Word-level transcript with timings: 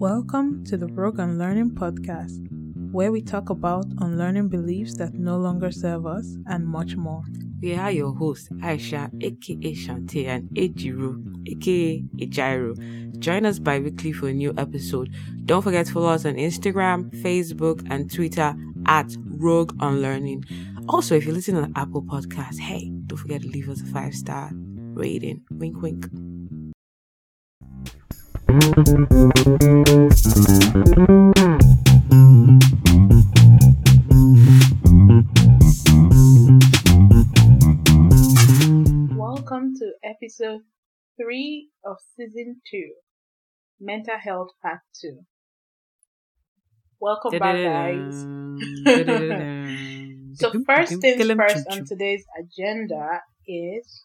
Welcome 0.00 0.64
to 0.64 0.78
the 0.78 0.86
Rogue 0.86 1.18
Unlearning 1.18 1.72
Podcast, 1.72 2.40
where 2.90 3.12
we 3.12 3.20
talk 3.20 3.50
about 3.50 3.84
unlearning 3.98 4.48
beliefs 4.48 4.96
that 4.96 5.12
no 5.12 5.36
longer 5.36 5.70
serve 5.70 6.06
us 6.06 6.38
and 6.46 6.66
much 6.66 6.96
more. 6.96 7.22
We 7.60 7.74
are 7.74 7.90
your 7.90 8.14
hosts, 8.14 8.48
Aisha, 8.62 9.10
aka 9.22 9.74
Shante, 9.74 10.26
and 10.26 10.48
Ejiro, 10.52 11.22
aka 11.46 12.02
Ejiro. 12.16 13.18
Join 13.18 13.44
us 13.44 13.58
bi 13.58 13.78
weekly 13.78 14.12
for 14.12 14.28
a 14.28 14.32
new 14.32 14.54
episode. 14.56 15.12
Don't 15.44 15.60
forget 15.60 15.84
to 15.84 15.92
follow 15.92 16.08
us 16.08 16.24
on 16.24 16.36
Instagram, 16.36 17.10
Facebook, 17.22 17.86
and 17.90 18.10
Twitter 18.10 18.56
at 18.86 19.14
Rogue 19.26 19.76
Unlearning. 19.80 20.46
Also, 20.88 21.14
if 21.14 21.26
you're 21.26 21.34
listening 21.34 21.62
on 21.62 21.74
Apple 21.76 22.02
Podcasts, 22.02 22.58
hey, 22.58 22.90
don't 23.06 23.18
forget 23.18 23.42
to 23.42 23.48
leave 23.48 23.68
us 23.68 23.82
a 23.82 23.86
five 23.86 24.14
star 24.14 24.48
rating. 24.54 25.42
Wink, 25.50 25.82
wink. 25.82 26.06
Welcome 28.50 28.66
to 39.76 39.92
episode 40.02 40.62
3 41.16 41.68
of 41.84 41.98
season 42.16 42.60
2 42.68 42.90
Mental 43.78 44.18
Health 44.18 44.48
Part 44.60 44.80
2. 45.00 45.24
Welcome 46.98 47.38
back, 47.38 47.54
guys. 47.54 48.26
So, 50.34 50.50
first 50.66 51.00
things 51.00 51.24
first 51.36 51.66
on 51.70 51.84
today's 51.84 52.24
agenda 52.36 53.20
is 53.46 54.02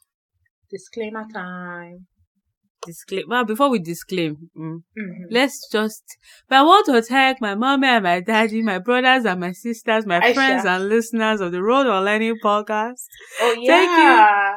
disclaimer 0.69 1.25
time. 1.33 2.05
Disclaim. 2.85 3.23
Well, 3.27 3.43
before 3.45 3.69
we 3.69 3.79
disclaim, 3.79 4.49
mm, 4.57 4.83
Mhm. 4.97 5.27
let's 5.31 5.67
just. 5.71 6.03
But 6.47 6.57
I 6.59 6.63
want 6.63 6.85
to 6.87 7.01
thank 7.01 7.41
my 7.41 7.55
mommy 7.55 7.87
and 7.87 8.03
my 8.03 8.19
daddy, 8.21 8.61
my 8.61 8.79
brothers 8.79 9.25
and 9.25 9.39
my 9.39 9.51
sisters, 9.53 10.05
my 10.05 10.21
Aisha. 10.21 10.33
friends 10.35 10.65
and 10.65 10.87
listeners 10.89 11.41
of 11.41 11.51
the 11.51 11.61
Rogue 11.61 11.87
Unlearning 11.87 12.37
podcast 12.43 13.07
Oh, 13.41 13.53
yeah! 13.61 13.67
Thank 13.67 13.97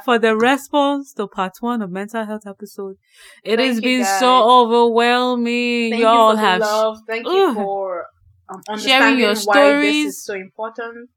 you 0.00 0.04
for 0.04 0.18
the 0.18 0.36
response 0.36 1.12
to 1.14 1.26
part 1.26 1.52
one 1.60 1.82
of 1.82 1.90
mental 1.90 2.24
health 2.24 2.46
episode. 2.46 2.96
It 3.42 3.56
Thank 3.56 3.68
has 3.72 3.80
been 3.80 4.02
guys. 4.02 4.20
so 4.20 4.30
overwhelming. 4.60 5.90
Thank 5.90 6.02
you 6.02 6.08
all 6.08 6.36
have 6.36 6.60
love. 6.60 6.98
Thank 7.06 7.26
you 7.26 7.54
for 7.54 8.06
um, 8.48 8.60
Sharing 8.66 8.74
understanding 8.74 9.18
your 9.20 9.34
why 9.34 9.36
this 9.36 9.42
stories. 9.42 10.06
is 10.06 10.24
so 10.24 10.34
important. 10.34 11.10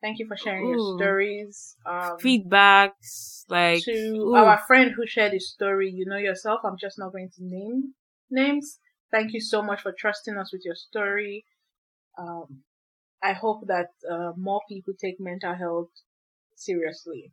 Thank 0.00 0.18
you 0.18 0.26
for 0.26 0.36
sharing 0.36 0.68
your 0.68 0.78
stories. 0.96 1.76
Um, 1.84 2.16
feedbacks 2.18 3.44
like 3.48 3.84
to 3.84 3.92
ooh, 3.92 4.34
our 4.34 4.58
friend 4.66 4.92
who 4.96 5.06
shared 5.06 5.32
his 5.32 5.50
story, 5.50 5.90
you 5.90 6.06
know 6.06 6.16
yourself. 6.16 6.60
I'm 6.64 6.78
just 6.78 6.98
not 6.98 7.12
going 7.12 7.30
to 7.36 7.44
name 7.44 7.94
names. 8.30 8.78
Thank 9.10 9.32
you 9.32 9.40
so 9.40 9.62
much 9.62 9.82
for 9.82 9.92
trusting 9.92 10.38
us 10.38 10.52
with 10.52 10.62
your 10.64 10.76
story. 10.76 11.44
Um, 12.18 12.62
I 13.22 13.32
hope 13.32 13.66
that 13.66 13.88
uh, 14.10 14.32
more 14.36 14.62
people 14.68 14.94
take 14.98 15.20
mental 15.20 15.54
health 15.54 15.90
seriously. 16.54 17.32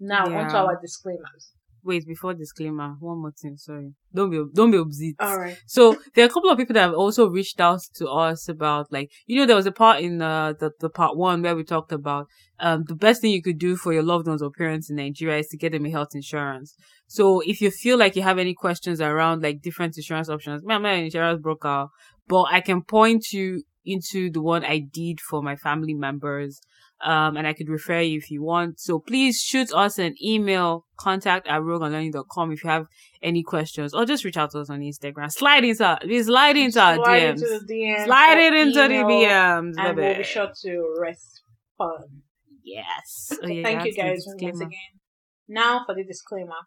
Now, 0.00 0.24
on 0.24 0.48
to 0.48 0.58
our 0.58 0.80
disclaimers. 0.80 1.52
Wait 1.84 2.06
before 2.06 2.34
disclaimer. 2.34 2.96
One 3.00 3.18
more 3.18 3.32
thing. 3.32 3.56
Sorry, 3.56 3.92
don't 4.14 4.30
be 4.30 4.42
don't 4.54 4.70
be 4.70 4.78
obsessed. 4.78 5.16
All 5.20 5.38
right. 5.38 5.58
So 5.66 5.96
there 6.14 6.24
are 6.24 6.28
a 6.28 6.30
couple 6.30 6.50
of 6.50 6.58
people 6.58 6.74
that 6.74 6.80
have 6.80 6.94
also 6.94 7.28
reached 7.28 7.60
out 7.60 7.80
to 7.96 8.08
us 8.08 8.48
about 8.48 8.90
like 8.90 9.10
you 9.26 9.36
know 9.36 9.46
there 9.46 9.56
was 9.56 9.66
a 9.66 9.72
part 9.72 10.00
in 10.00 10.22
uh, 10.22 10.54
the 10.58 10.72
the 10.80 10.90
part 10.90 11.16
one 11.16 11.42
where 11.42 11.56
we 11.56 11.64
talked 11.64 11.92
about 11.92 12.26
um 12.60 12.84
the 12.86 12.94
best 12.94 13.20
thing 13.20 13.32
you 13.32 13.42
could 13.42 13.58
do 13.58 13.76
for 13.76 13.92
your 13.92 14.02
loved 14.02 14.26
ones 14.26 14.42
or 14.42 14.50
parents 14.50 14.90
in 14.90 14.96
Nigeria 14.96 15.38
is 15.38 15.48
to 15.48 15.56
get 15.56 15.72
them 15.72 15.86
a 15.86 15.90
health 15.90 16.14
insurance. 16.14 16.74
So 17.06 17.40
if 17.40 17.60
you 17.60 17.70
feel 17.70 17.98
like 17.98 18.16
you 18.16 18.22
have 18.22 18.38
any 18.38 18.54
questions 18.54 19.00
around 19.00 19.42
like 19.42 19.60
different 19.62 19.96
insurance 19.96 20.28
options, 20.28 20.62
I'm 20.68 20.82
not 20.82 20.94
an 20.94 21.04
insurance 21.04 21.40
broker, 21.40 21.88
but 22.28 22.44
I 22.50 22.60
can 22.60 22.82
point 22.82 23.32
you 23.32 23.62
into 23.84 24.30
the 24.30 24.40
one 24.40 24.64
I 24.64 24.78
did 24.78 25.20
for 25.20 25.42
my 25.42 25.56
family 25.56 25.94
members. 25.94 26.60
Um, 27.04 27.36
and 27.36 27.46
I 27.46 27.52
could 27.52 27.68
refer 27.68 28.00
you 28.00 28.16
if 28.16 28.30
you 28.30 28.42
want. 28.42 28.80
So 28.80 28.98
please 28.98 29.38
shoot 29.40 29.70
us 29.74 29.98
an 29.98 30.14
email, 30.22 30.86
contact 30.96 31.46
at 31.46 31.60
rogueunlearning.com 31.60 32.52
if 32.52 32.64
you 32.64 32.70
have 32.70 32.86
any 33.22 33.42
questions, 33.42 33.92
or 33.92 34.06
just 34.06 34.24
reach 34.24 34.38
out 34.38 34.52
to 34.52 34.60
us 34.60 34.70
on 34.70 34.80
Instagram. 34.80 35.30
Slide 35.30 35.64
into, 35.64 35.98
slide 36.24 36.56
into 36.56 36.80
our 36.80 36.96
DMs. 36.96 37.30
into 37.30 37.60
the 37.60 37.74
DMs. 37.74 38.04
Slide 38.06 38.38
it 38.38 38.54
into 38.54 38.80
the 38.80 38.88
DMs, 38.88 39.74
And 39.76 39.96
we'll 39.96 40.16
be 40.16 40.22
sure 40.22 40.50
to 40.62 40.94
respond. 40.98 42.22
Yes. 42.64 43.32
Oh, 43.42 43.46
yeah, 43.46 43.62
Thank 43.62 43.84
you 43.84 43.94
guys 43.94 44.24
once 44.26 44.60
again. 44.60 44.70
Now 45.46 45.84
for 45.84 45.94
the 45.94 46.04
disclaimer. 46.04 46.62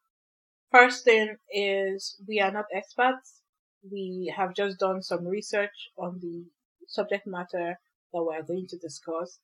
First 0.72 1.04
thing 1.04 1.38
is 1.52 2.22
we 2.28 2.40
are 2.40 2.52
not 2.52 2.66
experts. 2.74 3.42
We 3.90 4.32
have 4.36 4.54
just 4.54 4.78
done 4.78 5.02
some 5.02 5.26
research 5.26 5.92
on 5.98 6.20
the 6.22 6.46
subject 6.88 7.26
matter 7.26 7.80
that 8.14 8.24
we 8.24 8.36
are 8.36 8.44
going 8.44 8.68
to 8.70 8.78
discuss. 8.78 9.40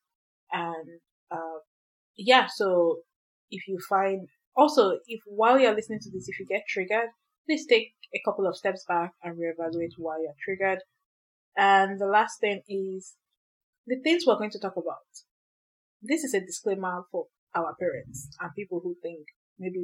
And 0.54 1.02
uh, 1.32 1.60
yeah, 2.18 2.48
so 2.48 3.00
if 3.52 3.68
you 3.68 3.80
find 3.90 4.28
also 4.56 5.00
if 5.08 5.22
while 5.26 5.60
you're 5.60 5.76
listening 5.76 6.00
to 6.04 6.12
this, 6.12 6.30
if 6.30 6.40
you 6.40 6.46
get 6.46 6.64
triggered, 6.70 7.10
please 7.48 7.66
take 7.68 7.94
a 8.16 8.22
couple 8.24 8.48
of 8.48 8.56
steps 8.56 8.86
back 8.88 9.12
and 9.24 9.38
reevaluate 9.38 9.98
why 9.98 10.18
you're 10.22 10.36
triggered. 10.46 10.80
And 11.58 12.00
the 12.00 12.06
last 12.06 12.40
thing 12.40 12.62
is 12.70 13.16
the 13.88 14.00
things 14.04 14.24
we're 14.26 14.38
going 14.38 14.52
to 14.52 14.60
talk 14.60 14.78
about 14.78 15.04
this 16.04 16.24
is 16.24 16.34
a 16.34 16.42
disclaimer 16.42 17.04
for 17.12 17.28
our 17.56 17.76
parents 17.80 18.28
and 18.42 18.52
people 18.56 18.82
who 18.84 18.96
think 19.02 19.26
maybe 19.58 19.80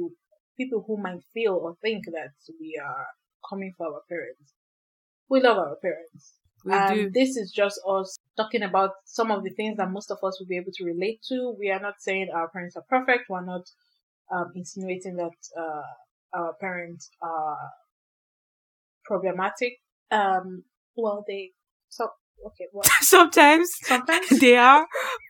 people 0.56 0.84
who 0.86 0.96
might 0.96 1.22
feel 1.32 1.54
or 1.54 1.76
think 1.80 2.04
that 2.12 2.32
we 2.60 2.78
are 2.82 3.06
coming 3.48 3.72
for 3.76 3.86
our 3.86 4.02
parents. 4.08 4.52
We 5.30 5.40
love 5.40 5.56
our 5.56 5.76
parents. 5.76 6.34
We 6.64 6.72
and 6.72 6.94
do. 6.94 7.10
this 7.10 7.36
is 7.36 7.50
just 7.50 7.80
us 7.88 8.18
talking 8.36 8.62
about 8.62 8.92
some 9.04 9.30
of 9.30 9.44
the 9.44 9.50
things 9.50 9.76
that 9.78 9.90
most 9.90 10.10
of 10.10 10.18
us 10.22 10.38
will 10.38 10.46
be 10.46 10.56
able 10.56 10.72
to 10.74 10.84
relate 10.84 11.20
to. 11.28 11.54
We 11.58 11.70
are 11.70 11.80
not 11.80 11.94
saying 11.98 12.28
our 12.34 12.48
parents 12.48 12.76
are 12.76 12.84
perfect. 12.88 13.28
We're 13.28 13.44
not 13.44 13.66
um, 14.30 14.52
insinuating 14.54 15.16
that 15.16 15.32
uh, 15.58 16.38
our 16.38 16.54
parents 16.60 17.10
are 17.22 17.58
problematic. 19.04 19.74
Um, 20.10 20.64
well, 20.96 21.24
they 21.26 21.50
so 21.88 22.08
okay. 22.46 22.66
Well, 22.72 22.84
Sometimes 23.00 23.70
sometimes 23.82 24.28
they 24.40 24.56
are, 24.56 24.86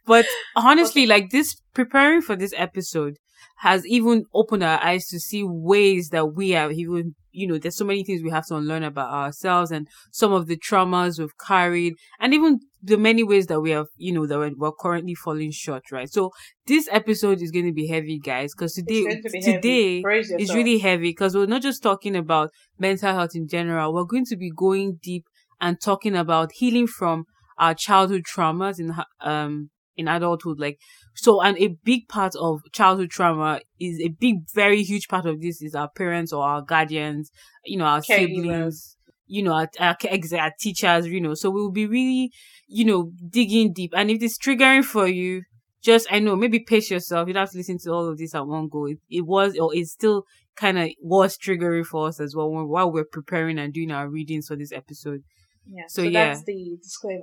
but 0.06 0.26
honestly, 0.56 1.06
like 1.06 1.30
this, 1.30 1.56
preparing 1.74 2.22
for 2.22 2.36
this 2.36 2.54
episode 2.56 3.16
has 3.58 3.86
even 3.86 4.24
opened 4.34 4.62
our 4.62 4.82
eyes 4.82 5.06
to 5.08 5.18
see 5.18 5.42
ways 5.44 6.08
that 6.10 6.34
we 6.34 6.50
have 6.50 6.72
even, 6.72 7.14
you 7.32 7.46
know, 7.46 7.58
there's 7.58 7.76
so 7.76 7.84
many 7.84 8.02
things 8.04 8.22
we 8.22 8.30
have 8.30 8.46
to 8.46 8.56
unlearn 8.56 8.82
about 8.82 9.12
ourselves 9.12 9.70
and 9.70 9.86
some 10.12 10.32
of 10.32 10.46
the 10.46 10.56
traumas 10.56 11.18
we've 11.18 11.36
carried 11.38 11.94
and 12.18 12.34
even 12.34 12.58
the 12.82 12.96
many 12.96 13.22
ways 13.22 13.46
that 13.46 13.60
we 13.60 13.70
have, 13.70 13.86
you 13.96 14.12
know, 14.12 14.26
that 14.26 14.38
we're, 14.38 14.52
we're 14.56 14.72
currently 14.72 15.14
falling 15.14 15.50
short, 15.50 15.82
right? 15.92 16.10
So 16.10 16.30
this 16.66 16.88
episode 16.90 17.42
is 17.42 17.50
going 17.50 17.66
to 17.66 17.72
be 17.72 17.86
heavy, 17.88 18.18
guys, 18.18 18.52
because 18.54 18.72
today, 18.74 19.02
to 19.22 19.30
be 19.30 19.40
today, 19.40 20.08
is 20.38 20.54
really 20.54 20.78
heavy 20.78 21.10
because 21.10 21.34
we're 21.34 21.46
not 21.46 21.62
just 21.62 21.82
talking 21.82 22.16
about 22.16 22.50
mental 22.78 23.12
health 23.12 23.32
in 23.34 23.46
general. 23.48 23.92
We're 23.92 24.04
going 24.04 24.24
to 24.26 24.36
be 24.36 24.50
going 24.50 24.98
deep 25.02 25.24
and 25.60 25.80
talking 25.80 26.16
about 26.16 26.52
healing 26.52 26.86
from 26.86 27.24
our 27.58 27.74
childhood 27.74 28.22
traumas 28.24 28.78
in 28.80 28.94
um 29.20 29.70
in 29.96 30.08
adulthood. 30.08 30.58
Like 30.58 30.78
so, 31.14 31.40
and 31.42 31.58
a 31.58 31.68
big 31.84 32.08
part 32.08 32.34
of 32.36 32.60
childhood 32.72 33.10
trauma 33.10 33.60
is 33.78 34.00
a 34.00 34.08
big, 34.08 34.36
very 34.54 34.82
huge 34.82 35.08
part 35.08 35.26
of 35.26 35.40
this 35.40 35.60
is 35.62 35.74
our 35.74 35.90
parents 35.90 36.32
or 36.32 36.44
our 36.44 36.62
guardians, 36.62 37.30
you 37.64 37.78
know, 37.78 37.84
our 37.84 38.02
siblings. 38.02 38.96
You 39.32 39.44
know, 39.44 39.52
our, 39.52 39.68
our, 39.78 39.96
our 40.40 40.52
teachers, 40.58 41.06
you 41.06 41.20
know, 41.20 41.34
so 41.34 41.50
we'll 41.50 41.70
be 41.70 41.86
really, 41.86 42.32
you 42.66 42.84
know, 42.84 43.12
digging 43.28 43.72
deep. 43.72 43.92
And 43.94 44.10
if 44.10 44.20
it's 44.24 44.36
triggering 44.36 44.84
for 44.84 45.06
you, 45.06 45.42
just, 45.84 46.08
I 46.10 46.18
know, 46.18 46.34
maybe 46.34 46.58
pace 46.58 46.90
yourself. 46.90 47.28
You 47.28 47.34
don't 47.34 47.42
have 47.42 47.52
to 47.52 47.58
listen 47.58 47.78
to 47.84 47.92
all 47.92 48.08
of 48.08 48.18
this 48.18 48.34
at 48.34 48.44
one 48.44 48.66
go. 48.68 48.86
It, 48.86 48.98
it 49.08 49.24
was, 49.24 49.56
or 49.56 49.72
it 49.72 49.86
still 49.86 50.24
kind 50.56 50.80
of 50.80 50.88
was 51.00 51.38
triggering 51.38 51.86
for 51.86 52.08
us 52.08 52.18
as 52.18 52.34
well 52.34 52.50
when, 52.50 52.66
while 52.66 52.90
we're 52.90 53.04
preparing 53.04 53.60
and 53.60 53.72
doing 53.72 53.92
our 53.92 54.08
readings 54.10 54.48
for 54.48 54.56
this 54.56 54.72
episode. 54.72 55.22
Yeah. 55.64 55.84
So, 55.86 56.02
So, 56.02 56.08
yeah. 56.08 56.28
that's 56.28 56.44
the 56.44 56.76
disclaimer. 56.82 57.22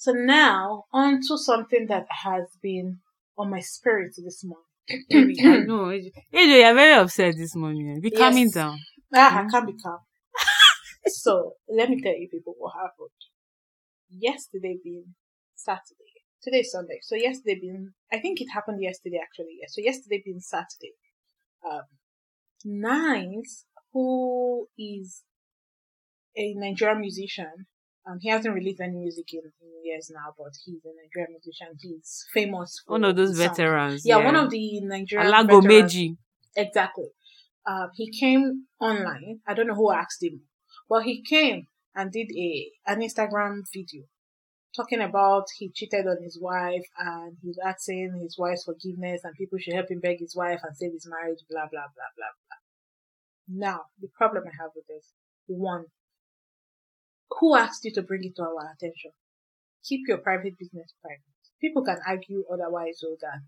So 0.00 0.12
now 0.12 0.86
on 0.94 1.20
to 1.28 1.36
something 1.36 1.86
that 1.88 2.06
has 2.08 2.44
been 2.62 3.00
on 3.36 3.50
my 3.50 3.60
spirit 3.60 4.14
this 4.16 4.42
morning. 4.42 4.64
I 5.44 5.58
know. 5.66 5.88
AJ, 5.92 6.12
AJ, 6.32 6.60
you're 6.62 6.74
very 6.74 6.94
upset 6.94 7.36
this 7.36 7.54
morning. 7.54 8.00
Be 8.00 8.10
calming 8.10 8.44
Yes. 8.44 8.54
down. 8.54 8.78
Ah, 9.14 9.40
I 9.40 9.42
Mhm. 9.44 9.50
can't 9.50 9.66
be 9.66 9.74
calm. 9.74 9.98
so 11.06 11.56
let 11.68 11.90
me 11.90 12.00
tell 12.00 12.14
you 12.16 12.30
people 12.30 12.54
what 12.56 12.72
happened. 12.72 13.10
Yesterday 14.08 14.78
being 14.82 15.14
Saturday. 15.54 16.14
Today 16.42 16.60
is 16.60 16.72
Sunday. 16.72 17.00
So 17.02 17.14
yesterday 17.14 17.60
being 17.60 17.92
I 18.10 18.20
think 18.20 18.40
it 18.40 18.48
happened 18.54 18.80
yesterday 18.80 19.20
actually, 19.22 19.58
yeah. 19.60 19.66
So 19.68 19.82
yesterday 19.82 20.22
being 20.24 20.40
Saturday. 20.40 20.94
Um 21.70 21.82
9ice, 22.64 23.64
who 23.92 24.66
is 24.78 25.24
a 26.38 26.54
Nigerian 26.54 27.00
musician, 27.00 27.66
um, 28.06 28.18
he 28.20 28.28
hasn't 28.30 28.54
released 28.54 28.80
any 28.80 28.96
music 28.96 29.26
in, 29.32 29.42
years 29.84 30.10
now, 30.14 30.34
but 30.36 30.52
he's 30.64 30.84
a 30.84 30.88
Nigerian 30.88 31.32
musician. 31.32 31.68
He's 31.80 32.26
famous 32.32 32.82
for 32.84 32.92
One 32.92 33.04
of 33.04 33.16
those 33.16 33.36
veterans. 33.36 34.02
Yeah, 34.04 34.24
one 34.24 34.36
of 34.36 34.50
the 34.50 34.80
Nigerian 34.82 35.32
Alago 35.32 35.62
veterans. 35.62 35.66
Meji. 35.66 36.16
Exactly. 36.56 37.08
Uh, 37.66 37.86
he 37.94 38.10
came 38.10 38.66
online. 38.80 39.40
I 39.46 39.54
don't 39.54 39.66
know 39.66 39.74
who 39.74 39.92
asked 39.92 40.22
him, 40.22 40.42
but 40.88 41.04
he 41.04 41.22
came 41.22 41.66
and 41.94 42.12
did 42.12 42.28
a 42.36 42.70
an 42.86 43.00
Instagram 43.00 43.62
video 43.72 44.04
talking 44.74 45.00
about 45.00 45.46
he 45.58 45.70
cheated 45.70 46.06
on 46.06 46.22
his 46.22 46.38
wife 46.40 46.84
and 46.98 47.36
he's 47.42 47.58
asking 47.64 48.18
his 48.22 48.36
wife's 48.38 48.64
forgiveness 48.64 49.22
and 49.24 49.34
people 49.34 49.58
should 49.58 49.74
help 49.74 49.90
him 49.90 50.00
beg 50.00 50.20
his 50.20 50.36
wife 50.36 50.60
and 50.62 50.76
save 50.76 50.92
his 50.92 51.08
marriage, 51.08 51.40
blah 51.48 51.66
blah 51.70 51.88
blah 51.94 52.10
blah 52.16 52.32
blah. 52.46 52.60
Now, 53.52 53.80
the 54.00 54.08
problem 54.16 54.44
I 54.46 54.62
have 54.62 54.70
with 54.76 54.86
this, 54.86 55.12
one, 55.46 55.86
who 57.38 57.56
asked 57.56 57.84
you 57.84 57.92
to 57.92 58.02
bring 58.02 58.24
it 58.24 58.36
to 58.36 58.42
our 58.42 58.72
attention? 58.74 59.12
Keep 59.84 60.08
your 60.08 60.18
private 60.18 60.58
business 60.58 60.92
private. 61.02 61.20
People 61.60 61.84
can 61.84 61.98
argue 62.06 62.44
otherwise 62.52 63.02
or 63.02 63.16
that 63.20 63.42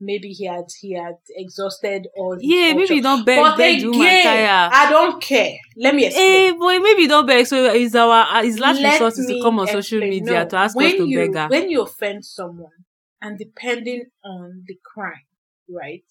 maybe 0.00 0.28
he 0.28 0.46
had 0.46 0.64
he 0.80 0.92
had 0.92 1.16
exhausted 1.30 2.08
all 2.16 2.34
his 2.34 2.44
Yeah, 2.44 2.74
maybe 2.74 2.96
you 2.96 3.02
don't 3.02 3.24
beg, 3.24 3.38
But 3.38 3.56
beg 3.56 3.82
woman 3.84 4.00
again, 4.00 4.22
tire. 4.24 4.70
I 4.72 4.90
don't 4.90 5.22
care. 5.22 5.56
Let 5.76 5.94
me 5.94 6.06
explain. 6.06 6.54
Eh, 6.54 6.56
boy, 6.56 6.78
maybe 6.78 7.02
you 7.02 7.08
don't 7.08 7.26
beg. 7.26 7.46
So 7.46 7.72
it's 7.72 7.94
our 7.94 8.36
uh, 8.36 8.42
his 8.42 8.58
last 8.58 8.80
Let 8.80 8.92
resort 8.94 9.18
is 9.18 9.26
to 9.26 9.40
come 9.42 9.58
on 9.60 9.68
social 9.68 10.00
media 10.00 10.44
No, 10.44 10.48
to 10.48 10.56
ask 10.56 10.76
us 10.76 10.92
to 10.92 11.06
you, 11.06 11.18
beg 11.18 11.34
her. 11.34 11.48
When 11.48 11.70
you 11.70 11.82
offend 11.82 12.24
someone, 12.24 12.84
and 13.20 13.38
depending 13.38 14.06
on 14.24 14.64
the 14.66 14.78
crime, 14.84 15.26
right? 15.68 16.04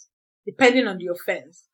Depending 0.46 0.88
on 0.88 0.98
the 0.98 1.08
offense, 1.08 1.68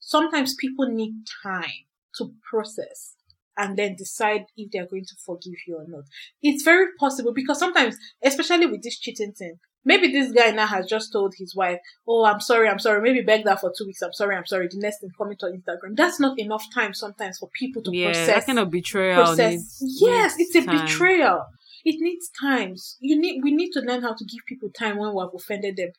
sometimes 0.00 0.54
people 0.54 0.88
need 0.88 1.14
time 1.42 1.86
to 2.16 2.32
process 2.50 3.15
and 3.56 3.76
then 3.76 3.96
decide 3.96 4.42
if 4.56 4.70
they're 4.70 4.86
going 4.86 5.04
to 5.04 5.14
forgive 5.24 5.54
you 5.66 5.76
or 5.76 5.84
not. 5.88 6.04
It's 6.42 6.62
very 6.62 6.86
possible 6.98 7.32
because 7.32 7.58
sometimes, 7.58 7.96
especially 8.22 8.66
with 8.66 8.82
this 8.82 8.98
cheating 8.98 9.32
thing, 9.32 9.58
maybe 9.84 10.12
this 10.12 10.32
guy 10.32 10.50
now 10.50 10.66
has 10.66 10.86
just 10.86 11.12
told 11.12 11.34
his 11.38 11.54
wife, 11.56 11.78
Oh, 12.06 12.24
I'm 12.24 12.40
sorry, 12.40 12.68
I'm 12.68 12.78
sorry. 12.78 13.00
Maybe 13.00 13.22
beg 13.24 13.44
that 13.44 13.60
for 13.60 13.72
two 13.76 13.86
weeks. 13.86 14.02
I'm 14.02 14.12
sorry, 14.12 14.36
I'm 14.36 14.46
sorry. 14.46 14.68
The 14.70 14.78
next 14.78 15.00
thing 15.00 15.10
coming 15.16 15.36
to 15.40 15.46
Instagram. 15.46 15.96
That's 15.96 16.20
not 16.20 16.38
enough 16.38 16.64
time 16.74 16.92
sometimes 16.92 17.38
for 17.38 17.48
people 17.58 17.82
to 17.82 17.90
yeah, 17.96 18.06
process 18.06 18.26
that 18.26 18.46
kind 18.46 18.58
of 18.58 18.70
betrayal 18.70 19.24
process. 19.24 19.52
needs. 19.52 19.78
yes, 20.00 20.36
needs 20.36 20.54
it's 20.54 20.64
a 20.64 20.68
time. 20.68 20.84
betrayal. 20.86 21.44
It 21.84 21.96
needs 22.00 22.28
times. 22.40 22.96
You 23.00 23.18
need 23.18 23.42
we 23.44 23.52
need 23.52 23.70
to 23.72 23.80
learn 23.80 24.02
how 24.02 24.14
to 24.14 24.24
give 24.24 24.44
people 24.46 24.70
time 24.76 24.98
when 24.98 25.14
we 25.14 25.20
have 25.20 25.30
offended 25.34 25.76
them. 25.76 25.90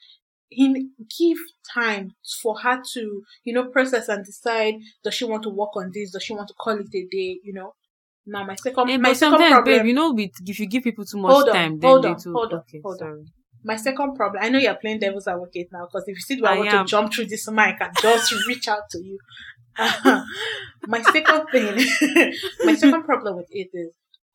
In 0.49 0.91
give 1.19 1.37
time 1.73 2.11
for 2.41 2.59
her 2.59 2.81
to, 2.93 3.21
you 3.43 3.53
know, 3.53 3.65
process 3.69 4.07
and 4.07 4.23
decide 4.25 4.75
does 5.03 5.13
she 5.13 5.25
want 5.25 5.43
to 5.43 5.49
work 5.49 5.75
on 5.75 5.91
this? 5.93 6.11
Does 6.11 6.23
she 6.23 6.33
want 6.33 6.47
to 6.47 6.53
call 6.53 6.79
it 6.79 6.87
a 6.93 7.07
day? 7.11 7.39
You 7.43 7.53
know. 7.53 7.73
Now 8.25 8.43
my 8.45 8.55
second 8.55 8.89
Eh, 8.89 8.97
my 8.97 9.13
second 9.13 9.37
problem 9.37 9.63
babe, 9.63 9.85
you 9.85 9.93
know, 9.93 10.13
with, 10.13 10.31
if 10.45 10.59
you 10.59 10.67
give 10.67 10.83
people 10.83 11.05
too 11.05 11.17
much 11.17 11.31
Hold 11.31 11.49
on, 11.49 11.55
time, 11.55 11.79
then 11.79 11.89
hold 11.89 12.05
on, 12.05 12.17
too. 12.19 12.33
hold 12.33 12.53
on, 12.53 12.59
okay, 12.59 12.81
hold 12.83 13.01
on. 13.01 13.25
my 13.63 13.75
second 13.77 14.15
problem. 14.15 14.43
I 14.43 14.49
know 14.49 14.59
you're 14.59 14.75
playing 14.75 14.99
devil's 14.99 15.27
advocate 15.27 15.67
now 15.71 15.85
because 15.85 16.03
if 16.07 16.15
you 16.17 16.21
see 16.21 16.41
I, 16.43 16.53
I 16.53 16.57
want 16.57 16.69
am. 16.69 16.85
to 16.85 16.89
jump 16.89 17.13
through 17.13 17.27
this 17.27 17.49
mic 17.49 17.75
and 17.79 17.91
just 18.01 18.33
reach 18.47 18.67
out 18.67 18.83
to 18.91 18.99
you. 19.03 19.17
my 20.87 21.01
second 21.01 21.45
thing, 21.51 21.75
my 22.65 22.75
second 22.75 23.03
problem 23.03 23.37
with 23.37 23.47
it 23.51 23.69
is 23.73 23.93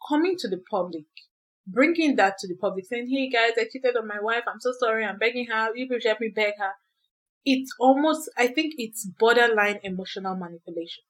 coming 0.09 0.37
to 0.39 0.49
the 0.49 0.61
public, 0.71 1.05
bringing 1.67 2.17
that 2.17 2.39
to 2.39 2.49
the 2.49 2.57
public, 2.57 2.87
saying, 2.87 3.09
"Hey 3.11 3.29
guys, 3.31 3.53
I 3.59 3.69
cheated 3.71 3.97
on 3.97 4.07
my 4.07 4.21
wife. 4.21 4.45
I'm 4.47 4.61
so 4.61 4.73
sorry. 4.79 5.05
I'm 5.05 5.19
begging 5.19 5.47
her. 5.47 5.75
You 5.77 5.87
should 5.91 6.05
help 6.05 6.21
me 6.21 6.29
beg 6.35 6.55
her." 6.59 6.73
It's 7.45 7.73
almost, 7.81 8.31
I 8.39 8.49
think, 8.49 8.75
it's 8.79 9.07
borderline 9.19 9.81
emotional 9.83 10.37
manipulation. 10.37 11.05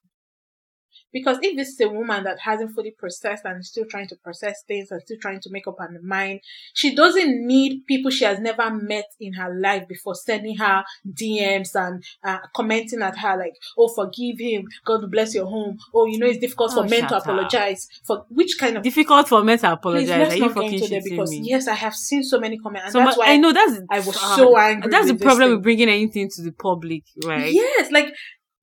Because 1.13 1.37
if 1.41 1.55
this 1.55 1.69
is 1.69 1.79
a 1.81 1.89
woman 1.89 2.23
that 2.23 2.39
hasn't 2.39 2.73
fully 2.73 2.91
processed 2.91 3.45
and 3.45 3.59
is 3.61 3.69
still 3.69 3.85
trying 3.85 4.07
to 4.07 4.15
process 4.17 4.63
things 4.67 4.89
and 4.91 5.01
still 5.01 5.17
trying 5.21 5.39
to 5.41 5.49
make 5.51 5.67
up 5.67 5.77
her 5.79 5.89
mind, 6.01 6.41
she 6.73 6.95
doesn't 6.95 7.45
need 7.45 7.85
people 7.87 8.11
she 8.11 8.25
has 8.25 8.39
never 8.39 8.69
met 8.71 9.05
in 9.19 9.33
her 9.33 9.53
life 9.53 9.87
before 9.87 10.15
sending 10.15 10.57
her 10.57 10.83
DMs 11.07 11.75
and 11.75 12.03
uh, 12.23 12.39
commenting 12.55 13.01
at 13.01 13.17
her 13.17 13.37
like, 13.37 13.53
"Oh, 13.77 13.87
forgive 13.87 14.39
him. 14.39 14.67
God 14.85 15.09
bless 15.11 15.35
your 15.35 15.45
home. 15.45 15.77
Oh, 15.93 16.05
you 16.05 16.17
know 16.17 16.27
it's 16.27 16.39
difficult 16.39 16.71
Oh, 16.73 16.83
for 16.83 16.89
men 16.89 17.01
to 17.03 17.07
shut 17.09 17.13
up. 17.13 17.23
apologize 17.23 17.87
for 18.03 18.25
which 18.29 18.57
kind 18.59 18.77
of." 18.77 18.83
Difficult 18.83 19.27
for 19.27 19.43
men 19.43 19.59
to 19.59 19.71
apologize. 19.71 20.07
Please, 20.07 20.09
let's 20.09 20.33
Are 20.33 20.37
you 20.37 20.53
not 20.53 20.63
into 20.65 20.87
there 20.87 21.01
because 21.03 21.29
me? 21.31 21.41
yes, 21.43 21.67
I 21.67 21.75
have 21.75 21.95
seen 21.95 22.23
so 22.23 22.39
many 22.39 22.57
comments, 22.57 22.85
and 22.85 22.93
So 22.93 22.99
that's 22.99 23.17
why 23.17 23.27
I 23.33 23.37
know 23.37 23.53
that's 23.53 23.79
I 23.89 23.99
was 23.99 24.17
ah, 24.19 24.35
so 24.35 24.57
angry. 24.57 24.89
That's 24.91 25.07
the 25.07 25.15
problem 25.15 25.51
with 25.51 25.63
bringing 25.63 25.89
anything 25.89 26.29
to 26.31 26.41
the 26.41 26.51
public, 26.51 27.03
right? 27.23 27.51
Yes, 27.53 27.91
like 27.91 28.13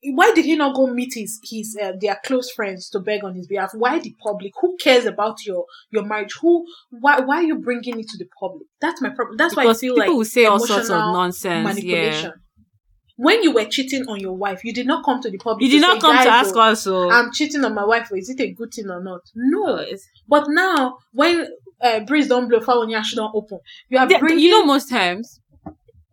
why 0.03 0.33
did 0.33 0.45
he 0.45 0.57
not 0.57 0.75
go 0.75 0.87
meet 0.87 1.13
his 1.15 1.41
his 1.45 1.77
uh, 1.81 1.93
their 2.01 2.19
close 2.25 2.51
friends 2.51 2.89
to 2.91 3.01
beg 3.01 3.23
on 3.23 3.35
his 3.35 3.47
behalf? 3.47 3.73
Why 3.75 3.99
the 3.99 4.15
public? 4.23 4.53
Who 4.61 4.77
cares 4.79 5.05
about 5.05 5.45
your 5.45 5.67
your 5.91 6.05
marriage? 6.05 6.35
Who 6.41 6.65
why 6.91 7.21
why 7.21 7.37
are 7.37 7.43
you 7.43 7.59
bringing 7.59 8.01
it 8.01 8.09
to 8.09 8.19
the 8.19 8.27
public? 8.39 8.67
That's 8.81 9.03
my 9.03 9.11
problem. 9.11 9.37
That's 9.37 9.57
why 9.57 9.67
I 9.67 9.75
feel 9.75 9.95
people 9.95 9.99
like 9.99 10.09
will 10.17 10.25
say 10.25 10.47
all 10.47 10.59
sorts 10.59 10.89
of 10.89 10.99
nonsense. 10.99 11.67
manipulation. 11.67 12.33
Yeah. 12.35 12.65
When 13.17 13.43
you 13.43 13.53
were 13.53 13.67
cheating 13.67 14.07
on 14.09 14.19
your 14.19 14.33
wife, 14.33 14.65
you 14.65 14.73
did 14.73 14.87
not 14.87 15.05
come 15.05 15.21
to 15.21 15.31
the 15.31 15.37
public. 15.37 15.63
You 15.63 15.73
did 15.73 15.83
not 15.83 16.01
say, 16.01 16.09
come 16.09 16.17
to 16.17 16.31
ask 16.31 16.57
oh, 16.57 16.61
us, 16.61 16.83
so 16.85 17.11
I'm 17.11 17.31
cheating 17.31 17.63
on 17.67 17.75
my 17.75 17.85
wife. 17.85 18.09
Is 18.15 18.31
it 18.31 18.41
a 18.41 18.51
good 18.51 18.73
thing 18.73 18.89
or 18.89 19.03
not? 19.03 19.21
No. 19.35 19.85
But 20.27 20.47
now, 20.49 20.97
when 21.13 21.47
uh, 21.83 22.01
breeze 22.01 22.29
don't 22.29 22.49
blow, 22.49 22.61
fire 22.61 22.77
on 22.77 22.89
your 22.89 23.03
don't 23.15 23.35
open. 23.35 23.59
You 23.91 23.99
are 23.99 24.09
bringing. 24.09 24.39
you 24.39 24.51
know, 24.51 24.65
most 24.65 24.89
times 24.89 25.41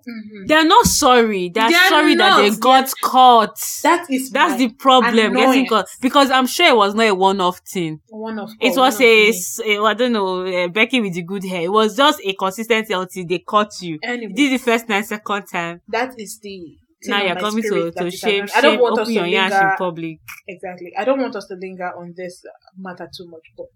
Mhm. 0.07 0.47
they're 0.47 0.65
not 0.65 0.85
sorry. 0.85 1.49
They're, 1.49 1.69
They're 1.69 1.89
sorry 1.89 2.15
that 2.15 2.37
they 2.37 2.49
not. 2.51 2.59
got 2.61 2.91
caught. 3.01 3.59
that 3.83 4.05
is 4.09 4.29
That's 4.31 4.57
the 4.57 4.69
problem. 4.69 5.33
Getting 5.33 5.67
caught 5.67 5.87
because 6.01 6.31
I'm 6.31 6.47
sure 6.47 6.67
it 6.69 6.75
was 6.77 6.95
not 6.95 7.03
a 7.07 7.13
one-off 7.15 7.59
thing. 7.67 7.99
one 8.09 8.39
of 8.39 8.49
It 8.61 8.77
was 8.77 9.01
a, 9.01 9.29
a- 9.65 9.83
I 9.83 9.93
don't 9.93 10.13
know, 10.13 10.45
uh, 10.45 10.67
Becky 10.69 11.01
with 11.01 11.13
the 11.13 11.23
good 11.23 11.43
hair. 11.43 11.63
It 11.63 11.71
was 11.71 11.97
just 11.97 12.21
a 12.23 12.33
consistent 12.33 12.89
until 12.89 13.25
they 13.27 13.39
caught 13.39 13.73
you. 13.81 13.99
Anyway, 14.01 14.31
This 14.35 14.53
is 14.53 14.59
the 14.63 14.71
first 14.71 14.87
time, 14.87 15.03
second 15.03 15.45
time. 15.51 15.81
that 15.89 16.13
is 16.17 16.39
the 16.41 16.77
now 17.05 17.21
you're 17.23 17.35
coming 17.35 17.63
to, 17.63 17.91
to 17.91 18.09
shame. 18.11 18.45
I 18.55 18.61
don't 18.61 18.73
shame, 18.73 18.79
want 18.81 18.99
us 18.99 19.07
to 19.09 19.13
yansh 19.13 19.25
in 19.25 19.31
linger 19.51 19.75
public. 19.77 20.19
exactly. 20.47 20.93
I 20.97 21.03
don't 21.03 21.19
want 21.21 21.35
us 21.35 21.45
to 21.47 21.55
linger 21.55 21.91
on 21.95 22.13
this 22.15 22.41
matter 22.77 23.07
too 23.15 23.27
much, 23.29 23.43
but 23.55 23.67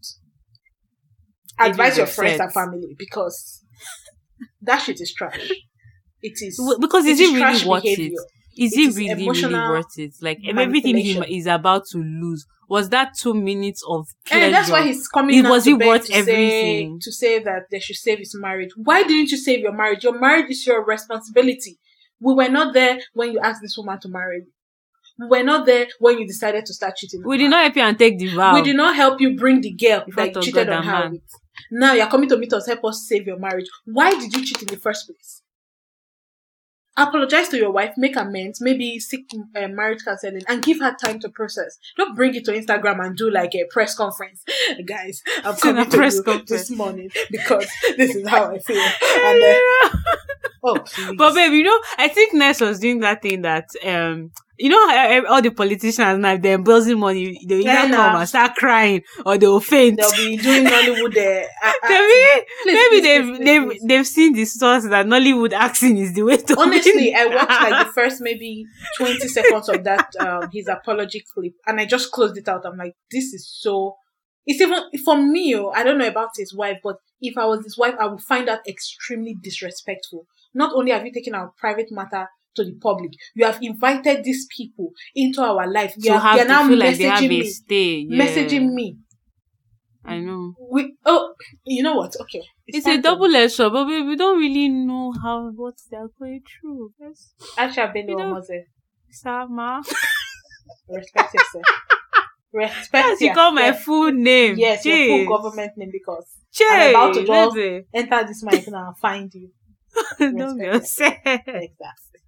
advise 1.68 1.98
your 1.98 2.08
friends 2.08 2.40
and 2.40 2.52
family 2.52 2.96
because 2.98 3.64
that 4.62 4.80
shit 4.80 5.00
is 5.02 5.14
trash. 5.14 5.52
It 6.22 6.42
is 6.42 6.60
Because 6.80 7.06
is 7.06 7.20
it 7.20 7.24
it 7.24 7.28
really 7.28 7.40
trash 7.40 7.66
worth 7.66 7.84
behavior. 7.84 8.14
it? 8.14 8.64
Is 8.64 8.74
It 8.74 8.80
it 8.80 8.88
is 8.90 8.98
really, 8.98 9.30
really 9.30 9.54
worth 9.54 9.98
it? 9.98 10.14
Like 10.22 10.40
everything 10.46 10.98
he 10.98 11.38
is 11.38 11.48
about 11.48 11.86
to 11.92 11.98
lose. 11.98 12.46
Was 12.68 12.90
that 12.90 13.18
two 13.18 13.34
minutes 13.34 13.84
of 13.88 14.08
eh, 14.28 14.30
pleasure? 14.30 14.46
And 14.46 14.54
that's 14.54 14.70
why 14.70 14.84
he's 14.88 15.08
coming 15.08 15.38
It 15.38 15.50
was 15.50 15.66
to 15.66 15.72
it 15.72 15.86
worth 15.86 16.06
to 16.06 16.24
say 16.24 16.90
to 17.02 17.12
say 17.12 17.40
that 17.40 17.64
they 17.70 17.80
should 17.80 17.98
save 17.98 18.20
his 18.20 18.34
marriage. 18.40 18.70
Why 18.78 19.04
didn't 19.04 19.30
you 19.32 19.38
save 19.38 19.60
your 19.60 19.74
marriage? 19.74 20.04
Your 20.04 20.18
marriage 20.18 20.50
is 20.50 20.66
your 20.66 20.86
responsibility. 20.86 21.78
We 22.22 22.34
were 22.34 22.50
not 22.50 22.74
there 22.74 23.00
when 23.14 23.34
you 23.34 23.40
asked 23.40 23.62
this 23.62 23.78
woman 23.78 24.00
to 24.02 24.10
marry 24.10 24.38
you. 24.46 24.52
We 25.20 25.28
were 25.28 25.44
not 25.44 25.66
there 25.66 25.88
when 26.00 26.20
you 26.20 26.28
decided 26.28 26.66
to 26.66 26.74
start 26.74 26.96
cheating. 26.96 27.24
we 27.26 27.38
did 27.38 27.50
not 27.50 27.64
help 27.64 27.76
you 27.76 27.82
and 27.84 27.98
take 28.00 28.18
the 28.18 28.28
vow. 28.34 28.54
We 28.54 28.62
did 28.62 28.78
not 28.78 28.96
help 28.96 29.20
you 29.20 29.36
bring 29.36 29.62
the 29.62 29.72
girl 29.72 30.06
that 30.16 30.36
you 30.36 30.42
cheated 30.42 30.68
God 30.68 30.78
on 30.78 30.84
her 30.84 31.10
with. 31.10 31.22
Now 31.72 31.94
you're 31.94 32.08
coming 32.08 32.30
to 32.30 32.38
meet 32.38 32.54
us, 32.54 32.68
help 32.68 32.86
us 32.86 33.06
save 33.08 33.28
your 33.28 33.38
marriage. 33.38 33.66
Why 33.86 34.12
did 34.12 34.34
you 34.34 34.46
cheat 34.46 34.62
in 34.62 34.68
the 34.70 34.78
first 34.78 35.08
place? 35.08 35.42
Apologize 36.98 37.48
to 37.50 37.58
your 37.58 37.72
wife, 37.72 37.94
make 37.96 38.18
amends, 38.18 38.60
maybe 38.60 39.00
seek 39.00 39.30
uh, 39.56 39.68
marriage 39.70 40.04
counseling, 40.04 40.42
and 40.48 40.62
give 40.62 40.80
her 40.80 40.94
time 40.94 41.20
to 41.22 41.30
process. 41.30 41.78
Don't 41.96 42.16
bring 42.16 42.36
it 42.36 42.44
to 42.46 42.52
Instagram 42.52 43.04
and 43.06 43.16
do 43.16 43.30
like 43.32 43.56
a 43.56 43.64
press 43.72 43.96
conference, 43.96 44.44
guys. 44.86 45.24
I'm 45.44 45.56
coming 45.56 45.86
to 45.86 45.98
press 45.98 46.16
you 46.16 46.24
conference. 46.24 46.50
this 46.50 46.70
morning 46.70 47.10
because 47.30 47.68
this 47.96 48.14
is 48.16 48.28
how 48.28 48.52
I 48.54 48.60
feel. 48.60 48.82
And 49.24 49.44
uh, 49.44 49.98
oh, 50.64 50.80
please. 50.80 51.14
But 51.18 51.34
babe, 51.36 51.54
you 51.54 51.64
know, 51.64 51.80
I 51.98 52.08
think 52.08 52.34
9ice 52.34 52.62
was 52.66 52.80
doing 52.80 53.00
that 53.00 53.22
thing 53.22 53.42
that 53.42 53.68
um 53.86 54.32
you 54.58 54.70
know 54.70 54.90
eh, 54.92 55.22
all 55.28 55.42
the 55.42 55.50
politicians 55.50 56.20
now 56.20 56.38
they're 56.38 56.56
embezzling 56.56 57.00
money, 57.00 57.40
they 57.48 57.58
will 57.58 57.68
either 57.68 57.96
come 57.96 58.16
and 58.16 58.30
start 58.30 58.56
crying 58.56 59.02
or 59.26 59.38
they 59.38 59.48
will 59.48 59.60
faint. 59.60 59.98
they'll 60.00 60.12
be 60.12 60.38
doing 60.38 60.66
Nollywood. 60.66 61.46
Uh, 61.64 61.72
uh, 61.84 61.90
Maybe. 61.90 62.46
Maybe 62.66 63.02
they've 63.02 63.26
please, 63.26 63.46
they've 63.46 63.68
please. 63.68 63.82
they've 63.88 64.08
seen 64.08 64.34
the 64.34 64.46
source 64.46 64.84
that 64.88 65.06
Nollywood 65.06 65.54
acting 65.54 65.98
is 65.98 66.14
the 66.14 66.24
way 66.24 66.38
to 66.38 66.60
honestly 66.60 67.14
i 67.14 67.26
watched 67.36 67.50
like 67.50 67.88
the 67.88 67.94
first 67.94 68.22
maybe 68.22 68.66
20 68.98 69.28
seconds 69.28 69.70
of 69.70 69.84
that 69.84 70.12
um 70.20 70.50
his 70.52 70.68
apology 70.68 71.24
clip 71.34 71.54
and 71.68 71.80
i 71.80 71.86
just 71.86 72.12
closed 72.12 72.38
it 72.38 72.48
out 72.48 72.66
i'm 72.66 72.78
like 72.78 72.96
this 73.12 73.34
is 73.34 73.50
so 73.62 73.96
it's 74.46 74.62
even 74.62 74.80
for 75.04 75.18
me 75.22 75.56
oh, 75.56 75.70
i 75.70 75.84
don't 75.84 75.98
know 75.98 76.08
about 76.08 76.30
his 76.38 76.54
wife 76.54 76.78
but 76.84 76.98
if 77.22 77.38
i 77.38 77.46
was 77.46 77.64
his 77.64 77.78
wife 77.78 77.96
i 78.00 78.08
would 78.08 78.22
find 78.22 78.48
that 78.48 78.62
extremely 78.68 79.36
disrespectful 79.42 80.26
not 80.54 80.74
only 80.76 80.92
have 80.92 81.06
you 81.06 81.12
taken 81.14 81.34
our 81.36 81.52
private 81.58 81.88
matter 81.92 82.28
to 82.56 82.64
the 82.66 82.74
public 82.82 83.12
you 83.34 83.46
have 83.46 83.60
invited 83.62 84.24
these 84.24 84.46
people 84.56 84.92
into 85.16 85.42
our 85.42 85.66
life 85.72 85.94
you 85.98 86.12
to 86.12 86.20
have, 86.20 86.36
they're 86.36 86.48
now 86.48 86.68
feel 86.68 86.78
like 86.78 86.98
they 86.98 87.04
have 87.06 87.20
messaging 87.22 87.26
a 87.26 87.30
me 87.30 87.50
stay. 87.50 87.94
Yeah. 88.10 88.26
messaging 88.26 88.74
me 88.74 88.98
I 90.04 90.20
know. 90.20 90.56
we 90.72 90.96
oh 91.06 91.34
you 91.66 91.84
know 91.84 91.96
what 91.96 92.14
okay 92.22 92.42
It's 92.68 92.86
time 92.86 93.00
a 93.00 93.02
double 93.02 93.34
edged 93.36 93.54
sword, 93.54 93.74
but 93.74 93.86
we, 93.86 94.02
we 94.02 94.16
don't 94.16 94.40
really 94.40 94.68
know 94.68 95.14
how 95.22 95.50
what 95.56 95.76
they're 95.90 96.08
going 96.20 96.42
through. 96.50 96.92
Yes. 97.00 97.34
You 97.58 98.16
know- 98.18 98.34
Omoze, 98.34 98.64
Sama. 99.12 99.82
respect 100.90 101.34
yourself 101.34 101.66
respect 102.54 103.08
Yes, 103.08 103.22
you 103.22 103.34
call 103.34 103.52
my 103.52 103.72
full 103.74 104.12
name. 104.12 104.58
Yes, 104.58 104.84
your 104.86 104.96
Jeez. 104.98 105.26
full 105.26 105.38
government 105.38 105.72
name 105.78 105.90
because 105.92 106.28
Jeez, 106.54 106.66
I'm 106.70 106.90
about 106.90 107.14
to 107.14 107.26
just- 107.26 107.88
enter 107.94 108.28
this 108.28 108.44
mic 108.44 108.68
now 108.70 108.88
and 108.88 108.98
find 108.98 109.34
you. 109.34 109.52
Don't 110.20 110.58
be 110.60 110.68
upset. 110.68 111.22
Exactly. 111.26 112.20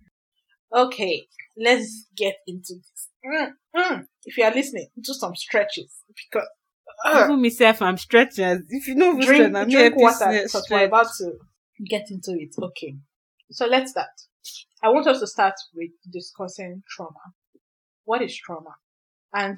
Okay, 0.73 1.27
let's 1.57 2.07
get 2.17 2.35
into 2.47 2.73
this. 2.75 3.09
mm, 3.25 3.51
mm. 3.75 4.07
if 4.25 4.37
you 4.37 4.43
are 4.43 4.53
listening, 4.53 4.87
do 4.99 5.13
some 5.13 5.35
stretches 5.35 6.01
because 6.09 6.47
Even 7.05 7.41
myself, 7.41 7.81
I'm 7.81 7.97
stretching. 7.97 8.65
If 8.69 8.87
you 8.87 8.95
know, 8.95 9.19
drink, 9.19 9.55
I'm 9.55 9.69
drink 9.69 9.95
water 9.95 10.41
because 10.43 10.67
we're 10.69 10.85
about 10.85 11.07
to 11.19 11.33
get 11.87 12.05
into 12.09 12.31
it. 12.39 12.55
Okay. 12.61 12.95
So 13.51 13.65
let's 13.67 13.91
start. 13.91 14.09
I 14.81 14.89
want 14.89 15.07
us 15.07 15.19
to 15.19 15.27
start 15.27 15.53
with 15.73 15.91
discussing 16.11 16.83
trauma. 16.89 17.33
What 18.05 18.21
is 18.21 18.35
trauma? 18.37 18.75
And 19.33 19.57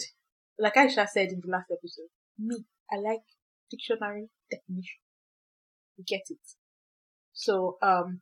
like 0.59 0.75
Aisha 0.75 1.07
said 1.07 1.29
in 1.29 1.41
the 1.43 1.49
last 1.51 1.71
episode, 1.71 2.09
me, 2.37 2.57
I 2.91 2.97
like 2.97 3.21
dictionary 3.71 4.29
definition. 4.49 5.01
You 5.97 6.03
get 6.07 6.21
it. 6.29 6.37
So, 7.35 7.77
um, 7.81 8.21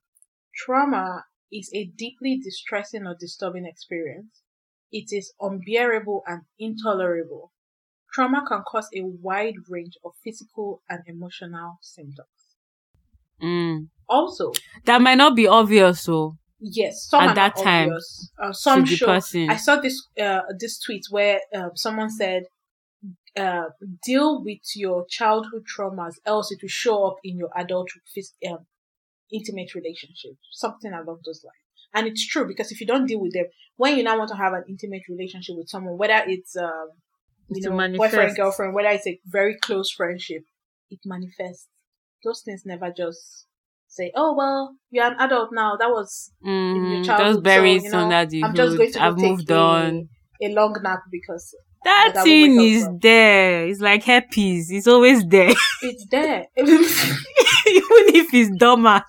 trauma 0.56 1.26
is 1.52 1.70
a 1.74 1.86
deeply 1.86 2.40
distressing 2.44 3.06
or 3.06 3.16
disturbing 3.18 3.66
experience. 3.66 4.42
It 4.92 5.10
is 5.12 5.34
unbearable 5.40 6.24
and 6.28 6.42
intolerable. 6.60 7.54
Trauma 8.12 8.44
can 8.48 8.64
cause 8.68 8.90
a 8.96 9.02
wide 9.04 9.56
range 9.70 9.98
of 10.04 10.14
physical 10.24 10.82
and 10.90 11.02
emotional 11.08 11.78
symptoms. 11.82 12.28
Mm. 13.42 13.88
Also, 14.10 14.52
That 14.86 15.02
might 15.02 15.18
not 15.18 15.36
be 15.36 15.48
obvious, 15.48 16.02
so 16.02 16.38
yes, 16.60 17.08
some 17.08 17.30
At 17.30 17.36
that 17.36 17.56
time. 17.56 17.92
Uh, 18.42 18.52
some 18.52 18.86
show. 18.86 19.06
person. 19.06 19.50
I 19.50 19.58
saw 19.58 19.78
this 19.78 20.08
uh, 20.20 20.42
this 20.60 20.80
tweet 20.80 21.04
where 21.10 21.40
um, 21.56 21.72
someone 21.76 22.10
said, 22.10 22.44
uh, 23.36 23.70
"Deal 24.04 24.44
with 24.44 24.62
your 24.76 25.06
childhood 25.08 25.66
traumas, 25.66 26.16
else 26.26 26.52
it 26.52 26.60
will 26.62 26.70
show 26.70 27.08
up 27.08 27.18
in 27.24 27.38
your 27.38 27.50
adult 27.56 27.90
phys- 28.16 28.36
um, 28.52 28.66
intimate 29.34 29.76
relationship." 29.76 30.32
Something 30.52 30.94
along 30.94 31.20
those 31.26 31.44
lines. 31.44 31.58
And 31.96 32.08
it's 32.08 32.26
true 32.28 32.48
because 32.48 32.72
if 32.72 32.80
you 32.82 32.88
don't 32.88 33.06
deal 33.06 33.20
with 33.22 33.34
them, 33.34 33.46
when 33.76 33.98
you 33.98 34.04
now 34.04 34.18
want 34.18 34.30
to 34.32 34.38
have 34.38 34.54
an 34.54 34.64
intimate 34.68 35.04
relationship 35.10 35.56
with 35.58 35.70
someone, 35.70 35.98
whether 35.98 36.24
it's 36.28 36.56
um, 36.56 36.90
you 37.50 37.62
To 37.62 37.70
know 37.70 37.98
boyfriend 37.98 38.36
girlfriend, 38.36 38.74
whether 38.74 38.90
it's 38.90 39.08
a 39.08 39.20
very 39.26 39.58
close 39.62 39.92
friendship, 39.92 40.44
it 40.90 41.00
manifests. 41.06 41.68
Those 42.24 42.42
things 42.44 42.64
never 42.66 42.92
just 42.96 43.48
say, 43.88 44.12
"Oh 44.16 44.34
well, 44.36 44.76
you're 44.90 45.06
an 45.06 45.16
adult 45.20 45.50
now." 45.52 45.76
That 45.78 45.90
was 45.90 46.32
mm, 46.46 47.06
childhood, 47.06 47.34
just 47.36 47.44
bury 47.44 47.80
so, 47.80 47.86
you 47.86 47.92
know, 47.92 48.10
I'm 48.10 48.56
just 48.56 48.78
going 48.78 48.92
to 48.94 49.04
I've 49.04 49.18
take 49.18 49.24
moved 49.32 49.52
a, 49.52 49.56
on. 49.58 50.10
a 50.42 50.48
long 50.50 50.76
nap 50.82 51.02
because 51.12 51.54
That 51.84 52.14
thing 52.24 52.56
won't 52.56 52.60
wake 52.62 52.70
up 52.70 52.78
is 52.78 52.84
from. 52.86 53.00
there. 53.00 53.68
It's 53.68 53.82
like 53.82 54.04
herpes. 54.04 54.72
It's 54.72 54.88
always 54.88 55.26
there. 55.26 55.54
it's 55.82 56.06
there. 56.10 56.48
Even 57.68 58.16
if 58.16 58.34
it's 58.34 58.58
dormant. 58.58 59.04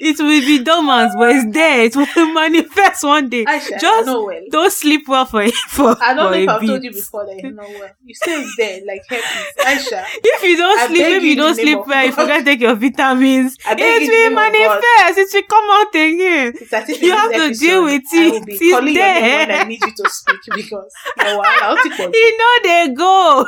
It 0.00 0.18
will 0.18 0.40
be 0.40 0.64
dormant, 0.64 1.12
but 1.18 1.30
it's 1.36 1.52
there. 1.52 1.84
It 1.84 1.94
will 1.96 2.06
manifest 2.34 3.04
one 3.04 3.28
day. 3.28 3.44
Aisha, 3.44 3.78
Just 3.78 4.06
well. 4.06 4.40
Don't 4.50 4.72
sleep 4.72 5.06
well 5.06 5.26
for 5.26 5.42
it. 5.42 5.54
for, 5.68 5.96
I 6.02 6.14
don't 6.14 6.28
for 6.32 6.36
know 6.36 6.42
if 6.42 6.48
I've 6.48 6.66
told 6.66 6.82
you 6.84 6.90
before 6.92 7.26
that 7.26 7.40
you 7.42 7.50
know 7.50 7.62
well. 7.68 7.90
You 8.02 8.14
say 8.14 8.42
it's 8.42 8.56
there, 8.56 8.80
like 8.86 9.02
herpes. 9.08 9.46
Aisha, 9.58 10.04
If 10.24 10.42
you 10.42 10.56
don't 10.56 10.78
I 10.80 10.86
sleep, 10.86 10.98
maybe 11.02 11.24
you 11.26 11.30
you 11.32 11.36
don't 11.36 11.54
sleep 11.54 11.78
well. 11.86 12.06
You 12.06 12.12
forget 12.12 12.38
to 12.40 12.44
take 12.44 12.60
your 12.60 12.74
vitamins. 12.74 13.56
It 13.60 13.68
will 13.68 14.00
the 14.00 14.06
name 14.08 14.32
of 14.32 14.36
God. 14.36 14.52
manifest. 14.52 15.18
It 15.18 15.34
will 15.34 15.42
come 15.48 15.70
out 15.70 15.94
again. 15.94 16.52
if 16.56 17.02
You 17.02 17.12
have 17.12 17.32
to 17.32 17.54
deal 17.58 17.84
with 17.84 18.02
it. 18.12 18.46
be 18.46 18.52
It's 18.54 18.60
name 18.60 18.84
when 18.84 18.94
there. 18.94 19.50
I 19.60 19.64
need 19.64 19.80
you 19.84 19.92
to 19.94 20.10
speak 20.10 20.40
because 20.54 20.92
you're 21.18 21.38
wild. 21.38 21.62
I'll 21.62 21.76
take 21.82 21.98
one. 21.98 22.12
You 22.20 22.38
know 22.38 22.54
they 22.62 22.94
go. 22.94 23.46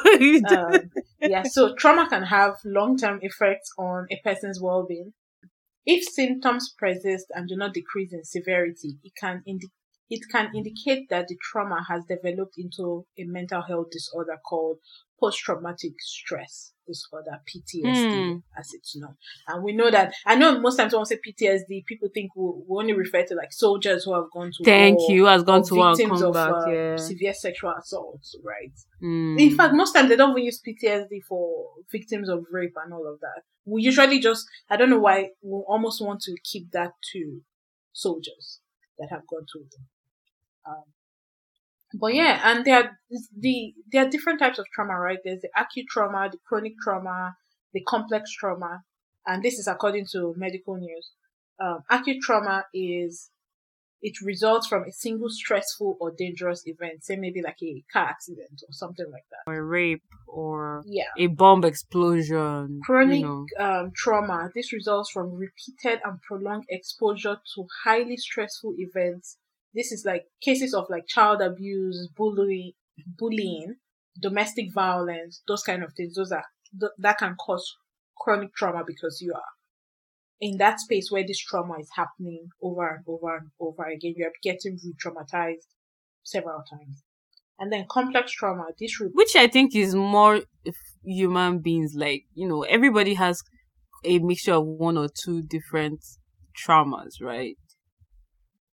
um, 0.57 0.91
yeah, 1.21 1.43
so 1.45 1.75
trauma 1.75 2.09
can 2.09 2.23
have 2.25 2.57
long-term 2.65 3.21
effects 3.23 3.71
on 3.79 4.07
a 4.11 4.21
person's 4.23 4.61
well-being. 4.61 5.13
If 5.87 6.05
symptoms 6.05 6.75
persist 6.79 7.27
and 7.35 7.49
do 7.49 7.57
not 7.57 7.75
decrease 7.75 8.13
in 8.13 8.25
severity, 8.25 8.99
it 9.03 9.15
can 9.17 9.43
indi- 9.47 9.71
it 10.11 10.21
can 10.31 10.51
indicate 10.55 11.09
that 11.11 11.29
the 11.29 11.37
trauma 11.51 11.85
has 11.89 12.05
developed 12.07 12.55
into 12.59 13.07
a 13.19 13.25
mental 13.25 13.63
health 13.63 13.89
disorder 13.91 14.37
called 14.45 14.79
post-traumatic 15.19 15.93
stress 16.01 16.73
disorder 16.87 17.39
(PTSD), 17.49 18.33
Hmm. 18.33 18.39
as 18.59 18.71
it's 18.75 18.97
known. 18.97 19.17
And 19.47 19.63
we 19.63 19.73
know 19.73 19.89
that 19.91 20.13
I 20.27 20.35
know 20.35 20.59
most 20.61 20.77
times 20.77 20.93
when 20.93 21.01
we 21.03 21.07
say 21.07 21.19
PTSD, 21.25 21.85
people 21.87 22.09
think 22.13 22.35
we, 22.35 22.43
we 22.69 22.83
only 22.83 22.93
refer 22.93 23.25
to 23.25 23.35
like 23.37 23.53
soldiers 23.53 24.03
who 24.05 24.15
have 24.15 24.31
gone 24.33 24.51
to 24.51 24.65
Thank 24.65 24.99
war 24.99 25.11
you. 25.13 25.25
Has 25.27 25.45
gone 25.45 25.63
to 25.63 25.75
war 25.77 25.95
victims 25.97 26.23
of 26.23 26.35
back. 26.35 26.51
uh, 26.67 26.71
yeah. 26.71 26.97
severe 26.97 27.33
sexual 27.35 27.73
assaults, 27.79 28.35
right? 28.45 28.73
Mm. 29.01 29.41
In 29.41 29.57
fact, 29.57 29.75
most 29.75 29.93
times 29.93 30.09
they 30.09 30.17
don't 30.17 30.33
even 30.33 30.45
use 30.45 30.61
PTSD 30.61 31.21
for 31.29 31.67
victims 31.91 32.29
of 32.29 32.45
rape 32.51 32.75
and 32.85 32.93
all 32.93 33.07
of 33.11 33.21
that. 33.21 33.43
We 33.65 33.83
usually 33.83 34.19
just, 34.19 34.45
I 34.69 34.77
don't 34.77 34.91
know 34.91 34.99
why, 34.99 35.29
we 35.41 35.53
almost 35.69 36.05
want 36.05 36.21
to 36.23 36.35
keep 36.43 36.73
that 36.73 36.91
to 37.13 37.43
soldiers 37.93 38.59
that 38.99 39.09
have 39.11 39.23
gone 39.29 39.47
to 39.53 39.61
um, 40.67 40.85
but 41.95 42.15
yeah, 42.15 42.41
and 42.45 42.65
there 42.65 42.77
are 42.85 42.91
the 43.39 43.75
there 43.91 44.07
are 44.07 44.09
different 44.09 44.39
types 44.39 44.59
of 44.59 44.67
trauma, 44.75 44.95
right? 44.99 45.19
There's 45.25 45.43
the 45.43 45.51
acute 45.57 45.87
trauma, 45.91 46.29
the 46.31 46.39
chronic 46.49 46.73
trauma, 46.83 47.37
the 47.75 47.83
complex 47.83 48.33
trauma, 48.33 48.83
and 49.27 49.43
this 49.43 49.59
is 49.59 49.67
according 49.67 50.07
to 50.13 50.35
medical 50.37 50.77
news. 50.77 51.11
Um, 51.63 51.81
acute 51.91 52.23
trauma 52.23 52.65
is 52.73 53.31
it 54.01 54.15
results 54.25 54.67
from 54.67 54.83
a 54.85 54.91
single 54.93 55.29
stressful 55.29 55.97
or 56.01 56.13
dangerous 56.17 56.63
event, 56.67 57.05
say 57.05 57.15
maybe 57.17 57.41
like 57.43 57.59
a 57.63 57.85
car 57.93 58.07
accident 58.09 58.63
or 58.67 58.73
something 58.73 59.07
like 59.13 59.25
that. 59.31 59.51
or 59.51 59.57
a 59.59 59.63
rape 59.63 60.03
or 60.27 60.83
Yeah. 60.87 61.05
a 61.19 61.27
bomb 61.29 61.63
explosion. 61.65 62.81
Chronic 62.85 63.21
You 63.21 63.27
know. 63.27 63.47
um, 63.65 63.93
trauma. 63.95 64.51
This 64.55 64.73
results 64.73 65.11
from 65.13 65.35
repeated 65.35 66.01
and 66.05 66.21
prolonged 66.23 66.65
exposure 66.69 67.37
to 67.55 67.67
highly 67.85 68.17
stressful 68.17 68.75
events. 68.79 69.37
This 69.75 69.93
is 69.93 70.05
like 70.05 70.25
cases 70.43 70.75
of 70.75 70.87
like 70.91 71.07
child 71.07 71.41
abuse, 71.41 72.09
bullying, 72.17 72.73
bullying, 73.19 73.77
domestic 74.21 74.73
violence, 74.73 75.43
those 75.49 75.63
kind 75.63 75.83
of 75.83 75.93
things. 75.97 76.15
Those 76.15 76.33
are 76.33 76.45
th- 76.79 76.93
that 76.99 77.19
can 77.19 77.37
cause 77.37 77.77
chronic 78.19 78.55
trauma 78.55 78.83
because 78.87 79.21
you 79.21 79.33
are 79.35 79.53
in 80.41 80.59
that 80.59 80.81
space 80.81 81.11
where 81.11 81.25
this 81.27 81.39
trauma 81.39 81.75
is 81.79 81.89
happening 81.95 82.49
over 82.61 82.89
and 82.89 83.05
over 83.07 83.37
and 83.37 83.51
over 83.61 83.85
again. 83.85 84.15
You 84.17 84.27
are 84.27 84.33
getting 84.43 84.79
re-traumatized 84.83 85.67
several 86.23 86.63
times. 86.71 87.03
And 87.59 87.73
then 87.73 87.87
complex 87.89 88.33
trauma. 88.33 88.65
This 88.79 89.01
re- 89.01 89.11
Which 89.13 89.37
I 89.37 89.47
think 89.47 89.77
is 89.77 89.95
more 89.95 90.41
human 91.05 91.61
beings. 91.61 91.95
Like, 91.95 92.25
you 92.35 92.49
know, 92.49 92.63
everybody 92.63 93.15
has 93.15 93.41
a 94.05 94.19
mixture 94.19 94.55
of 94.55 94.67
one 94.67 94.99
or 94.99 95.09
two 95.09 95.43
different 95.43 96.01
traumas, 96.61 97.21
right? 97.21 97.57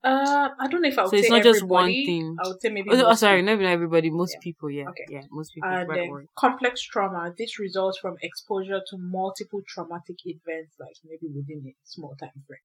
Uh, 0.03 0.49
I 0.59 0.67
don't 0.67 0.81
know 0.81 0.89
if 0.89 0.99
I 0.99 1.03
would 1.03 1.11
So 1.11 1.15
it's 1.15 1.29
not 1.29 1.43
just 1.43 1.63
one 1.63 1.87
thing. 1.87 2.35
I 2.43 2.47
would 2.49 2.59
say 2.61 2.69
maybe. 2.69 2.89
Oh, 2.91 3.13
sorry, 3.13 3.41
people. 3.41 3.55
not 3.55 3.71
everybody. 3.71 4.09
Most 4.09 4.33
Yeah. 4.33 4.39
people, 4.43 4.69
yeah. 4.69 4.89
Okay. 4.89 5.05
Yeah, 5.09 5.21
most 5.31 5.53
people. 5.53 5.69
And 5.69 5.89
then 5.89 6.27
complex 6.37 6.81
trauma. 6.81 7.33
This 7.37 7.57
results 7.57 7.99
from 7.99 8.15
exposure 8.21 8.81
to 8.89 8.97
multiple 8.97 9.61
traumatic 9.65 10.17
events, 10.25 10.75
like 10.77 10.97
maybe 11.05 11.27
within 11.33 11.63
a 11.67 11.73
small 11.85 12.15
time 12.19 12.43
frame. 12.45 12.59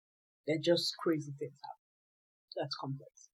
They're 0.49 0.59
just 0.59 0.97
crazy 0.99 1.33
things 1.39 1.59
happen. 1.63 1.79
That's 2.57 2.75
complex. 2.75 3.29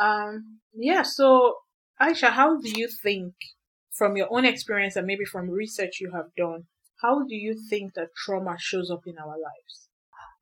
Um, 0.00 0.60
yeah. 0.74 1.02
So, 1.02 1.58
Aisha, 2.02 2.30
how 2.30 2.58
do 2.58 2.68
you 2.68 2.88
think, 2.88 3.34
from 3.92 4.16
your 4.16 4.26
own 4.32 4.44
experience 4.44 4.96
and 4.96 5.06
maybe 5.06 5.24
from 5.24 5.50
research 5.50 6.00
you 6.00 6.10
have 6.12 6.34
done, 6.36 6.64
how 7.02 7.20
do 7.26 7.36
you 7.36 7.54
think 7.68 7.94
that 7.94 8.08
trauma 8.16 8.56
shows 8.58 8.90
up 8.90 9.02
in 9.06 9.18
our 9.18 9.36
lives? 9.38 9.89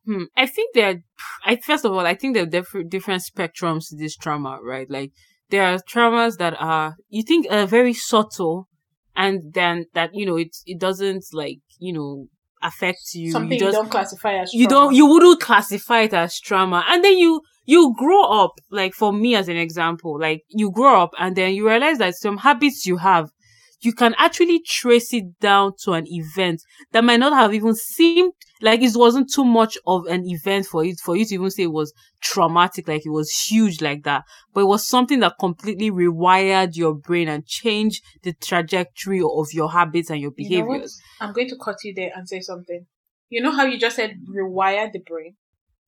Hmm. 0.09 0.25
I 0.35 0.47
think 0.47 0.75
there. 0.75 1.03
I 1.45 1.57
first 1.57 1.85
of 1.85 1.93
all, 1.93 2.07
I 2.07 2.15
think 2.15 2.33
there 2.33 2.45
are 2.45 2.47
different 2.47 2.91
different 2.91 3.23
spectrums 3.23 3.91
to 3.91 3.97
this 3.97 4.17
trauma, 4.17 4.59
right? 4.63 4.89
Like 4.89 5.13
there 5.51 5.65
are 5.65 5.79
traumas 5.79 6.39
that 6.39 6.55
are 6.59 6.97
you 7.11 7.23
think 7.23 7.47
are 7.51 7.67
very 7.67 7.93
subtle, 7.93 8.69
and 9.15 9.53
then 9.53 9.85
that 9.93 10.15
you 10.15 10.25
know 10.25 10.37
it 10.37 10.57
it 10.65 10.81
doesn't 10.81 11.25
like 11.35 11.59
you 11.79 11.93
know 11.93 12.29
affect 12.63 13.01
you. 13.13 13.33
Something 13.33 13.59
you 13.59 13.67
you, 13.67 13.73
don't 13.73 13.91
classify 13.91 14.33
as 14.39 14.55
you 14.55 14.67
don't 14.67 14.95
you 14.95 15.05
wouldn't 15.05 15.41
classify 15.41 16.01
it 16.01 16.15
as 16.15 16.41
trauma 16.41 16.85
and 16.89 17.05
then 17.05 17.19
you 17.19 17.43
you 17.67 17.95
grow 17.99 18.23
up 18.23 18.53
like 18.71 18.95
for 18.95 19.13
me 19.13 19.35
as 19.35 19.49
an 19.49 19.59
example 19.59 20.19
like 20.19 20.43
you 20.49 20.71
grow 20.71 21.03
up 21.03 21.11
and 21.19 21.37
then 21.37 21.53
you 21.53 21.69
realize 21.69 21.99
that 21.99 22.17
some 22.17 22.39
habits 22.39 22.87
you 22.87 22.97
have 22.97 23.31
you 23.81 23.93
can 23.93 24.15
actually 24.19 24.61
trace 24.61 25.13
it 25.13 25.39
down 25.41 25.73
to 25.85 25.93
an 25.93 26.05
event 26.09 26.63
that 26.93 27.05
might 27.05 27.21
not 27.21 27.33
have 27.33 27.55
even 27.55 27.75
seemed 27.75 28.33
like 28.61 28.83
it 28.83 28.93
wasn't 28.95 29.33
too 29.33 29.45
much 29.45 29.79
of 29.87 30.07
an 30.07 30.25
event 30.27 30.67
for 30.67 30.85
it 30.85 30.99
for 30.99 31.17
you 31.17 31.25
to 31.25 31.35
even 31.35 31.51
say 31.51 31.65
it 31.65 31.73
was 31.73 31.93
traumatic 32.21 32.89
like 32.89 33.07
it 33.07 33.11
was 33.11 33.31
huge 33.31 33.81
like 33.81 34.03
that 34.03 34.25
but 34.53 34.63
it 34.63 34.67
was 34.67 34.87
something 34.87 35.21
that 35.21 35.35
completely 35.39 35.91
rewired 35.91 36.77
your 36.77 36.95
brain 36.95 37.29
and 37.29 37.47
changed 37.47 38.03
the 38.23 38.33
trajectory 38.33 39.21
of 39.21 39.47
your 39.53 39.71
habits 39.71 40.11
and 40.11 40.21
your 40.21 40.33
You 40.37 40.61
know 40.61 40.67
behaviors 40.67 40.99
I'm 41.21 41.33
going 41.33 41.49
to 41.49 41.57
cut 41.57 41.77
you 41.85 41.95
there 41.95 42.11
and 42.15 42.29
say 42.29 42.41
something. 42.41 42.87
You 43.29 43.43
know 43.43 43.51
how 43.51 43.65
you 43.65 43.79
just 43.79 43.97
said 43.97 44.17
rewire 44.29 44.91
the 44.91 45.01
brain? 45.01 45.37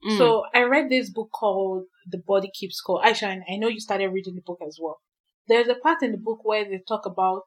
Mm. 0.07 0.19
So 0.19 0.45
I 0.55 0.63
read 0.63 0.89
this 0.89 1.11
book 1.11 1.31
called 1.33 1.85
The 2.07 2.19
Body 2.19 2.51
Keeps 2.53 2.77
Score. 2.77 3.03
Aisha, 3.03 3.41
I 3.49 3.57
know 3.57 3.69
you 3.69 3.81
started 3.81 4.09
reading 4.09 4.35
the 4.35 4.43
book 4.43 4.59
as 4.67 4.79
well. 4.81 5.01
There's 5.47 5.69
a 5.69 5.75
part 5.75 6.03
in 6.03 6.13
the 6.13 6.19
book 6.19 6.41
where 6.43 6.65
they 6.65 6.81
talk 6.87 7.07
about 7.07 7.43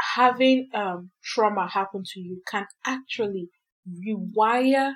having 0.00 0.68
um 0.74 1.10
trauma 1.24 1.68
happen 1.68 2.02
to 2.04 2.20
you 2.20 2.42
can 2.50 2.66
actually 2.86 3.48
rewire 4.06 4.94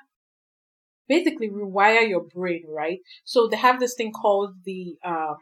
basically 1.08 1.50
rewire 1.50 2.08
your 2.08 2.24
brain, 2.34 2.64
right? 2.68 2.98
So 3.24 3.48
they 3.48 3.56
have 3.56 3.80
this 3.80 3.94
thing 3.94 4.12
called 4.12 4.54
the 4.64 4.96
um 5.04 5.36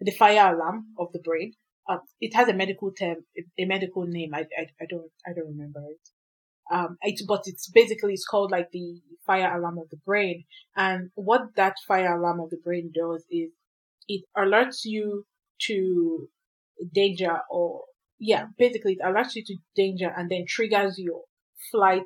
the 0.00 0.12
fire 0.12 0.54
alarm 0.54 0.86
of 0.98 1.08
the 1.12 1.20
brain. 1.20 1.52
Uh, 1.88 1.98
it 2.20 2.34
has 2.34 2.48
a 2.48 2.54
medical 2.54 2.92
term, 2.92 3.16
a 3.58 3.64
medical 3.66 4.06
name. 4.06 4.30
I, 4.34 4.40
I, 4.40 4.66
I 4.80 4.86
don't, 4.88 5.10
I 5.26 5.32
don't 5.34 5.48
remember 5.48 5.80
it. 5.90 6.74
Um, 6.74 6.96
it, 7.02 7.20
but 7.28 7.42
it's 7.44 7.68
basically, 7.68 8.14
it's 8.14 8.26
called 8.26 8.50
like 8.50 8.68
the 8.72 9.00
fire 9.26 9.54
alarm 9.56 9.78
of 9.78 9.90
the 9.90 9.98
brain. 10.04 10.44
And 10.76 11.10
what 11.14 11.42
that 11.56 11.74
fire 11.86 12.18
alarm 12.18 12.40
of 12.40 12.50
the 12.50 12.60
brain 12.64 12.90
does 12.94 13.24
is 13.30 13.50
it 14.08 14.24
alerts 14.36 14.80
you 14.84 15.26
to 15.66 16.28
danger 16.94 17.36
or, 17.50 17.82
yeah, 18.18 18.46
basically 18.58 18.94
it 18.94 19.04
alerts 19.04 19.34
you 19.34 19.44
to 19.44 19.56
danger 19.74 20.12
and 20.16 20.30
then 20.30 20.44
triggers 20.46 20.98
your 20.98 21.22
flight 21.70 22.02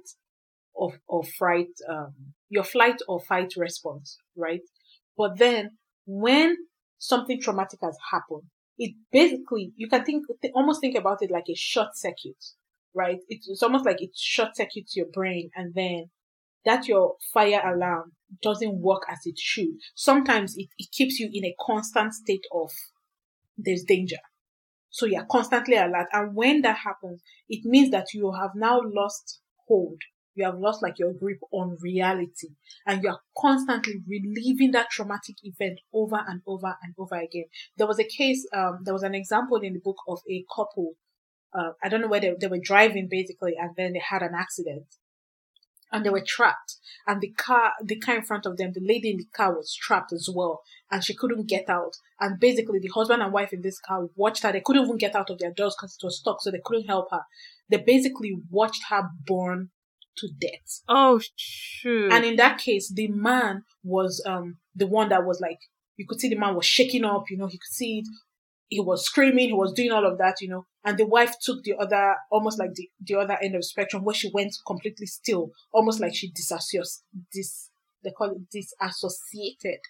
of 0.77 0.93
or 1.07 1.25
fright, 1.25 1.69
um, 1.89 2.15
your 2.49 2.65
flight 2.65 2.97
or 3.09 3.21
fight 3.21 3.55
response, 3.57 4.19
right? 4.37 4.63
But 5.17 5.39
then 5.39 5.79
when 6.07 6.57
something 6.99 7.41
traumatic 7.41 7.81
has 7.83 7.97
happened, 8.11 8.45
it 8.79 8.95
basically, 9.11 9.73
you 9.77 9.89
can 9.89 10.05
think, 10.05 10.25
almost 10.55 10.81
think 10.81 10.97
about 10.97 11.19
it 11.21 11.31
like 11.31 11.49
a 11.49 11.55
short 11.55 11.97
circuit, 11.97 12.43
right? 12.95 13.19
It's, 13.29 13.49
it's 13.49 13.63
almost 13.63 13.85
like 13.85 14.01
it 14.01 14.17
short 14.17 14.57
circuits 14.57 14.97
your 14.97 15.07
brain 15.13 15.51
and 15.57 15.75
then 15.75 16.11
that 16.65 16.87
your 16.87 17.15
fire 17.33 17.63
alarm 17.65 18.13
doesn't 18.43 18.81
work 18.81 19.03
as 19.11 19.19
it 19.25 19.39
should. 19.39 19.79
Sometimes 19.95 20.55
it, 20.57 20.69
it 20.79 20.91
keeps 20.93 21.19
you 21.19 21.29
in 21.33 21.45
a 21.45 21.55
constant 21.61 22.15
state 22.15 22.45
of 22.53 22.71
there's 23.57 23.85
danger. 23.85 24.19
So 24.91 25.07
you're 25.07 25.27
constantly 25.31 25.77
alert. 25.77 26.09
And 26.13 26.35
when 26.35 26.63
that 26.63 26.79
happens, 26.79 27.23
it 27.49 27.65
means 27.65 27.91
that 27.91 28.07
you 28.15 28.33
have 28.33 28.51
now 28.55 28.81
lost 28.85 29.41
hold 29.67 29.99
you 30.39 30.45
have 30.45 30.59
lost 30.59 30.83
like 30.83 30.99
your 30.99 31.13
grip 31.13 31.41
on 31.51 31.77
reality 31.81 32.49
and 32.87 33.03
you 33.03 33.11
are 33.11 33.21
constantly 33.37 33.95
reliving 34.09 34.71
that 34.71 34.89
traumatic 34.89 35.35
event 35.43 35.81
over 35.93 36.21
and 36.27 36.41
over 36.47 36.77
and 36.83 36.95
over 36.97 37.17
again. 37.17 37.47
There 37.77 37.89
was 37.89 37.99
a 37.99 38.05
case, 38.05 38.47
um, 38.55 38.79
there 38.85 38.95
was 38.95 39.03
an 39.03 39.15
example 39.15 39.59
in 39.59 39.75
the 39.75 39.81
book 39.81 39.97
of 40.07 40.21
a 40.31 40.45
couple. 40.55 40.93
Uh, 41.53 41.73
I 41.83 41.89
don't 41.89 42.01
know 42.01 42.09
where 42.09 42.21
they, 42.21 42.35
they 42.41 42.47
were 42.47 42.61
driving 42.63 43.09
basically 43.11 43.55
and 43.59 43.71
then 43.77 43.95
they 43.95 44.03
had 44.07 44.23
an 44.23 44.35
accident 44.39 44.87
and 45.93 46.05
they 46.05 46.11
were 46.11 46.25
trapped 46.25 46.77
and 47.07 47.21
the 47.21 47.31
car 47.31 47.73
the 47.83 47.99
car 47.99 48.17
in 48.17 48.25
front 48.25 48.47
of 48.47 48.57
them 48.57 48.73
the 48.75 48.87
lady 48.87 49.11
in 49.11 49.17
the 49.17 49.27
car 49.35 49.55
was 49.55 49.75
trapped 49.75 50.13
as 50.13 50.29
well 50.33 50.63
and 50.91 51.05
she 51.05 51.15
couldn't 51.15 51.49
get 51.49 51.69
out 51.69 51.97
and 52.21 52.41
basically 52.41 52.79
the 52.79 52.91
husband 52.95 53.23
and 53.23 53.33
wife 53.33 53.53
in 53.53 53.63
this 53.63 53.81
car 53.81 54.09
watched 54.15 54.43
her 54.43 54.53
they 54.53 54.63
couldn't 54.65 54.85
even 54.85 54.97
get 54.97 55.15
out 55.15 55.31
of 55.31 55.39
their 55.39 55.53
doors 55.53 55.75
because 55.79 55.97
it 56.01 56.05
was 56.05 56.19
stuck 56.19 56.41
so 56.41 56.51
they 56.51 56.61
couldn't 56.65 56.87
help 56.87 57.09
her 57.11 57.23
they 57.71 57.79
basically 57.79 58.35
watched 58.51 58.85
her 58.89 59.03
burn 59.27 59.71
to 60.19 60.29
death. 60.41 60.83
Oh, 60.89 61.21
shoot. 61.37 62.13
And 62.13 62.25
in 62.25 62.37
that 62.37 62.59
case, 62.59 62.93
the 62.93 63.09
man 63.09 63.65
was 63.83 64.23
um 64.27 64.59
the 64.75 64.87
one 64.87 65.09
that 65.09 65.25
was 65.25 65.41
like, 65.41 65.59
you 65.97 66.07
could 66.07 66.21
see 66.21 66.29
the 66.29 66.37
man 66.37 66.55
was 66.55 66.67
shaking 66.67 67.05
up, 67.05 67.25
you 67.31 67.37
know, 67.37 67.47
he 67.47 67.59
could 67.59 67.73
see 67.73 67.99
it. 67.99 68.09
He 68.69 68.81
was 68.81 69.05
screaming, 69.05 69.49
he 69.49 69.55
was 69.55 69.73
doing 69.73 69.93
all 69.93 70.07
of 70.07 70.19
that, 70.19 70.41
you 70.41 70.49
know. 70.49 70.67
And 70.89 70.97
the 70.97 71.05
wife 71.05 71.35
took 71.39 71.63
the 71.65 71.75
other, 71.79 72.17
almost 72.31 72.59
like 72.59 72.73
the, 72.73 72.89
the 73.05 73.17
other 73.17 73.37
end 73.43 73.55
of 73.55 73.59
the 73.61 73.67
spectrum 73.67 74.05
where 74.05 74.15
she 74.15 74.31
went 74.33 74.57
completely 74.67 75.05
still, 75.05 75.51
almost 75.71 76.01
like 76.01 76.15
she 76.15 76.31
disassociated, 76.31 76.89
dis, 77.31 77.69
they 78.03 78.11
call 78.11 78.31
it 78.31 78.49
disassociated 78.51 79.81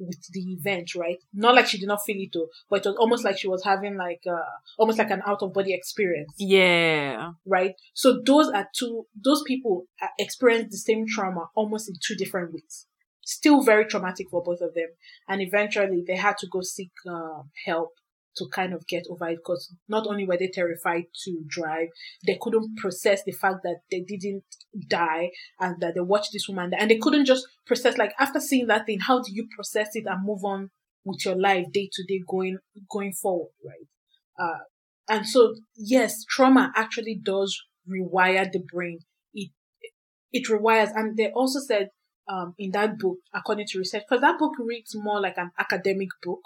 with 0.00 0.20
the 0.32 0.40
event, 0.54 0.96
right? 0.96 1.18
Not 1.32 1.54
like 1.54 1.68
she 1.68 1.78
did 1.78 1.86
not 1.86 2.00
feel 2.04 2.16
it 2.18 2.30
though, 2.34 2.48
but 2.68 2.84
it 2.84 2.88
was 2.88 2.96
almost 2.98 3.24
like 3.24 3.38
she 3.38 3.46
was 3.46 3.62
having 3.62 3.96
like 3.96 4.22
uh 4.28 4.42
almost 4.80 4.98
like 4.98 5.10
an 5.12 5.22
out 5.24 5.42
of 5.42 5.52
body 5.52 5.74
experience. 5.74 6.32
Yeah. 6.38 7.34
Right. 7.46 7.74
So 7.94 8.20
those 8.26 8.48
are 8.48 8.66
two 8.74 9.06
those 9.14 9.44
people 9.46 9.86
experience 10.18 10.72
the 10.72 10.78
same 10.78 11.04
trauma 11.06 11.50
almost 11.54 11.88
in 11.88 11.94
two 12.04 12.16
different 12.16 12.52
ways. 12.52 12.86
Still 13.24 13.62
very 13.62 13.84
traumatic 13.84 14.26
for 14.28 14.42
both 14.42 14.60
of 14.60 14.74
them, 14.74 14.88
and 15.28 15.40
eventually 15.40 16.02
they 16.04 16.16
had 16.16 16.36
to 16.38 16.48
go 16.48 16.62
seek 16.62 16.90
uh, 17.08 17.42
help 17.64 17.90
to 18.38 18.48
kind 18.52 18.72
of 18.72 18.86
get 18.86 19.04
over 19.10 19.28
it 19.28 19.36
because 19.36 19.74
not 19.88 20.06
only 20.06 20.26
were 20.26 20.36
they 20.36 20.48
terrified 20.48 21.04
to 21.24 21.42
drive, 21.46 21.88
they 22.26 22.38
couldn't 22.40 22.76
process 22.76 23.22
the 23.24 23.32
fact 23.32 23.62
that 23.62 23.80
they 23.90 24.00
didn't 24.00 24.44
die 24.88 25.30
and 25.60 25.80
that 25.80 25.94
they 25.94 26.00
watched 26.00 26.32
this 26.32 26.48
woman 26.48 26.70
die. 26.70 26.78
And 26.80 26.90
they 26.90 26.98
couldn't 26.98 27.26
just 27.26 27.46
process, 27.66 27.98
like, 27.98 28.12
after 28.18 28.40
seeing 28.40 28.66
that 28.68 28.86
thing, 28.86 29.00
how 29.00 29.18
do 29.18 29.32
you 29.32 29.46
process 29.54 29.88
it 29.94 30.04
and 30.06 30.24
move 30.24 30.44
on 30.44 30.70
with 31.04 31.24
your 31.24 31.36
life 31.36 31.66
day 31.72 31.88
to 31.92 32.04
day 32.04 32.20
going, 32.28 32.58
going 32.90 33.12
forward, 33.12 33.50
right? 33.64 33.86
Uh, 34.38 34.58
and 35.08 35.26
so, 35.26 35.54
yes, 35.76 36.24
trauma 36.28 36.72
actually 36.76 37.20
does 37.22 37.60
rewire 37.88 38.50
the 38.50 38.60
brain. 38.72 39.00
It, 39.34 39.50
it 40.32 40.46
rewires. 40.48 40.90
And 40.94 41.16
they 41.16 41.30
also 41.30 41.60
said, 41.60 41.88
um, 42.28 42.54
in 42.58 42.72
that 42.72 42.98
book, 42.98 43.16
according 43.34 43.66
to 43.68 43.78
research, 43.78 44.02
because 44.08 44.20
that 44.20 44.38
book 44.38 44.52
reads 44.58 44.94
more 44.94 45.20
like 45.20 45.38
an 45.38 45.50
academic 45.58 46.10
book 46.22 46.42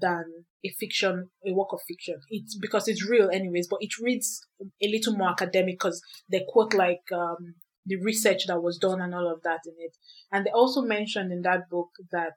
than 0.00 0.24
a 0.64 0.68
fiction, 0.70 1.30
a 1.46 1.52
work 1.52 1.72
of 1.72 1.80
fiction. 1.86 2.16
It's 2.28 2.56
because 2.56 2.88
it's 2.88 3.08
real 3.08 3.30
anyways, 3.30 3.68
but 3.68 3.78
it 3.80 3.90
reads 4.00 4.46
a 4.60 4.88
little 4.88 5.16
more 5.16 5.30
academic 5.30 5.78
because 5.78 6.00
they 6.30 6.44
quote 6.48 6.74
like 6.74 7.02
um, 7.12 7.54
the 7.84 7.96
research 7.96 8.46
that 8.46 8.62
was 8.62 8.78
done 8.78 9.00
and 9.00 9.14
all 9.14 9.30
of 9.30 9.42
that 9.42 9.60
in 9.66 9.74
it. 9.78 9.96
And 10.30 10.46
they 10.46 10.50
also 10.50 10.82
mentioned 10.82 11.32
in 11.32 11.42
that 11.42 11.68
book 11.68 11.90
that 12.10 12.32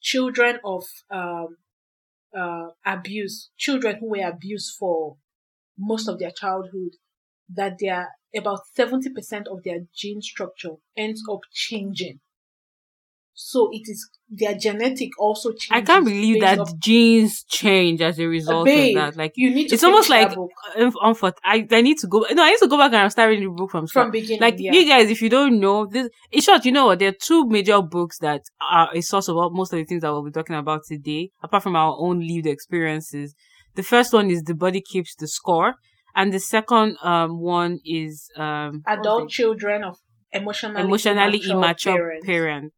children 0.00 0.58
of 0.64 0.84
um, 1.10 1.56
uh, 2.36 2.68
abuse, 2.84 3.50
children 3.56 3.96
who 4.00 4.10
were 4.10 4.28
abused 4.28 4.74
for 4.78 5.16
most 5.78 6.08
of 6.08 6.18
their 6.18 6.30
childhood, 6.30 6.96
that 7.54 7.76
they 7.78 7.88
are 7.88 8.08
about 8.36 8.60
70% 8.76 9.04
of 9.50 9.62
their 9.64 9.80
gene 9.94 10.20
structure 10.20 10.74
ends 10.96 11.22
up 11.30 11.40
changing 11.52 12.20
so 13.38 13.68
it 13.70 13.82
is 13.84 14.08
their 14.30 14.54
genetic 14.54 15.10
also 15.20 15.50
changes. 15.50 15.68
I 15.70 15.82
can't 15.82 16.06
believe 16.06 16.40
that 16.40 16.58
of, 16.58 16.80
genes 16.80 17.44
change 17.44 18.00
as 18.00 18.18
a 18.18 18.26
result 18.26 18.64
babe, 18.64 18.96
of 18.96 19.02
that. 19.02 19.18
Like 19.18 19.32
you 19.36 19.54
need 19.54 19.68
to 19.68 19.74
it's 19.74 19.84
almost 19.84 20.08
like 20.08 20.34
unfor- 20.74 21.34
I 21.44 21.66
I 21.70 21.82
need 21.82 21.98
to 21.98 22.06
go. 22.06 22.24
No, 22.32 22.42
I 22.42 22.50
need 22.50 22.58
to 22.60 22.66
go 22.66 22.78
back 22.78 22.94
and 22.94 23.12
start 23.12 23.28
reading 23.28 23.44
the 23.44 23.54
book 23.54 23.70
from 23.70 23.86
from 23.88 24.10
beginning. 24.10 24.40
Like 24.40 24.54
yeah. 24.56 24.72
you 24.72 24.88
guys, 24.88 25.10
if 25.10 25.20
you 25.20 25.28
don't 25.28 25.60
know 25.60 25.84
this, 25.84 26.08
in 26.32 26.40
short, 26.40 26.64
you 26.64 26.72
know 26.72 26.86
what? 26.86 26.98
There 26.98 27.10
are 27.10 27.16
two 27.20 27.46
major 27.46 27.82
books 27.82 28.18
that 28.20 28.40
are 28.58 28.88
a 28.94 29.02
source 29.02 29.28
of 29.28 29.36
most 29.52 29.70
of 29.74 29.78
the 29.78 29.84
things 29.84 30.00
that 30.00 30.10
we'll 30.10 30.24
be 30.24 30.30
talking 30.30 30.56
about 30.56 30.84
today, 30.88 31.30
apart 31.42 31.62
from 31.62 31.76
our 31.76 31.94
own 31.98 32.26
lived 32.26 32.46
experiences. 32.46 33.34
The 33.74 33.82
first 33.82 34.14
one 34.14 34.30
is 34.30 34.44
The 34.44 34.54
Body 34.54 34.80
Keeps 34.80 35.14
the 35.14 35.28
Score, 35.28 35.74
and 36.14 36.32
the 36.32 36.40
second 36.40 36.96
um 37.02 37.38
one 37.38 37.80
is 37.84 38.30
um 38.34 38.82
Adult 38.86 39.28
Children 39.28 39.84
of 39.84 39.98
Emotionally, 40.32 40.82
emotionally 40.82 41.38
immature, 41.38 41.56
immature 41.56 41.94
parents. 41.94 42.26
parents 42.26 42.76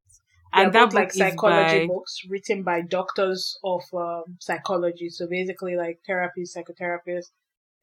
and 0.53 0.73
that 0.73 0.93
like 0.93 1.13
psychology 1.13 1.81
by... 1.81 1.87
books 1.87 2.21
written 2.29 2.63
by 2.63 2.81
doctors 2.83 3.59
of 3.65 3.83
um, 3.95 4.37
psychology. 4.41 5.09
So 5.11 5.27
basically, 5.29 5.77
like 5.77 5.99
therapists, 6.09 6.57
psychotherapists. 6.57 7.27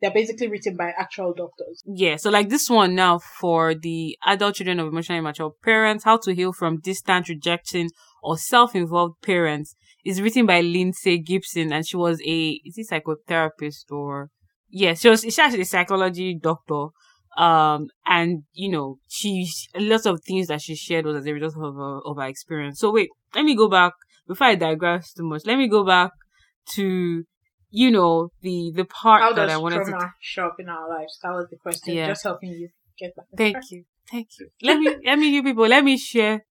They're 0.02 0.12
basically 0.12 0.50
written 0.50 0.76
by 0.76 0.92
actual 0.98 1.34
doctors. 1.34 1.82
Yeah. 1.86 2.18
So 2.18 2.30
like 2.30 2.50
this 2.50 2.70
one 2.70 2.96
now 2.96 3.20
for 3.40 3.74
the 3.74 4.18
adult 4.26 4.56
children 4.56 4.80
of 4.80 4.88
emotionally 4.88 5.20
immature 5.20 5.54
parents, 5.64 6.04
how 6.04 6.18
to 6.18 6.36
heal 6.36 6.52
from 6.52 6.82
distant 6.82 7.30
rejecting 7.30 7.90
or 8.22 8.38
self-involved 8.38 9.22
parents 9.22 9.74
is 10.04 10.22
written 10.22 10.46
by 10.46 10.62
Lindsay 10.62 11.18
Gibson, 11.18 11.72
and 11.72 11.88
she 11.88 11.98
was 11.98 12.22
a 12.26 12.60
is 12.66 12.76
he 12.76 12.84
psychotherapist 12.84 13.90
or 13.90 14.30
yes, 14.70 14.82
yeah, 14.82 14.94
she 14.94 15.10
was 15.10 15.22
she's 15.22 15.40
actually 15.40 15.62
a 15.62 15.66
psychology 15.66 16.38
doctor 16.40 16.88
um, 17.38 17.88
and 18.06 18.44
you 18.54 18.70
know, 18.70 18.98
she, 19.08 19.48
a 19.74 19.80
lot 19.80 20.06
of 20.06 20.22
things 20.24 20.48
that 20.48 20.62
she 20.62 20.76
shared 20.76 21.06
was 21.06 21.18
as 21.18 21.26
a 21.26 21.34
result 21.34 21.56
of 21.58 21.76
her, 21.76 22.00
of 22.06 22.18
her 22.18 22.28
experience. 22.28 22.80
So 22.80 22.92
wait, 22.92 23.10
let 23.34 23.44
me 23.44 23.56
go 23.56 23.70
back 23.70 23.94
before 24.28 24.48
I 24.48 24.56
digress 24.56 25.14
too 25.14 25.24
much. 25.24 25.46
Let 25.46 25.58
me 25.58 25.68
go 25.68 25.86
back 25.86 26.12
to, 26.74 27.24
you 27.70 27.92
know, 27.92 28.30
the, 28.42 28.72
the 28.76 28.86
part 28.86 29.22
How 29.22 29.34
that 29.34 29.50
I 29.50 29.58
wanted 29.58 29.86
to. 29.86 29.92
How 29.92 30.10
show 30.22 30.48
up 30.48 30.56
in 30.60 30.70
our 30.70 30.90
lives? 30.90 31.20
That 31.22 31.30
was 31.30 31.48
the 31.50 31.58
question. 31.58 31.94
Yeah. 31.96 32.08
Just 32.08 32.24
helping 32.24 32.52
you 32.52 32.70
get 32.98 33.16
back. 33.16 33.26
Thank 33.38 33.58
you. 33.70 33.84
Thank 34.10 34.30
you. 34.40 34.50
Let 34.62 34.80
me, 34.80 34.96
let 35.06 35.20
me, 35.20 35.30
you 35.30 35.44
people, 35.44 35.68
let 35.68 35.84
me 35.84 35.98
share 35.98 36.46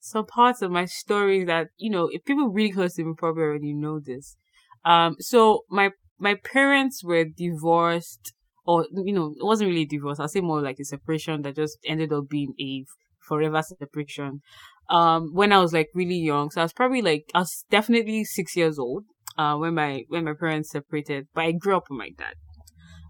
some 0.00 0.26
parts 0.26 0.60
of 0.60 0.70
my 0.70 0.84
story 0.84 1.44
that, 1.44 1.68
you 1.76 1.90
know, 1.90 2.08
if 2.12 2.24
people 2.24 2.48
really 2.48 2.72
close 2.72 2.94
to 2.94 3.04
me 3.04 3.14
probably 3.16 3.42
already 3.42 3.74
know 3.74 4.00
this. 4.00 4.36
Um, 4.84 5.16
so 5.18 5.64
my, 5.70 5.90
my 6.18 6.34
parents 6.34 7.02
were 7.02 7.24
divorced 7.24 8.32
or 8.66 8.86
you 8.92 9.12
know, 9.12 9.34
it 9.38 9.44
wasn't 9.44 9.68
really 9.68 9.82
a 9.82 9.86
divorce. 9.86 10.18
I'll 10.20 10.28
say 10.28 10.40
more 10.40 10.60
like 10.60 10.78
a 10.80 10.84
separation 10.84 11.42
that 11.42 11.56
just 11.56 11.78
ended 11.84 12.12
up 12.12 12.28
being 12.28 12.54
a 12.60 12.84
forever 13.20 13.62
separation. 13.62 14.40
Um, 14.88 15.30
when 15.32 15.52
I 15.52 15.58
was 15.58 15.72
like 15.72 15.88
really 15.94 16.18
young, 16.18 16.50
so 16.50 16.60
I 16.60 16.64
was 16.64 16.72
probably 16.72 17.02
like 17.02 17.24
I 17.34 17.40
was 17.40 17.64
definitely 17.70 18.24
six 18.24 18.56
years 18.56 18.78
old. 18.78 19.04
Uh, 19.38 19.56
when 19.56 19.74
my 19.74 20.04
when 20.08 20.24
my 20.24 20.32
parents 20.38 20.70
separated, 20.70 21.26
but 21.34 21.44
I 21.44 21.52
grew 21.52 21.76
up 21.76 21.84
with 21.90 21.98
my 21.98 22.10
dad. 22.16 22.34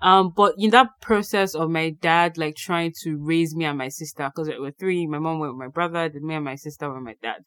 Um, 0.03 0.33
but 0.37 0.55
in 0.59 0.71
that 0.71 0.89
process 1.01 1.55
of 1.55 1.71
my 1.71 1.91
dad 1.91 2.37
like 2.37 2.57
trying 2.57 2.93
to 3.03 3.17
raise 3.19 3.55
me 3.55 3.65
and 3.65 3.79
my 3.79 3.89
sister, 3.89 4.31
because 4.35 4.49
we 4.49 4.59
were 4.59 4.73
three, 4.73 5.07
my 5.07 5.19
mom 5.19 5.39
went 5.39 5.55
with 5.55 5.59
my 5.59 5.69
brother, 5.69 6.09
then 6.09 6.27
me 6.27 6.35
and 6.35 6.45
my 6.45 6.57
sister 6.57 6.89
were 6.89 7.01
my 7.01 7.15
dad. 7.23 7.39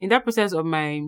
In 0.00 0.10
that 0.10 0.22
process 0.24 0.52
of 0.52 0.66
my 0.66 1.02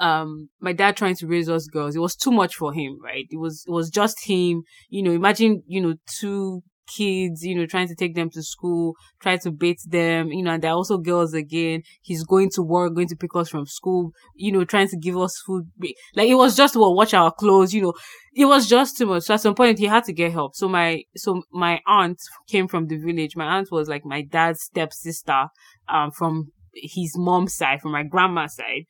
um 0.00 0.48
my 0.60 0.72
dad 0.72 0.96
trying 0.96 1.14
to 1.14 1.26
raise 1.26 1.48
us 1.48 1.66
girls 1.66 1.94
it 1.94 2.00
was 2.00 2.16
too 2.16 2.32
much 2.32 2.54
for 2.54 2.72
him 2.72 2.98
right 3.02 3.26
it 3.30 3.38
was 3.38 3.64
it 3.66 3.70
was 3.70 3.90
just 3.90 4.24
him 4.24 4.62
you 4.88 5.02
know 5.02 5.12
imagine 5.12 5.62
you 5.66 5.80
know 5.80 5.94
two 6.20 6.62
kids, 6.88 7.44
you 7.44 7.54
know, 7.54 7.66
trying 7.66 7.88
to 7.88 7.94
take 7.94 8.14
them 8.14 8.30
to 8.30 8.42
school, 8.42 8.94
try 9.20 9.36
to 9.36 9.50
bait 9.50 9.78
them, 9.86 10.28
you 10.28 10.42
know, 10.42 10.52
and 10.52 10.62
they're 10.62 10.72
also 10.72 10.98
girls 10.98 11.34
again. 11.34 11.82
He's 12.02 12.24
going 12.24 12.50
to 12.54 12.62
work, 12.62 12.94
going 12.94 13.08
to 13.08 13.16
pick 13.16 13.34
us 13.34 13.48
from 13.48 13.66
school, 13.66 14.12
you 14.34 14.50
know, 14.50 14.64
trying 14.64 14.88
to 14.88 14.96
give 14.96 15.16
us 15.16 15.40
food. 15.46 15.70
Like 16.14 16.28
it 16.28 16.34
was 16.34 16.56
just 16.56 16.76
well, 16.76 16.94
watch 16.94 17.14
our 17.14 17.32
clothes, 17.32 17.72
you 17.72 17.82
know, 17.82 17.94
it 18.34 18.46
was 18.46 18.68
just 18.68 18.96
too 18.96 19.06
much. 19.06 19.24
So 19.24 19.34
at 19.34 19.40
some 19.40 19.54
point 19.54 19.78
he 19.78 19.86
had 19.86 20.04
to 20.04 20.12
get 20.12 20.32
help. 20.32 20.54
So 20.54 20.68
my, 20.68 21.02
so 21.16 21.42
my 21.52 21.80
aunt 21.86 22.18
came 22.48 22.68
from 22.68 22.86
the 22.86 22.96
village. 22.96 23.36
My 23.36 23.58
aunt 23.58 23.70
was 23.70 23.88
like 23.88 24.04
my 24.04 24.22
dad's 24.22 24.62
stepsister, 24.62 25.48
um, 25.88 26.10
from 26.10 26.52
his 26.74 27.14
mom's 27.16 27.54
side, 27.54 27.80
from 27.80 27.92
my 27.92 28.02
grandma's 28.02 28.56
side. 28.56 28.84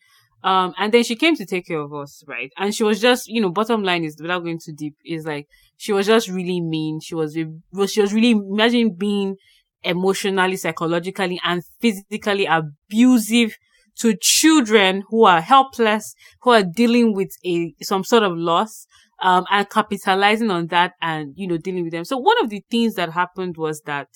Um, 0.45 0.73
and 0.79 0.93
then 0.93 1.03
she 1.03 1.17
came 1.17 1.35
to 1.37 1.45
take 1.47 1.67
care 1.67 1.81
of 1.81 1.93
us, 1.93 2.23
right? 2.27 2.53
And 2.57 2.75
she 2.75 2.85
was 2.85 3.01
just, 3.01 3.29
you 3.29 3.41
know, 3.41 3.51
bottom 3.51 3.83
line 3.83 4.05
is 4.05 4.17
without 4.21 4.45
going 4.45 4.61
too 4.65 4.73
deep, 4.73 4.95
is 5.05 5.27
like 5.27 5.49
she 5.77 5.93
was 5.93 6.07
just 6.07 6.29
really 6.29 6.61
mean. 6.61 7.01
She 7.01 7.15
was, 7.15 7.35
she 7.35 8.01
was 8.01 8.13
really 8.15 8.31
imagine 8.31 8.95
being 8.95 9.37
emotionally, 9.83 10.57
psychologically, 10.57 11.41
and 11.45 11.63
physically 11.81 12.47
abusive 12.47 13.57
to 13.99 14.15
children 14.21 15.03
who 15.09 15.25
are 15.25 15.41
helpless, 15.41 16.15
who 16.43 16.51
are 16.51 16.63
dealing 16.63 17.15
with 17.15 17.31
a 17.45 17.75
some 17.83 18.05
sort 18.05 18.23
of 18.23 18.37
loss, 18.37 18.87
um, 19.21 19.45
and 19.51 19.69
capitalizing 19.69 20.51
on 20.51 20.69
that 20.69 20.95
and 21.03 21.33
you 21.37 21.47
know 21.47 21.57
dealing 21.57 21.85
with 21.85 21.93
them. 21.93 22.05
So 22.05 22.17
one 22.19 22.37
of 22.43 22.51
the 22.51 22.63
things 22.71 22.95
that 22.95 23.11
happened 23.13 23.57
was 23.57 23.81
that 23.83 24.09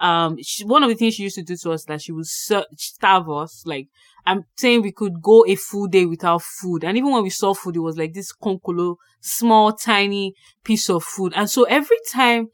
um 0.00 0.36
she, 0.42 0.64
one 0.64 0.82
of 0.82 0.88
the 0.88 0.94
things 0.94 1.14
she 1.14 1.22
used 1.22 1.36
to 1.36 1.42
do 1.42 1.56
to 1.56 1.72
us 1.72 1.84
that 1.84 2.02
she 2.02 2.12
would 2.12 2.26
starve 2.26 3.30
us 3.30 3.62
like 3.66 3.88
I'm 4.26 4.44
saying 4.56 4.82
we 4.82 4.92
could 4.92 5.22
go 5.22 5.44
a 5.46 5.54
full 5.54 5.86
day 5.86 6.04
without 6.04 6.42
food. 6.42 6.82
And 6.82 6.98
even 6.98 7.12
when 7.12 7.22
we 7.22 7.30
saw 7.30 7.54
food, 7.54 7.76
it 7.76 7.80
was 7.80 7.96
like 7.96 8.12
this 8.12 8.32
konkolo, 8.32 8.96
small, 9.20 9.72
tiny 9.72 10.34
piece 10.64 10.90
of 10.90 11.04
food. 11.04 11.32
And 11.36 11.48
so 11.48 11.62
every 11.62 11.98
time 12.10 12.48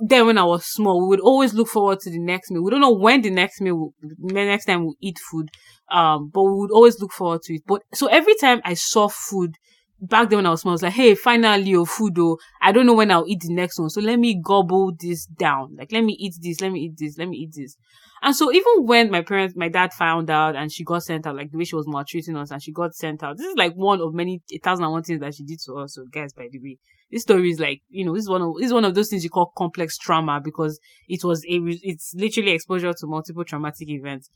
then 0.00 0.26
when 0.26 0.38
I 0.38 0.44
was 0.44 0.66
small, 0.66 1.00
we 1.00 1.08
would 1.08 1.20
always 1.20 1.54
look 1.54 1.68
forward 1.68 2.00
to 2.00 2.10
the 2.10 2.18
next 2.18 2.50
meal. 2.50 2.62
We 2.62 2.70
don't 2.70 2.80
know 2.80 2.92
when 2.92 3.22
the 3.22 3.30
next 3.30 3.60
meal, 3.60 3.94
the 4.02 4.16
next 4.32 4.66
time 4.66 4.84
we'll 4.84 4.96
eat 5.00 5.18
food. 5.30 5.48
Um, 5.90 6.30
but 6.32 6.42
we 6.42 6.52
would 6.58 6.70
always 6.72 7.00
look 7.00 7.12
forward 7.12 7.42
to 7.42 7.54
it. 7.54 7.62
But 7.66 7.82
so 7.94 8.06
every 8.08 8.34
time 8.36 8.60
I 8.64 8.74
saw 8.74 9.08
food, 9.08 9.54
back 10.00 10.28
then 10.28 10.38
when 10.38 10.46
I 10.46 10.50
was 10.50 10.62
small, 10.62 10.72
I 10.72 10.74
was 10.74 10.82
like, 10.82 10.92
hey, 10.92 11.14
finally, 11.14 11.70
your 11.70 11.86
food, 11.86 12.14
though. 12.14 12.38
I 12.60 12.72
don't 12.72 12.86
know 12.86 12.94
when 12.94 13.10
I'll 13.10 13.26
eat 13.26 13.40
the 13.40 13.54
next 13.54 13.78
one. 13.78 13.90
So 13.90 14.00
let 14.00 14.18
me 14.18 14.40
gobble 14.42 14.92
this 14.98 15.26
down. 15.26 15.76
Like, 15.76 15.92
let 15.92 16.04
me 16.04 16.14
eat 16.18 16.34
this, 16.40 16.60
let 16.60 16.72
me 16.72 16.80
eat 16.80 16.98
this, 16.98 17.18
let 17.18 17.28
me 17.28 17.38
eat 17.38 17.54
this. 17.54 17.76
And 18.22 18.34
so 18.34 18.52
even 18.52 18.86
when 18.86 19.10
my 19.10 19.22
parents, 19.22 19.54
my 19.56 19.68
dad 19.68 19.92
found 19.92 20.30
out 20.30 20.56
and 20.56 20.72
she 20.72 20.84
got 20.84 21.02
sent 21.02 21.26
out, 21.26 21.36
like 21.36 21.50
the 21.50 21.58
way 21.58 21.64
she 21.64 21.76
was 21.76 21.86
maltreating 21.86 22.36
us 22.36 22.50
and 22.50 22.62
she 22.62 22.72
got 22.72 22.94
sent 22.94 23.22
out, 23.22 23.36
this 23.36 23.46
is 23.46 23.56
like 23.56 23.74
one 23.74 24.00
of 24.00 24.14
many, 24.14 24.42
a 24.52 24.58
thousand 24.58 24.84
and 24.84 24.92
one 24.92 25.02
things 25.02 25.20
that 25.20 25.34
she 25.34 25.44
did 25.44 25.60
to 25.66 25.74
us. 25.74 25.94
So 25.94 26.06
guys, 26.10 26.32
by 26.32 26.48
the 26.50 26.58
way, 26.58 26.78
this 27.10 27.22
story 27.22 27.50
is 27.50 27.60
like, 27.60 27.82
you 27.88 28.04
know, 28.04 28.14
this 28.14 28.24
is 28.24 28.30
one 28.30 28.42
of, 28.42 28.54
this 28.58 28.66
is 28.66 28.72
one 28.72 28.84
of 28.84 28.94
those 28.94 29.10
things 29.10 29.22
you 29.22 29.30
call 29.30 29.52
complex 29.56 29.96
trauma 29.98 30.40
because 30.42 30.80
it 31.08 31.22
was 31.24 31.44
a, 31.44 31.60
it's 31.82 32.14
literally 32.16 32.52
exposure 32.52 32.92
to 32.92 33.06
multiple 33.06 33.44
traumatic 33.44 33.88
events. 33.90 34.30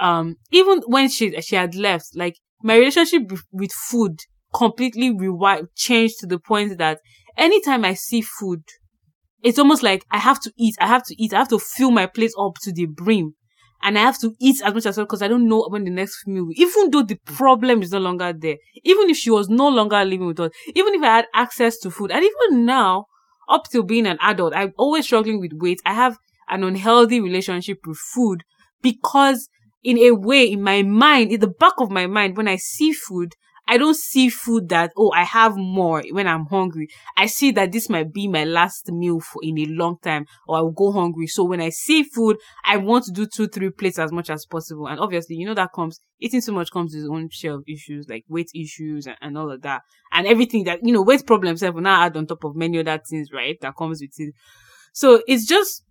Um, 0.00 0.36
even 0.50 0.82
when 0.86 1.08
she, 1.08 1.40
she 1.42 1.54
had 1.56 1.74
left, 1.74 2.16
like 2.16 2.36
my 2.62 2.76
relationship 2.76 3.32
with 3.52 3.72
food 3.72 4.18
completely 4.54 5.10
rewired, 5.12 5.68
changed 5.76 6.18
to 6.20 6.26
the 6.26 6.38
point 6.38 6.78
that 6.78 7.00
anytime 7.36 7.84
I 7.84 7.94
see 7.94 8.22
food, 8.22 8.62
it's 9.42 9.58
almost 9.58 9.82
like 9.82 10.04
I 10.10 10.18
have 10.18 10.40
to 10.40 10.52
eat, 10.56 10.76
I 10.80 10.86
have 10.86 11.04
to 11.06 11.22
eat, 11.22 11.34
I 11.34 11.38
have 11.38 11.48
to 11.48 11.58
fill 11.58 11.90
my 11.90 12.06
plate 12.06 12.32
up 12.38 12.54
to 12.62 12.72
the 12.72 12.86
brim. 12.86 13.34
And 13.84 13.98
I 13.98 14.02
have 14.02 14.18
to 14.20 14.32
eat 14.40 14.62
as 14.64 14.72
much 14.74 14.86
as 14.86 14.96
well 14.96 15.06
because 15.06 15.22
I 15.22 15.28
don't 15.28 15.48
know 15.48 15.66
when 15.68 15.82
the 15.82 15.90
next 15.90 16.24
meal 16.28 16.44
will. 16.44 16.52
Even 16.54 16.90
though 16.90 17.02
the 17.02 17.16
problem 17.24 17.82
is 17.82 17.90
no 17.90 17.98
longer 17.98 18.32
there, 18.32 18.56
even 18.84 19.10
if 19.10 19.16
she 19.16 19.30
was 19.30 19.48
no 19.48 19.68
longer 19.68 20.04
living 20.04 20.28
with 20.28 20.38
us, 20.38 20.52
even 20.76 20.94
if 20.94 21.02
I 21.02 21.06
had 21.16 21.26
access 21.34 21.78
to 21.78 21.90
food, 21.90 22.12
and 22.12 22.24
even 22.24 22.64
now, 22.64 23.06
up 23.48 23.64
till 23.70 23.82
being 23.82 24.06
an 24.06 24.18
adult, 24.20 24.54
I'm 24.54 24.72
always 24.78 25.04
struggling 25.04 25.40
with 25.40 25.50
weight. 25.54 25.80
I 25.84 25.94
have 25.94 26.16
an 26.48 26.62
unhealthy 26.62 27.20
relationship 27.20 27.78
with 27.84 27.98
food 27.98 28.44
because 28.82 29.48
in 29.82 29.98
a 29.98 30.12
way, 30.12 30.44
in 30.44 30.62
my 30.62 30.82
mind, 30.82 31.32
in 31.32 31.40
the 31.40 31.48
back 31.48 31.74
of 31.78 31.90
my 31.90 32.06
mind, 32.06 32.36
when 32.36 32.46
I 32.46 32.56
see 32.56 32.92
food, 32.92 33.34
I 33.68 33.78
don't 33.78 33.96
see 33.96 34.28
food 34.28 34.68
that, 34.70 34.92
oh, 34.96 35.12
I 35.14 35.24
have 35.24 35.56
more 35.56 36.02
when 36.10 36.26
I'm 36.26 36.46
hungry. 36.46 36.88
I 37.16 37.26
see 37.26 37.52
that 37.52 37.72
this 37.72 37.88
might 37.88 38.12
be 38.12 38.28
my 38.28 38.44
last 38.44 38.90
meal 38.90 39.20
for 39.20 39.40
in 39.42 39.58
a 39.58 39.66
long 39.66 39.98
time 40.02 40.26
or 40.48 40.58
I 40.58 40.60
will 40.60 40.72
go 40.72 40.92
hungry. 40.92 41.26
So 41.26 41.44
when 41.44 41.60
I 41.60 41.70
see 41.70 42.02
food, 42.02 42.38
I 42.64 42.76
want 42.76 43.04
to 43.04 43.12
do 43.12 43.26
two, 43.26 43.48
three 43.48 43.70
plates 43.70 43.98
as 43.98 44.12
much 44.12 44.30
as 44.30 44.46
possible. 44.46 44.88
And 44.88 44.98
obviously, 44.98 45.36
you 45.36 45.46
know, 45.46 45.54
that 45.54 45.70
comes, 45.74 46.00
eating 46.20 46.42
too 46.42 46.52
much 46.52 46.70
comes 46.72 46.92
with 46.92 47.04
its 47.04 47.10
own 47.10 47.28
share 47.30 47.54
of 47.54 47.64
issues 47.68 48.06
like 48.08 48.24
weight 48.28 48.50
issues 48.54 49.06
and, 49.06 49.16
and 49.20 49.38
all 49.38 49.50
of 49.50 49.62
that. 49.62 49.82
And 50.12 50.26
everything 50.26 50.64
that, 50.64 50.80
you 50.82 50.92
know, 50.92 51.02
weight 51.02 51.26
problems 51.26 51.60
have 51.60 51.76
now 51.76 52.02
add 52.02 52.16
on 52.16 52.26
top 52.26 52.44
of 52.44 52.56
many 52.56 52.80
other 52.80 53.00
things, 53.08 53.28
right? 53.32 53.56
That 53.60 53.76
comes 53.76 54.00
with 54.00 54.12
it. 54.18 54.34
So 54.92 55.22
it's 55.26 55.46
just 55.46 55.84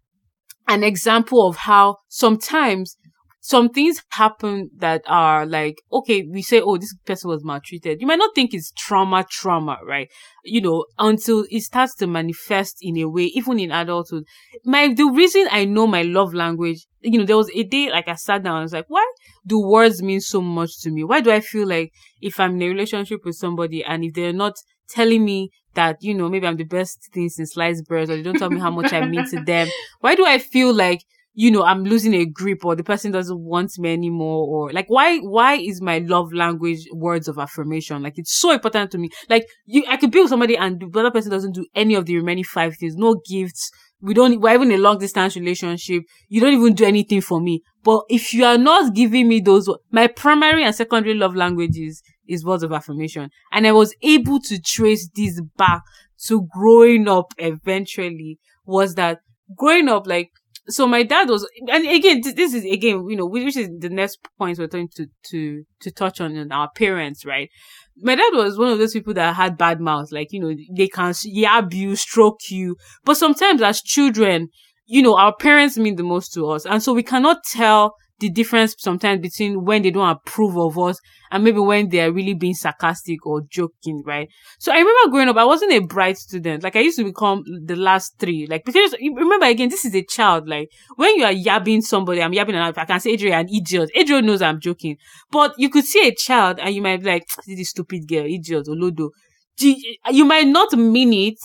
an 0.67 0.83
example 0.83 1.47
of 1.47 1.57
how 1.57 1.97
sometimes 2.07 2.95
some 3.43 3.69
things 3.69 4.03
happen 4.09 4.69
that 4.77 5.01
are 5.07 5.47
like, 5.47 5.81
okay, 5.91 6.23
we 6.31 6.43
say, 6.43 6.61
oh, 6.61 6.77
this 6.77 6.95
person 7.05 7.27
was 7.27 7.43
maltreated. 7.43 7.99
You 7.99 8.05
might 8.05 8.19
not 8.19 8.35
think 8.35 8.53
it's 8.53 8.71
trauma, 8.77 9.25
trauma, 9.27 9.79
right? 9.83 10.11
You 10.45 10.61
know, 10.61 10.85
until 10.99 11.45
it 11.49 11.61
starts 11.61 11.95
to 11.95 12.07
manifest 12.07 12.77
in 12.81 12.97
a 12.97 13.05
way, 13.05 13.23
even 13.23 13.59
in 13.59 13.71
adulthood. 13.71 14.25
My, 14.63 14.93
the 14.93 15.05
reason 15.05 15.47
I 15.49 15.65
know 15.65 15.87
my 15.87 16.03
love 16.03 16.35
language, 16.35 16.85
you 17.01 17.17
know, 17.17 17.25
there 17.25 17.35
was 17.35 17.49
a 17.55 17.63
day 17.63 17.89
like 17.89 18.07
I 18.07 18.13
sat 18.13 18.43
down, 18.43 18.57
I 18.57 18.61
was 18.61 18.73
like, 18.73 18.85
why 18.89 19.11
do 19.47 19.59
words 19.59 20.03
mean 20.03 20.21
so 20.21 20.39
much 20.39 20.79
to 20.81 20.91
me? 20.91 21.03
Why 21.03 21.19
do 21.19 21.31
I 21.31 21.39
feel 21.39 21.67
like 21.67 21.91
if 22.21 22.39
I'm 22.39 22.57
in 22.57 22.61
a 22.61 22.67
relationship 22.67 23.25
with 23.25 23.37
somebody 23.37 23.83
and 23.83 24.03
if 24.03 24.13
they're 24.13 24.33
not 24.33 24.53
telling 24.87 25.25
me 25.25 25.49
that, 25.73 25.97
you 26.01 26.13
know, 26.13 26.29
maybe 26.29 26.45
I'm 26.45 26.57
the 26.57 26.63
best 26.63 27.09
thing 27.11 27.29
since 27.29 27.53
sliced 27.53 27.87
bread 27.87 28.11
or 28.11 28.17
they 28.17 28.21
don't 28.21 28.37
tell 28.37 28.51
me 28.51 28.59
how 28.59 28.69
much 28.69 28.93
I 28.93 29.03
mean 29.07 29.27
to 29.31 29.43
them, 29.43 29.67
why 29.99 30.13
do 30.13 30.27
I 30.27 30.37
feel 30.37 30.75
like 30.75 31.01
you 31.33 31.49
know, 31.49 31.63
I'm 31.63 31.83
losing 31.83 32.13
a 32.13 32.25
grip 32.25 32.65
or 32.65 32.75
the 32.75 32.83
person 32.83 33.11
doesn't 33.11 33.39
want 33.39 33.71
me 33.77 33.93
anymore 33.93 34.47
or 34.47 34.71
like 34.73 34.87
why 34.89 35.19
why 35.19 35.53
is 35.55 35.81
my 35.81 35.99
love 35.99 36.33
language 36.33 36.85
words 36.93 37.27
of 37.27 37.37
affirmation? 37.37 38.03
Like 38.03 38.17
it's 38.17 38.33
so 38.33 38.51
important 38.51 38.91
to 38.91 38.97
me. 38.97 39.09
Like 39.29 39.47
you 39.65 39.83
I 39.87 39.97
could 39.97 40.11
be 40.11 40.19
with 40.19 40.29
somebody 40.29 40.57
and 40.57 40.79
the 40.79 40.99
other 40.99 41.11
person 41.11 41.31
doesn't 41.31 41.53
do 41.53 41.65
any 41.73 41.95
of 41.95 42.05
the 42.05 42.17
remaining 42.17 42.43
five 42.43 42.75
things, 42.77 42.95
no 42.95 43.21
gifts. 43.29 43.71
We 44.01 44.13
don't 44.13 44.41
we're 44.41 44.53
even 44.53 44.71
a 44.71 44.77
long 44.77 44.97
distance 44.97 45.35
relationship. 45.35 46.03
You 46.27 46.41
don't 46.41 46.53
even 46.53 46.73
do 46.73 46.85
anything 46.85 47.21
for 47.21 47.39
me. 47.39 47.61
But 47.83 48.03
if 48.09 48.33
you 48.33 48.43
are 48.45 48.57
not 48.57 48.93
giving 48.93 49.27
me 49.27 49.39
those 49.39 49.69
my 49.91 50.07
primary 50.07 50.63
and 50.63 50.75
secondary 50.75 51.15
love 51.15 51.35
languages 51.35 52.01
is 52.27 52.43
words 52.45 52.63
of 52.63 52.73
affirmation. 52.73 53.29
And 53.51 53.65
I 53.65 53.71
was 53.71 53.95
able 54.01 54.39
to 54.41 54.59
trace 54.59 55.09
this 55.15 55.41
back 55.55 55.81
to 56.27 56.47
growing 56.53 57.07
up 57.07 57.33
eventually 57.37 58.39
was 58.65 58.95
that 58.95 59.19
growing 59.57 59.89
up 59.89 60.07
like 60.07 60.31
so 60.67 60.87
my 60.87 61.03
dad 61.03 61.27
was, 61.29 61.47
and 61.67 61.87
again, 61.87 62.21
this 62.23 62.53
is 62.53 62.63
again, 62.65 63.05
you 63.09 63.15
know, 63.15 63.25
which 63.25 63.57
is 63.57 63.69
the 63.79 63.89
next 63.89 64.19
point 64.37 64.59
we're 64.59 64.67
going 64.67 64.89
to 64.95 65.07
to 65.29 65.63
to 65.81 65.91
touch 65.91 66.21
on 66.21 66.35
in 66.35 66.51
our 66.51 66.69
parents, 66.75 67.25
right? 67.25 67.49
My 67.97 68.15
dad 68.15 68.31
was 68.33 68.57
one 68.57 68.71
of 68.71 68.77
those 68.77 68.93
people 68.93 69.13
that 69.15 69.35
had 69.35 69.57
bad 69.57 69.79
mouths, 69.79 70.11
like 70.11 70.27
you 70.31 70.39
know, 70.39 70.55
they 70.75 70.87
can 70.87 71.11
yab 71.11 71.73
you, 71.73 71.95
stroke 71.95 72.39
you, 72.49 72.75
but 73.03 73.17
sometimes 73.17 73.61
as 73.61 73.81
children, 73.81 74.49
you 74.85 75.01
know, 75.01 75.17
our 75.17 75.35
parents 75.35 75.77
mean 75.77 75.95
the 75.95 76.03
most 76.03 76.33
to 76.33 76.47
us, 76.47 76.65
and 76.65 76.81
so 76.81 76.93
we 76.93 77.03
cannot 77.03 77.43
tell 77.43 77.95
the 78.21 78.29
difference 78.29 78.75
sometimes 78.77 79.19
between 79.19 79.65
when 79.65 79.81
they 79.81 79.89
don't 79.89 80.07
approve 80.09 80.55
of 80.55 80.77
us 80.77 80.99
and 81.31 81.43
maybe 81.43 81.59
when 81.59 81.89
they 81.89 82.01
are 82.01 82.11
really 82.11 82.35
being 82.35 82.53
sarcastic 82.53 83.25
or 83.25 83.41
joking, 83.49 84.03
right? 84.05 84.29
So 84.59 84.71
I 84.71 84.77
remember 84.77 85.11
growing 85.11 85.27
up, 85.27 85.37
I 85.37 85.43
wasn't 85.43 85.73
a 85.73 85.79
bright 85.79 86.17
student. 86.17 86.63
Like 86.63 86.75
I 86.75 86.81
used 86.81 86.97
to 86.99 87.03
become 87.03 87.43
the 87.65 87.75
last 87.75 88.19
three. 88.19 88.45
Like 88.47 88.63
because 88.63 88.93
remember 89.01 89.47
again, 89.47 89.69
this 89.69 89.85
is 89.85 89.95
a 89.95 90.03
child. 90.03 90.47
Like 90.47 90.69
when 90.95 91.15
you 91.17 91.25
are 91.25 91.33
yabbing 91.33 91.81
somebody, 91.81 92.21
I'm 92.21 92.31
yabbing 92.31 92.53
and 92.53 92.77
I 92.77 92.85
can 92.85 92.99
say 92.99 93.11
Adrian, 93.11 93.39
an 93.39 93.49
idiot. 93.53 93.89
Adrian 93.95 94.25
knows 94.25 94.41
I'm 94.41 94.59
joking. 94.59 94.97
But 95.31 95.55
you 95.57 95.69
could 95.69 95.85
see 95.85 96.07
a 96.07 96.13
child 96.13 96.59
and 96.59 96.73
you 96.75 96.81
might 96.81 97.01
be 97.01 97.07
like, 97.07 97.23
this 97.47 97.71
stupid 97.71 98.07
girl, 98.07 98.25
idiot, 98.25 98.67
Olodo. 98.67 99.09
You 99.57 100.25
might 100.25 100.47
not 100.47 100.73
mean 100.73 101.11
it, 101.11 101.39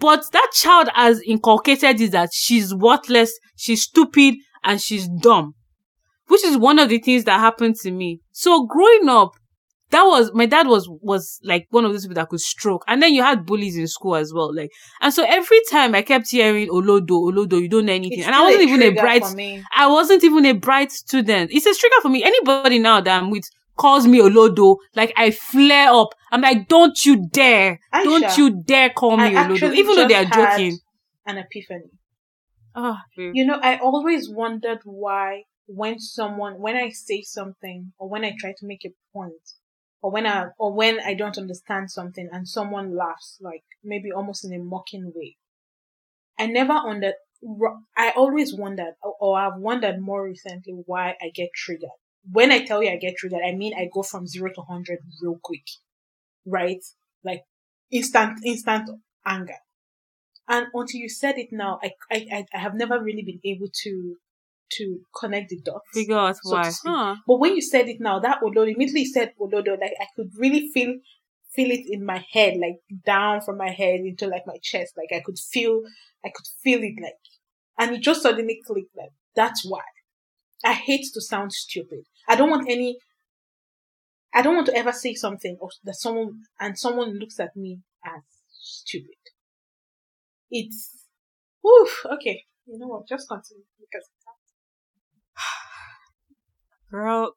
but 0.00 0.24
that 0.32 0.50
child 0.52 0.88
has 0.94 1.20
inculcated 1.22 2.00
is 2.00 2.10
that 2.10 2.30
she's 2.32 2.74
worthless, 2.74 3.32
she's 3.56 3.82
stupid, 3.82 4.34
and 4.64 4.80
she's 4.80 5.08
dumb 5.08 5.54
which 6.28 6.44
is 6.44 6.56
one 6.56 6.78
of 6.78 6.88
the 6.88 6.98
things 6.98 7.24
that 7.24 7.40
happened 7.40 7.76
to 7.76 7.90
me. 7.90 8.20
So 8.32 8.66
growing 8.66 9.08
up, 9.08 9.32
that 9.90 10.02
was 10.02 10.30
my 10.34 10.46
dad 10.46 10.66
was 10.66 10.88
was 11.00 11.40
like 11.42 11.66
one 11.70 11.84
of 11.84 11.92
those 11.92 12.02
people 12.04 12.16
that 12.16 12.28
could 12.28 12.40
stroke, 12.40 12.84
and 12.86 13.02
then 13.02 13.14
you 13.14 13.22
had 13.22 13.46
bullies 13.46 13.76
in 13.76 13.86
school 13.86 14.16
as 14.16 14.32
well. 14.34 14.54
Like, 14.54 14.70
and 15.00 15.12
so 15.12 15.24
every 15.26 15.60
time 15.70 15.94
I 15.94 16.02
kept 16.02 16.30
hearing 16.30 16.68
Olodo, 16.68 17.08
Olodo, 17.08 17.60
you 17.60 17.68
don't 17.68 17.86
know 17.86 17.92
anything, 17.92 18.22
and 18.22 18.34
I 18.34 18.42
wasn't 18.42 18.68
even 18.68 18.82
a 18.82 18.90
bright. 18.90 19.24
I 19.74 19.86
wasn't 19.86 20.24
even 20.24 20.44
a 20.44 20.52
bright 20.52 20.92
student. 20.92 21.50
It's 21.52 21.66
a 21.66 21.74
trigger 21.74 22.00
for 22.02 22.10
me. 22.10 22.22
Anybody 22.22 22.78
now 22.78 23.00
that 23.00 23.22
I'm 23.22 23.30
with 23.30 23.44
calls 23.76 24.06
me 24.06 24.20
Olodo, 24.20 24.76
like 24.94 25.14
I 25.16 25.30
flare 25.30 25.90
up. 25.90 26.08
I'm 26.30 26.42
like, 26.42 26.68
don't 26.68 27.06
you 27.06 27.26
dare, 27.30 27.80
don't 27.92 28.36
you 28.36 28.62
dare 28.62 28.90
call 28.90 29.16
me 29.16 29.34
I 29.34 29.44
Olodo, 29.44 29.72
even 29.74 29.96
though 29.96 30.08
they 30.08 30.16
are 30.16 30.24
joking. 30.26 30.78
An 31.24 31.38
epiphany. 31.38 31.90
Oh. 32.74 32.96
You 33.16 33.46
know, 33.46 33.58
I 33.62 33.78
always 33.78 34.28
wondered 34.28 34.80
why 34.84 35.44
when 35.68 36.00
someone, 36.00 36.58
when 36.58 36.76
I 36.76 36.88
say 36.90 37.22
something 37.22 37.92
or 37.98 38.08
when 38.08 38.24
I 38.24 38.34
try 38.38 38.54
to 38.56 38.66
make 38.66 38.84
a 38.84 38.94
point 39.12 39.34
or 40.00 40.10
when 40.10 40.26
I, 40.26 40.46
or 40.58 40.72
when 40.72 40.98
I 40.98 41.14
don't 41.14 41.36
understand 41.36 41.90
something 41.90 42.28
and 42.32 42.48
someone 42.48 42.96
laughs, 42.96 43.38
like 43.40 43.64
maybe 43.84 44.10
almost 44.10 44.44
in 44.44 44.58
a 44.58 44.64
mocking 44.64 45.12
way. 45.14 45.36
I 46.38 46.46
never 46.46 46.72
under, 46.72 47.12
I 47.96 48.12
always 48.16 48.54
wondered, 48.54 48.94
or 49.02 49.38
I've 49.38 49.58
wondered 49.58 50.00
more 50.00 50.24
recently 50.24 50.72
why 50.86 51.16
I 51.20 51.30
get 51.34 51.50
triggered. 51.54 51.90
When 52.30 52.50
I 52.50 52.64
tell 52.64 52.82
you 52.82 52.90
I 52.90 52.96
get 52.96 53.16
triggered, 53.16 53.42
I 53.46 53.52
mean 53.52 53.74
I 53.74 53.88
go 53.92 54.02
from 54.02 54.26
zero 54.26 54.50
to 54.54 54.62
hundred 54.62 55.00
real 55.22 55.38
quick, 55.42 55.66
right? 56.46 56.82
Like 57.24 57.42
instant, 57.90 58.38
instant 58.44 58.90
anger. 59.26 59.58
And 60.48 60.68
until 60.72 61.00
you 61.00 61.08
said 61.10 61.36
it 61.38 61.48
now, 61.52 61.78
I, 61.82 61.92
I, 62.10 62.46
I 62.54 62.58
have 62.58 62.74
never 62.74 63.02
really 63.02 63.22
been 63.22 63.40
able 63.44 63.68
to 63.82 64.16
to 64.76 65.00
connect 65.18 65.50
the 65.50 65.60
dots. 65.60 65.84
Figure 65.92 66.16
out 66.16 66.36
so 66.36 66.54
why. 66.54 66.70
Huh. 66.84 67.16
But 67.26 67.38
when 67.38 67.54
you 67.54 67.62
said 67.62 67.88
it 67.88 68.00
now, 68.00 68.18
that 68.20 68.40
Olodo 68.42 68.72
immediately 68.72 69.04
said 69.04 69.32
Olodo, 69.40 69.80
like 69.80 69.94
I 70.00 70.06
could 70.16 70.30
really 70.36 70.68
feel 70.72 70.94
feel 71.54 71.70
it 71.70 71.86
in 71.88 72.04
my 72.04 72.24
head, 72.32 72.56
like 72.58 72.76
down 73.04 73.40
from 73.40 73.56
my 73.56 73.70
head 73.70 74.00
into 74.00 74.26
like 74.26 74.46
my 74.46 74.58
chest. 74.62 74.94
Like 74.96 75.16
I 75.16 75.22
could 75.24 75.38
feel 75.38 75.82
I 76.24 76.30
could 76.34 76.46
feel 76.62 76.80
it 76.82 76.94
like 77.02 77.14
and 77.78 77.96
it 77.96 78.02
just 78.02 78.22
suddenly 78.22 78.60
clicked 78.66 78.96
like 78.96 79.12
that's 79.34 79.64
why. 79.68 79.82
I 80.64 80.72
hate 80.72 81.06
to 81.14 81.20
sound 81.20 81.52
stupid. 81.52 82.00
I 82.28 82.34
don't 82.34 82.50
want 82.50 82.68
any 82.68 82.98
I 84.34 84.42
don't 84.42 84.54
want 84.54 84.66
to 84.66 84.76
ever 84.76 84.92
say 84.92 85.14
something 85.14 85.56
or 85.60 85.70
that 85.84 85.94
someone 85.94 86.42
and 86.60 86.78
someone 86.78 87.18
looks 87.18 87.40
at 87.40 87.56
me 87.56 87.80
as 88.04 88.22
stupid. 88.50 89.16
It's 90.50 91.06
oof, 91.66 92.04
okay. 92.12 92.44
You 92.66 92.78
know 92.78 92.88
what? 92.88 93.08
Just 93.08 93.28
continue 93.28 93.64
because 93.80 94.08
girl, 96.90 97.34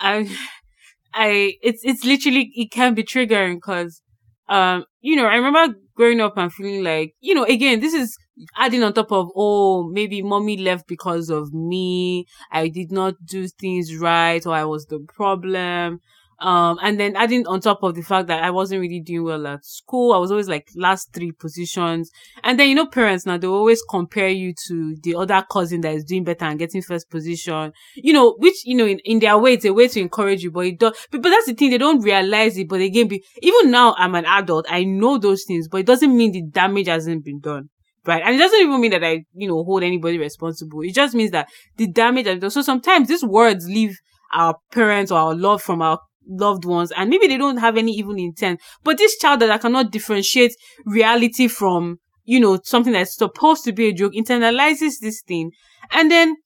I, 0.00 0.28
I, 1.14 1.54
it's, 1.62 1.82
it's 1.84 2.04
literally, 2.04 2.52
it 2.54 2.72
can 2.72 2.94
be 2.94 3.04
triggering 3.04 3.56
because, 3.56 4.02
um, 4.48 4.84
you 5.00 5.16
know, 5.16 5.26
I 5.26 5.36
remember 5.36 5.76
growing 5.96 6.20
up 6.20 6.38
and 6.38 6.52
feeling 6.52 6.84
like, 6.84 7.14
you 7.20 7.34
know, 7.34 7.44
again, 7.44 7.80
this 7.80 7.94
is 7.94 8.16
adding 8.58 8.82
on 8.84 8.94
top 8.94 9.12
of, 9.12 9.30
oh, 9.36 9.84
maybe 9.90 10.22
mommy 10.22 10.56
left 10.58 10.86
because 10.88 11.30
of 11.30 11.52
me. 11.54 12.26
I 12.52 12.68
did 12.68 12.92
not 12.92 13.14
do 13.26 13.48
things 13.48 13.96
right 13.96 14.44
or 14.46 14.54
I 14.54 14.64
was 14.64 14.86
the 14.86 15.00
problem. 15.14 16.00
Um, 16.38 16.78
and 16.82 17.00
then 17.00 17.16
adding 17.16 17.46
on 17.46 17.60
top 17.60 17.82
of 17.82 17.94
the 17.94 18.02
fact 18.02 18.28
that 18.28 18.44
I 18.44 18.50
wasn't 18.50 18.82
really 18.82 19.00
doing 19.00 19.24
well 19.24 19.46
at 19.46 19.64
school, 19.64 20.12
I 20.12 20.18
was 20.18 20.30
always 20.30 20.48
like 20.48 20.68
last 20.76 21.12
three 21.14 21.32
positions. 21.32 22.10
And 22.44 22.60
then, 22.60 22.68
you 22.68 22.74
know, 22.74 22.86
parents 22.86 23.24
now, 23.24 23.38
they 23.38 23.46
always 23.46 23.82
compare 23.88 24.28
you 24.28 24.52
to 24.68 24.96
the 25.02 25.14
other 25.14 25.44
cousin 25.50 25.80
that 25.80 25.94
is 25.94 26.04
doing 26.04 26.24
better 26.24 26.44
and 26.44 26.58
getting 26.58 26.82
first 26.82 27.08
position, 27.08 27.72
you 27.94 28.12
know, 28.12 28.36
which, 28.38 28.56
you 28.64 28.76
know, 28.76 28.86
in, 28.86 28.98
in 29.04 29.18
their 29.18 29.38
way, 29.38 29.54
it's 29.54 29.64
a 29.64 29.72
way 29.72 29.88
to 29.88 30.00
encourage 30.00 30.42
you, 30.42 30.50
but 30.50 30.66
it 30.66 30.78
does, 30.78 30.94
but, 31.10 31.22
but 31.22 31.30
that's 31.30 31.46
the 31.46 31.54
thing, 31.54 31.70
they 31.70 31.78
don't 31.78 32.02
realize 32.02 32.58
it. 32.58 32.68
But 32.68 32.82
again, 32.82 33.08
be, 33.08 33.24
even 33.40 33.70
now 33.70 33.94
I'm 33.96 34.14
an 34.14 34.26
adult, 34.26 34.66
I 34.68 34.84
know 34.84 35.16
those 35.16 35.44
things, 35.44 35.68
but 35.68 35.78
it 35.78 35.86
doesn't 35.86 36.14
mean 36.14 36.32
the 36.32 36.42
damage 36.42 36.88
hasn't 36.88 37.24
been 37.24 37.40
done 37.40 37.70
right? 38.06 38.22
And 38.24 38.36
it 38.36 38.38
doesn't 38.38 38.60
even 38.60 38.80
mean 38.80 38.92
that 38.92 39.02
I, 39.02 39.24
you 39.34 39.48
know, 39.48 39.64
hold 39.64 39.82
anybody 39.82 40.16
responsible. 40.16 40.82
It 40.82 40.94
just 40.94 41.12
means 41.12 41.32
that 41.32 41.48
the 41.76 41.88
damage. 41.88 42.26
So 42.52 42.62
sometimes 42.62 43.08
these 43.08 43.24
words 43.24 43.66
leave 43.66 43.98
our 44.32 44.56
parents 44.70 45.10
or 45.10 45.18
our 45.18 45.34
love 45.34 45.62
from 45.62 45.82
our 45.82 45.98
loved 46.26 46.64
ones 46.64 46.92
and 46.96 47.10
maybe 47.10 47.26
they 47.26 47.36
don't 47.36 47.58
have 47.58 47.76
any 47.76 47.92
evil 47.92 48.16
intent. 48.16 48.60
But 48.84 48.98
this 48.98 49.18
child 49.18 49.40
that 49.40 49.50
I 49.50 49.58
cannot 49.58 49.92
differentiate 49.92 50.54
reality 50.84 51.48
from, 51.48 51.98
you 52.24 52.40
know, 52.40 52.58
something 52.64 52.92
that's 52.92 53.16
supposed 53.16 53.64
to 53.64 53.72
be 53.72 53.88
a 53.88 53.92
joke 53.92 54.12
internalizes 54.12 55.00
this 55.00 55.22
thing. 55.22 55.52
And 55.92 56.10
then, 56.10 56.36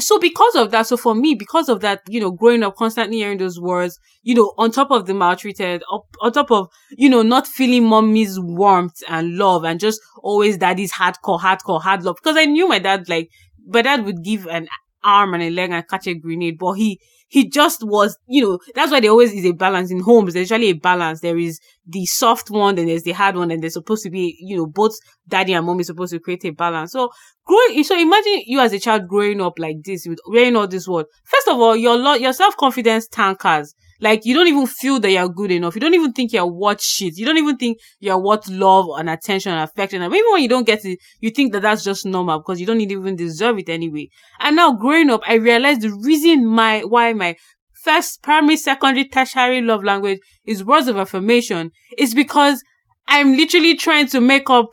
so 0.00 0.18
because 0.18 0.54
of 0.54 0.70
that, 0.70 0.86
so 0.86 0.96
for 0.96 1.14
me, 1.14 1.34
because 1.34 1.68
of 1.68 1.80
that, 1.80 2.02
you 2.08 2.20
know, 2.20 2.30
growing 2.30 2.62
up 2.62 2.76
constantly 2.76 3.16
hearing 3.16 3.38
those 3.38 3.60
words, 3.60 3.98
you 4.22 4.34
know, 4.34 4.54
on 4.56 4.70
top 4.70 4.92
of 4.92 5.06
the 5.06 5.14
maltreated, 5.14 5.82
up, 5.92 6.04
on 6.20 6.32
top 6.32 6.52
of, 6.52 6.68
you 6.96 7.10
know, 7.10 7.22
not 7.22 7.48
feeling 7.48 7.84
mommy's 7.84 8.38
warmth 8.38 9.02
and 9.08 9.36
love 9.36 9.64
and 9.64 9.80
just 9.80 10.00
always 10.22 10.56
daddy's 10.56 10.92
hardcore, 10.92 11.40
hardcore, 11.40 11.82
hard 11.82 12.04
love. 12.04 12.16
Because 12.22 12.36
I 12.36 12.44
knew 12.44 12.68
my 12.68 12.78
dad, 12.78 13.08
like, 13.08 13.28
my 13.66 13.82
dad 13.82 14.04
would 14.04 14.22
give 14.22 14.46
an 14.46 14.68
arm 15.02 15.34
and 15.34 15.42
a 15.42 15.50
leg 15.50 15.70
and 15.70 15.88
catch 15.88 16.06
a 16.06 16.14
grenade, 16.14 16.58
but 16.58 16.74
he, 16.74 17.00
he 17.28 17.48
just 17.48 17.84
was, 17.84 18.16
you 18.26 18.42
know, 18.42 18.58
that's 18.74 18.90
why 18.90 19.00
there 19.00 19.10
always 19.10 19.32
is 19.32 19.44
a 19.44 19.52
balance 19.52 19.90
in 19.90 20.00
homes. 20.00 20.34
There's 20.34 20.50
usually 20.50 20.70
a 20.70 20.74
balance. 20.74 21.20
There 21.20 21.38
is 21.38 21.60
the 21.86 22.06
soft 22.06 22.50
one, 22.50 22.74
then 22.76 22.86
there's 22.86 23.02
the 23.02 23.12
hard 23.12 23.36
one, 23.36 23.50
and 23.50 23.62
there's 23.62 23.74
supposed 23.74 24.02
to 24.04 24.10
be, 24.10 24.36
you 24.40 24.56
know, 24.56 24.66
both 24.66 24.94
daddy 25.28 25.52
and 25.52 25.66
mommy 25.66 25.82
supposed 25.84 26.12
to 26.12 26.20
create 26.20 26.44
a 26.46 26.50
balance. 26.50 26.92
So 26.92 27.10
growing, 27.46 27.84
so 27.84 27.98
imagine 27.98 28.42
you 28.46 28.60
as 28.60 28.72
a 28.72 28.78
child 28.80 29.08
growing 29.08 29.40
up 29.40 29.58
like 29.58 29.76
this 29.84 30.06
with 30.06 30.18
wearing 30.26 30.56
all 30.56 30.66
this 30.66 30.88
word. 30.88 31.06
First 31.24 31.48
of 31.48 31.58
all, 31.58 31.76
your 31.76 31.96
lo- 31.96 32.14
your 32.14 32.32
self 32.32 32.56
confidence 32.56 33.06
tankers. 33.08 33.74
Like 34.00 34.24
you 34.24 34.34
don't 34.34 34.46
even 34.46 34.66
feel 34.66 35.00
that 35.00 35.10
you're 35.10 35.28
good 35.28 35.50
enough. 35.50 35.74
You 35.74 35.80
don't 35.80 35.94
even 35.94 36.12
think 36.12 36.32
you're 36.32 36.46
worth 36.46 36.82
shit. 36.82 37.16
You 37.16 37.26
don't 37.26 37.38
even 37.38 37.56
think 37.56 37.78
you're 37.98 38.18
worth 38.18 38.48
love 38.48 38.86
and 38.96 39.10
attention 39.10 39.52
and 39.52 39.62
affection. 39.62 40.02
And 40.02 40.14
even 40.14 40.32
when 40.32 40.42
you 40.42 40.48
don't 40.48 40.66
get 40.66 40.84
it, 40.84 40.98
you 41.20 41.30
think 41.30 41.52
that 41.52 41.62
that's 41.62 41.82
just 41.82 42.06
normal 42.06 42.38
because 42.38 42.60
you 42.60 42.66
don't 42.66 42.80
even 42.80 43.16
deserve 43.16 43.58
it 43.58 43.68
anyway. 43.68 44.08
And 44.38 44.56
now 44.56 44.72
growing 44.72 45.10
up, 45.10 45.22
I 45.26 45.34
realized 45.34 45.80
the 45.80 45.92
reason 45.92 46.46
my 46.46 46.80
why 46.80 47.12
my 47.12 47.36
first 47.82 48.22
primary, 48.22 48.56
secondary, 48.56 49.08
tertiary 49.08 49.62
love 49.62 49.82
language 49.84 50.20
is 50.44 50.64
words 50.64 50.88
of 50.88 50.96
affirmation 50.96 51.70
is 51.96 52.14
because 52.14 52.62
I'm 53.08 53.36
literally 53.36 53.74
trying 53.76 54.06
to 54.08 54.20
make 54.20 54.50
up 54.50 54.66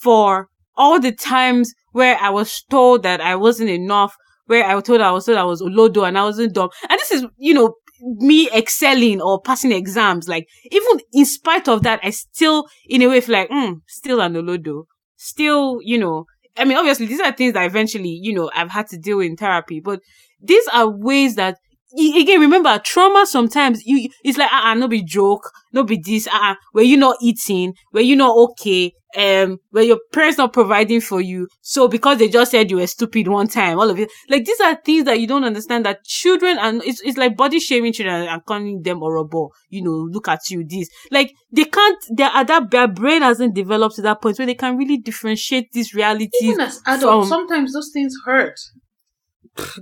for 0.00 0.48
all 0.76 1.00
the 1.00 1.12
times 1.12 1.74
where 1.92 2.16
I 2.18 2.30
was 2.30 2.62
told 2.70 3.02
that 3.02 3.20
I 3.20 3.36
wasn't 3.36 3.70
enough, 3.70 4.14
where 4.46 4.64
I 4.64 4.74
was 4.74 4.84
told 4.84 5.00
I 5.00 5.10
was 5.10 5.26
told 5.26 5.38
I 5.38 5.44
was 5.44 5.60
Olodo 5.60 6.06
and 6.06 6.16
I 6.16 6.24
wasn't 6.24 6.54
dumb. 6.54 6.70
And 6.88 6.98
this 6.98 7.10
is, 7.10 7.26
you 7.36 7.52
know, 7.52 7.74
me 8.02 8.50
excelling 8.50 9.20
or 9.20 9.40
passing 9.40 9.72
exams, 9.72 10.28
like 10.28 10.48
even 10.70 11.00
in 11.12 11.24
spite 11.24 11.68
of 11.68 11.82
that, 11.82 12.00
I 12.02 12.10
still, 12.10 12.68
in 12.88 13.02
a 13.02 13.08
way, 13.08 13.20
feel 13.20 13.34
like, 13.34 13.50
mm, 13.50 13.80
still 13.86 14.20
an 14.20 14.34
Olodo. 14.34 14.84
Still, 15.16 15.80
you 15.82 15.98
know, 15.98 16.24
I 16.56 16.64
mean, 16.64 16.76
obviously 16.76 17.06
these 17.06 17.20
are 17.20 17.32
things 17.32 17.54
that 17.54 17.64
eventually, 17.66 18.08
you 18.10 18.34
know, 18.34 18.50
I've 18.54 18.70
had 18.70 18.86
to 18.88 18.98
deal 18.98 19.18
with 19.18 19.26
in 19.26 19.36
therapy, 19.36 19.80
but 19.80 20.00
these 20.40 20.66
are 20.72 20.88
ways 20.88 21.36
that 21.36 21.58
again, 21.92 22.40
remember 22.40 22.78
trauma 22.84 23.26
sometimes 23.26 23.84
you 23.84 24.08
it's 24.24 24.38
like 24.38 24.48
ah 24.52 24.68
uh, 24.68 24.72
uh, 24.72 24.74
no 24.74 24.88
be 24.88 25.02
joke, 25.02 25.50
no 25.72 25.84
be 25.84 26.00
this, 26.02 26.28
ah 26.30 26.50
uh, 26.50 26.52
uh, 26.52 26.54
where 26.72 26.84
you 26.84 26.96
not 26.96 27.16
eating, 27.20 27.74
where 27.90 28.02
you 28.02 28.16
not 28.16 28.36
okay, 28.36 28.92
um, 29.16 29.58
where 29.70 29.84
your 29.84 29.98
parents 30.12 30.38
not 30.38 30.52
providing 30.52 31.00
for 31.00 31.20
you. 31.20 31.48
So 31.60 31.88
because 31.88 32.18
they 32.18 32.28
just 32.28 32.50
said 32.50 32.70
you 32.70 32.76
were 32.76 32.86
stupid 32.86 33.28
one 33.28 33.48
time, 33.48 33.78
all 33.78 33.90
of 33.90 33.98
it. 33.98 34.10
Like 34.28 34.44
these 34.44 34.60
are 34.60 34.76
things 34.76 35.04
that 35.04 35.20
you 35.20 35.26
don't 35.26 35.44
understand 35.44 35.84
that 35.86 36.04
children 36.04 36.58
and 36.58 36.82
it's 36.84 37.00
it's 37.02 37.18
like 37.18 37.36
body 37.36 37.60
shaming 37.60 37.92
children 37.92 38.28
and 38.28 38.44
calling 38.44 38.82
them 38.82 38.98
horrible. 38.98 39.52
You 39.68 39.82
know, 39.82 40.08
look 40.10 40.28
at 40.28 40.48
you, 40.50 40.64
this. 40.66 40.88
Like 41.10 41.32
they 41.52 41.64
can't 41.64 41.98
their 42.10 42.30
that 42.44 42.70
their 42.70 42.88
brain 42.88 43.22
hasn't 43.22 43.54
developed 43.54 43.96
to 43.96 44.02
that 44.02 44.22
point 44.22 44.38
where 44.38 44.46
they 44.46 44.54
can 44.54 44.76
really 44.76 44.98
differentiate 44.98 45.72
these 45.72 45.94
realities. 45.94 46.30
Even 46.42 46.60
as 46.60 46.80
adults, 46.86 47.28
from, 47.28 47.46
sometimes 47.48 47.72
those 47.72 47.90
things 47.92 48.14
hurt. 48.24 48.58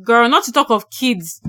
Girl, 0.02 0.28
not 0.28 0.44
to 0.44 0.52
talk 0.52 0.70
of 0.70 0.88
kids 0.90 1.40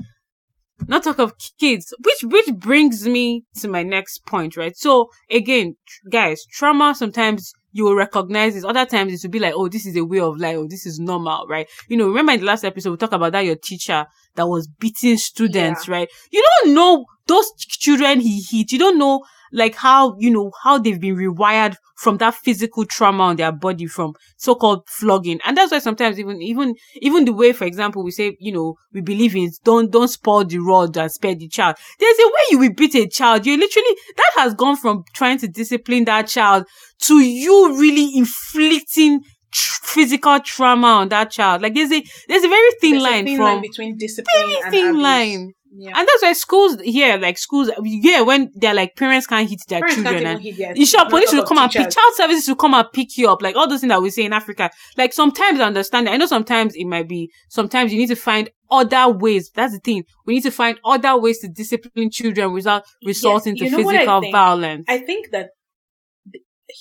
not 0.88 1.04
talk 1.04 1.18
of 1.18 1.34
kids, 1.58 1.92
which 2.04 2.24
which 2.24 2.54
brings 2.56 3.06
me 3.06 3.44
to 3.56 3.68
my 3.68 3.82
next 3.82 4.26
point, 4.26 4.56
right? 4.56 4.76
So 4.76 5.10
again, 5.30 5.76
guys, 6.10 6.44
trauma 6.46 6.94
sometimes 6.94 7.52
you 7.72 7.84
will 7.84 7.94
recognize 7.94 8.54
this. 8.54 8.64
Other 8.64 8.84
times 8.86 9.12
it 9.12 9.20
will 9.22 9.30
be 9.30 9.38
like, 9.38 9.54
oh, 9.56 9.68
this 9.68 9.86
is 9.86 9.96
a 9.96 10.04
way 10.04 10.20
of 10.20 10.38
life, 10.38 10.56
oh 10.56 10.66
this 10.68 10.86
is 10.86 10.98
normal, 10.98 11.46
right? 11.48 11.68
You 11.88 11.96
know, 11.96 12.08
remember 12.08 12.32
in 12.32 12.40
the 12.40 12.46
last 12.46 12.64
episode 12.64 12.90
we 12.90 12.96
talked 12.96 13.12
about 13.12 13.32
that 13.32 13.44
your 13.44 13.56
teacher 13.56 14.06
that 14.34 14.46
was 14.46 14.66
beating 14.66 15.16
students, 15.16 15.86
yeah. 15.86 15.94
right? 15.94 16.08
You 16.30 16.44
don't 16.62 16.74
know 16.74 17.04
those 17.26 17.50
children 17.56 18.20
he 18.20 18.42
hit. 18.42 18.72
You 18.72 18.78
don't 18.78 18.98
know 18.98 19.22
like 19.52 19.74
how, 19.74 20.16
you 20.18 20.30
know, 20.30 20.52
how 20.62 20.78
they've 20.78 21.00
been 21.00 21.16
rewired 21.16 21.76
from 21.96 22.16
that 22.18 22.34
physical 22.34 22.84
trauma 22.84 23.24
on 23.24 23.36
their 23.36 23.52
body 23.52 23.86
from 23.86 24.14
so-called 24.36 24.82
flogging. 24.88 25.38
And 25.44 25.56
that's 25.56 25.72
why 25.72 25.80
sometimes 25.80 26.18
even, 26.18 26.40
even, 26.40 26.74
even 26.96 27.24
the 27.24 27.32
way, 27.32 27.52
for 27.52 27.64
example, 27.64 28.02
we 28.02 28.10
say, 28.10 28.36
you 28.40 28.52
know, 28.52 28.76
we 28.92 29.00
believe 29.00 29.36
in 29.36 29.50
don't, 29.64 29.90
don't 29.90 30.08
spoil 30.08 30.44
the 30.44 30.58
rod 30.58 30.96
and 30.96 31.10
spare 31.10 31.34
the 31.34 31.48
child. 31.48 31.76
There's 31.98 32.18
a 32.18 32.26
way 32.26 32.42
you 32.50 32.58
will 32.58 32.72
beat 32.72 32.94
a 32.94 33.06
child. 33.06 33.44
You 33.44 33.56
literally, 33.56 33.96
that 34.16 34.30
has 34.36 34.54
gone 34.54 34.76
from 34.76 35.04
trying 35.14 35.38
to 35.38 35.48
discipline 35.48 36.04
that 36.04 36.28
child 36.28 36.66
to 37.00 37.14
you 37.18 37.78
really 37.78 38.16
inflicting 38.16 39.20
physical 39.52 40.38
trauma 40.40 40.86
on 40.86 41.08
that 41.08 41.30
child. 41.30 41.62
Like 41.62 41.74
there's 41.74 41.90
a 41.92 42.02
there's 42.28 42.44
a 42.44 42.48
very 42.48 42.70
thin 42.80 42.92
there's 42.92 43.02
line 43.02 43.24
thin 43.24 43.36
from 43.36 43.44
line 43.44 43.62
between 43.62 43.96
discipline 43.96 44.46
very 44.46 44.60
and 44.62 44.70
thin 44.70 44.88
abuse. 44.90 45.02
line. 45.02 45.52
Yeah. 45.72 45.92
And 45.96 46.08
that's 46.08 46.22
why 46.22 46.32
schools 46.32 46.80
here, 46.82 47.16
like 47.16 47.38
schools, 47.38 47.70
yeah, 47.84 48.22
when 48.22 48.50
they're 48.54 48.74
like 48.74 48.96
parents 48.96 49.26
can't 49.26 49.48
hit 49.48 49.60
their 49.68 49.80
parents 49.80 50.02
children, 50.02 50.26
and 50.26 50.42
you 50.76 50.84
sure 50.84 51.08
police 51.08 51.32
will 51.32 51.44
come 51.46 51.58
and 51.58 51.70
pick, 51.70 51.90
child 51.90 52.14
services 52.14 52.48
will 52.48 52.56
come 52.56 52.74
and 52.74 52.86
pick 52.92 53.16
you 53.16 53.30
up, 53.30 53.40
like 53.40 53.54
all 53.54 53.68
those 53.68 53.80
things 53.80 53.90
that 53.90 54.02
we 54.02 54.10
say 54.10 54.24
in 54.24 54.32
Africa. 54.32 54.70
Like 54.96 55.12
sometimes 55.12 55.60
I 55.60 55.64
understand. 55.64 56.08
I 56.08 56.16
know 56.16 56.26
sometimes 56.26 56.74
it 56.74 56.86
might 56.86 57.08
be. 57.08 57.30
Sometimes 57.48 57.92
you 57.92 57.98
need 57.98 58.08
to 58.08 58.16
find 58.16 58.50
other 58.68 59.12
ways. 59.12 59.50
That's 59.54 59.72
the 59.72 59.78
thing. 59.78 60.04
We 60.26 60.34
need 60.34 60.42
to 60.42 60.50
find 60.50 60.80
other 60.84 61.16
ways 61.16 61.38
to 61.40 61.48
discipline 61.48 62.10
children 62.10 62.52
without 62.52 62.82
resorting 63.04 63.56
to 63.56 63.70
physical 63.70 63.90
I 63.90 64.30
violence. 64.32 64.86
I 64.88 64.98
think 64.98 65.30
that 65.30 65.50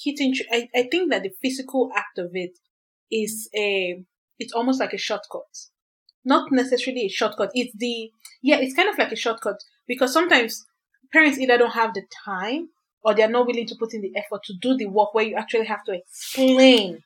hitting. 0.03 0.33
I, 0.51 0.67
I 0.75 0.87
think 0.89 1.11
that 1.11 1.21
the 1.21 1.31
physical 1.43 1.91
act 1.95 2.17
of 2.17 2.31
it 2.33 2.57
is 3.11 3.49
a. 3.55 4.03
It's 4.39 4.53
almost 4.53 4.79
like 4.79 4.93
a 4.93 4.97
shortcut 4.97 5.43
not 6.25 6.51
necessarily 6.51 7.05
a 7.05 7.09
shortcut. 7.09 7.51
It's 7.53 7.75
the 7.75 8.11
yeah, 8.41 8.57
it's 8.57 8.75
kind 8.75 8.89
of 8.89 8.97
like 8.97 9.11
a 9.11 9.15
shortcut 9.15 9.57
because 9.87 10.13
sometimes 10.13 10.65
parents 11.11 11.39
either 11.39 11.57
don't 11.57 11.71
have 11.71 11.93
the 11.93 12.03
time 12.25 12.69
or 13.03 13.13
they're 13.13 13.29
not 13.29 13.47
willing 13.47 13.67
to 13.67 13.75
put 13.75 13.93
in 13.93 14.01
the 14.01 14.11
effort 14.15 14.43
to 14.43 14.53
do 14.61 14.77
the 14.77 14.85
work 14.85 15.13
where 15.13 15.25
you 15.25 15.35
actually 15.35 15.65
have 15.65 15.83
to 15.85 15.93
explain. 15.93 17.03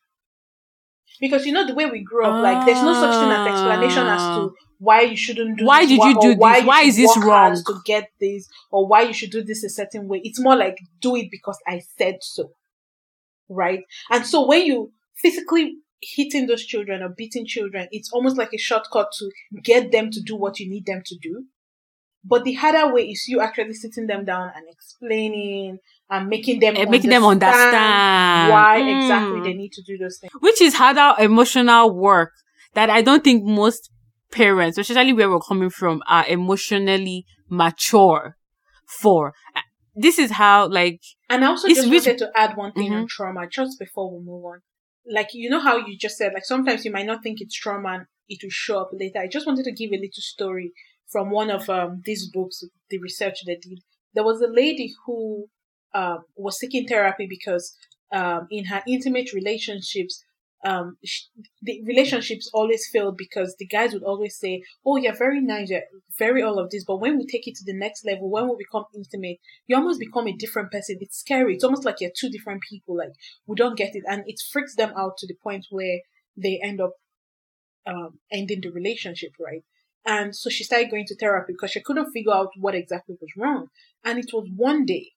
Because 1.19 1.45
you 1.45 1.52
know 1.52 1.65
the 1.65 1.76
way 1.76 1.86
we 1.86 2.04
grew 2.04 2.26
up, 2.26 2.41
like 2.41 2.65
there's 2.65 2.82
no 2.82 2.93
such 2.93 3.13
thing 3.21 3.32
as 3.32 3.47
explanation 3.47 4.08
as 4.08 4.19
to 4.19 4.41
ah. 4.41 4.49
why 4.80 5.02
you 5.02 5.15
shouldn't 5.15 5.60
do 5.60 5.65
Why 5.65 5.86
did 5.86 6.02
you 6.02 6.19
do 6.19 6.34
why 6.36 6.54
this? 6.54 6.62
you 6.62 6.67
Why 6.67 6.82
is 6.82 6.97
this 6.97 7.17
wrong? 7.17 7.56
to 7.56 7.82
get 7.86 8.10
this 8.19 8.49
or 8.71 8.88
why 8.88 9.04
you 9.04 9.13
should 9.13 9.30
do 9.30 9.43
this 9.43 9.63
a 9.63 9.69
certain 9.69 10.08
way. 10.08 10.21
It's 10.23 10.39
more 10.39 10.56
like 10.56 10.80
do 11.02 11.15
it 11.15 11.30
because 11.30 11.60
I 11.67 11.82
said 11.97 12.17
so. 12.21 12.52
Right? 13.47 13.84
And 14.10 14.26
so 14.26 14.47
when 14.47 14.65
you 14.65 14.91
physically 15.15 15.76
hitting 16.15 16.47
those 16.47 16.65
children 16.65 17.01
or 17.01 17.09
beating 17.09 17.45
children, 17.45 17.87
it's 17.91 18.11
almost 18.11 18.37
like 18.37 18.53
a 18.53 18.57
shortcut 18.57 19.11
to 19.19 19.31
get 19.63 19.91
them 19.91 20.11
to 20.11 20.21
do 20.21 20.35
what 20.35 20.59
you 20.59 20.69
need 20.69 20.85
them 20.85 21.01
to 21.05 21.15
do. 21.21 21.45
But 22.25 22.45
the 22.45 22.53
harder 22.53 22.93
way 22.93 23.09
is 23.09 23.25
you 23.27 23.41
actually 23.41 23.73
sitting 23.73 24.07
them 24.07 24.23
down 24.25 24.51
and 24.55 24.65
explaining 24.69 25.79
and 26.09 26.29
making 26.29 26.59
them 26.61 26.75
And 26.77 26.89
making 26.89 27.09
them 27.09 27.25
understand. 27.25 28.49
why 28.49 28.79
Mm. 28.81 28.95
exactly 28.95 29.41
they 29.41 29.53
need 29.53 29.71
to 29.73 29.81
do 29.83 29.97
those 29.97 30.17
things. 30.19 30.31
which 30.39 30.61
is 30.61 30.75
harder 30.75 31.15
emotional 31.21 31.93
work 31.93 32.31
that 32.75 32.89
I 32.89 33.01
don't 33.01 33.23
think 33.23 33.43
most 33.43 33.89
parents, 34.31 34.77
especially 34.77 35.13
where 35.13 35.29
we're 35.29 35.39
coming 35.39 35.69
from, 35.69 36.01
are 36.07 36.25
emotionally 36.27 37.25
mature 37.49 38.37
for. 38.87 39.33
This 39.95 40.17
is 40.17 40.31
how, 40.31 40.67
like, 40.67 41.01
And 41.29 41.43
I 41.45 41.47
also 41.49 41.67
just 41.67 41.87
wanted 41.87 42.17
to 42.17 42.31
add 42.35 42.57
one 42.57 42.71
thing 42.73 42.91
Mhm. 42.91 43.01
on 43.01 43.07
trauma 43.07 43.47
just 43.47 43.77
before 43.79 44.11
we 44.11 44.23
move 44.25 44.43
on. 44.45 44.59
Like, 45.09 45.29
you 45.33 45.49
know 45.49 45.59
how 45.59 45.77
you 45.77 45.97
just 45.97 46.17
said, 46.17 46.33
like, 46.33 46.45
sometimes 46.45 46.85
you 46.85 46.91
might 46.91 47.05
not 47.05 47.23
think 47.23 47.41
it's 47.41 47.55
trauma 47.55 47.89
and 47.89 48.05
it 48.29 48.39
will 48.41 48.49
show 48.49 48.79
up 48.79 48.91
later. 48.93 49.19
I 49.19 49.27
just 49.27 49.45
wanted 49.45 49.65
to 49.65 49.71
give 49.71 49.91
a 49.91 49.97
little 49.97 50.11
story 50.21 50.71
from 51.11 51.29
one 51.29 51.49
of 51.49 51.69
um, 51.69 52.01
these 52.05 52.29
books, 52.29 52.63
the 52.89 52.99
research 52.99 53.39
they 53.45 53.55
did. 53.55 53.79
There 54.13 54.23
was 54.23 54.41
a 54.41 54.47
lady 54.47 54.93
who 55.05 55.47
um, 55.93 56.23
was 56.35 56.59
seeking 56.59 56.87
therapy 56.87 57.27
because 57.29 57.75
um, 58.11 58.47
in 58.49 58.65
her 58.65 58.81
intimate 58.87 59.33
relationships, 59.33 60.23
um, 60.63 60.97
sh- 61.04 61.26
the 61.62 61.82
relationships 61.86 62.49
always 62.54 62.88
failed 62.91 63.17
because 63.17 63.56
the 63.58 63.67
guys 63.67 63.93
would 63.93 64.04
always 64.04 64.38
say, 64.38 64.63
"Oh, 64.86 64.97
you're 64.97 65.15
very 65.15 65.41
nice, 65.41 65.69
you're 65.69 65.84
very 66.17 66.41
all 66.41 66.60
of 66.60 66.69
this," 66.69 66.86
but 66.86 67.02
when 67.02 67.17
we 67.17 67.26
take 67.26 67.47
it 67.47 67.56
to 67.56 67.65
the 67.65 67.78
next 67.78 68.06
level, 68.06 68.30
when 68.30 68.47
we 68.49 68.56
become 68.58 68.86
intimate, 68.95 69.39
you 69.67 69.76
almost 69.76 69.99
become 69.99 70.28
a 70.28 70.36
different 70.38 70.71
person. 70.71 70.97
It's 71.02 71.17
scary. 71.19 71.56
It's 71.56 71.63
almost 71.63 71.86
like 71.86 71.99
you're 71.99 72.12
two 72.17 72.30
different 72.30 72.62
people. 72.69 72.97
Like 72.97 73.13
we 73.45 73.56
don't 73.56 73.78
get 73.78 73.95
it, 73.95 74.04
and 74.08 74.23
it 74.28 74.39
freaks 74.52 74.76
them 74.76 74.93
out 74.97 75.17
to 75.17 75.28
the 75.28 75.36
point 75.43 75.65
where 75.69 75.99
they 76.38 76.60
end 76.63 76.82
up 76.82 76.93
um, 77.86 78.19
ending 78.32 78.62
the 78.62 78.69
relationship, 78.71 79.32
right? 79.39 79.63
And 80.06 80.36
so 80.36 80.49
she 80.49 80.63
started 80.63 80.91
going 80.91 81.06
to 81.08 81.15
therapy 81.15 81.54
because 81.54 81.71
she 81.71 81.82
couldn't 81.82 82.12
figure 82.12 82.34
out 82.34 82.49
what 82.58 82.76
exactly 82.76 83.15
was 83.21 83.30
wrong. 83.38 83.67
And 84.04 84.19
it 84.19 84.32
was 84.34 84.49
one 84.56 84.86
day 84.86 85.12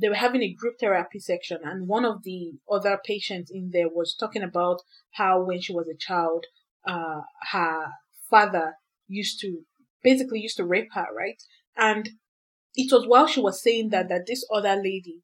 they 0.00 0.08
were 0.08 0.14
having 0.14 0.42
a 0.42 0.52
group 0.52 0.78
therapy 0.78 1.18
section, 1.18 1.58
and 1.64 1.88
one 1.88 2.04
of 2.04 2.22
the 2.22 2.52
other 2.70 2.98
patients 3.04 3.50
in 3.50 3.70
there 3.72 3.88
was 3.88 4.14
talking 4.14 4.42
about 4.42 4.82
how 5.12 5.42
when 5.42 5.60
she 5.60 5.72
was 5.72 5.88
a 5.88 5.96
child, 5.96 6.46
uh, 6.86 7.22
her 7.50 7.86
father 8.30 8.74
used 9.08 9.40
to 9.40 9.64
basically 10.02 10.40
used 10.40 10.56
to 10.56 10.64
rape 10.64 10.88
her, 10.92 11.06
right? 11.16 11.42
And 11.76 12.10
it 12.74 12.92
was 12.92 13.06
while 13.06 13.26
she 13.26 13.40
was 13.40 13.62
saying 13.62 13.90
that 13.90 14.08
that 14.08 14.26
this 14.26 14.46
other 14.52 14.76
lady 14.76 15.22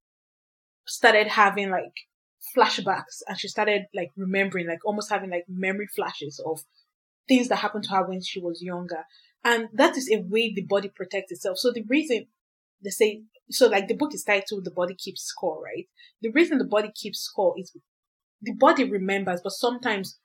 started 0.87 1.29
having 1.29 1.71
like 1.71 1.95
flashbacks 2.57 3.23
and 3.29 3.39
she 3.39 3.49
started 3.49 3.83
like 3.95 4.11
remembering, 4.17 4.67
like 4.67 4.85
almost 4.85 5.11
having 5.11 5.31
like 5.31 5.45
memory 5.49 5.87
flashes 5.95 6.43
of 6.45 6.61
things 7.29 7.49
that 7.49 7.57
happened 7.57 7.85
to 7.85 7.91
her 7.91 8.07
when 8.07 8.21
she 8.23 8.41
was 8.41 8.63
younger. 8.63 9.05
And 9.45 9.69
that 9.75 9.97
is 9.97 10.11
a 10.11 10.21
way 10.21 10.53
the 10.53 10.63
body 10.63 10.89
protects 10.89 11.33
itself. 11.33 11.59
So 11.59 11.73
the 11.73 11.85
reason 11.89 12.27
they 12.85 12.91
say, 12.91 13.23
so 13.51 13.67
like 13.67 13.89
the 13.89 13.97
book 13.97 14.15
is 14.15 14.25
titled 14.25 14.65
The 14.65 14.71
Body 14.71 14.95
Keeps 14.95 15.23
Score, 15.23 15.63
right? 15.63 15.87
The 16.23 16.31
reason 16.31 16.59
the 16.59 16.65
body 16.65 16.91
keeps 16.95 17.21
score 17.21 17.55
is 17.59 17.73
the 18.41 18.53
body 18.53 18.85
remembers, 18.85 19.41
but 19.43 19.53
sometimes 19.53 20.19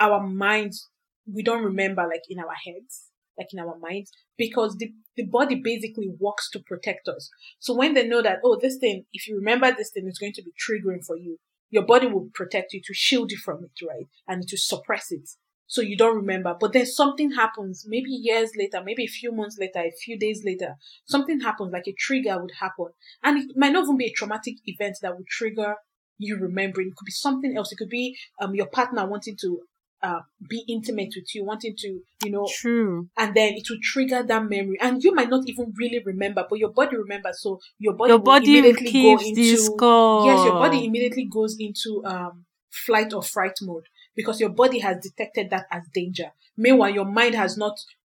our 0.00 0.26
minds, 0.26 0.88
we 1.32 1.42
don't 1.42 1.64
remember 1.64 2.02
like 2.02 2.22
in 2.28 2.38
our 2.38 2.54
heads, 2.64 3.10
like 3.38 3.48
in 3.52 3.60
our 3.60 3.78
minds, 3.78 4.10
because 4.36 4.76
the, 4.76 4.92
the 5.16 5.24
body 5.24 5.60
basically 5.62 6.10
works 6.18 6.50
to 6.50 6.60
protect 6.60 7.08
us. 7.08 7.30
So 7.58 7.74
when 7.74 7.94
they 7.94 8.06
know 8.06 8.22
that, 8.22 8.40
oh, 8.44 8.58
this 8.60 8.76
thing, 8.78 9.04
if 9.12 9.26
you 9.26 9.36
remember 9.36 9.72
this 9.72 9.90
thing, 9.90 10.06
it's 10.06 10.18
going 10.18 10.34
to 10.34 10.42
be 10.42 10.52
triggering 10.52 11.04
for 11.04 11.16
you, 11.16 11.38
your 11.70 11.84
body 11.84 12.06
will 12.06 12.30
protect 12.34 12.72
you 12.72 12.80
to 12.84 12.94
shield 12.94 13.30
you 13.32 13.38
from 13.38 13.64
it, 13.64 13.86
right? 13.86 14.06
And 14.28 14.46
to 14.48 14.56
suppress 14.56 15.10
it. 15.10 15.28
So 15.66 15.80
you 15.80 15.96
don't 15.96 16.16
remember. 16.16 16.54
But 16.58 16.72
then 16.72 16.86
something 16.86 17.32
happens, 17.32 17.84
maybe 17.88 18.10
years 18.10 18.52
later, 18.56 18.82
maybe 18.84 19.04
a 19.04 19.08
few 19.08 19.32
months 19.32 19.56
later, 19.58 19.80
a 19.80 19.90
few 19.92 20.18
days 20.18 20.42
later, 20.44 20.76
something 21.06 21.40
happens, 21.40 21.72
like 21.72 21.86
a 21.88 21.94
trigger 21.98 22.40
would 22.40 22.52
happen. 22.60 22.86
And 23.22 23.38
it 23.38 23.56
might 23.56 23.72
not 23.72 23.84
even 23.84 23.96
be 23.96 24.06
a 24.06 24.12
traumatic 24.12 24.54
event 24.66 24.98
that 25.02 25.16
would 25.16 25.26
trigger 25.26 25.74
you 26.18 26.36
remembering. 26.38 26.88
It 26.88 26.96
could 26.96 27.04
be 27.04 27.12
something 27.12 27.56
else. 27.56 27.72
It 27.72 27.76
could 27.76 27.88
be 27.90 28.16
um 28.40 28.54
your 28.54 28.66
partner 28.68 29.06
wanting 29.06 29.36
to 29.42 29.60
uh, 30.02 30.20
be 30.48 30.64
intimate 30.68 31.12
with 31.16 31.34
you, 31.34 31.44
wanting 31.44 31.74
to, 31.78 32.00
you 32.24 32.30
know, 32.30 32.46
true. 32.54 33.08
and 33.16 33.34
then 33.34 33.54
it 33.54 33.68
will 33.68 33.78
trigger 33.82 34.22
that 34.22 34.44
memory. 34.44 34.76
And 34.80 35.02
you 35.02 35.14
might 35.14 35.30
not 35.30 35.44
even 35.46 35.72
really 35.76 36.02
remember, 36.04 36.44
but 36.48 36.58
your 36.58 36.70
body 36.72 36.96
remembers. 36.96 37.40
So 37.42 37.60
your 37.78 37.94
body, 37.94 38.10
Your 38.12 38.18
body 38.20 38.46
immediately 38.46 38.92
go 38.92 39.18
into 39.18 39.76
yes, 40.24 40.44
your 40.44 40.58
body 40.58 40.84
immediately 40.84 41.24
goes 41.24 41.56
into 41.58 42.02
um 42.04 42.44
flight 42.70 43.12
or 43.14 43.22
fright 43.22 43.54
mode 43.62 43.84
because 44.16 44.40
your 44.40 44.48
body 44.50 44.78
has 44.80 44.96
detected 45.02 45.50
that 45.50 45.66
as 45.70 45.82
danger. 45.94 46.32
Meanwhile, 46.56 46.90
your 46.90 47.04
mind 47.04 47.34
has 47.34 47.56
not 47.56 47.78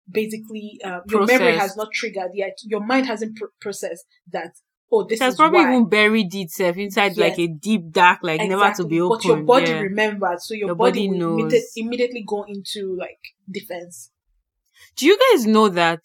basically 0.09 0.79
uh, 0.85 0.99
your 1.09 1.25
memory 1.25 1.57
has 1.57 1.75
not 1.75 1.91
triggered 1.91 2.31
yet. 2.33 2.57
Your 2.63 2.79
mind 2.85 3.07
hasn't 3.07 3.35
pr- 3.37 3.45
processed 3.59 4.05
that. 4.31 4.53
Oh, 4.89 5.03
this 5.03 5.19
It 5.19 5.25
has 5.25 5.33
is 5.33 5.37
probably 5.37 5.59
why. 5.65 5.71
even 5.73 5.89
buried 5.89 6.33
itself 6.33 6.77
inside 6.77 7.17
like 7.17 7.37
a 7.37 7.47
deep 7.47 7.91
dark, 7.91 8.19
like 8.23 8.39
never 8.47 8.71
to 8.77 8.85
be 8.85 9.01
opened. 9.01 9.21
But 9.21 9.27
your 9.27 9.37
body 9.43 9.71
yeah. 9.71 9.79
remembers, 9.81 10.47
so 10.47 10.53
your, 10.53 10.67
Your 10.67 10.75
body, 10.75 11.07
body 11.07 11.19
knows. 11.19 11.51
immedi- 11.51 11.61
immediately 11.75 12.23
go 12.25 12.43
into 12.43 12.95
like 12.97 13.19
defense. 13.51 14.11
Do 14.95 15.05
you 15.05 15.17
guys 15.31 15.45
know 15.45 15.67
that? 15.67 15.99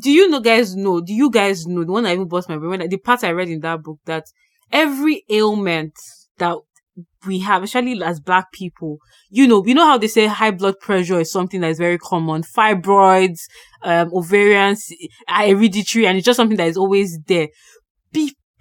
Do 0.00 0.10
you 0.10 0.28
know 0.28 0.38
guys 0.40 0.76
know? 0.76 1.00
Do 1.00 1.12
you 1.12 1.30
guys 1.30 1.66
know 1.66 1.82
the 1.82 1.90
one 1.90 2.06
I 2.06 2.12
even 2.12 2.28
bust 2.28 2.48
my 2.48 2.58
brain? 2.58 2.88
The 2.88 2.96
part 2.96 3.24
I 3.24 3.30
read 3.32 3.48
in 3.48 3.58
that 3.60 3.82
book 3.82 3.98
that 4.04 4.26
every 4.70 5.24
ailment 5.28 5.94
that 6.38 6.58
we 7.26 7.38
have, 7.40 7.62
especially 7.62 8.02
as 8.02 8.20
black 8.20 8.52
people, 8.52 8.98
you 9.30 9.46
know, 9.46 9.64
you 9.64 9.74
know 9.74 9.86
how 9.86 9.98
they 9.98 10.08
say 10.08 10.26
high 10.26 10.50
blood 10.50 10.74
pressure 10.80 11.20
is 11.20 11.30
something 11.32 11.60
that 11.60 11.70
is 11.70 11.78
very 11.78 11.98
common. 11.98 12.42
Fibroids, 12.42 13.40
um, 13.82 14.10
ovarian, 14.12 14.72
s- 14.72 14.90
are 15.28 15.46
hereditary, 15.46 16.06
and 16.06 16.18
it's 16.18 16.24
just 16.26 16.36
something 16.36 16.56
that 16.56 16.68
is 16.68 16.76
always 16.76 17.18
there. 17.26 17.48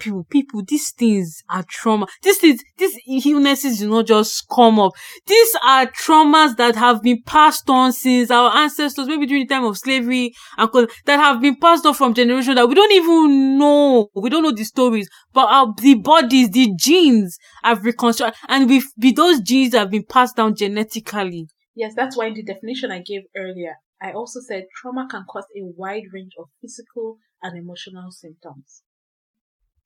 People, 0.02 0.26
people, 0.32 0.64
these 0.68 0.92
things 0.92 1.44
are 1.48 1.64
trauma. 1.70 2.08
These 2.24 2.40
things, 2.40 2.64
these 2.76 2.98
illnesses 3.24 3.78
do 3.78 3.88
not 3.88 4.08
just 4.08 4.50
come 4.50 4.80
up. 4.80 4.94
These 5.28 5.56
are 5.64 5.86
traumas 5.86 6.58
that 6.58 6.76
have 6.76 7.04
been 7.04 7.22
passed 7.24 7.70
on 7.70 7.94
since 7.94 8.32
our 8.32 8.52
ancestors, 8.58 9.08
maybe 9.08 9.28
during 9.28 9.46
the 9.46 9.54
time 9.54 9.64
of 9.64 9.78
slavery, 9.78 10.34
and 10.58 10.70
that 11.06 11.20
have 11.20 11.40
been 11.40 11.56
passed 11.56 11.86
on 11.86 11.94
from 11.94 12.16
generation 12.16 12.56
that 12.56 12.68
we 12.68 12.74
don't 12.74 12.92
even 12.92 13.60
know. 13.60 14.08
We 14.16 14.32
don't 14.32 14.42
know 14.42 14.52
the 14.52 14.64
stories, 14.64 15.08
but 15.34 15.46
our 15.46 15.72
the 15.78 15.94
bodies, 15.94 16.50
the 16.50 16.72
genes 16.76 17.38
have 17.64 17.86
reconstructed, 17.86 18.40
and 18.48 18.68
with, 18.68 18.86
with 18.98 19.16
those 19.16 19.40
genes 19.42 19.76
have 19.76 19.92
been 19.92 20.06
passed 20.10 20.36
down 20.36 20.56
genetically. 20.56 21.48
Yes, 21.76 21.94
that's 21.96 22.18
why 22.18 22.26
in 22.26 22.34
the 22.34 22.44
definition 22.44 22.90
I 22.90 23.04
gave 23.04 23.22
earlier, 23.38 23.76
I 24.02 24.14
also 24.14 24.40
said 24.40 24.66
trauma 24.82 25.08
can 25.08 25.26
cause 25.30 25.46
a 25.56 25.62
wide 25.62 26.06
range 26.12 26.32
of 26.40 26.48
physical 26.60 27.18
and 27.44 27.56
emotional 27.56 28.10
symptoms. 28.10 28.82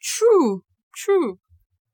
True, 0.02 0.64
true, 0.96 1.40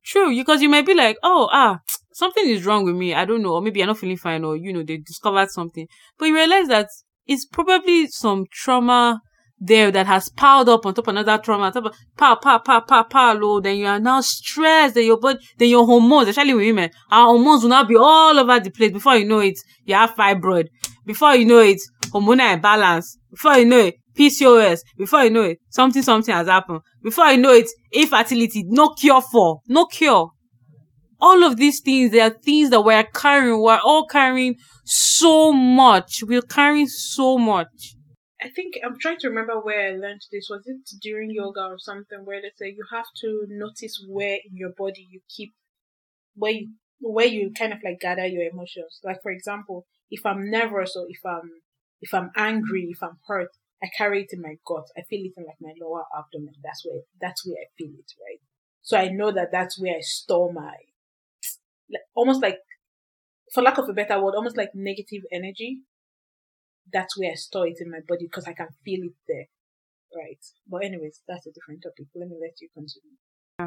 true. 0.04 0.36
Because 0.36 0.62
you 0.62 0.70
might 0.70 0.86
be 0.86 0.94
like, 0.94 1.18
oh, 1.24 1.50
ah, 1.52 1.80
something 2.14 2.48
is 2.48 2.66
wrong 2.66 2.86
with 2.86 2.96
me. 2.96 3.14
I 3.14 3.26
don't 3.26 3.42
know. 3.42 3.54
Or 3.54 3.62
maybe 3.62 3.80
you're 3.80 3.88
not 3.88 3.98
feeling 3.98 4.18
fine 4.18 4.44
or, 4.44 4.56
you 4.56 4.74
know, 4.74 4.84
they 4.84 4.98
discovered 4.98 5.50
something. 5.50 5.88
But 6.18 6.26
you 6.26 6.36
realize 6.36 6.68
that 6.68 6.88
it's 7.26 7.46
probably 7.46 8.08
some 8.08 8.46
trauma 8.52 9.22
there 9.64 9.92
that 9.92 10.08
has 10.08 10.28
piled 10.30 10.68
up 10.70 10.86
on 10.86 10.94
top 10.96 11.08
of 11.08 11.16
another 11.16 11.38
trauma, 11.38 11.72
top 11.72 11.86
of 11.86 11.96
pa, 12.18 12.36
pa, 12.36 13.04
pa, 13.04 13.32
low. 13.40 13.60
Then 13.60 13.78
you 13.78 13.86
are 13.86 14.00
now 14.00 14.22
stressed. 14.22 14.96
Then 14.96 15.06
your 15.06 15.20
body, 15.20 15.40
then 15.58 15.70
your 15.70 15.86
hormones, 15.86 16.28
especially 16.28 16.56
with 16.56 16.66
women, 16.66 16.90
our 17.12 17.28
hormones 17.28 17.62
will 17.62 17.70
now 17.70 17.84
be 17.84 17.96
all 17.96 18.38
over 18.38 18.60
the 18.60 18.72
place. 18.72 18.92
Before 18.92 19.16
you 19.16 19.26
know 19.26 19.40
it, 19.40 19.60
you 19.86 19.94
have 19.94 20.16
fibroid. 20.16 20.68
Before 21.12 21.36
you 21.36 21.44
know 21.44 21.60
it, 21.60 21.82
hormonal 22.06 22.54
imbalance. 22.54 23.18
Before 23.30 23.58
you 23.58 23.66
know 23.66 23.80
it, 23.80 23.96
PCOS. 24.18 24.80
Before 24.98 25.26
you 25.26 25.30
know 25.30 25.42
it, 25.42 25.58
something, 25.70 26.02
something 26.02 26.34
has 26.34 26.48
happened. 26.48 26.80
Before 27.04 27.26
you 27.26 27.38
know 27.38 27.52
it, 27.52 27.68
infertility, 27.92 28.64
no 28.66 28.94
cure 28.94 29.22
for, 29.22 29.60
no 29.68 29.88
cure. 29.88 30.32
All 31.20 31.44
of 31.44 31.58
these 31.58 31.82
things, 31.82 32.12
they 32.12 32.22
are 32.22 32.30
things 32.30 32.70
that 32.70 32.80
we're 32.80 33.04
carrying. 33.04 33.62
We're 33.62 33.82
all 33.84 34.08
carrying 34.08 34.56
so 34.86 35.52
much. 35.52 36.24
We're 36.24 36.42
carrying 36.42 36.88
so 36.88 37.38
much. 37.38 37.96
I 38.42 38.48
think 38.50 38.76
I'm 38.86 38.98
trying 38.98 39.18
to 39.20 39.28
remember 39.28 39.60
where 39.60 39.90
I 39.90 39.98
learned 39.98 40.22
this. 40.32 40.48
Was 40.50 40.64
it 40.66 40.78
during 41.02 41.32
yoga 41.32 41.60
or 41.60 41.78
something 41.78 42.20
where 42.24 42.42
they 42.42 42.52
say 42.56 42.70
you 42.70 42.86
have 42.94 43.08
to 43.20 43.48
notice 43.50 44.02
where 44.08 44.36
in 44.36 44.56
your 44.56 44.72
body 44.78 45.06
you 45.12 45.20
keep 45.28 45.52
where 46.36 46.54
you 46.54 46.70
where 47.02 47.28
you 47.28 47.52
kind 47.58 47.74
of 47.74 47.80
like 47.84 48.00
gather 48.00 48.26
your 48.26 48.50
emotions. 48.50 49.02
Like 49.04 49.22
for 49.22 49.32
example, 49.32 49.86
if 50.12 50.26
I'm 50.26 50.52
nervous 50.52 50.96
or 50.96 51.06
if 51.10 51.26
I'm 51.26 51.50
if 52.02 52.14
I'm 52.14 52.32
angry, 52.36 52.90
if 52.90 53.02
I'm 53.02 53.18
hurt, 53.28 53.50
I 53.82 53.88
carry 53.98 54.24
it 54.24 54.30
in 54.32 54.42
my 54.42 54.56
gut. 54.66 54.86
I 54.98 55.02
feel 55.10 55.26
it 55.26 55.34
in 55.38 55.46
like 55.46 55.62
my 55.62 55.74
lower 55.82 56.04
abdomen. 56.16 56.54
That's 56.64 56.86
where 56.86 57.02
that's 57.20 57.46
where 57.46 57.58
I 57.58 57.68
feel 57.78 57.92
it, 57.98 58.12
right? 58.22 58.42
So 58.82 58.98
I 58.98 59.10
know 59.10 59.32
that 59.32 59.50
that's 59.52 59.80
where 59.80 59.96
I 59.96 60.02
store 60.02 60.52
my, 60.52 60.74
like, 61.92 62.02
almost 62.16 62.42
like, 62.42 62.58
for 63.54 63.62
lack 63.62 63.78
of 63.78 63.88
a 63.88 63.94
better 63.94 64.20
word, 64.22 64.34
almost 64.36 64.58
like 64.58 64.72
negative 64.74 65.22
energy. 65.32 65.82
That's 66.92 67.18
where 67.18 67.32
I 67.32 67.36
store 67.36 67.68
it 67.68 67.78
in 67.80 67.92
my 67.92 68.00
body 68.08 68.26
because 68.26 68.48
I 68.48 68.54
can 68.54 68.70
feel 68.84 69.06
it 69.06 69.14
there. 69.28 69.46
Right. 70.16 70.44
But 70.68 70.84
anyways, 70.84 71.22
that's 71.28 71.46
a 71.46 71.52
different 71.52 71.84
topic. 71.84 72.08
Let 72.16 72.28
me 72.28 72.38
let 72.42 72.60
you 72.60 72.70
continue. 72.74 73.18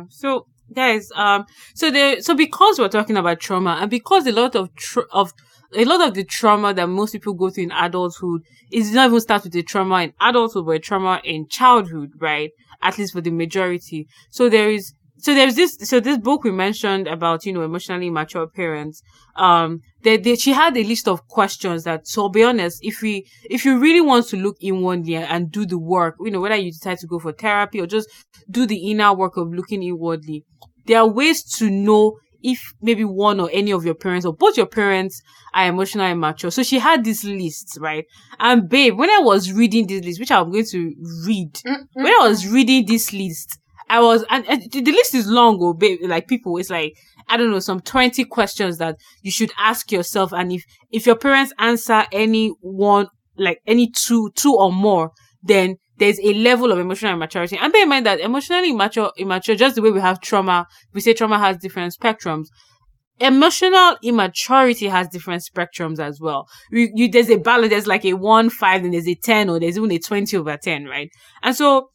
So, 0.09 0.47
guys, 0.72 1.11
um, 1.14 1.45
so 1.74 1.90
the 1.90 2.20
so 2.20 2.34
because 2.34 2.78
we're 2.78 2.88
talking 2.88 3.16
about 3.16 3.40
trauma, 3.40 3.78
and 3.80 3.90
because 3.90 4.26
a 4.26 4.32
lot 4.32 4.57
of 4.57 4.70
of 5.12 5.32
a 5.74 5.84
lot 5.84 6.07
of 6.07 6.14
the 6.14 6.24
trauma 6.24 6.72
that 6.74 6.88
most 6.88 7.12
people 7.12 7.34
go 7.34 7.51
through 7.51 7.64
in 7.64 7.72
adulthood 7.72 8.42
is 8.70 8.92
not 8.92 9.09
even 9.09 9.20
start 9.20 9.45
with 9.45 9.53
the 9.53 9.62
trauma 9.62 10.03
in 10.03 10.12
adulthood, 10.20 10.66
but 10.66 10.82
trauma 10.82 11.20
in 11.24 11.49
childhood, 11.49 12.12
right? 12.18 12.51
At 12.82 12.99
least 12.99 13.12
for 13.12 13.20
the 13.20 13.30
majority. 13.30 14.07
So 14.30 14.49
there 14.49 14.70
is 14.70 14.95
so 15.24 15.34
there's 15.34 15.54
this 15.54 15.78
so 15.80 16.00
this 16.00 16.18
book 16.18 16.44
we 16.44 16.50
mentioned 16.50 17.08
about 17.08 17.46
you 17.46 17.52
know 17.52 17.62
emotionally 17.62 18.10
mature 18.10 18.46
parents 18.46 19.02
um 19.36 19.80
they, 20.02 20.18
they, 20.18 20.36
she 20.36 20.52
had 20.52 20.76
a 20.76 20.84
list 20.84 21.08
of 21.08 21.26
questions 21.28 21.84
that 21.84 22.06
so 22.06 22.24
I'll 22.24 22.28
be 22.28 22.44
honest 22.44 22.78
if 22.82 23.00
we 23.00 23.26
if 23.48 23.64
you 23.64 23.78
really 23.78 24.02
want 24.02 24.26
to 24.28 24.36
look 24.36 24.56
inwardly 24.60 25.16
and 25.16 25.50
do 25.50 25.64
the 25.64 25.78
work 25.78 26.16
you 26.20 26.30
know 26.30 26.42
whether 26.42 26.56
you 26.56 26.70
decide 26.70 26.98
to 26.98 27.06
go 27.06 27.18
for 27.18 27.32
therapy 27.32 27.80
or 27.80 27.86
just 27.86 28.08
do 28.50 28.66
the 28.66 28.90
inner 28.90 29.14
work 29.14 29.38
of 29.38 29.48
looking 29.48 29.82
inwardly 29.82 30.44
there 30.84 30.98
are 30.98 31.08
ways 31.08 31.42
to 31.42 31.70
know 31.70 32.18
if 32.42 32.74
maybe 32.82 33.04
one 33.04 33.40
or 33.40 33.48
any 33.54 33.72
of 33.72 33.86
your 33.86 33.94
parents 33.94 34.26
or 34.26 34.34
both 34.34 34.58
your 34.58 34.66
parents 34.66 35.22
are 35.54 35.68
emotionally 35.68 36.12
mature. 36.12 36.50
So 36.50 36.62
she 36.62 36.78
had 36.78 37.02
this 37.02 37.24
list, 37.24 37.78
right? 37.80 38.04
And 38.38 38.68
babe, 38.68 38.98
when 38.98 39.08
I 39.08 39.20
was 39.20 39.50
reading 39.50 39.86
this 39.86 40.04
list, 40.04 40.20
which 40.20 40.30
I'm 40.30 40.52
going 40.52 40.66
to 40.66 40.94
read, 41.26 41.58
when 41.94 42.06
I 42.06 42.28
was 42.28 42.46
reading 42.46 42.84
this 42.84 43.14
list, 43.14 43.58
I 43.89 44.01
was, 44.01 44.24
and, 44.30 44.47
and 44.49 44.70
the 44.70 44.93
list 44.93 45.14
is 45.14 45.26
long, 45.26 45.59
oh, 45.61 45.74
babe, 45.74 46.01
like 46.03 46.26
people, 46.26 46.57
it's 46.57 46.70
like, 46.70 46.95
I 47.28 47.37
don't 47.37 47.51
know, 47.51 47.61
some 47.61 47.80
20 47.80 48.24
questions 48.24 48.78
that 48.78 48.97
you 49.22 49.30
should 49.30 49.53
ask 49.59 49.93
yourself. 49.93 50.32
And 50.32 50.53
if, 50.53 50.64
if 50.91 51.07
your 51.07 51.16
parents 51.16 51.53
answer 51.59 52.05
any 52.12 52.49
one, 52.61 53.09
like 53.37 53.61
any 53.66 53.91
two, 53.91 54.30
two 54.35 54.55
or 54.55 54.72
more, 54.72 55.11
then 55.43 55.76
there's 55.99 56.18
a 56.20 56.35
level 56.35 56.72
of 56.72 56.78
emotional 56.78 57.12
immaturity. 57.12 57.57
And 57.57 57.72
bear 57.72 57.82
in 57.82 57.89
mind 57.89 58.07
that 58.07 58.20
emotionally 58.20 58.70
immature, 58.70 59.12
immature, 59.16 59.55
just 59.55 59.76
the 59.76 59.82
way 59.82 59.91
we 59.91 60.01
have 60.01 60.20
trauma, 60.20 60.66
we 60.93 61.01
say 61.01 61.14
trauma 61.14 61.39
has 61.39 61.57
different 61.59 61.95
spectrums. 61.99 62.47
Emotional 63.20 63.97
immaturity 64.03 64.89
has 64.89 65.07
different 65.09 65.43
spectrums 65.43 66.01
as 66.01 66.20
well. 66.20 66.49
You, 66.72 66.91
you, 66.95 67.09
there's 67.09 67.30
a 67.30 67.37
balance, 67.37 67.70
there's 67.70 67.87
like 67.87 68.05
a 68.05 68.14
one, 68.14 68.51
five, 68.51 68.82
and 68.82 68.93
there's 68.93 69.07
a 69.07 69.14
10, 69.14 69.51
or 69.51 69.61
there's 69.61 69.76
even 69.76 69.93
a 69.93 69.99
20 69.99 70.37
over 70.37 70.57
10, 70.57 70.87
right? 70.87 71.09
And 71.43 71.55
so, 71.55 71.91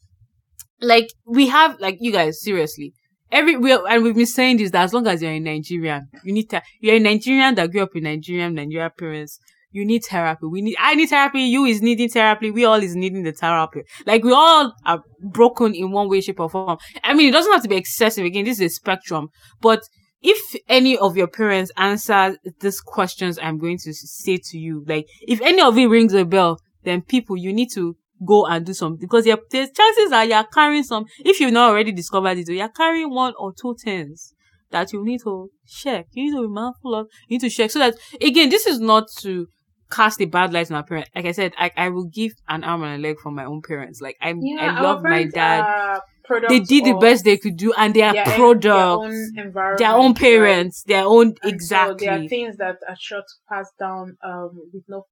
like 0.80 1.12
we 1.26 1.48
have 1.48 1.78
like 1.80 1.98
you 2.00 2.12
guys 2.12 2.42
seriously 2.42 2.94
every 3.32 3.56
we 3.56 3.72
and 3.72 4.02
we've 4.02 4.14
been 4.14 4.26
saying 4.26 4.56
this 4.56 4.70
that 4.70 4.84
as 4.84 4.94
long 4.94 5.06
as 5.06 5.22
you're 5.22 5.32
in 5.32 5.44
Nigerian, 5.44 6.08
you 6.24 6.32
need 6.32 6.50
to 6.50 6.62
you're 6.80 6.96
a 6.96 7.00
Nigerian 7.00 7.54
that 7.54 7.70
grew 7.70 7.82
up 7.82 7.94
in 7.94 8.04
Nigerian 8.04 8.54
Nigerian 8.54 8.90
parents. 8.98 9.38
You 9.72 9.84
need 9.84 10.02
therapy. 10.04 10.46
We 10.46 10.62
need. 10.62 10.76
I 10.80 10.96
need 10.96 11.10
therapy. 11.10 11.42
You 11.42 11.64
is 11.64 11.80
needing 11.80 12.08
therapy. 12.08 12.50
We 12.50 12.64
all 12.64 12.82
is 12.82 12.96
needing 12.96 13.22
the 13.22 13.30
therapy. 13.30 13.82
Like 14.04 14.24
we 14.24 14.32
all 14.32 14.74
are 14.84 15.00
broken 15.22 15.76
in 15.76 15.92
one 15.92 16.08
way, 16.08 16.20
shape, 16.20 16.40
or 16.40 16.50
form. 16.50 16.78
I 17.04 17.14
mean, 17.14 17.28
it 17.28 17.32
doesn't 17.32 17.52
have 17.52 17.62
to 17.62 17.68
be 17.68 17.76
excessive. 17.76 18.24
Again, 18.24 18.46
this 18.46 18.58
is 18.58 18.72
a 18.72 18.74
spectrum. 18.74 19.28
But 19.60 19.82
if 20.22 20.56
any 20.68 20.98
of 20.98 21.16
your 21.16 21.28
parents 21.28 21.70
answer 21.76 22.36
these 22.60 22.80
questions, 22.80 23.38
I'm 23.40 23.58
going 23.58 23.78
to 23.84 23.94
say 23.94 24.38
to 24.50 24.58
you, 24.58 24.84
like 24.88 25.06
if 25.20 25.40
any 25.40 25.62
of 25.62 25.78
it 25.78 25.86
rings 25.86 26.14
a 26.14 26.24
bell, 26.24 26.58
then 26.82 27.02
people, 27.02 27.36
you 27.36 27.52
need 27.52 27.68
to 27.74 27.94
go 28.24 28.46
and 28.46 28.66
do 28.66 28.74
something 28.74 29.00
because 29.00 29.24
the 29.24 29.70
chances 29.74 30.12
are 30.12 30.24
you're 30.24 30.44
carrying 30.44 30.82
some, 30.82 31.04
if 31.24 31.40
you've 31.40 31.52
not 31.52 31.70
already 31.70 31.92
discovered 31.92 32.38
it, 32.38 32.48
you're 32.48 32.68
carrying 32.68 33.10
one 33.10 33.34
or 33.38 33.52
two 33.52 33.74
things 33.82 34.34
that 34.70 34.92
you 34.92 35.04
need 35.04 35.20
to 35.22 35.50
check. 35.66 36.06
You 36.12 36.24
need 36.24 36.36
to 36.36 36.42
be 36.42 36.48
mindful 36.48 36.94
of, 36.94 37.06
you 37.28 37.36
need 37.36 37.48
to 37.48 37.50
check 37.50 37.70
so 37.70 37.78
that, 37.78 37.94
again, 38.20 38.50
this 38.50 38.66
is 38.66 38.78
not 38.78 39.08
to 39.20 39.46
cast 39.90 40.20
a 40.20 40.26
bad 40.26 40.52
light 40.52 40.70
on 40.70 40.76
our 40.76 40.84
parents. 40.84 41.10
Like 41.14 41.26
I 41.26 41.32
said, 41.32 41.52
I, 41.58 41.70
I 41.76 41.88
will 41.88 42.06
give 42.06 42.32
an 42.48 42.62
arm 42.62 42.84
and 42.84 43.02
a 43.02 43.08
leg 43.08 43.18
for 43.20 43.32
my 43.32 43.44
own 43.44 43.62
parents. 43.62 44.00
Like 44.00 44.16
I, 44.20 44.34
yeah, 44.38 44.76
I 44.76 44.80
love 44.80 45.02
my 45.02 45.24
dad. 45.24 46.00
They 46.48 46.60
did 46.60 46.84
the 46.84 46.96
best 47.00 47.24
they 47.24 47.38
could 47.38 47.56
do, 47.56 47.72
and 47.76 47.92
they 47.92 48.02
are 48.02 48.14
products, 48.36 48.62
their 49.34 49.44
own, 49.50 49.76
their 49.78 49.92
own 49.92 50.14
parents, 50.14 50.84
their 50.86 51.02
own 51.04 51.34
and 51.42 51.52
exactly. 51.52 52.06
So 52.06 52.12
there 52.12 52.24
are 52.24 52.28
things 52.28 52.56
that 52.58 52.76
are 52.88 52.96
sure 52.96 53.22
to 53.22 53.34
pass 53.48 53.68
down 53.80 54.16
um, 54.24 54.50
with 54.72 54.84
no, 54.86 55.06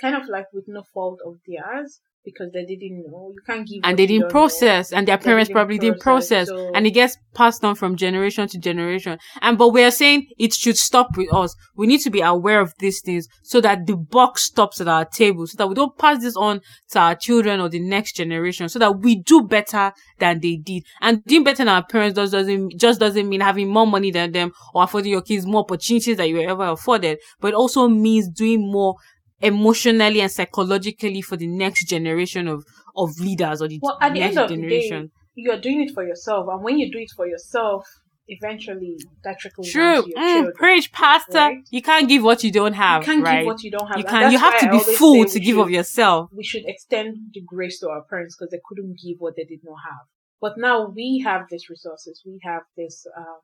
kind 0.00 0.16
of 0.16 0.28
like 0.28 0.46
with 0.52 0.64
no 0.66 0.82
fault 0.92 1.20
of 1.24 1.36
theirs 1.46 2.00
because 2.24 2.50
they 2.52 2.64
didn't 2.64 3.04
know. 3.10 3.30
You 3.32 3.40
can't 3.46 3.66
give 3.66 3.80
and 3.82 3.98
they 3.98 4.06
didn't 4.06 4.30
process, 4.30 4.92
know. 4.92 4.98
and 4.98 5.08
their 5.08 5.16
they 5.16 5.24
parents 5.24 5.48
didn't 5.48 5.56
probably 5.56 5.78
process, 5.78 5.90
didn't 5.90 6.02
process, 6.02 6.48
so... 6.48 6.72
and 6.74 6.86
it 6.86 6.90
gets 6.90 7.16
passed 7.34 7.64
on 7.64 7.74
from 7.74 7.96
generation 7.96 8.46
to 8.48 8.58
generation. 8.58 9.18
And 9.40 9.56
but 9.56 9.68
we 9.68 9.82
are 9.82 9.90
saying 9.90 10.26
it 10.38 10.52
should 10.52 10.76
stop 10.76 11.16
with 11.16 11.32
us. 11.32 11.54
We 11.74 11.86
need 11.86 12.00
to 12.00 12.10
be 12.10 12.20
aware 12.20 12.60
of 12.60 12.74
these 12.78 13.00
things 13.00 13.26
so 13.42 13.60
that 13.62 13.86
the 13.86 13.96
buck 13.96 14.38
stops 14.38 14.80
at 14.80 14.88
our 14.88 15.04
table, 15.04 15.46
so 15.46 15.56
that 15.56 15.68
we 15.68 15.74
don't 15.74 15.96
pass 15.96 16.22
this 16.22 16.36
on 16.36 16.60
to 16.90 16.98
our 16.98 17.14
children 17.14 17.60
or 17.60 17.68
the 17.68 17.80
next 17.80 18.16
generation, 18.16 18.68
so 18.68 18.78
that 18.78 19.00
we 19.00 19.16
do 19.16 19.42
better 19.42 19.92
than 20.18 20.40
they 20.40 20.56
did. 20.56 20.84
And 21.00 21.24
doing 21.24 21.44
better 21.44 21.58
than 21.58 21.68
our 21.68 21.84
parents 21.84 22.16
does 22.16 22.30
doesn't 22.30 22.78
just 22.78 23.00
doesn't 23.00 23.28
mean 23.28 23.40
having 23.40 23.68
more 23.68 23.86
money 23.86 24.10
than 24.10 24.32
them 24.32 24.52
or 24.74 24.84
affording 24.84 25.12
your 25.12 25.22
kids 25.22 25.46
more 25.46 25.62
opportunities 25.62 26.16
that 26.18 26.28
you 26.28 26.40
ever 26.40 26.64
afforded, 26.64 27.18
but 27.40 27.48
it 27.48 27.54
also 27.54 27.88
means 27.88 28.28
doing 28.28 28.70
more 28.70 28.96
emotionally 29.40 30.20
and 30.20 30.30
psychologically 30.30 31.22
for 31.22 31.36
the 31.36 31.46
next 31.46 31.86
generation 31.86 32.48
of 32.48 32.64
of 32.96 33.10
leaders 33.20 33.62
or 33.62 33.68
the 33.68 33.78
well, 33.82 33.98
at 34.00 34.12
the 34.12 34.20
next 34.20 34.36
end 34.36 34.44
of 34.44 34.50
generation. 34.50 35.00
The 35.02 35.06
day, 35.06 35.12
you're 35.36 35.60
doing 35.60 35.82
it 35.82 35.94
for 35.94 36.06
yourself, 36.06 36.46
and 36.50 36.62
when 36.62 36.78
you 36.78 36.90
do 36.92 36.98
it 36.98 37.10
for 37.16 37.26
yourself, 37.26 37.86
eventually 38.28 38.98
that 39.24 39.38
trickles 39.38 39.70
True. 39.70 40.02
Mm, 40.16 40.54
preach, 40.54 40.92
pastor. 40.92 41.38
Right? 41.38 41.58
You 41.70 41.82
can't 41.82 42.08
give 42.08 42.22
what 42.22 42.42
you 42.44 42.52
don't 42.52 42.74
have. 42.74 43.02
You 43.02 43.06
can't 43.06 43.24
right? 43.24 43.38
give 43.38 43.46
what 43.46 43.62
you 43.62 43.70
don't 43.70 43.86
have. 43.88 43.98
You 43.98 44.04
can. 44.04 44.32
You 44.32 44.38
have 44.38 44.60
to 44.60 44.70
be 44.70 44.78
full 44.96 45.24
to 45.24 45.40
give 45.40 45.56
should, 45.56 45.62
of 45.62 45.70
yourself. 45.70 46.30
We 46.32 46.44
should 46.44 46.64
extend 46.66 47.16
the 47.32 47.42
grace 47.46 47.80
to 47.80 47.88
our 47.88 48.02
parents 48.02 48.36
because 48.36 48.50
they 48.50 48.60
couldn't 48.64 48.98
give 49.02 49.16
what 49.18 49.34
they 49.36 49.44
did 49.44 49.60
not 49.62 49.78
have. 49.88 50.06
But 50.40 50.54
now 50.56 50.88
we 50.88 51.22
have 51.24 51.42
these 51.50 51.68
resources. 51.68 52.22
We 52.24 52.40
have 52.42 52.62
this. 52.76 53.06
Um, 53.16 53.40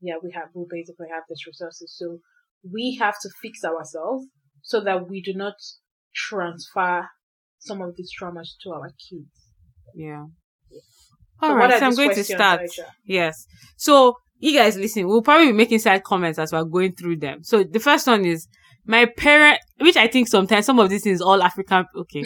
yeah, 0.00 0.14
we 0.22 0.32
have. 0.32 0.48
We 0.54 0.64
basically 0.68 1.08
have 1.12 1.24
these 1.28 1.46
resources. 1.46 1.94
So 1.96 2.18
we 2.70 2.96
have 3.00 3.14
to 3.22 3.28
fix 3.42 3.64
ourselves 3.64 4.26
so 4.64 4.80
that 4.82 5.08
we 5.08 5.22
do 5.22 5.34
not 5.34 5.54
transfer 6.14 7.08
some 7.58 7.80
of 7.80 7.94
these 7.96 8.10
traumas 8.20 8.48
to 8.62 8.70
our 8.70 8.88
kids. 8.88 9.30
Yeah. 9.94 10.24
All 11.40 11.50
so 11.50 11.54
right, 11.54 11.78
so 11.78 11.86
I'm 11.86 11.94
going 11.94 12.14
to 12.14 12.24
start. 12.24 12.62
Aisha? 12.62 12.86
Yes. 13.04 13.46
So 13.76 14.16
you 14.38 14.56
guys 14.56 14.76
listen, 14.76 15.06
we'll 15.06 15.22
probably 15.22 15.48
be 15.48 15.52
making 15.52 15.78
side 15.78 16.02
comments 16.02 16.38
as 16.38 16.52
we're 16.52 16.64
going 16.64 16.94
through 16.94 17.16
them. 17.18 17.44
So 17.44 17.62
the 17.62 17.78
first 17.78 18.06
one 18.06 18.24
is 18.24 18.48
my 18.86 19.06
parent, 19.06 19.60
which 19.80 19.96
I 19.96 20.08
think 20.08 20.28
sometimes 20.28 20.66
some 20.66 20.78
of 20.78 20.88
this 20.90 21.06
is 21.06 21.20
all 21.20 21.42
African. 21.42 21.84
Okay. 21.96 22.24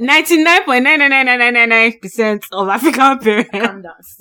Ninety 0.00 0.42
nine 0.42 0.64
point 0.64 0.84
nine 0.84 0.98
nine 0.98 1.10
nine 1.10 1.26
nine 1.26 1.38
nine 1.38 1.54
nine 1.54 1.68
nine 1.68 1.98
percent 2.00 2.44
of 2.52 2.68
African 2.68 3.18
parents 3.20 4.16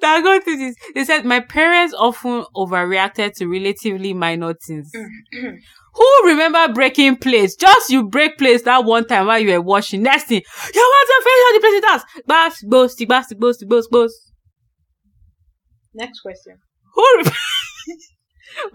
that 0.00 0.22
go 0.22 0.40
through 0.40 0.56
this. 0.56 0.76
They 0.94 1.04
said 1.04 1.24
my 1.24 1.40
parents 1.40 1.94
often 1.98 2.44
overreacted 2.54 3.34
to 3.34 3.46
relatively 3.46 4.14
minor 4.14 4.54
things. 4.54 4.92
Who 5.98 6.28
remember 6.28 6.72
breaking 6.72 7.16
plates? 7.16 7.56
Just 7.56 7.90
you 7.90 8.08
break 8.08 8.38
plates 8.38 8.62
that 8.62 8.84
one 8.84 9.04
time 9.04 9.26
while 9.26 9.40
you 9.40 9.50
were 9.50 9.60
washing. 9.60 10.02
Next 10.02 10.28
thing, 10.28 10.40
you 10.74 10.80
want 10.80 11.08
to 11.08 11.24
finish 11.24 11.44
all 11.44 11.54
the 11.54 11.80
plates 11.80 11.86
that's 12.14 12.22
Bas, 12.26 12.62
boss, 12.62 12.94
bas, 13.04 13.34
boss, 13.34 13.64
boss, 13.64 13.88
boss. 13.88 14.30
Next 15.94 16.20
question. 16.20 16.58
Who? 16.94 17.02
Re- 17.18 17.32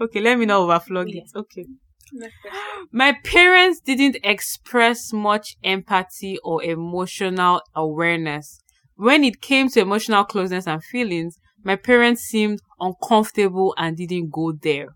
okay, 0.02 0.20
let 0.20 0.38
me 0.38 0.44
not 0.44 0.60
overflow 0.60 1.04
yeah. 1.06 1.22
it. 1.22 1.30
Okay. 1.34 1.64
My 2.92 3.16
parents 3.24 3.80
didn't 3.80 4.18
express 4.22 5.10
much 5.10 5.56
empathy 5.64 6.36
or 6.44 6.62
emotional 6.62 7.62
awareness. 7.74 8.60
When 8.96 9.24
it 9.24 9.40
came 9.40 9.70
to 9.70 9.80
emotional 9.80 10.24
closeness 10.24 10.66
and 10.66 10.84
feelings, 10.84 11.38
my 11.64 11.76
parents 11.76 12.20
seemed 12.20 12.60
uncomfortable 12.78 13.74
and 13.78 13.96
didn't 13.96 14.30
go 14.30 14.52
there. 14.52 14.88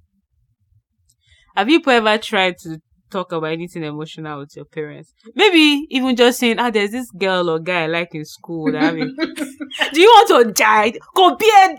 Have 1.58 1.68
you 1.68 1.82
ever 1.88 2.18
tried 2.18 2.56
to 2.58 2.78
talk 3.10 3.32
about 3.32 3.50
anything 3.50 3.82
emotional 3.82 4.38
with 4.38 4.54
your 4.54 4.64
parents? 4.64 5.12
Maybe 5.34 5.88
even 5.90 6.14
just 6.14 6.38
saying, 6.38 6.60
ah, 6.60 6.70
there's 6.70 6.92
this 6.92 7.10
girl 7.10 7.50
or 7.50 7.58
guy 7.58 7.82
I 7.82 7.86
like 7.88 8.14
in 8.14 8.24
school. 8.24 8.70
That 8.70 8.84
I 8.84 8.92
mean, 8.92 9.16
do 9.92 10.00
you 10.00 10.06
want 10.06 10.46
to 10.46 10.52
die? 10.52 10.92
Go 11.16 11.34
be 11.34 11.50
a 11.50 11.76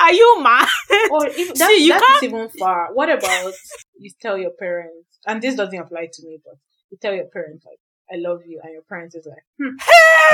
Are 0.00 0.12
you 0.12 0.42
mad? 0.42 0.68
Or 1.12 1.28
if 1.28 1.54
that, 1.54 1.68
See, 1.68 1.86
you 1.86 1.92
can't... 1.92 2.24
even 2.24 2.48
far. 2.58 2.88
What 2.92 3.08
about 3.08 3.52
you 4.00 4.10
tell 4.20 4.36
your 4.36 4.50
parents, 4.50 5.20
and 5.28 5.40
this 5.40 5.54
doesn't 5.54 5.78
apply 5.78 6.08
to 6.12 6.26
me, 6.26 6.40
but 6.44 6.54
you 6.90 6.98
tell 7.00 7.14
your 7.14 7.26
parents 7.26 7.64
like, 7.64 7.78
"I 8.12 8.16
love 8.20 8.40
you," 8.44 8.60
and 8.64 8.72
your 8.72 8.82
parents 8.82 9.14
is 9.14 9.28
like, 9.30 9.44
hmm, 9.60 9.76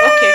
"Okay." 0.06 0.32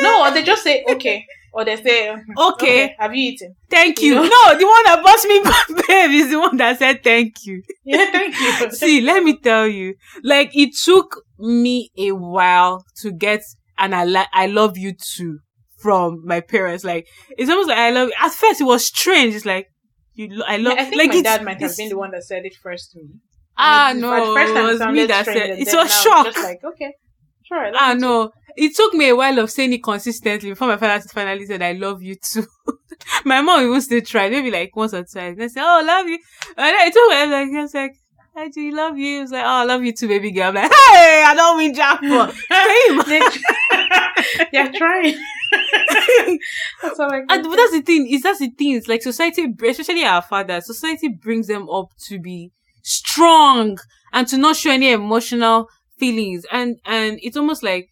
No, 0.00 0.26
or 0.26 0.30
they 0.32 0.42
just 0.42 0.62
say 0.62 0.84
okay, 0.88 1.26
or 1.52 1.64
they 1.64 1.76
say 1.76 2.10
okay. 2.10 2.22
okay 2.38 2.96
have 2.98 3.14
you 3.14 3.32
eaten? 3.32 3.54
Thank 3.68 4.00
you. 4.00 4.14
you 4.14 4.14
know? 4.14 4.22
No, 4.22 4.58
the 4.58 4.66
one 4.66 4.84
that 4.84 5.00
bought 5.02 5.76
me 5.76 5.82
babe 5.88 6.10
is 6.10 6.30
the 6.30 6.38
one 6.38 6.56
that 6.56 6.78
said 6.78 7.02
thank 7.04 7.44
you. 7.44 7.62
Yeah, 7.84 8.10
thank 8.10 8.38
you. 8.38 8.70
See, 8.72 9.00
let 9.00 9.22
me 9.22 9.38
tell 9.38 9.66
you, 9.66 9.94
like 10.22 10.56
it 10.56 10.74
took 10.76 11.22
me 11.38 11.90
a 11.98 12.12
while 12.12 12.84
to 13.02 13.12
get 13.12 13.42
and 13.78 13.94
I 13.94 14.04
like 14.04 14.28
I 14.32 14.46
love 14.46 14.78
you 14.78 14.94
too 14.94 15.40
from 15.78 16.22
my 16.24 16.40
parents. 16.40 16.84
Like 16.84 17.08
it's 17.36 17.50
almost 17.50 17.68
like 17.68 17.78
I 17.78 17.90
love. 17.90 18.08
You. 18.08 18.14
At 18.20 18.32
first, 18.32 18.60
it 18.60 18.64
was 18.64 18.86
strange. 18.86 19.34
It's 19.34 19.44
like 19.44 19.68
you. 20.14 20.28
lo- 20.30 20.46
I 20.46 20.56
love. 20.56 20.78
I 20.78 20.84
think 20.84 20.96
like 20.96 21.08
my 21.08 21.22
dad 21.22 21.44
might 21.44 21.60
have 21.60 21.76
been 21.76 21.88
the 21.88 21.98
one 21.98 22.12
that 22.12 22.24
said 22.24 22.46
it 22.46 22.54
first 22.62 22.92
to 22.92 22.98
me. 22.98 23.14
Ah 23.58 23.92
no, 23.94 24.14
it 24.14 24.54
was 24.54 24.80
me 24.80 25.06
that 25.06 25.26
said 25.26 25.58
it 25.58 25.68
was 25.72 26.02
shock. 26.02 26.26
Just 26.26 26.38
like 26.38 26.60
okay, 26.64 26.94
let 27.56 27.74
Ah 27.76 27.94
no, 27.94 28.30
it 28.56 28.74
took 28.76 28.94
me 28.94 29.08
a 29.08 29.16
while 29.16 29.38
of 29.38 29.50
saying 29.50 29.72
it 29.72 29.82
consistently 29.82 30.50
before 30.50 30.68
my 30.68 30.76
father 30.76 31.02
finally 31.08 31.46
said, 31.46 31.62
"I 31.62 31.72
love 31.72 32.02
you 32.02 32.16
too." 32.16 32.46
my 33.24 33.40
mom 33.42 33.62
even 33.62 33.80
still 33.80 34.00
tried, 34.00 34.32
maybe 34.32 34.50
like 34.50 34.74
once 34.76 34.94
or 34.94 35.04
twice. 35.04 35.36
They 35.36 35.48
said, 35.48 35.62
"Oh, 35.64 35.80
I 35.80 35.82
love 35.82 36.06
you," 36.06 36.18
and 36.56 36.92
took 36.92 37.10
me 37.10 37.16
I'm 37.16 37.30
like, 37.30 37.48
I 37.58 37.62
was 37.62 37.74
like, 37.74 37.94
"I 38.36 38.48
do 38.48 38.70
love 38.74 38.96
you." 38.98 39.18
It 39.18 39.22
was 39.22 39.32
like, 39.32 39.44
"Oh, 39.44 39.48
I 39.48 39.64
love 39.64 39.84
you 39.84 39.92
too, 39.92 40.08
baby 40.08 40.30
girl." 40.30 40.48
I'm 40.48 40.54
like, 40.54 40.70
"Hey, 40.72 41.24
I 41.26 41.34
don't 41.36 41.58
mean 41.58 41.74
jackpot." 41.74 42.34
They- 43.06 43.20
They're 44.52 44.72
trying. 44.72 45.16
That's 46.82 46.98
all 46.98 47.12
I 47.12 47.18
And 47.28 47.42
but 47.44 47.56
that's 47.56 47.72
the 47.72 47.82
thing. 47.84 48.08
Is 48.10 48.22
that's 48.22 48.38
the 48.38 48.50
thing. 48.50 48.76
It's 48.76 48.88
like 48.88 49.02
society, 49.02 49.46
especially 49.68 50.04
our 50.04 50.22
fathers, 50.22 50.66
society 50.66 51.08
brings 51.08 51.46
them 51.46 51.68
up 51.68 51.88
to 52.06 52.18
be 52.18 52.50
strong 52.82 53.78
and 54.12 54.26
to 54.28 54.36
not 54.38 54.56
show 54.56 54.70
any 54.70 54.92
emotional 54.92 55.68
feelings. 56.02 56.44
And 56.58 56.70
and 56.84 57.18
it's 57.22 57.36
almost 57.36 57.62
like 57.62 57.84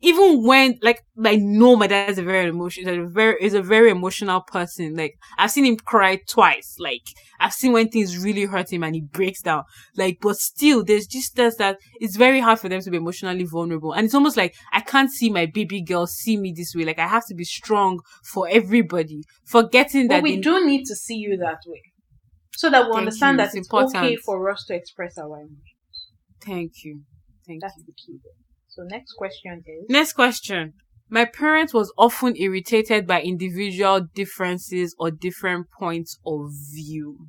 even 0.00 0.44
when 0.50 0.78
like 0.88 1.00
I 1.32 1.36
know 1.36 1.74
my 1.82 1.88
dad 1.88 2.10
is 2.10 2.18
a 2.18 2.22
very 2.22 2.48
emotional, 2.48 2.88
is 2.92 2.98
a 2.98 3.08
very 3.20 3.36
is 3.48 3.54
a 3.54 3.62
very 3.74 3.90
emotional 3.90 4.40
person. 4.56 4.94
Like 5.02 5.14
I've 5.38 5.50
seen 5.50 5.64
him 5.64 5.76
cry 5.92 6.12
twice. 6.34 6.76
Like 6.78 7.02
I've 7.40 7.52
seen 7.60 7.72
when 7.72 7.88
things 7.88 8.16
really 8.26 8.44
hurt 8.44 8.72
him 8.72 8.82
and 8.84 8.94
he 8.94 9.02
breaks 9.18 9.42
down. 9.42 9.64
Like, 9.96 10.18
but 10.20 10.36
still, 10.36 10.84
there's 10.84 11.06
just 11.16 11.34
this 11.36 11.56
that 11.56 11.78
it's 12.00 12.16
very 12.16 12.40
hard 12.46 12.58
for 12.60 12.68
them 12.68 12.80
to 12.82 12.90
be 12.90 12.96
emotionally 12.96 13.44
vulnerable. 13.44 13.92
And 13.92 14.04
it's 14.06 14.14
almost 14.14 14.36
like 14.36 14.54
I 14.72 14.80
can't 14.92 15.10
see 15.10 15.30
my 15.30 15.46
baby 15.46 15.82
girl 15.82 16.06
see 16.06 16.36
me 16.36 16.52
this 16.56 16.74
way. 16.76 16.84
Like 16.84 17.00
I 17.06 17.08
have 17.08 17.26
to 17.30 17.34
be 17.34 17.44
strong 17.44 17.98
for 18.32 18.48
everybody, 18.48 19.22
forgetting 19.46 20.06
that 20.08 20.22
we 20.22 20.36
they- 20.36 20.42
do 20.48 20.64
need 20.64 20.84
to 20.90 20.94
see 21.04 21.16
you 21.16 21.36
that 21.38 21.60
way, 21.66 21.82
so 22.62 22.70
that 22.70 22.82
we 22.86 22.92
Thank 22.92 22.98
understand 22.98 23.34
you. 23.34 23.38
that 23.38 23.46
It's 23.48 23.56
it's, 23.56 23.66
important. 23.66 23.96
okay 24.04 24.16
for 24.16 24.48
us 24.50 24.64
to 24.68 24.74
express 24.80 25.18
our 25.18 25.36
emotions. 25.40 25.62
Thank 26.40 26.72
you. 26.84 27.02
Thank 27.48 27.62
That's 27.62 27.74
you. 27.78 27.84
the 27.86 27.92
key. 27.92 28.18
There. 28.22 28.32
So 28.68 28.82
next 28.84 29.14
question 29.14 29.64
is. 29.66 29.86
Next 29.88 30.12
question. 30.12 30.74
My 31.10 31.24
parents 31.24 31.72
was 31.72 31.90
often 31.96 32.36
irritated 32.36 33.06
by 33.06 33.22
individual 33.22 34.06
differences 34.14 34.94
or 34.98 35.10
different 35.10 35.68
points 35.70 36.18
of 36.26 36.50
view. 36.74 37.28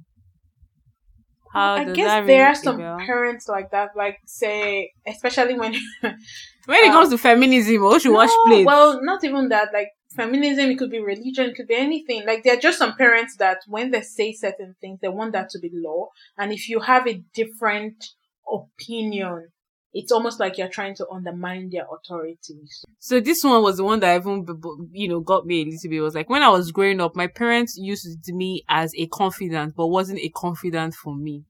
How 1.53 1.75
I 1.75 1.83
does 1.85 1.95
guess 1.95 2.07
that 2.07 2.27
there 2.27 2.47
are 2.47 2.55
some 2.55 2.77
bell? 2.77 2.97
parents 2.99 3.47
like 3.47 3.71
that, 3.71 3.91
like 3.95 4.19
say, 4.25 4.91
especially 5.07 5.57
when 5.57 5.73
When 6.03 6.83
it 6.83 6.89
uh, 6.89 6.91
comes 6.91 7.09
to 7.09 7.17
feminism, 7.17 7.81
we 7.81 7.99
should 7.99 8.13
watch 8.13 8.29
No, 8.29 8.45
plays. 8.45 8.65
Well, 8.65 8.99
not 9.01 9.23
even 9.23 9.49
that. 9.49 9.69
Like 9.73 9.89
feminism, 10.15 10.69
it 10.69 10.77
could 10.77 10.91
be 10.91 10.99
religion, 10.99 11.49
it 11.49 11.55
could 11.55 11.67
be 11.67 11.75
anything. 11.75 12.27
Like 12.27 12.43
there 12.43 12.53
are 12.55 12.59
just 12.59 12.77
some 12.77 12.95
parents 12.95 13.37
that 13.37 13.61
when 13.67 13.89
they 13.89 14.01
say 14.01 14.33
certain 14.33 14.75
things, 14.79 14.99
they 15.01 15.07
want 15.07 15.31
that 15.31 15.49
to 15.51 15.59
be 15.59 15.71
law. 15.73 16.09
And 16.37 16.51
if 16.51 16.69
you 16.69 16.81
have 16.81 17.07
a 17.07 17.23
different 17.33 18.05
opinion, 18.47 19.47
it's 19.93 20.11
almost 20.11 20.39
like 20.39 20.57
you're 20.57 20.69
trying 20.69 20.95
to 20.95 21.07
undermine 21.09 21.69
their 21.71 21.85
authority. 21.91 22.59
So 22.99 23.19
this 23.19 23.43
one 23.43 23.63
was 23.63 23.77
the 23.77 23.83
one 23.83 23.99
that 24.01 24.15
even 24.15 24.45
you 24.91 25.07
know 25.07 25.19
got 25.19 25.45
me 25.45 25.61
a 25.61 25.65
little 25.65 25.89
bit. 25.89 25.97
It 25.97 26.01
was 26.01 26.15
like 26.15 26.29
when 26.29 26.43
I 26.43 26.49
was 26.49 26.71
growing 26.71 27.01
up, 27.01 27.15
my 27.15 27.27
parents 27.27 27.77
used 27.77 28.07
me 28.27 28.63
as 28.69 28.93
a 28.95 29.07
confidant, 29.07 29.73
but 29.75 29.87
wasn't 29.87 30.19
a 30.19 30.29
confidant 30.29 30.93
for 30.93 31.15
me. 31.15 31.43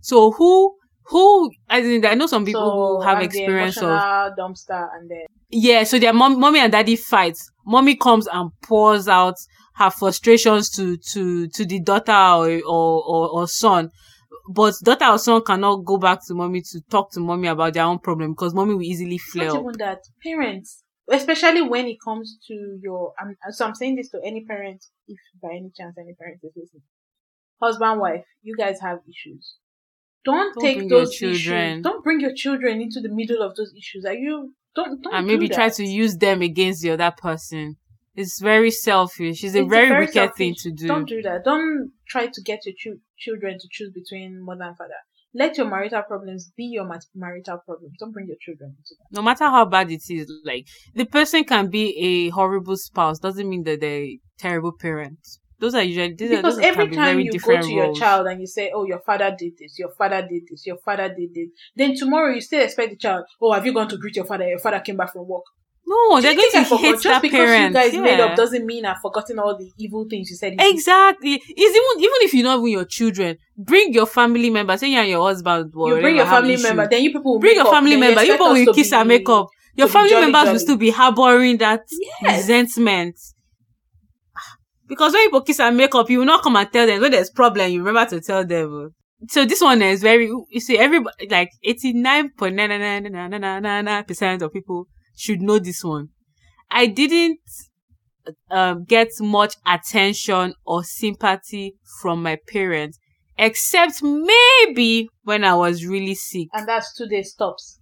So 0.00 0.32
who 0.32 0.74
who 1.06 1.50
I 1.68 1.80
mean, 1.80 2.04
I 2.04 2.14
know 2.14 2.26
some 2.26 2.44
people 2.44 2.68
so 2.68 3.00
who 3.00 3.00
have 3.02 3.22
experience 3.22 3.76
of 3.78 4.00
dumpster, 4.36 4.88
and 4.94 5.08
then 5.08 5.26
yeah. 5.50 5.84
So 5.84 5.98
their 5.98 6.12
mom, 6.12 6.40
mommy 6.40 6.60
and 6.60 6.72
daddy 6.72 6.96
fight. 6.96 7.36
Mommy 7.64 7.96
comes 7.96 8.26
and 8.26 8.50
pours 8.62 9.08
out 9.08 9.34
her 9.76 9.90
frustrations 9.90 10.70
to 10.70 10.96
to 11.12 11.48
to 11.48 11.64
the 11.64 11.80
daughter 11.80 12.12
or 12.12 12.60
or 12.66 13.04
or, 13.04 13.28
or 13.28 13.48
son. 13.48 13.90
But 14.48 14.74
daughter 14.82 15.06
or 15.06 15.18
son 15.18 15.42
cannot 15.42 15.84
go 15.84 15.98
back 15.98 16.24
to 16.26 16.34
mommy 16.34 16.62
to 16.62 16.80
talk 16.90 17.10
to 17.12 17.20
mommy 17.20 17.48
about 17.48 17.74
their 17.74 17.84
own 17.84 17.98
problem 17.98 18.32
because 18.32 18.54
mommy 18.54 18.74
will 18.74 18.82
easily 18.82 19.18
flare 19.18 19.48
not 19.48 19.56
up. 19.56 19.62
even 19.62 19.78
that 19.78 20.00
parents, 20.22 20.84
especially 21.10 21.62
when 21.62 21.86
it 21.86 21.96
comes 22.04 22.38
to 22.48 22.78
your. 22.82 23.12
I'm, 23.18 23.36
so 23.50 23.66
I'm 23.66 23.74
saying 23.74 23.96
this 23.96 24.10
to 24.10 24.20
any 24.24 24.44
parent, 24.44 24.84
if 25.08 25.18
by 25.42 25.50
any 25.50 25.72
chance 25.76 25.96
any 25.98 26.14
parent 26.14 26.40
is 26.42 26.52
listening. 26.56 26.82
Husband, 27.60 28.00
wife, 28.00 28.24
you 28.42 28.54
guys 28.56 28.80
have 28.80 28.98
issues. 29.08 29.56
Don't, 30.24 30.54
Don't 30.54 30.62
take 30.62 30.88
those 30.88 31.14
children. 31.14 31.34
issues. 31.34 31.82
Don't 31.82 32.04
bring 32.04 32.20
your 32.20 32.34
children 32.34 32.80
into 32.80 33.00
the 33.00 33.08
middle 33.08 33.42
of 33.42 33.56
those 33.56 33.72
issues. 33.76 34.04
Are 34.04 34.14
you? 34.14 34.54
Don't 34.74 35.02
don't 35.02 35.14
and 35.14 35.26
do 35.26 35.32
maybe 35.32 35.48
try 35.48 35.70
to 35.70 35.84
use 35.84 36.16
them 36.16 36.42
against 36.42 36.82
the 36.82 36.90
other 36.90 37.12
person. 37.16 37.76
It's 38.16 38.40
very 38.40 38.70
selfish. 38.70 39.44
It's 39.44 39.54
a 39.54 39.60
It's 39.60 39.68
very, 39.68 40.06
wicked 40.06 40.34
thing 40.34 40.54
to 40.58 40.70
do. 40.72 40.86
Don't 40.88 41.08
do 41.08 41.20
that. 41.22 41.44
Don't 41.44 41.92
try 42.08 42.26
to 42.26 42.42
get 42.42 42.64
your 42.66 42.74
chil- 42.76 43.00
children 43.18 43.58
to 43.58 43.68
choose 43.70 43.90
between 43.92 44.42
mother 44.44 44.64
and 44.64 44.76
father. 44.76 44.94
Let 45.34 45.58
your 45.58 45.68
marital 45.68 46.02
problems 46.02 46.50
be 46.56 46.64
your 46.64 46.86
mat- 46.86 47.04
marital 47.14 47.58
problems. 47.66 47.92
Don't 48.00 48.12
bring 48.12 48.26
your 48.26 48.38
children 48.40 48.74
into 48.78 48.94
that. 48.98 49.16
no 49.16 49.22
matter 49.22 49.44
how 49.44 49.66
bad 49.66 49.90
it 49.90 50.02
is, 50.08 50.32
like 50.44 50.66
the 50.94 51.04
person 51.04 51.44
can 51.44 51.68
be 51.68 51.86
a 51.98 52.30
horrible 52.30 52.76
spouse, 52.76 53.18
doesn't 53.18 53.46
mean 53.48 53.64
that 53.64 53.80
they're 53.80 54.06
terrible 54.38 54.72
parents. 54.72 55.38
Those 55.58 55.74
are 55.74 55.82
usually 55.82 56.14
these 56.14 56.32
are, 56.32 56.36
Because 56.36 56.56
those 56.56 56.64
every 56.64 56.88
time 56.88 57.16
very 57.16 57.24
you 57.24 57.38
go 57.38 57.60
to 57.60 57.72
your 57.72 57.94
child 57.94 58.26
and 58.26 58.40
you 58.40 58.46
say, 58.46 58.70
"Oh, 58.74 58.84
your 58.84 59.00
father 59.00 59.34
did 59.38 59.54
this, 59.58 59.78
your 59.78 59.90
father 59.90 60.26
did 60.26 60.44
this, 60.50 60.66
your 60.66 60.78
father 60.78 61.08
did 61.14 61.34
this," 61.34 61.48
then 61.74 61.94
tomorrow 61.94 62.32
you 62.34 62.40
still 62.40 62.62
expect 62.62 62.90
the 62.90 62.96
child, 62.96 63.24
"Oh, 63.40 63.52
have 63.52 63.64
you 63.66 63.74
gone 63.74 63.88
to 63.88 63.96
greet 63.98 64.16
your 64.16 64.26
father? 64.26 64.48
Your 64.48 64.58
father 64.58 64.80
came 64.80 64.96
back 64.96 65.12
from 65.12 65.26
work." 65.28 65.44
No, 65.88 66.20
they're 66.20 66.34
going 66.34 66.48
I 66.52 66.58
to 66.58 66.64
forgot? 66.64 66.80
hate 66.80 67.00
Just 67.00 67.22
because 67.22 67.58
you 67.58 67.70
guys 67.72 67.92
made 67.92 68.18
up 68.18 68.34
doesn't 68.36 68.66
mean 68.66 68.84
I've 68.84 69.00
forgotten 69.00 69.38
all 69.38 69.56
the 69.56 69.70
evil 69.78 70.04
things 70.10 70.28
you 70.30 70.36
said. 70.36 70.54
Exactly. 70.58 71.34
It's 71.34 71.76
even 71.76 72.04
even 72.04 72.18
if 72.22 72.34
you're 72.34 72.42
not 72.42 72.58
even 72.58 72.70
your 72.70 72.84
children, 72.84 73.38
bring 73.56 73.92
your 73.92 74.06
family 74.06 74.50
member. 74.50 74.76
Say 74.76 74.90
you 74.90 74.98
and 74.98 75.08
your 75.08 75.24
husband. 75.24 75.72
You 75.76 76.00
bring 76.00 76.16
your 76.16 76.26
family 76.26 76.54
issue. 76.54 76.64
member, 76.64 76.88
then 76.88 77.02
you 77.04 77.12
people 77.12 77.34
will 77.34 77.38
Bring 77.40 77.54
your 77.56 77.66
up, 77.66 77.72
family 77.72 77.96
member. 77.96 78.24
You 78.24 78.32
people 78.32 78.52
will 78.52 78.74
kiss 78.74 78.92
and 78.92 79.08
make 79.08 79.28
up. 79.28 79.48
Your 79.76 79.86
family 79.88 80.10
jolly, 80.10 80.32
members 80.32 80.52
will 80.52 80.58
still 80.58 80.76
be 80.76 80.90
harboring 80.90 81.58
that 81.58 81.82
Yes. 82.22 82.48
resentment. 82.48 83.16
Because 84.88 85.12
when 85.12 85.24
people 85.26 85.42
kiss 85.42 85.60
and 85.60 85.76
make 85.76 85.94
up, 85.94 86.10
you 86.10 86.18
will 86.20 86.26
not 86.26 86.42
come 86.42 86.56
and 86.56 86.72
tell 86.72 86.86
them 86.86 87.00
when 87.00 87.12
there's 87.12 87.30
problem. 87.30 87.70
You 87.70 87.82
remember 87.84 88.08
to 88.10 88.20
tell 88.20 88.44
them. 88.44 88.94
So 89.28 89.44
this 89.44 89.60
one 89.60 89.82
is 89.82 90.02
very. 90.02 90.26
You 90.26 90.60
see, 90.60 90.78
everybody 90.78 91.28
like 91.28 91.50
eighty 91.62 91.92
nine 91.92 92.30
point 92.30 92.56
nine 92.56 92.70
nine 92.70 93.04
nine 93.04 93.30
nine 93.40 93.62
nine 93.62 93.84
nine 93.84 94.04
percent 94.04 94.42
of 94.42 94.52
people 94.52 94.88
should 95.16 95.42
know 95.42 95.58
this 95.58 95.82
one. 95.82 96.08
I 96.70 96.86
didn't 96.86 97.40
um, 98.50 98.84
get 98.84 99.08
much 99.20 99.54
attention 99.66 100.54
or 100.64 100.84
sympathy 100.84 101.76
from 102.00 102.22
my 102.22 102.38
parents, 102.48 102.98
except 103.38 104.02
maybe 104.02 105.08
when 105.22 105.44
I 105.44 105.54
was 105.54 105.84
really 105.86 106.14
sick. 106.14 106.48
and 106.52 106.66
that's 106.68 106.96
two 106.96 107.06
days 107.06 107.30
stops. 107.30 107.78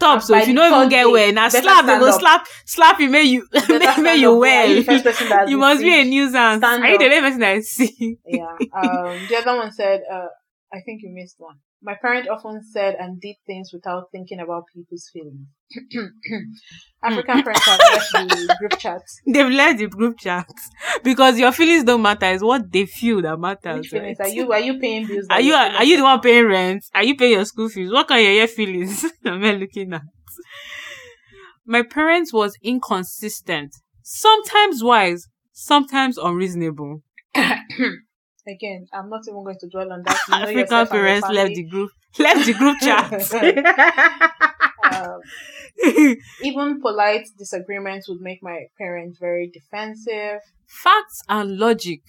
Top. 0.00 0.20
So 0.20 0.36
if 0.36 0.48
you 0.48 0.54
don't 0.54 0.72
even 0.74 0.88
get 0.88 1.06
well, 1.08 1.32
now 1.32 1.48
slap, 1.48 1.86
they 1.86 1.98
go 1.98 2.10
slap, 2.10 2.46
slap 2.64 2.98
you, 2.98 3.08
may 3.08 3.22
you, 3.22 3.46
may, 3.52 3.96
may 4.02 4.16
you 4.16 4.32
up. 4.32 4.40
Why 4.40 4.56
are 4.56 4.66
you 4.66 4.82
well. 4.84 5.48
You 5.48 5.56
is 5.56 5.60
must 5.60 5.80
be 5.80 6.00
a 6.00 6.04
nuisance. 6.04 6.58
Stand 6.58 6.82
Are 6.82 6.90
you 6.90 6.98
the 6.98 7.04
only 7.04 7.20
person 7.20 7.42
I 7.44 7.60
see? 7.60 8.18
yeah. 8.26 8.56
Um, 8.74 9.26
the 9.28 9.36
other 9.36 9.56
one 9.56 9.70
said, 9.70 10.00
uh, 10.10 10.26
I 10.72 10.80
think 10.84 11.02
you 11.02 11.10
missed 11.14 11.36
one. 11.38 11.56
My 11.86 11.94
parent 11.94 12.28
often 12.28 12.64
said 12.64 12.96
and 12.98 13.20
did 13.20 13.36
things 13.46 13.70
without 13.72 14.10
thinking 14.10 14.40
about 14.40 14.64
people's 14.74 15.08
feelings. 15.12 15.46
African 17.04 17.42
parents 17.44 17.64
have 17.64 17.78
left 17.92 18.12
the 18.12 18.56
group 18.58 18.76
chats. 18.80 19.20
They've 19.24 19.48
left 19.52 19.78
the 19.78 19.86
group 19.86 20.18
chat 20.18 20.48
because 21.04 21.38
your 21.38 21.52
feelings 21.52 21.84
don't 21.84 22.02
matter. 22.02 22.26
It's 22.26 22.42
what 22.42 22.72
they 22.72 22.86
feel 22.86 23.22
that 23.22 23.38
matters. 23.38 23.92
Right? 23.92 24.16
are 24.18 24.26
you? 24.26 24.50
Are 24.50 24.58
you 24.58 24.80
paying 24.80 25.06
bills? 25.06 25.26
Are 25.30 25.40
you 25.40 25.52
your 25.52 25.58
are 25.58 25.84
you 25.84 25.96
the 25.98 26.02
one 26.02 26.18
paying 26.18 26.46
rent? 26.48 26.84
Are 26.92 27.04
you 27.04 27.14
paying 27.14 27.34
your 27.34 27.44
school 27.44 27.68
fees? 27.68 27.92
What 27.92 28.08
kind 28.08 28.26
of 28.26 28.34
your 28.34 28.48
feelings 28.48 29.04
am 29.24 29.44
I 29.44 29.52
looking 29.52 29.92
at? 29.92 30.02
My 31.64 31.84
parents 31.84 32.32
was 32.32 32.56
inconsistent, 32.64 33.76
sometimes 34.02 34.82
wise, 34.82 35.28
sometimes 35.52 36.18
unreasonable. 36.18 37.04
Again, 38.48 38.86
I'm 38.92 39.10
not 39.10 39.22
even 39.26 39.42
going 39.42 39.58
to 39.58 39.68
dwell 39.68 39.92
on 39.92 40.02
that. 40.04 40.18
You 40.28 40.34
know 40.34 40.42
African 40.42 40.58
yourself 40.58 40.90
and 40.90 40.98
your 40.98 41.04
parents 41.04 41.28
left 41.30 41.54
the 41.54 41.62
group 41.64 41.90
left 42.18 42.46
the 42.46 42.54
group 42.54 42.78
chat. 42.80 43.12
Um, 44.86 45.20
even 46.42 46.80
polite 46.80 47.28
disagreements 47.38 48.08
would 48.08 48.20
make 48.20 48.42
my 48.42 48.66
parents 48.78 49.18
very 49.18 49.48
defensive. 49.48 50.40
Facts 50.66 51.22
and 51.28 51.58
logic 51.58 52.00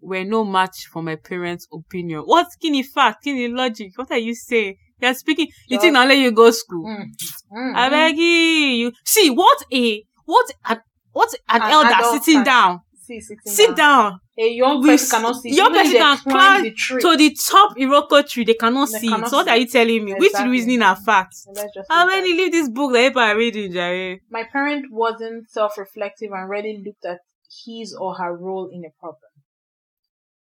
were 0.00 0.24
no 0.24 0.44
match 0.44 0.86
for 0.92 1.02
my 1.02 1.16
parents' 1.16 1.66
opinion. 1.72 2.20
What 2.20 2.52
skinny 2.52 2.82
fact, 2.82 3.22
skinny 3.22 3.48
logic? 3.48 3.92
What 3.96 4.10
are 4.10 4.18
you 4.18 4.34
saying? 4.34 4.76
You're 5.00 5.14
speaking. 5.14 5.48
You 5.68 5.78
think 5.78 5.96
I'll 5.96 6.08
let 6.08 6.18
you 6.18 6.32
go 6.32 6.50
school? 6.50 6.86
Mm, 6.86 7.06
mm, 7.52 7.76
I 7.76 7.88
mm. 7.88 7.90
beg 7.90 8.18
you. 8.18 8.92
See 9.04 9.30
what 9.30 9.62
a 9.72 10.02
what 10.24 10.50
an 10.68 10.80
what 11.12 11.34
an 11.48 11.62
An 11.62 11.70
elder 11.70 12.18
sitting 12.18 12.44
down 12.44 12.80
see 13.06 13.20
Sit 13.46 13.76
down. 13.76 14.20
A 14.38 14.48
young 14.48 14.80
We 14.82 14.88
person 14.88 15.10
cannot 15.20 15.36
see. 15.36 15.54
young 15.54 15.72
person 15.72 15.92
can 15.96 16.18
climb 16.18 16.62
the 16.62 16.72
tree. 16.72 17.00
To 17.00 17.16
the 17.16 17.30
top 17.50 17.76
Iroko 17.76 18.28
tree, 18.28 18.44
they 18.44 18.54
cannot 18.54 18.88
They 18.92 18.98
see. 18.98 19.08
cannot 19.08 19.30
so 19.30 19.36
what 19.38 19.46
see. 19.46 19.50
are 19.52 19.56
you 19.56 19.66
telling 19.66 20.04
me? 20.04 20.12
Exactly. 20.12 20.28
Which 20.44 20.50
reasoning 20.52 20.82
are 20.82 20.96
facts? 20.96 21.46
How 21.88 22.06
leave 22.06 22.06
many 22.06 22.34
leave 22.34 22.52
this 22.52 22.68
book 22.68 22.92
that 22.92 23.08
people 23.08 23.22
are 23.22 23.36
reading, 23.36 23.72
Jerry? 23.72 24.20
My 24.30 24.44
parent 24.52 24.86
wasn't 24.90 25.50
self-reflective 25.50 26.30
and 26.32 26.48
really 26.50 26.82
looked 26.84 27.04
at 27.06 27.20
his 27.64 27.94
or 27.98 28.14
her 28.16 28.36
role 28.36 28.68
in 28.72 28.84
a 28.84 28.90
problem. 29.00 29.25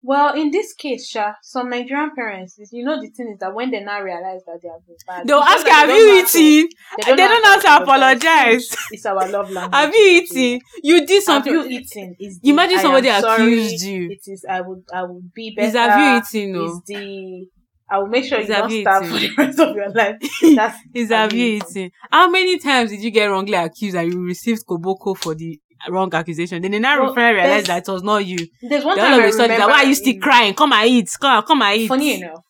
Well, 0.01 0.33
in 0.33 0.51
this 0.51 0.73
case, 0.73 1.09
Sha, 1.09 1.33
some 1.41 1.69
Nigerian 1.69 2.11
parents, 2.15 2.57
you 2.71 2.85
know, 2.85 3.01
the 3.01 3.09
thing 3.09 3.31
is 3.33 3.39
that 3.39 3.53
when 3.53 3.69
they 3.69 3.81
now 3.81 4.01
realize 4.01 4.41
that 4.45 4.59
they 4.63 4.69
have 4.69 4.85
been 4.87 4.95
bad, 5.05 5.27
They'll 5.27 5.39
ask 5.39 5.65
just 5.65 5.65
you, 5.65 5.71
that 5.71 5.79
have 5.79 5.87
they 5.89 5.97
you 5.97 6.07
don't 6.07 6.35
eaten? 6.35 6.69
They 7.05 7.15
don't 7.15 7.43
know 7.43 7.49
how 7.49 7.77
to 7.77 7.83
apologize. 7.83 8.75
It's 8.91 9.05
our 9.05 9.27
love 9.29 9.51
language. 9.51 9.75
Have 9.75 9.93
you 9.93 10.21
eaten? 10.21 10.61
You 10.83 11.05
did 11.05 11.23
something. 11.23 11.53
you 11.53 11.63
You, 11.63 11.79
eaten? 11.79 12.15
Is 12.17 12.39
the, 12.39 12.49
imagine 12.49 12.79
somebody 12.79 13.09
sorry, 13.09 13.43
accused 13.43 13.83
you. 13.83 14.09
It 14.11 14.21
is. 14.25 14.45
I 14.49 14.61
would. 14.61 14.83
I 14.93 15.03
would 15.03 15.33
be 15.33 15.53
better. 15.53 15.67
Is 15.67 15.75
have 15.75 15.99
you 15.99 16.39
eaten? 16.41 16.51
No. 16.53 16.65
Is 16.65 16.81
the. 16.85 17.47
I 17.91 17.97
will 17.97 18.07
make 18.07 18.23
sure 18.23 18.39
Is 18.39 18.47
you 18.47 18.53
don't 18.55 18.81
starve 18.81 19.07
for 19.07 19.17
the 19.17 19.31
rest 19.37 19.59
of 19.59 19.75
your 19.75 19.89
life. 19.89 20.15
That's 20.55 20.77
Is 20.93 21.09
have 21.09 21.33
you 21.33 21.59
eaten? 21.59 21.91
How 22.11 22.29
many 22.29 22.57
times 22.59 22.91
did 22.91 23.01
you 23.01 23.11
get 23.11 23.25
wrongly 23.25 23.55
accused 23.55 23.95
and 23.97 24.13
you 24.13 24.23
received 24.23 24.61
koboko 24.65 25.17
for 25.17 25.35
the 25.35 25.59
wrong 25.89 26.13
accusation? 26.13 26.61
Then 26.61 26.71
they 26.71 26.79
now 26.79 27.01
Well, 27.03 27.13
realize 27.15 27.65
there's- 27.65 27.67
that 27.67 27.87
it 27.87 27.91
was 27.91 28.03
not 28.03 28.25
you. 28.25 28.47
There's 28.61 28.83
one 28.85 28.95
They 28.97 29.01
time 29.03 29.13
all 29.13 29.19
I 29.21 29.23
of 29.23 29.29
a 29.29 29.31
sudden, 29.33 29.51
remember 29.51 29.71
why 29.73 29.83
are 29.83 29.87
you 29.87 29.95
still 29.95 30.13
in- 30.15 30.21
crying? 30.21 30.53
Come 30.53 30.73
and 30.73 30.87
eat. 30.89 31.09
Come, 31.19 31.43
come 31.43 31.61
and 31.61 31.79
eat. 31.81 31.87
Funny 31.87 32.21
enough, 32.21 32.43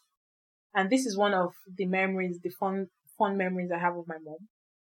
and 0.75 0.89
this 0.89 1.05
is 1.05 1.17
one 1.17 1.33
of 1.33 1.53
the 1.77 1.85
memories, 1.85 2.39
the 2.41 2.49
fun, 2.49 2.87
fun 3.17 3.37
memories 3.37 3.71
I 3.71 3.79
have 3.79 3.95
of 3.97 4.07
my 4.07 4.17
mom. 4.23 4.37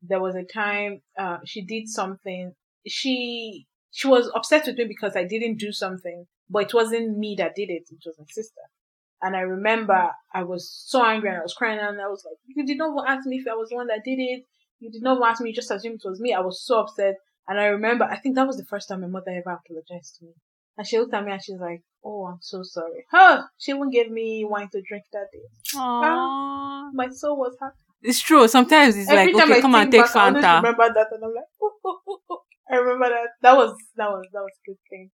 There 0.03 0.21
was 0.21 0.35
a 0.35 0.45
time 0.45 1.03
uh, 1.19 1.39
she 1.45 1.63
did 1.63 1.89
something. 1.89 2.53
She 2.87 3.67
she 3.93 4.07
was 4.09 4.31
upset 4.35 4.67
with 4.67 4.77
me 4.79 4.85
because 4.87 5.17
I 5.17 5.25
didn't 5.25 5.57
do 5.59 5.73
something, 5.73 6.27
but 6.49 6.65
it 6.67 6.75
wasn't 6.75 7.19
me 7.19 7.35
that 7.39 7.55
did 7.57 7.71
it. 7.71 7.85
It 7.91 7.99
was 8.07 8.17
my 8.19 8.25
sister. 8.29 8.61
And 9.23 9.37
I 9.37 9.41
remember 9.41 10.11
I 10.33 10.45
was 10.45 10.73
so 10.87 11.05
angry 11.05 11.29
and 11.29 11.39
I 11.39 11.43
was 11.43 11.53
crying 11.55 11.79
and 11.79 12.01
I 12.01 12.07
was 12.09 12.25
like, 12.25 12.39
"You 12.47 12.65
did 12.65 12.79
not 12.79 13.05
ask 13.09 13.27
me 13.27 13.37
if 13.37 13.47
I 13.47 13.55
was 13.55 13.69
the 13.69 13.77
one 13.77 13.89
that 13.89 14.03
did 14.05 14.19
it. 14.19 14.45
You 14.79 14.91
did 14.91 15.03
not 15.03 15.21
ask 15.29 15.43
me. 15.43 15.51
You 15.51 15.55
just 15.55 15.71
assumed 15.71 16.01
it 16.03 16.09
was 16.09 16.21
me." 16.21 16.33
I 16.33 16.41
was 16.41 16.65
so 16.65 16.81
upset. 16.81 17.17
And 17.51 17.59
I 17.59 17.65
remember, 17.65 18.05
I 18.05 18.17
think 18.17 18.37
that 18.37 18.47
was 18.47 18.59
the 18.59 18.65
first 18.65 18.89
time 18.89 19.01
my 19.01 19.09
mother 19.09 19.33
ever 19.33 19.59
apologized 19.59 20.19
to 20.19 20.27
me. 20.27 20.35
And 20.79 20.87
she 20.87 20.99
looked 21.01 21.13
at 21.13 21.25
me 21.25 21.33
and 21.33 21.43
she's 21.43 21.59
like, 21.59 21.83
"Oh, 22.05 22.27
I'm 22.27 22.39
so 22.41 22.63
sorry." 22.63 23.05
Huh? 23.11 23.43
She 23.59 23.73
won't 23.73 23.93
give 23.93 24.09
me 24.09 24.47
wine 24.49 24.69
to 24.71 24.81
drink 24.89 25.03
that 25.13 25.27
day. 25.33 25.49
Aww. 25.75 26.93
My 26.95 27.09
soul 27.09 27.37
was 27.37 27.57
happy. 27.61 27.75
It's 28.03 28.23
true. 28.23 28.47
Sometimes 28.47 28.97
it's 28.97 29.11
Every 29.11 29.35
like, 29.35 29.45
okay, 29.45 29.59
I 29.59 29.61
come 29.61 29.75
and 29.75 29.91
take 29.91 30.03
back, 30.03 30.15
I 30.17 30.29
remember 30.29 30.95
that, 30.95 31.09
and 31.11 31.25
I'm 31.25 31.35
like, 31.35 31.45
oh, 31.61 31.73
oh, 31.85 32.21
oh. 32.31 32.39
I 32.71 32.77
remember 32.77 33.09
that. 33.09 33.31
That 33.43 33.57
was 33.57 33.75
that 33.97 34.09
was 34.09 34.25
that 34.33 34.43
was 34.43 34.53
a 34.57 34.71
good 34.71 34.79
thing. 34.89 35.11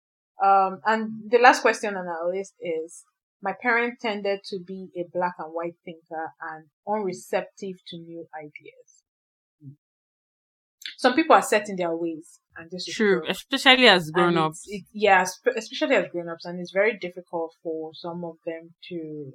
Um, 0.41 0.79
and 0.85 1.29
the 1.29 1.37
last 1.37 1.61
question 1.61 1.97
on 1.97 2.07
our 2.07 2.31
list 2.33 2.53
is: 2.61 3.03
My 3.41 3.53
parents 3.61 4.01
tended 4.01 4.39
to 4.45 4.59
be 4.65 4.89
a 4.95 5.03
black 5.13 5.33
and 5.37 5.49
white 5.51 5.75
thinker 5.83 6.31
and 6.49 6.67
unreceptive 6.87 7.75
to 7.89 7.97
new 7.97 8.25
ideas. 8.33 9.00
Some 11.01 11.15
people 11.15 11.35
are 11.35 11.41
set 11.41 11.67
in 11.67 11.77
their 11.77 11.95
ways, 11.97 12.39
and 12.55 12.69
this 12.69 12.87
is 12.87 12.93
True, 12.93 13.21
true. 13.21 13.29
especially 13.31 13.87
as 13.87 14.11
grown 14.11 14.33
it's- 14.33 14.45
ups. 14.45 14.63
It, 14.67 14.83
yeah, 14.93 15.23
sp- 15.25 15.57
especially 15.57 15.95
as 15.95 16.05
grown-ups, 16.11 16.45
and 16.45 16.59
it's 16.61 16.71
very 16.71 16.95
difficult 16.95 17.55
for 17.63 17.89
some 17.95 18.23
of 18.23 18.35
them 18.45 18.75
to 18.89 19.33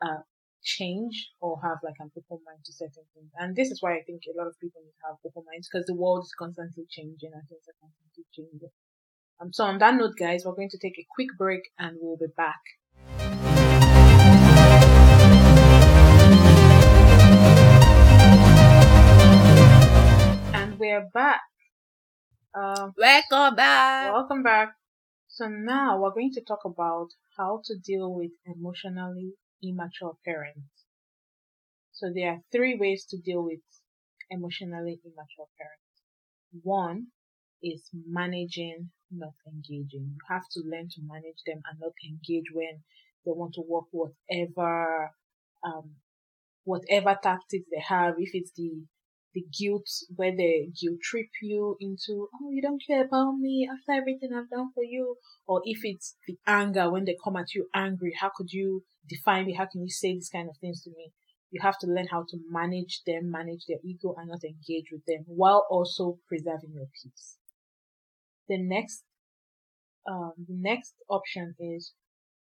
uh, 0.00 0.22
change 0.62 1.30
or 1.40 1.58
have 1.64 1.78
like 1.82 1.98
an 1.98 2.12
open 2.16 2.38
mind 2.46 2.60
to 2.66 2.72
certain 2.72 3.02
things. 3.14 3.32
And 3.36 3.56
this 3.56 3.72
is 3.72 3.82
why 3.82 3.94
I 3.96 4.02
think 4.06 4.20
a 4.32 4.38
lot 4.38 4.46
of 4.46 4.54
people 4.60 4.80
need 4.84 4.94
to 5.00 5.06
have 5.08 5.16
open 5.26 5.42
minds 5.50 5.68
because 5.68 5.86
the 5.86 5.96
world 5.96 6.22
is 6.24 6.32
constantly 6.38 6.84
changing 6.88 7.32
and 7.34 7.42
things 7.48 7.66
are 7.66 7.80
constantly 7.82 8.24
changing. 8.32 8.70
Um, 9.40 9.52
so 9.52 9.64
on 9.64 9.78
that 9.78 9.94
note, 9.96 10.14
guys, 10.16 10.44
we're 10.46 10.54
going 10.54 10.70
to 10.70 10.78
take 10.78 10.98
a 11.00 11.06
quick 11.16 11.30
break 11.36 11.62
and 11.80 11.96
we'll 12.00 12.16
be 12.16 12.30
back. 12.36 13.55
And 20.76 20.80
we're 20.80 21.08
back. 21.14 21.40
Um, 22.54 22.92
Welcome 22.98 23.56
back. 23.56 24.12
Welcome 24.12 24.42
back. 24.42 24.74
So 25.26 25.48
now 25.48 25.98
we're 25.98 26.12
going 26.12 26.32
to 26.34 26.42
talk 26.42 26.66
about 26.66 27.08
how 27.38 27.62
to 27.64 27.78
deal 27.78 28.12
with 28.12 28.32
emotionally 28.44 29.32
immature 29.62 30.16
parents. 30.22 30.84
So 31.92 32.12
there 32.14 32.30
are 32.30 32.40
three 32.52 32.76
ways 32.76 33.06
to 33.06 33.16
deal 33.16 33.42
with 33.42 33.60
emotionally 34.30 35.00
immature 35.02 35.48
parents. 35.58 36.62
One 36.62 37.06
is 37.62 37.88
managing, 38.06 38.90
not 39.10 39.32
engaging. 39.46 40.12
You 40.12 40.18
have 40.28 40.44
to 40.52 40.60
learn 40.60 40.90
to 40.90 41.00
manage 41.06 41.40
them 41.46 41.62
and 41.70 41.80
not 41.80 41.92
engage 42.04 42.52
when 42.52 42.82
they 43.24 43.32
want 43.32 43.54
to 43.54 43.62
work 43.66 43.86
whatever, 43.92 45.10
um, 45.64 45.92
whatever 46.64 47.18
tactics 47.22 47.64
they 47.72 47.80
have. 47.80 48.16
If 48.18 48.34
it's 48.34 48.52
the 48.52 48.82
the 49.36 49.44
guilt 49.52 49.86
where 50.16 50.34
they 50.34 50.70
guilt 50.80 50.98
trip 51.02 51.28
you 51.42 51.76
into, 51.78 52.26
oh, 52.34 52.50
you 52.50 52.62
don't 52.62 52.82
care 52.86 53.04
about 53.04 53.32
me 53.32 53.68
after 53.70 53.92
everything 53.92 54.30
I've 54.32 54.48
done 54.48 54.70
for 54.74 54.82
you. 54.82 55.16
Or 55.46 55.60
if 55.64 55.80
it's 55.82 56.16
the 56.26 56.38
anger 56.46 56.90
when 56.90 57.04
they 57.04 57.16
come 57.22 57.36
at 57.36 57.54
you 57.54 57.68
angry, 57.74 58.14
how 58.18 58.30
could 58.34 58.50
you 58.50 58.84
define 59.06 59.44
me? 59.44 59.52
How 59.52 59.66
can 59.66 59.82
you 59.82 59.90
say 59.90 60.14
these 60.14 60.30
kind 60.30 60.48
of 60.48 60.56
things 60.58 60.82
to 60.84 60.90
me? 60.90 61.12
You 61.50 61.60
have 61.60 61.78
to 61.80 61.86
learn 61.86 62.06
how 62.10 62.22
to 62.30 62.38
manage 62.50 63.02
them, 63.06 63.30
manage 63.30 63.66
their 63.68 63.76
ego 63.84 64.14
and 64.16 64.30
not 64.30 64.42
engage 64.42 64.86
with 64.90 65.04
them 65.06 65.24
while 65.26 65.66
also 65.68 66.18
preserving 66.26 66.72
your 66.72 66.86
peace. 66.86 67.36
The 68.48 68.56
next, 68.56 69.04
um, 70.10 70.32
the 70.38 70.56
next 70.56 70.94
option 71.10 71.54
is, 71.60 71.92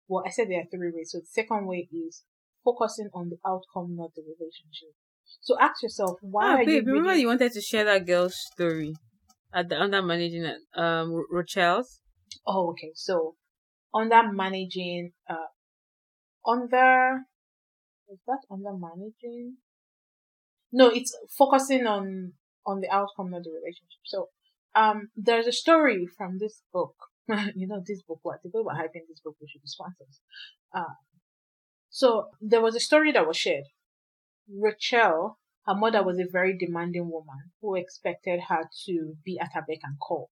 well, 0.08 0.24
I 0.28 0.30
said 0.30 0.48
there 0.48 0.60
are 0.60 0.70
three 0.70 0.92
ways. 0.94 1.10
So 1.12 1.22
the 1.22 1.26
second 1.26 1.66
way 1.66 1.90
is 1.92 2.24
focusing 2.64 3.10
on 3.16 3.30
the 3.30 3.38
outcome, 3.48 3.96
not 3.98 4.12
the 4.16 4.22
relationship. 4.22 4.94
So 5.42 5.58
ask 5.60 5.82
yourself, 5.84 6.18
why 6.22 6.44
Ah, 6.46 6.54
are 6.56 6.66
babe, 6.66 6.68
you 6.70 6.94
remember 6.94 7.10
really- 7.10 7.22
you 7.22 7.28
wanted 7.28 7.52
to 7.54 7.62
share 7.62 7.86
that 7.86 8.06
girl's 8.06 8.36
story 8.54 8.94
at 9.54 9.70
the 9.70 9.80
under 9.80 10.02
managing 10.02 10.44
it, 10.44 10.60
um 10.74 11.14
Rochelle's? 11.32 12.00
Oh, 12.46 12.70
okay. 12.72 12.92
So 12.96 13.36
under 13.94 14.32
managing, 14.32 15.14
uh, 15.30 15.48
under 16.46 17.26
is 18.10 18.20
that 18.28 18.40
under 18.50 18.74
managing? 18.74 19.58
No, 20.72 20.88
it's 20.90 21.16
focusing 21.38 21.86
on 21.88 22.34
on 22.66 22.82
the 22.82 22.90
outcome, 22.90 23.32
not 23.32 23.44
the 23.44 23.52
relationship. 23.52 24.02
So, 24.04 24.30
um, 24.76 25.10
there's 25.16 25.48
a 25.48 25.52
story 25.54 26.06
from 26.18 26.38
this 26.40 26.62
book. 26.74 26.96
you 27.56 27.68
know, 27.68 27.82
this 27.86 28.02
book. 28.04 28.20
What 28.24 28.40
the 28.44 28.50
way 28.54 28.62
we're 28.64 28.74
hyping 28.74 29.08
this 29.08 29.22
book, 29.24 29.36
we 29.42 29.48
should 29.48 29.62
be 29.62 29.68
sponsors. 29.68 30.20
Uh, 30.74 30.96
so 31.90 32.30
there 32.42 32.62
was 32.62 32.76
a 32.76 32.80
story 32.80 33.12
that 33.14 33.26
was 33.28 33.38
shared. 33.38 33.64
Rachel, 34.50 35.40
her 35.66 35.76
mother 35.76 36.02
was 36.04 36.20
a 36.20 36.26
very 36.32 36.58
demanding 36.58 37.10
woman 37.10 37.52
who 37.60 37.76
expected 37.76 38.40
her 38.48 38.70
to 38.86 39.18
be 39.26 39.38
at 39.38 39.52
her 39.54 39.62
beck 39.62 39.80
and 39.84 40.00
call. 40.00 40.32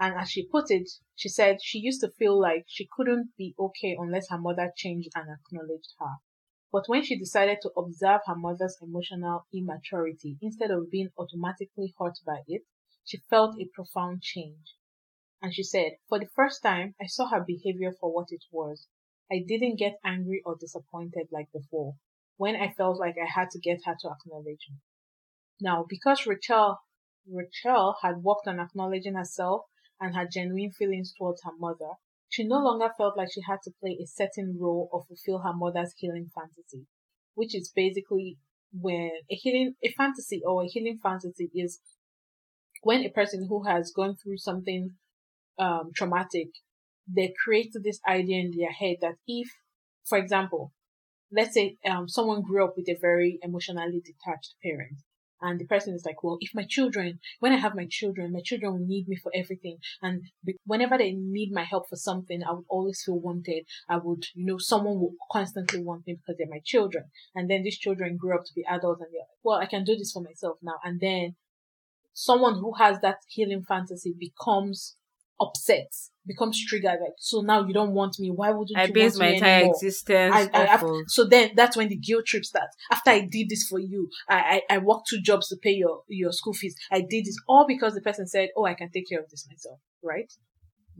And 0.00 0.16
as 0.16 0.30
she 0.30 0.48
put 0.48 0.70
it, 0.70 0.90
she 1.14 1.28
said 1.28 1.62
she 1.62 1.78
used 1.78 2.00
to 2.00 2.10
feel 2.10 2.40
like 2.40 2.64
she 2.66 2.88
couldn't 2.90 3.36
be 3.36 3.54
okay 3.58 3.96
unless 3.96 4.30
her 4.30 4.38
mother 4.38 4.72
changed 4.74 5.10
and 5.14 5.28
acknowledged 5.30 5.94
her. 6.00 6.16
But 6.72 6.88
when 6.88 7.04
she 7.04 7.16
decided 7.16 7.60
to 7.62 7.70
observe 7.76 8.22
her 8.26 8.34
mother's 8.34 8.76
emotional 8.82 9.46
immaturity 9.54 10.36
instead 10.42 10.72
of 10.72 10.90
being 10.90 11.10
automatically 11.16 11.94
hurt 11.98 12.18
by 12.26 12.42
it, 12.48 12.62
she 13.04 13.18
felt 13.30 13.60
a 13.60 13.68
profound 13.72 14.22
change. 14.22 14.74
And 15.40 15.54
she 15.54 15.62
said, 15.62 15.98
for 16.08 16.18
the 16.18 16.28
first 16.34 16.62
time, 16.62 16.96
I 17.00 17.06
saw 17.06 17.28
her 17.28 17.44
behavior 17.44 17.92
for 17.92 18.12
what 18.12 18.32
it 18.32 18.44
was. 18.50 18.88
I 19.30 19.44
didn't 19.46 19.76
get 19.78 20.00
angry 20.04 20.42
or 20.44 20.56
disappointed 20.56 21.28
like 21.30 21.52
before, 21.52 21.96
when 22.38 22.56
I 22.56 22.72
felt 22.72 22.98
like 22.98 23.16
I 23.20 23.28
had 23.28 23.50
to 23.50 23.58
get 23.58 23.80
her 23.84 23.94
to 24.00 24.08
acknowledge 24.08 24.66
me. 24.70 24.76
Now, 25.60 25.84
because 25.86 26.26
Rachel, 26.26 26.78
Rachel 27.30 27.96
had 28.00 28.22
worked 28.22 28.46
on 28.46 28.60
acknowledging 28.60 29.14
herself 29.14 29.62
and 30.00 30.16
her 30.16 30.26
genuine 30.32 30.70
feelings 30.70 31.12
towards 31.18 31.42
her 31.42 31.50
mother, 31.58 31.92
she 32.28 32.44
no 32.44 32.58
longer 32.58 32.90
felt 32.96 33.16
like 33.16 33.28
she 33.32 33.42
had 33.46 33.58
to 33.64 33.72
play 33.80 33.98
a 34.00 34.06
certain 34.06 34.56
role 34.58 34.88
or 34.92 35.04
fulfill 35.04 35.40
her 35.40 35.52
mother's 35.52 35.94
healing 35.96 36.30
fantasy, 36.34 36.86
which 37.34 37.54
is 37.54 37.72
basically 37.74 38.38
when 38.72 39.10
a 39.30 39.34
healing, 39.34 39.74
a 39.82 39.90
fantasy 39.90 40.42
or 40.46 40.62
a 40.62 40.68
healing 40.68 40.98
fantasy 41.02 41.50
is 41.54 41.80
when 42.82 43.04
a 43.04 43.10
person 43.10 43.46
who 43.48 43.64
has 43.64 43.92
gone 43.94 44.14
through 44.14 44.38
something 44.38 44.90
um, 45.58 45.90
traumatic, 45.94 46.48
they 47.12 47.34
create 47.42 47.72
this 47.82 47.98
idea 48.06 48.40
in 48.40 48.52
their 48.56 48.70
head 48.70 48.98
that 49.00 49.16
if, 49.26 49.48
for 50.04 50.18
example, 50.18 50.72
let's 51.32 51.54
say 51.54 51.76
um, 51.88 52.08
someone 52.08 52.42
grew 52.42 52.64
up 52.64 52.74
with 52.76 52.88
a 52.88 52.98
very 53.00 53.38
emotionally 53.42 54.00
detached 54.04 54.54
parent, 54.62 54.98
and 55.40 55.60
the 55.60 55.66
person 55.66 55.94
is 55.94 56.04
like, 56.04 56.22
well, 56.22 56.38
if 56.40 56.50
my 56.54 56.64
children, 56.68 57.20
when 57.38 57.52
I 57.52 57.58
have 57.58 57.74
my 57.74 57.86
children, 57.88 58.32
my 58.32 58.40
children 58.44 58.72
will 58.72 58.86
need 58.86 59.06
me 59.08 59.16
for 59.16 59.30
everything. 59.34 59.78
And 60.02 60.22
whenever 60.64 60.98
they 60.98 61.12
need 61.12 61.52
my 61.52 61.62
help 61.62 61.88
for 61.88 61.96
something, 61.96 62.42
I 62.42 62.52
would 62.52 62.64
always 62.68 63.02
feel 63.04 63.20
wanted. 63.20 63.64
I 63.88 63.98
would, 63.98 64.24
you 64.34 64.46
know, 64.46 64.58
someone 64.58 64.98
will 64.98 65.14
constantly 65.30 65.82
want 65.82 66.06
me 66.06 66.14
because 66.14 66.36
they're 66.38 66.48
my 66.50 66.60
children. 66.64 67.04
And 67.34 67.48
then 67.48 67.62
these 67.62 67.78
children 67.78 68.16
grew 68.16 68.34
up 68.34 68.44
to 68.46 68.54
be 68.54 68.64
adults 68.68 69.00
and 69.00 69.10
they're 69.12 69.20
like, 69.20 69.28
well, 69.44 69.58
I 69.58 69.66
can 69.66 69.84
do 69.84 69.96
this 69.96 70.12
for 70.12 70.22
myself 70.22 70.58
now. 70.60 70.76
And 70.84 71.00
then 71.00 71.36
someone 72.12 72.54
who 72.54 72.74
has 72.74 73.00
that 73.00 73.18
healing 73.28 73.62
fantasy 73.62 74.14
becomes 74.18 74.96
upset, 75.40 75.92
becomes 76.26 76.64
triggered. 76.64 76.98
Like, 77.00 77.14
so 77.18 77.40
now 77.40 77.66
you 77.66 77.72
don't 77.72 77.92
want 77.92 78.18
me. 78.18 78.30
Why 78.30 78.50
wouldn't 78.50 78.78
I 78.78 78.84
you 78.84 78.92
base 78.92 79.14
want 79.14 79.18
my 79.18 79.34
entire 79.34 79.54
anymore? 79.56 79.74
existence 79.74 80.34
I, 80.34 80.50
I, 80.52 80.82
so 81.06 81.24
then 81.24 81.52
that's 81.56 81.76
when 81.76 81.88
the 81.88 81.96
guilt 81.96 82.26
trip 82.26 82.44
starts. 82.44 82.76
After 82.92 83.10
I 83.10 83.20
did 83.20 83.48
this 83.48 83.66
for 83.68 83.78
you, 83.78 84.08
I, 84.28 84.62
I, 84.70 84.74
I 84.74 84.78
worked 84.78 85.08
two 85.08 85.20
jobs 85.20 85.48
to 85.48 85.56
pay 85.56 85.72
your, 85.72 86.02
your 86.08 86.32
school 86.32 86.54
fees. 86.54 86.76
I 86.92 87.00
did 87.00 87.24
this 87.24 87.36
all 87.48 87.66
because 87.66 87.94
the 87.94 88.00
person 88.00 88.26
said, 88.26 88.50
Oh, 88.56 88.64
I 88.64 88.74
can 88.74 88.90
take 88.90 89.08
care 89.08 89.20
of 89.20 89.28
this 89.30 89.46
myself, 89.48 89.80
right? 90.02 90.32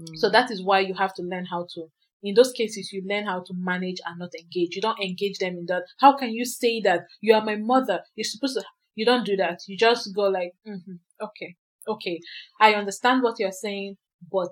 Mm. 0.00 0.16
So 0.16 0.30
that 0.30 0.50
is 0.50 0.62
why 0.62 0.80
you 0.80 0.94
have 0.94 1.14
to 1.14 1.22
learn 1.22 1.46
how 1.46 1.66
to, 1.74 1.86
in 2.22 2.34
those 2.34 2.52
cases, 2.52 2.92
you 2.92 3.02
learn 3.06 3.26
how 3.26 3.40
to 3.40 3.54
manage 3.54 3.98
and 4.06 4.18
not 4.18 4.30
engage. 4.34 4.74
You 4.74 4.82
don't 4.82 5.00
engage 5.00 5.38
them 5.38 5.56
in 5.56 5.66
that. 5.66 5.84
How 5.98 6.16
can 6.16 6.30
you 6.32 6.44
say 6.44 6.80
that 6.82 7.02
you 7.20 7.34
are 7.34 7.44
my 7.44 7.56
mother? 7.56 8.00
You're 8.16 8.24
supposed 8.24 8.56
to, 8.56 8.64
you 8.94 9.04
don't 9.04 9.24
do 9.24 9.36
that. 9.36 9.60
You 9.66 9.76
just 9.76 10.14
go 10.14 10.22
like, 10.22 10.52
mm-hmm, 10.66 10.94
okay, 11.22 11.56
okay. 11.86 12.20
I 12.60 12.74
understand 12.74 13.22
what 13.22 13.38
you're 13.38 13.52
saying, 13.52 13.96
but 14.30 14.50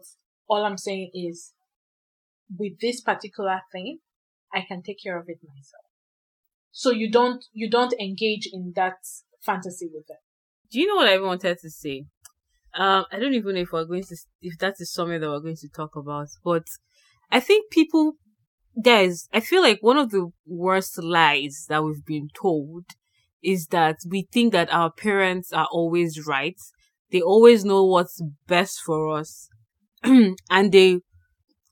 all 0.48 0.64
I'm 0.64 0.78
saying 0.78 1.10
is 1.14 1.52
with 2.56 2.78
this 2.80 3.00
particular 3.00 3.60
thing, 3.72 3.98
I 4.54 4.64
can 4.66 4.82
take 4.82 5.02
care 5.02 5.18
of 5.18 5.28
it 5.28 5.38
myself. 5.42 5.84
So 6.70 6.90
you 6.90 7.10
don't, 7.10 7.44
you 7.52 7.68
don't 7.70 7.94
engage 8.00 8.48
in 8.52 8.72
that 8.76 8.98
fantasy 9.42 9.88
with 9.92 10.06
them. 10.06 10.18
Do 10.70 10.80
you 10.80 10.86
know 10.86 10.96
what 10.96 11.08
I 11.08 11.18
wanted 11.18 11.58
to 11.60 11.70
say? 11.70 12.04
Um, 12.74 13.06
I 13.10 13.18
don't 13.18 13.34
even 13.34 13.54
know 13.54 13.62
if 13.62 13.72
we're 13.72 13.84
going 13.84 14.04
to, 14.04 14.16
if 14.42 14.58
that 14.58 14.74
is 14.78 14.92
something 14.92 15.20
that 15.20 15.28
we're 15.28 15.40
going 15.40 15.56
to 15.56 15.68
talk 15.68 15.96
about, 15.96 16.28
but 16.44 16.64
I 17.30 17.40
think 17.40 17.70
people, 17.70 18.14
guys, 18.82 19.28
I 19.32 19.40
feel 19.40 19.62
like 19.62 19.78
one 19.80 19.96
of 19.96 20.10
the 20.10 20.30
worst 20.46 21.02
lies 21.02 21.66
that 21.68 21.82
we've 21.82 22.04
been 22.04 22.28
told 22.38 22.84
is 23.42 23.68
that 23.68 23.96
we 24.08 24.28
think 24.30 24.52
that 24.52 24.72
our 24.72 24.92
parents 24.92 25.52
are 25.52 25.68
always 25.70 26.26
right. 26.26 26.60
They 27.10 27.20
always 27.20 27.64
know 27.64 27.84
what's 27.84 28.20
best 28.46 28.80
for 28.84 29.16
us. 29.16 29.48
and 30.50 30.72
they, 30.72 31.00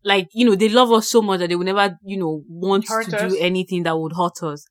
like, 0.05 0.28
you 0.32 0.45
know, 0.47 0.55
they 0.55 0.68
love 0.68 0.93
us 0.93 1.09
so 1.09 1.22
much 1.22 1.41
that 1.41 1.49
they 1.49 1.57
will 1.57 1.64
never, 1.64 1.97
you 2.05 2.16
know, 2.18 2.43
want 2.49 2.89
Hurt 2.89 3.07
to 3.07 3.16
us. 3.16 3.32
do 3.32 3.39
anything 3.39 3.85
that 3.85 3.99
would 3.99 4.12
hurt 4.16 4.43
us. 4.43 4.66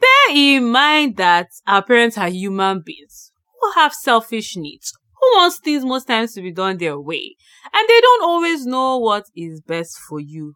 Bear 0.00 0.36
in 0.36 0.70
mind 0.70 1.16
that 1.16 1.48
our 1.66 1.82
parents 1.82 2.16
are 2.18 2.28
human 2.28 2.82
beings 2.84 3.32
who 3.60 3.72
have 3.72 3.92
selfish 3.92 4.56
needs, 4.56 4.92
who 5.20 5.26
wants 5.38 5.58
things 5.62 5.84
most 5.84 6.06
times 6.06 6.34
to 6.34 6.42
be 6.42 6.52
done 6.52 6.78
their 6.78 6.98
way, 6.98 7.36
and 7.72 7.88
they 7.88 8.00
don't 8.00 8.24
always 8.24 8.64
know 8.66 8.98
what 8.98 9.24
is 9.36 9.60
best 9.60 9.96
for 10.08 10.20
you. 10.20 10.54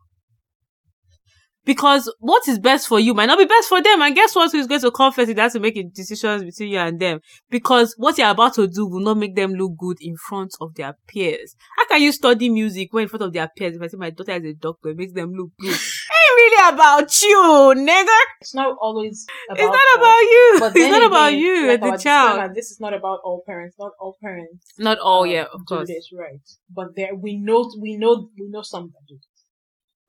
Because 1.65 2.13
what 2.19 2.47
is 2.49 2.59
best 2.59 2.89
for 2.89 3.01
you 3.01 3.15
might 3.15 3.27
not 3.27 3.39
be 3.39 3.47
best 3.47 3.69
for 3.69 3.83
them, 3.83 4.03
and 4.03 4.15
guess 4.15 4.35
what? 4.35 4.53
Who 4.53 4.59
is 4.59 4.67
going 4.67 4.81
to 4.83 4.91
confess 4.91 5.29
it? 5.29 5.39
has 5.39 5.55
to 5.55 5.61
make 5.61 5.75
decisions 5.95 6.45
between 6.45 6.71
you 6.71 6.79
and 6.79 7.01
them. 7.01 7.21
Because 7.51 7.95
what 7.97 8.19
you're 8.19 8.31
about 8.31 8.55
to 8.55 8.67
do 8.67 8.87
will 8.87 9.01
not 9.01 9.17
make 9.17 9.35
them 9.35 9.53
look 9.55 9.73
good 9.79 9.97
in 10.01 10.17
front 10.17 10.53
of 10.61 10.75
their 10.75 10.97
peers. 11.07 11.57
How 11.77 11.87
can 11.87 12.03
you 12.03 12.13
study 12.13 12.49
music 12.51 12.93
when 12.93 13.05
in 13.05 13.09
front 13.09 13.23
of 13.23 13.33
their 13.33 13.49
peers? 13.57 13.77
If 13.77 13.83
I 13.83 13.87
say 13.87 13.97
my 13.97 14.11
daughter 14.11 14.33
is 14.33 14.45
a 14.45 14.55
doctor, 14.55 14.91
it 14.91 14.97
makes 14.97 15.13
them 15.13 15.33
look 15.33 15.51
good. 15.59 15.71
Ain't 15.71 16.37
really 16.37 16.75
about 16.75 17.23
you, 17.23 17.75
nigga. 17.77 18.19
It's 18.41 18.55
not 18.55 18.77
always 18.81 19.27
about 19.49 19.59
It's 19.59 19.73
not 19.73 19.99
about 19.99 20.21
you. 20.21 20.57
But 20.61 20.77
It's 20.77 20.91
not 20.91 21.07
about 21.07 21.35
you, 21.35 21.67
like 21.69 21.81
the 21.81 21.97
child. 22.03 22.55
This 22.55 22.71
is 22.71 22.81
not 22.81 22.95
about 22.95 23.21
all 23.25 23.43
parents. 23.47 23.77
Not 23.79 23.93
all 23.99 24.17
parents. 24.23 24.67
Not 24.79 24.99
all, 24.99 25.23
um, 25.23 25.31
yeah, 25.31 25.45
of 25.53 25.61
do 25.67 25.77
course. 25.77 25.89
this 25.89 26.11
right. 26.13 26.41
But 26.71 26.97
there, 26.97 27.15
we 27.15 27.37
know, 27.37 27.71
we 27.81 27.97
know, 27.97 28.29
we 28.39 28.49
know 28.49 28.63
some 28.63 28.93
that 28.93 29.07
do 29.09 29.15
this. 29.15 29.45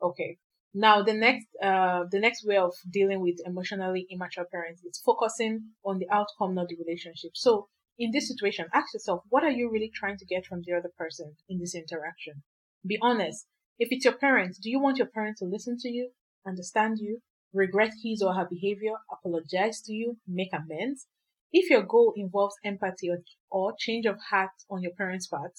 Okay. 0.02 0.38
Now 0.78 1.02
the 1.02 1.14
next, 1.14 1.48
uh, 1.64 2.04
the 2.12 2.20
next 2.20 2.46
way 2.46 2.58
of 2.58 2.74
dealing 2.92 3.22
with 3.22 3.40
emotionally 3.46 4.06
immature 4.12 4.44
parents 4.44 4.84
is 4.84 5.02
focusing 5.06 5.70
on 5.86 6.00
the 6.00 6.10
outcome, 6.12 6.54
not 6.54 6.68
the 6.68 6.76
relationship. 6.76 7.32
So 7.34 7.70
in 7.98 8.12
this 8.12 8.28
situation, 8.28 8.66
ask 8.74 8.94
yourself, 8.94 9.22
what 9.30 9.46
are 9.46 9.52
you 9.52 9.72
really 9.72 9.90
trying 9.96 10.18
to 10.18 10.26
get 10.26 10.46
from 10.46 10.64
the 10.66 10.74
other 10.74 10.92
person 10.98 11.38
in 11.48 11.60
this 11.60 11.76
interaction? 11.76 12.44
Be 12.86 13.00
honest. 13.02 13.48
If 13.80 13.88
it's 13.92 14.04
your 14.04 14.18
parents, 14.18 14.60
do 14.60 14.70
you 14.70 14.82
want 14.82 14.98
your 14.98 15.08
parent 15.08 15.38
to 15.38 15.46
listen 15.46 15.78
to 15.80 15.90
you, 15.90 16.10
understand 16.46 16.98
you, 17.00 17.22
regret 17.54 17.92
his 18.04 18.22
or 18.22 18.34
her 18.34 18.48
behavior, 18.50 18.96
apologize 19.10 19.82
to 19.84 19.94
you, 19.94 20.18
make 20.28 20.52
amends? 20.52 21.08
If 21.54 21.70
your 21.70 21.84
goal 21.84 22.12
involves 22.18 22.56
empathy 22.66 23.10
or, 23.10 23.20
or 23.50 23.74
change 23.80 24.06
of 24.06 24.18
heart 24.30 24.52
on 24.70 24.82
your 24.82 24.92
parents' 24.92 25.28
part, 25.28 25.54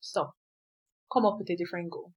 stop. 0.00 0.32
Come 1.12 1.26
up 1.26 1.38
with 1.38 1.50
a 1.50 1.56
different 1.56 1.92
goal. 1.92 2.12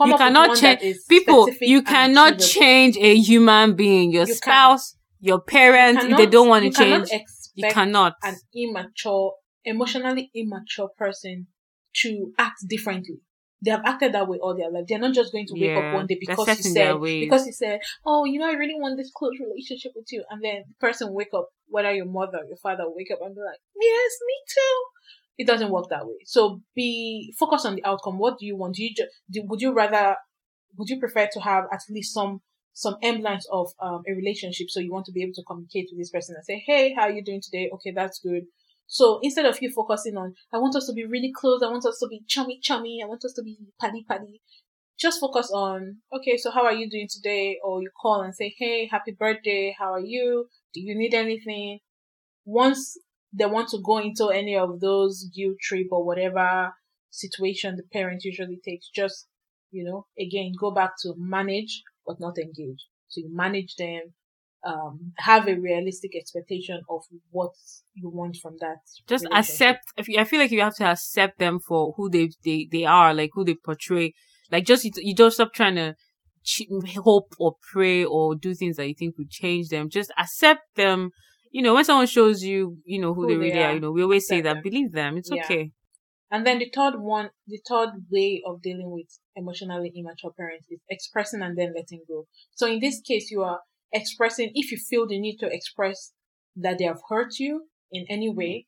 Come 0.00 0.12
you 0.12 0.16
cannot 0.16 0.56
change 0.56 0.96
people. 1.08 1.48
You 1.60 1.82
cannot 1.82 2.38
change 2.38 2.96
a 2.96 3.16
human 3.16 3.76
being. 3.76 4.12
Your 4.12 4.26
You 4.26 4.34
spouse, 4.34 4.96
your 5.20 5.40
parents, 5.40 6.02
if 6.04 6.16
they 6.16 6.26
don't 6.26 6.48
want 6.48 6.64
to 6.64 6.70
cannot 6.70 7.06
change, 7.06 7.28
you 7.54 7.68
cannot. 7.68 8.14
an 8.22 8.36
immature, 8.54 9.34
emotionally 9.64 10.30
immature 10.34 10.88
person 10.96 11.48
to 11.96 12.32
act 12.38 12.66
differently. 12.66 13.16
They 13.62 13.72
have 13.72 13.82
acted 13.84 14.14
that 14.14 14.26
way 14.26 14.38
all 14.38 14.56
their 14.56 14.70
life. 14.70 14.84
They're 14.88 14.98
not 14.98 15.12
just 15.12 15.32
going 15.32 15.46
to 15.48 15.52
wake 15.52 15.72
Yeah, 15.76 15.78
up 15.80 15.92
one 15.92 16.06
day 16.06 16.16
because 16.18 16.48
you 16.48 16.54
set 16.54 16.64
in 16.64 16.72
their 16.72 16.92
said 16.94 17.20
because 17.20 17.46
you 17.46 17.52
said, 17.52 17.80
"Oh, 18.06 18.24
you 18.24 18.38
know, 18.38 18.48
I 18.48 18.52
really 18.52 18.80
want 18.80 18.96
this 18.96 19.10
close 19.14 19.38
relationship 19.38 19.92
with 19.94 20.06
you," 20.10 20.24
and 20.30 20.42
then 20.42 20.64
the 20.66 20.74
person 20.80 21.12
wake 21.12 21.34
up, 21.34 21.48
whether 21.68 21.92
your 21.92 22.06
mother 22.06 22.38
or 22.38 22.46
your 22.46 22.56
father 22.56 22.84
wake 22.86 23.10
up 23.12 23.18
and 23.20 23.34
be 23.34 23.42
like, 23.42 23.60
"Yes, 23.76 24.12
me 24.26 24.34
too." 24.48 24.76
It 25.40 25.46
doesn't 25.46 25.70
work 25.70 25.88
that 25.88 26.06
way. 26.06 26.18
So 26.26 26.60
be 26.76 27.34
focused 27.38 27.64
on 27.64 27.74
the 27.74 27.84
outcome. 27.86 28.18
What 28.18 28.38
do 28.38 28.44
you 28.44 28.58
want? 28.58 28.74
Do 28.74 28.84
you 28.84 28.90
just 28.94 29.08
do, 29.30 29.42
would 29.46 29.62
you 29.62 29.72
rather 29.72 30.16
would 30.76 30.90
you 30.90 31.00
prefer 31.00 31.28
to 31.32 31.40
have 31.40 31.64
at 31.72 31.80
least 31.88 32.12
some 32.12 32.42
some 32.74 32.96
semblance 33.02 33.48
of 33.50 33.68
um, 33.80 34.02
a 34.06 34.12
relationship? 34.12 34.66
So 34.68 34.80
you 34.80 34.92
want 34.92 35.06
to 35.06 35.12
be 35.12 35.22
able 35.22 35.32
to 35.36 35.42
communicate 35.44 35.88
with 35.90 35.98
this 35.98 36.10
person 36.10 36.34
and 36.36 36.44
say 36.44 36.62
hey 36.66 36.92
how 36.92 37.04
are 37.04 37.10
you 37.10 37.24
doing 37.24 37.40
today? 37.42 37.70
Okay 37.72 37.90
that's 37.96 38.18
good. 38.18 38.42
So 38.86 39.18
instead 39.22 39.46
of 39.46 39.62
you 39.62 39.72
focusing 39.74 40.18
on 40.18 40.34
i 40.52 40.58
want 40.58 40.76
us 40.76 40.86
to 40.88 40.92
be 40.92 41.06
really 41.06 41.32
close. 41.34 41.62
I 41.62 41.70
want 41.70 41.86
us 41.86 41.98
to 42.00 42.08
be 42.08 42.20
chummy 42.28 42.60
chummy. 42.62 43.00
I 43.02 43.06
want 43.06 43.24
us 43.24 43.32
to 43.32 43.42
be 43.42 43.56
paddy 43.80 44.04
paddy. 44.06 44.42
Just 44.98 45.20
focus 45.20 45.50
on 45.50 46.02
okay 46.14 46.36
so 46.36 46.50
how 46.50 46.66
are 46.66 46.74
you 46.74 46.90
doing 46.90 47.08
today? 47.10 47.58
Or 47.64 47.80
you 47.80 47.88
call 47.98 48.20
and 48.20 48.34
say 48.34 48.54
hey 48.58 48.88
happy 48.88 49.12
birthday. 49.12 49.74
How 49.78 49.94
are 49.94 50.06
you? 50.14 50.48
Do 50.74 50.82
you 50.82 50.94
need 50.94 51.14
anything? 51.14 51.78
Once 52.44 52.98
they 53.32 53.46
want 53.46 53.68
to 53.68 53.78
go 53.84 53.98
into 53.98 54.28
any 54.28 54.56
of 54.56 54.80
those 54.80 55.30
guilt 55.34 55.56
trip 55.60 55.86
or 55.90 56.04
whatever 56.04 56.72
situation 57.10 57.76
the 57.76 57.82
parent 57.92 58.24
usually 58.24 58.58
takes 58.64 58.88
just 58.88 59.26
you 59.70 59.84
know, 59.84 60.06
again, 60.18 60.52
go 60.58 60.70
back 60.70 60.92
to 61.02 61.14
manage 61.16 61.82
but 62.06 62.16
not 62.18 62.38
engage. 62.38 62.86
So 63.08 63.20
you 63.20 63.30
manage 63.34 63.76
them, 63.76 64.14
um, 64.66 65.12
have 65.18 65.48
a 65.48 65.54
realistic 65.54 66.12
expectation 66.16 66.80
of 66.88 67.02
what 67.30 67.52
you 67.94 68.10
want 68.10 68.36
from 68.42 68.56
that. 68.60 68.78
Just 69.06 69.26
accept. 69.32 69.84
I 69.98 70.24
feel 70.24 70.40
like 70.40 70.50
you 70.50 70.60
have 70.60 70.76
to 70.76 70.84
accept 70.84 71.38
them 71.38 71.60
for 71.60 71.94
who 71.96 72.10
they 72.10 72.30
they 72.44 72.68
they 72.70 72.84
are, 72.84 73.14
like 73.14 73.30
who 73.34 73.44
they 73.44 73.54
portray. 73.54 74.12
Like 74.50 74.64
just 74.64 74.84
you, 74.84 74.90
you 74.96 75.14
don't 75.14 75.30
stop 75.30 75.52
trying 75.54 75.76
to 75.76 75.94
ch- 76.44 76.68
hope 76.96 77.34
or 77.38 77.54
pray 77.72 78.04
or 78.04 78.34
do 78.34 78.54
things 78.54 78.76
that 78.76 78.88
you 78.88 78.94
think 78.94 79.16
would 79.18 79.30
change 79.30 79.68
them. 79.68 79.88
Just 79.88 80.12
accept 80.18 80.62
them. 80.76 81.10
You 81.50 81.62
know, 81.62 81.74
when 81.74 81.84
someone 81.84 82.06
shows 82.06 82.42
you, 82.42 82.78
you 82.84 83.00
know 83.00 83.12
who, 83.14 83.22
Who 83.22 83.28
they 83.28 83.34
they 83.34 83.38
really 83.40 83.62
are. 83.62 83.70
are, 83.70 83.74
You 83.74 83.80
know, 83.80 83.90
we 83.92 84.02
always 84.02 84.26
say 84.26 84.40
that. 84.40 84.62
Believe 84.62 84.92
them. 84.92 85.16
It's 85.16 85.30
Yeah. 85.30 85.42
okay. 85.44 85.72
And 86.30 86.46
then 86.46 86.60
the 86.60 86.70
third 86.72 86.94
one, 87.00 87.30
the 87.48 87.60
third 87.68 87.90
way 88.10 88.40
of 88.46 88.62
dealing 88.62 88.90
with 88.92 89.08
emotionally 89.34 89.92
immature 89.96 90.30
parents 90.32 90.66
is 90.70 90.80
expressing 90.88 91.42
and 91.42 91.58
then 91.58 91.74
letting 91.74 92.02
go. 92.06 92.28
So 92.54 92.66
in 92.68 92.78
this 92.78 93.00
case, 93.00 93.30
you 93.32 93.42
are 93.42 93.60
expressing, 93.92 94.52
if 94.54 94.70
you 94.70 94.78
feel 94.78 95.08
the 95.08 95.18
need 95.18 95.38
to 95.38 95.52
express 95.52 96.12
that 96.54 96.78
they 96.78 96.84
have 96.84 97.00
hurt 97.08 97.38
you 97.40 97.68
in 97.90 98.06
any 98.08 98.30
way, 98.30 98.66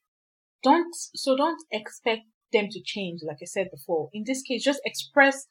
don't, 0.64 0.92
so 1.14 1.36
don't 1.36 1.62
expect 1.70 2.22
them 2.52 2.66
to 2.70 2.80
change, 2.84 3.20
like 3.24 3.38
I 3.40 3.46
said 3.46 3.68
before. 3.70 4.10
In 4.12 4.24
this 4.26 4.42
case, 4.42 4.64
just 4.64 4.80
express, 4.84 5.46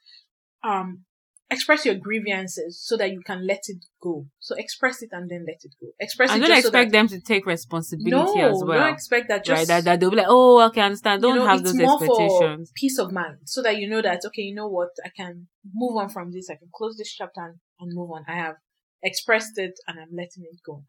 um, 0.65 1.05
express 1.51 1.85
your 1.85 1.95
grievances 1.95 2.81
so 2.81 2.95
that 2.97 3.11
you 3.11 3.21
can 3.21 3.45
let 3.45 3.61
it 3.67 3.85
go. 4.01 4.25
So 4.39 4.55
express 4.55 5.01
it 5.03 5.09
and 5.11 5.29
then 5.29 5.45
let 5.47 5.59
it 5.63 5.73
go. 5.79 5.87
Express 5.99 6.33
it 6.33 6.39
don't 6.39 6.57
expect 6.57 6.89
so 6.89 6.97
them 6.97 7.07
to 7.09 7.19
take 7.19 7.45
responsibility 7.45 8.39
that, 8.39 8.51
as 8.51 8.59
no, 8.61 8.65
well. 8.65 8.79
don't 8.79 8.93
expect 8.93 9.27
that. 9.27 9.45
Just 9.45 9.57
right? 9.57 9.67
That, 9.67 9.83
that 9.83 9.99
they'll 9.99 10.09
be 10.09 10.15
like, 10.17 10.25
oh, 10.29 10.61
okay, 10.67 10.81
I 10.81 10.85
understand. 10.85 11.21
Don't 11.21 11.35
you 11.35 11.39
know, 11.41 11.47
have 11.47 11.63
those 11.63 11.79
expectations. 11.79 12.71
peace 12.75 12.97
of 12.97 13.11
mind 13.11 13.37
so 13.45 13.61
that 13.61 13.77
you 13.77 13.87
know 13.89 14.01
that 14.01 14.21
okay 14.25 14.41
you 14.41 14.55
know 14.55 14.67
what 14.67 14.89
i 15.05 15.09
can 15.15 15.47
move 15.73 15.97
on 15.97 16.09
from 16.09 16.31
this 16.31 16.49
i 16.49 16.55
can 16.55 16.69
close 16.73 16.95
this 16.97 17.11
chapter 17.13 17.41
and, 17.41 17.55
and 17.79 17.91
move 17.93 18.09
on 18.11 18.23
i 18.27 18.33
have 18.35 18.55
expressed 19.03 19.57
it 19.57 19.73
and 19.87 19.99
i'm 19.99 20.09
letting 20.15 20.43
it 20.51 20.59
go 20.65 20.83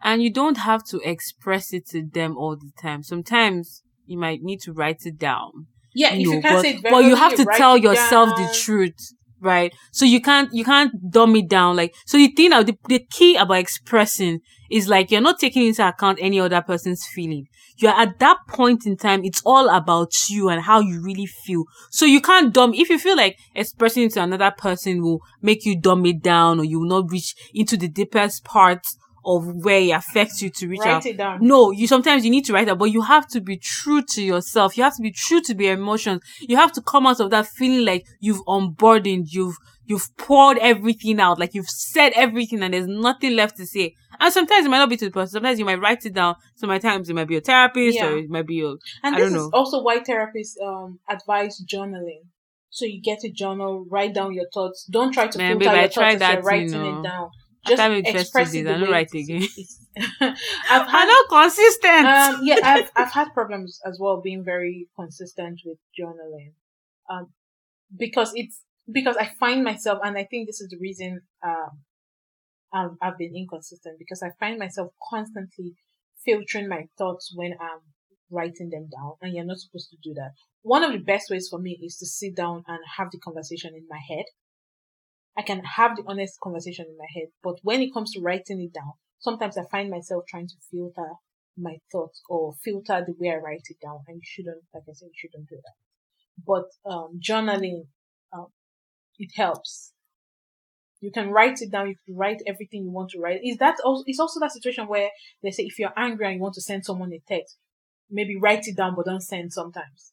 And 0.00 0.22
you 0.22 0.30
don't 0.30 0.58
have 0.58 0.84
to 0.90 1.00
express 1.04 1.72
it 1.72 1.86
to 1.88 2.02
them 2.18 2.36
all 2.38 2.56
the 2.56 2.72
time. 2.80 3.02
Sometimes 3.02 3.82
you 4.06 4.18
might 4.18 4.40
need 4.42 4.60
to 4.62 4.72
write 4.72 5.02
it 5.04 5.18
down. 5.18 5.50
yeah 5.94 6.12
you 6.14 6.20
if 6.20 6.26
know, 6.26 6.32
you 6.34 6.42
can't 6.42 6.56
but, 6.56 6.62
say 6.62 6.74
it 6.74 6.82
but 6.94 7.04
you 7.04 7.14
have 7.16 7.34
to 7.36 7.46
tell 7.60 7.76
yourself 7.76 8.28
down. 8.30 8.40
the 8.42 8.54
truth, 8.64 9.00
right? 9.42 9.74
So 9.90 10.04
you 10.04 10.20
can't 10.20 10.52
you 10.52 10.64
can't 10.64 11.10
dumb 11.10 11.36
it 11.36 11.48
down. 11.48 11.76
Like 11.76 11.94
so, 12.06 12.16
the 12.16 12.28
thing 12.28 12.50
the, 12.50 12.76
the 12.88 13.04
key 13.10 13.36
about 13.36 13.58
expressing 13.58 14.40
is 14.70 14.88
like 14.88 15.10
you're 15.10 15.20
not 15.20 15.38
taking 15.38 15.66
into 15.66 15.86
account 15.86 16.18
any 16.20 16.40
other 16.40 16.62
person's 16.62 17.06
feeling. 17.06 17.48
You're 17.76 17.92
at 17.92 18.18
that 18.20 18.38
point 18.48 18.86
in 18.86 18.96
time. 18.96 19.24
It's 19.24 19.42
all 19.44 19.68
about 19.68 20.12
you 20.30 20.48
and 20.48 20.62
how 20.62 20.80
you 20.80 21.02
really 21.02 21.26
feel. 21.26 21.64
So 21.90 22.06
you 22.06 22.20
can't 22.20 22.54
dumb. 22.54 22.72
If 22.74 22.88
you 22.88 22.98
feel 22.98 23.16
like 23.16 23.36
expressing 23.54 24.08
to 24.10 24.22
another 24.22 24.52
person 24.56 25.02
will 25.02 25.20
make 25.40 25.64
you 25.64 25.78
dumb 25.78 26.06
it 26.06 26.22
down, 26.22 26.60
or 26.60 26.64
you 26.64 26.80
will 26.80 26.88
not 26.88 27.10
reach 27.10 27.34
into 27.52 27.76
the 27.76 27.88
deepest 27.88 28.44
parts 28.44 28.96
of 29.24 29.46
where 29.64 29.80
it 29.80 29.90
affects 29.90 30.42
you 30.42 30.50
to 30.50 30.68
reach 30.68 30.80
Write 30.80 30.88
out. 30.88 31.06
it 31.06 31.16
down. 31.16 31.38
No, 31.40 31.70
you 31.70 31.86
sometimes 31.86 32.24
you 32.24 32.30
need 32.30 32.44
to 32.46 32.52
write 32.52 32.66
that, 32.66 32.78
but 32.78 32.86
you 32.86 33.02
have 33.02 33.26
to 33.28 33.40
be 33.40 33.56
true 33.56 34.02
to 34.10 34.22
yourself. 34.22 34.76
You 34.76 34.82
have 34.84 34.96
to 34.96 35.02
be 35.02 35.12
true 35.12 35.40
to 35.42 35.54
the 35.54 35.68
emotions. 35.68 36.22
You 36.40 36.56
have 36.56 36.72
to 36.72 36.82
come 36.82 37.06
out 37.06 37.20
of 37.20 37.30
that 37.30 37.46
feeling 37.46 37.84
like 37.86 38.06
you've 38.20 38.42
unburdened, 38.46 39.28
you've 39.32 39.56
you've 39.84 40.16
poured 40.16 40.58
everything 40.58 41.20
out, 41.20 41.38
like 41.40 41.54
you've 41.54 41.68
said 41.68 42.12
everything 42.14 42.62
and 42.62 42.72
there's 42.72 42.86
nothing 42.86 43.34
left 43.36 43.56
to 43.56 43.66
say. 43.66 43.94
And 44.20 44.32
sometimes 44.32 44.64
it 44.64 44.68
might 44.68 44.78
not 44.78 44.88
be 44.88 44.96
to 44.96 45.06
the 45.06 45.10
person. 45.10 45.30
Sometimes 45.32 45.58
you 45.58 45.64
might 45.64 45.80
write 45.80 46.06
it 46.06 46.14
down. 46.14 46.36
Sometimes 46.54 47.08
it 47.10 47.14
might 47.14 47.26
be 47.28 47.36
a 47.36 47.40
therapist 47.40 47.96
Yeah. 47.96 48.06
or 48.08 48.18
it 48.18 48.30
might 48.30 48.46
be 48.46 48.54
your 48.56 48.76
And 49.02 49.16
I 49.16 49.20
this 49.20 49.32
is 49.34 49.50
also 49.52 49.82
why 49.82 49.98
therapists 49.98 50.54
um, 50.64 51.00
advise 51.08 51.60
journaling. 51.70 52.20
So 52.70 52.86
you 52.86 53.02
get 53.02 53.18
a 53.24 53.30
journal, 53.30 53.84
write 53.90 54.14
down 54.14 54.32
your 54.32 54.46
thoughts. 54.54 54.86
Don't 54.90 55.12
try 55.12 55.26
to 55.26 55.36
Man, 55.36 55.58
filter 55.58 55.64
babe, 55.74 55.80
your 55.80 55.88
tried 55.90 56.18
thoughts 56.18 56.32
you're 56.32 56.42
that, 56.42 56.44
writing 56.44 56.72
you 56.72 56.78
know. 56.78 57.00
it 57.00 57.02
down. 57.02 57.30
Having 57.64 58.04
first 58.04 58.12
two 58.12 58.18
express 58.18 58.54
it 58.54 58.66
I 58.66 58.78
don't 58.78 58.90
write 58.90 59.14
again. 59.14 59.46
I've 60.20 60.86
I'm 60.88 61.08
not 61.08 61.28
consistent. 61.28 62.06
um, 62.06 62.40
yeah, 62.42 62.56
I've 62.62 62.90
I've 62.96 63.12
had 63.12 63.32
problems 63.34 63.80
as 63.86 63.98
well 64.00 64.20
being 64.20 64.44
very 64.44 64.88
consistent 64.98 65.60
with 65.64 65.78
journaling, 65.98 66.54
um, 67.10 67.28
because 67.96 68.32
it's 68.34 68.60
because 68.90 69.16
I 69.16 69.30
find 69.38 69.62
myself, 69.62 70.00
and 70.02 70.16
I 70.16 70.24
think 70.24 70.48
this 70.48 70.60
is 70.60 70.70
the 70.70 70.78
reason 70.80 71.20
um, 71.44 71.80
I've 72.72 72.90
I've 73.00 73.18
been 73.18 73.36
inconsistent 73.36 73.98
because 73.98 74.22
I 74.22 74.30
find 74.40 74.58
myself 74.58 74.92
constantly 75.10 75.74
filtering 76.24 76.68
my 76.68 76.86
thoughts 76.98 77.32
when 77.34 77.52
I'm 77.60 77.80
writing 78.30 78.70
them 78.70 78.88
down, 78.88 79.12
and 79.20 79.34
you're 79.34 79.44
not 79.44 79.58
supposed 79.58 79.90
to 79.90 79.96
do 80.02 80.14
that. 80.14 80.32
One 80.62 80.82
of 80.82 80.92
the 80.92 80.98
best 80.98 81.30
ways 81.30 81.48
for 81.50 81.58
me 81.58 81.78
is 81.82 81.98
to 81.98 82.06
sit 82.06 82.34
down 82.34 82.64
and 82.66 82.78
have 82.96 83.10
the 83.12 83.18
conversation 83.18 83.74
in 83.74 83.86
my 83.88 84.00
head. 84.08 84.24
I 85.36 85.42
can 85.42 85.62
have 85.64 85.96
the 85.96 86.04
honest 86.06 86.38
conversation 86.40 86.86
in 86.88 86.96
my 86.98 87.06
head, 87.14 87.28
but 87.42 87.56
when 87.62 87.80
it 87.80 87.92
comes 87.92 88.12
to 88.12 88.20
writing 88.20 88.60
it 88.60 88.74
down, 88.74 88.92
sometimes 89.18 89.56
I 89.56 89.64
find 89.70 89.90
myself 89.90 90.24
trying 90.28 90.48
to 90.48 90.54
filter 90.70 91.12
my 91.56 91.76
thoughts 91.90 92.22
or 92.28 92.54
filter 92.62 93.04
the 93.06 93.14
way 93.18 93.30
I 93.30 93.36
write 93.36 93.62
it 93.68 93.78
down. 93.82 94.00
And 94.08 94.16
you 94.16 94.22
shouldn't, 94.24 94.62
like 94.74 94.84
I 94.88 94.92
said, 94.92 95.06
you 95.06 95.12
shouldn't 95.16 95.48
do 95.48 95.56
that. 95.56 96.44
But 96.46 96.90
um, 96.90 97.20
journaling, 97.20 97.86
um, 98.32 98.48
it 99.18 99.30
helps. 99.36 99.92
You 101.00 101.10
can 101.10 101.30
write 101.30 101.60
it 101.60 101.70
down. 101.72 101.88
You 101.88 101.96
can 102.06 102.16
write 102.16 102.42
everything 102.46 102.84
you 102.84 102.90
want 102.90 103.10
to 103.10 103.18
write. 103.18 103.40
Is 103.42 103.58
that 103.58 103.76
also? 103.84 104.04
It's 104.06 104.20
also 104.20 104.38
that 104.40 104.52
situation 104.52 104.86
where 104.86 105.10
they 105.42 105.50
say 105.50 105.64
if 105.64 105.78
you're 105.78 105.92
angry 105.96 106.26
and 106.26 106.36
you 106.36 106.40
want 106.40 106.54
to 106.54 106.60
send 106.60 106.84
someone 106.84 107.12
a 107.12 107.20
text, 107.26 107.56
maybe 108.08 108.36
write 108.36 108.68
it 108.68 108.76
down 108.76 108.94
but 108.94 109.06
don't 109.06 109.20
send 109.20 109.52
sometimes. 109.52 110.12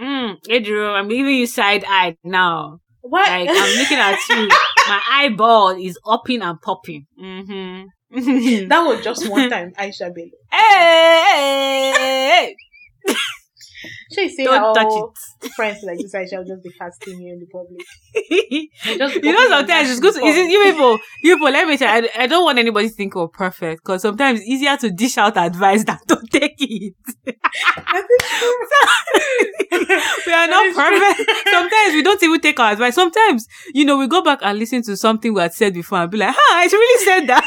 Mm, 0.00 0.38
Adriel, 0.48 0.94
I'm 0.94 1.08
giving 1.08 1.34
you 1.34 1.46
side 1.46 1.84
eye 1.86 2.16
now. 2.24 2.80
What? 3.02 3.28
Like 3.28 3.48
I'm 3.50 3.78
looking 3.78 3.98
at 3.98 4.18
you. 4.30 4.48
My 4.88 5.00
eyeball 5.10 5.70
is 5.70 5.98
upping 6.06 6.42
and 6.42 6.60
popping. 6.60 7.06
Mm-hmm. 7.20 8.68
that 8.68 8.80
was 8.82 9.02
just 9.04 9.28
one 9.28 9.50
time, 9.54 9.72
Aisha 9.78 10.14
Bello. 10.14 10.30
hey, 10.50 12.54
She 14.12 14.28
say 14.28 14.44
don't 14.44 14.74
touch 14.74 14.86
all 14.86 15.14
friends 15.56 15.82
like 15.82 15.98
this, 15.98 16.14
Aisha 16.14 16.38
will 16.38 16.44
just 16.44 16.62
be 16.62 16.70
casting 16.70 17.20
you 17.20 17.32
in 17.34 17.40
the 17.40 17.46
public. 17.46 17.80
it. 18.14 19.24
You 19.24 19.32
know, 19.32 19.48
sometimes 19.48 19.90
it's 19.90 20.00
good. 20.00 20.14
To, 20.14 20.20
is 20.24 20.36
it, 20.36 20.50
you 20.50 20.62
people, 20.62 20.98
you 21.22 21.36
people, 21.36 21.50
let 21.50 21.66
me 21.66 21.76
tell 21.76 22.02
you, 22.02 22.08
I, 22.14 22.22
I 22.22 22.26
don't 22.26 22.44
want 22.44 22.58
anybody 22.58 22.88
to 22.88 22.94
think 22.94 23.14
we're 23.14 23.28
perfect 23.28 23.84
because 23.84 24.02
sometimes 24.02 24.40
it's 24.40 24.48
easier 24.48 24.76
to 24.76 24.90
dish 24.90 25.18
out 25.18 25.36
advice 25.36 25.84
than 25.86 25.98
to 26.08 26.22
take 26.30 26.56
it. 26.58 26.94
That 27.24 28.04
is 28.10 28.28
true. 28.38 28.66
we 30.26 30.32
are 30.32 30.46
not 30.46 30.74
perfect. 30.74 31.30
Sometimes 31.48 31.94
we 31.94 32.02
don't 32.02 32.22
even 32.22 32.40
take 32.40 32.60
our 32.60 32.72
advice. 32.72 32.94
Sometimes, 32.94 33.46
you 33.74 33.84
know, 33.84 33.96
we 33.98 34.06
go 34.06 34.22
back 34.22 34.40
and 34.42 34.58
listen 34.58 34.82
to 34.82 34.96
something 34.96 35.32
we 35.34 35.40
had 35.40 35.54
said 35.54 35.74
before 35.74 35.98
and 35.98 36.10
be 36.10 36.18
like, 36.18 36.34
huh, 36.36 36.56
I 36.56 36.68
really 36.70 37.04
said 37.04 37.26
that. 37.28 37.46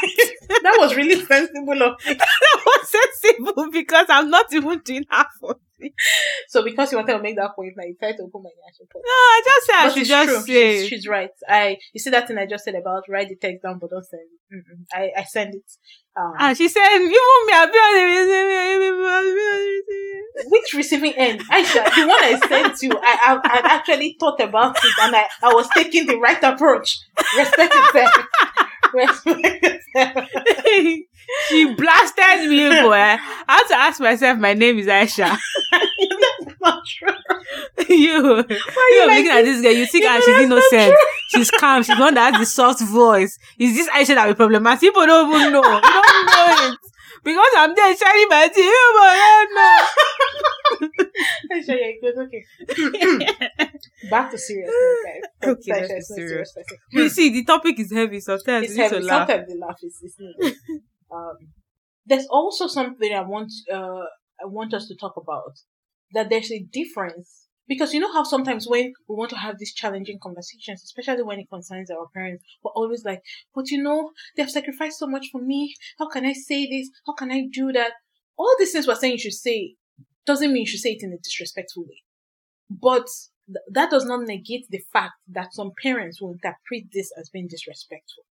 that 0.62 0.76
was 0.78 0.96
really 0.96 1.24
sensible 1.24 1.82
of 1.82 1.96
me. 2.06 2.14
that 2.14 2.62
was 2.66 2.90
sensible 2.90 3.70
because 3.70 4.06
I'm 4.08 4.30
not 4.30 4.52
even 4.52 4.80
doing 4.80 5.04
half 5.10 5.28
of 5.42 5.56
it. 5.80 5.92
So 6.48 6.62
because 6.62 6.92
you 6.92 6.98
wanted 6.98 7.14
to 7.14 7.22
make 7.22 7.34
that 7.36 7.56
point, 7.56 7.72
now 7.76 7.84
you 7.84 7.96
tried 7.98 8.16
to 8.16 8.22
open 8.22 8.42
my 8.44 8.50
ass. 8.68 8.78
No, 8.80 8.86
I 9.02 9.42
just 9.44 9.66
said 9.66 9.74
I 9.74 9.88
should 9.90 10.06
just 10.06 10.28
true. 10.28 10.40
say. 10.42 10.78
She's, 10.80 10.88
she's 10.88 11.06
right. 11.08 11.30
I 11.48 11.78
you 11.92 11.98
see 12.00 12.10
that 12.10 12.28
thing 12.28 12.38
I 12.38 12.46
just 12.46 12.64
said 12.64 12.76
about 12.76 13.02
write 13.08 13.28
the 13.28 13.36
text 13.36 13.62
down 13.62 13.78
but 13.78 13.90
don't 13.90 14.04
send 14.04 14.22
it. 14.22 14.28
Mm-mm. 14.54 14.84
I 14.94 15.10
I 15.20 15.24
send 15.24 15.54
it. 15.56 15.64
Um, 16.16 16.32
and 16.38 16.56
she 16.56 16.68
said, 16.68 16.96
you 16.96 17.10
want 17.10 17.46
me, 17.46 17.52
I'll 17.52 17.66
be 17.66 17.78
on 17.78 17.94
the 17.94 18.00
which 20.48 20.72
receiving 20.74 21.12
end? 21.14 21.40
Aisha, 21.40 21.84
the 21.94 22.06
one 22.06 22.24
I 22.24 22.38
sent 22.48 22.82
you, 22.82 22.90
I 22.92 23.18
I 23.22 23.40
I 23.44 23.60
actually 23.76 24.16
thought 24.18 24.40
about 24.40 24.76
it 24.76 24.92
and 25.02 25.14
I 25.16 25.26
I 25.42 25.52
was 25.52 25.68
taking 25.74 26.06
the 26.06 26.16
right 26.16 26.42
approach. 26.42 26.98
Respect 27.36 27.74
yourself. 27.74 28.12
She 31.48 31.74
blasted 31.74 32.48
me, 32.48 32.68
boy. 32.82 32.92
I 32.94 33.18
had 33.48 33.64
to 33.68 33.74
ask 33.74 34.00
myself, 34.00 34.38
my 34.38 34.54
name 34.54 34.78
is 34.78 34.86
Aisha. 34.86 35.36
That's 35.72 36.54
not 36.60 36.82
true. 36.86 37.08
you, 37.88 37.96
you 37.96 38.18
you 38.18 38.22
are 38.22 38.36
like 39.08 39.16
looking 39.18 39.30
at 39.30 39.42
this 39.42 39.62
girl, 39.62 39.72
you 39.72 39.86
think 39.86 40.04
You 40.04 40.10
ah, 40.10 40.20
she's 40.24 40.38
innocent. 40.44 40.94
She's 41.28 41.50
calm. 41.50 41.82
She's 41.82 41.98
one 41.98 42.14
that 42.14 42.32
has 42.34 42.40
the 42.40 42.46
soft 42.46 42.80
voice. 42.82 43.38
Is 43.58 43.74
this 43.76 43.88
Aisha 43.90 44.14
that 44.14 44.26
will 44.28 44.34
problematic? 44.34 44.80
People 44.80 45.06
don't 45.06 45.28
even 45.34 45.52
know. 45.52 45.62
You 45.62 45.80
don't 45.80 46.26
know 46.26 46.72
it. 46.72 46.78
Because 47.26 47.54
I'm 47.56 47.74
there 47.74 47.96
shining 47.96 48.28
my 48.30 48.46
teeth. 48.46 48.64
You 48.64 48.92
Aisha, 51.52 51.74
yeah, 51.80 51.90
good. 52.00 52.16
Okay. 52.18 52.44
Back 54.10 54.30
to 54.30 54.38
seriousness, 54.38 54.98
guys. 55.04 55.50
Okay, 55.50 55.72
Aisha, 55.72 55.80
let's 55.80 55.88
be 55.88 55.96
it's 55.96 56.10
not 56.10 56.16
serious. 56.16 56.52
serious. 56.54 56.56
Okay. 56.56 56.76
You 56.92 57.08
see, 57.08 57.30
the 57.30 57.44
topic 57.44 57.80
is 57.80 57.92
heavy. 57.92 58.20
Sometimes 58.20 58.66
it's 58.66 58.76
you 58.76 58.82
need 58.82 58.88
to 58.90 58.94
heavy. 58.94 59.06
laugh. 59.06 59.28
Sometimes 59.28 59.52
the 59.52 59.58
laugh 59.58 59.78
is, 59.82 60.00
is 60.04 60.16
needed. 60.20 60.56
um, 61.10 61.36
there's 62.06 62.26
also 62.30 62.68
something 62.68 63.12
I 63.12 63.22
want 63.22 63.50
uh 63.72 64.04
I 64.40 64.46
want 64.46 64.72
us 64.72 64.86
to 64.86 64.94
talk 64.94 65.16
about 65.16 65.58
that 66.12 66.30
there's 66.30 66.52
a 66.52 66.60
difference 66.72 67.45
because 67.68 67.92
you 67.92 68.00
know 68.00 68.12
how 68.12 68.22
sometimes 68.24 68.68
when 68.68 68.92
we 69.08 69.14
want 69.16 69.30
to 69.30 69.36
have 69.36 69.58
these 69.58 69.74
challenging 69.74 70.18
conversations, 70.22 70.82
especially 70.84 71.22
when 71.22 71.40
it 71.40 71.50
concerns 71.50 71.90
our 71.90 72.08
parents, 72.14 72.44
we're 72.62 72.72
always 72.72 73.04
like, 73.04 73.22
"But 73.54 73.70
you 73.70 73.82
know, 73.82 74.12
they've 74.36 74.50
sacrificed 74.50 74.98
so 74.98 75.06
much 75.06 75.28
for 75.30 75.40
me. 75.40 75.74
How 75.98 76.08
can 76.08 76.24
I 76.26 76.32
say 76.32 76.66
this? 76.66 76.90
How 77.06 77.14
can 77.14 77.30
I 77.30 77.46
do 77.50 77.72
that?" 77.72 77.92
All 78.38 78.54
these 78.58 78.72
things 78.72 78.86
we're 78.86 78.94
saying 78.94 79.14
you 79.14 79.18
should 79.18 79.32
say 79.32 79.76
doesn't 80.26 80.52
mean 80.52 80.62
you 80.62 80.66
should 80.66 80.80
say 80.80 80.92
it 80.92 81.02
in 81.02 81.12
a 81.12 81.18
disrespectful 81.18 81.84
way, 81.84 82.02
but 82.70 83.08
th- 83.46 83.64
that 83.70 83.90
does 83.90 84.04
not 84.04 84.26
negate 84.26 84.66
the 84.70 84.82
fact 84.92 85.14
that 85.28 85.54
some 85.54 85.72
parents 85.82 86.20
will 86.20 86.32
interpret 86.32 86.84
this 86.92 87.12
as 87.18 87.30
being 87.30 87.48
disrespectful 87.48 88.24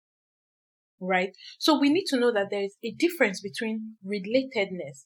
right? 0.99 1.35
So 1.59 1.79
we 1.79 1.89
need 1.89 2.05
to 2.07 2.19
know 2.19 2.31
that 2.31 2.47
there 2.49 2.63
is 2.63 2.77
a 2.83 2.91
difference 2.91 3.41
between 3.41 3.95
relatedness 4.05 5.05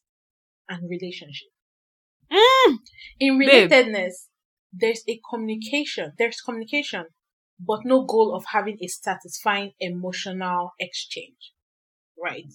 and 0.67 0.89
relationship. 0.89 1.49
Mm, 2.31 2.77
In 3.19 3.39
Babe. 3.39 3.69
relatedness, 3.71 4.27
there's 4.71 5.03
a 5.07 5.19
communication, 5.29 6.13
there's 6.17 6.41
communication, 6.41 7.05
but 7.59 7.85
no 7.85 8.05
goal 8.05 8.35
of 8.35 8.45
having 8.51 8.77
a 8.81 8.87
satisfying 8.87 9.71
emotional 9.79 10.71
exchange, 10.79 11.53
right? 12.21 12.45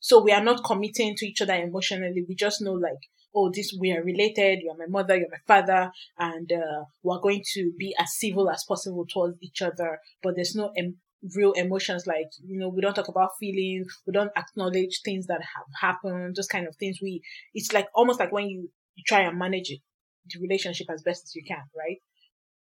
So 0.00 0.22
we 0.22 0.32
are 0.32 0.42
not 0.42 0.64
committing 0.64 1.14
to 1.16 1.26
each 1.26 1.40
other 1.42 1.54
emotionally. 1.54 2.24
We 2.28 2.34
just 2.34 2.60
know 2.62 2.72
like, 2.72 2.98
oh, 3.34 3.50
this, 3.54 3.76
we 3.78 3.92
are 3.92 4.02
related. 4.02 4.60
You're 4.62 4.76
my 4.76 4.86
mother, 4.86 5.16
you're 5.16 5.30
my 5.30 5.38
father, 5.46 5.90
and, 6.18 6.50
uh, 6.52 6.84
we're 7.02 7.20
going 7.20 7.42
to 7.54 7.72
be 7.78 7.94
as 7.98 8.16
civil 8.16 8.48
as 8.50 8.64
possible 8.66 9.06
towards 9.12 9.36
each 9.42 9.60
other, 9.62 9.98
but 10.22 10.34
there's 10.36 10.54
no 10.54 10.72
em- 10.76 10.98
real 11.34 11.52
emotions 11.52 12.06
like 12.06 12.28
you 12.46 12.58
know 12.58 12.68
we 12.68 12.82
don't 12.82 12.92
talk 12.94 13.08
about 13.08 13.30
feelings 13.40 13.86
we 14.06 14.12
don't 14.12 14.30
acknowledge 14.36 15.00
things 15.02 15.26
that 15.26 15.40
have 15.40 15.64
happened 15.80 16.36
those 16.36 16.46
kind 16.46 16.68
of 16.68 16.76
things 16.76 16.98
we 17.00 17.22
it's 17.54 17.72
like 17.72 17.86
almost 17.94 18.20
like 18.20 18.30
when 18.30 18.46
you, 18.46 18.68
you 18.96 19.02
try 19.06 19.20
and 19.22 19.38
manage 19.38 19.70
it 19.70 19.80
the 20.26 20.40
relationship 20.40 20.88
as 20.90 21.02
best 21.02 21.24
as 21.24 21.34
you 21.34 21.44
can 21.46 21.64
right? 21.76 21.98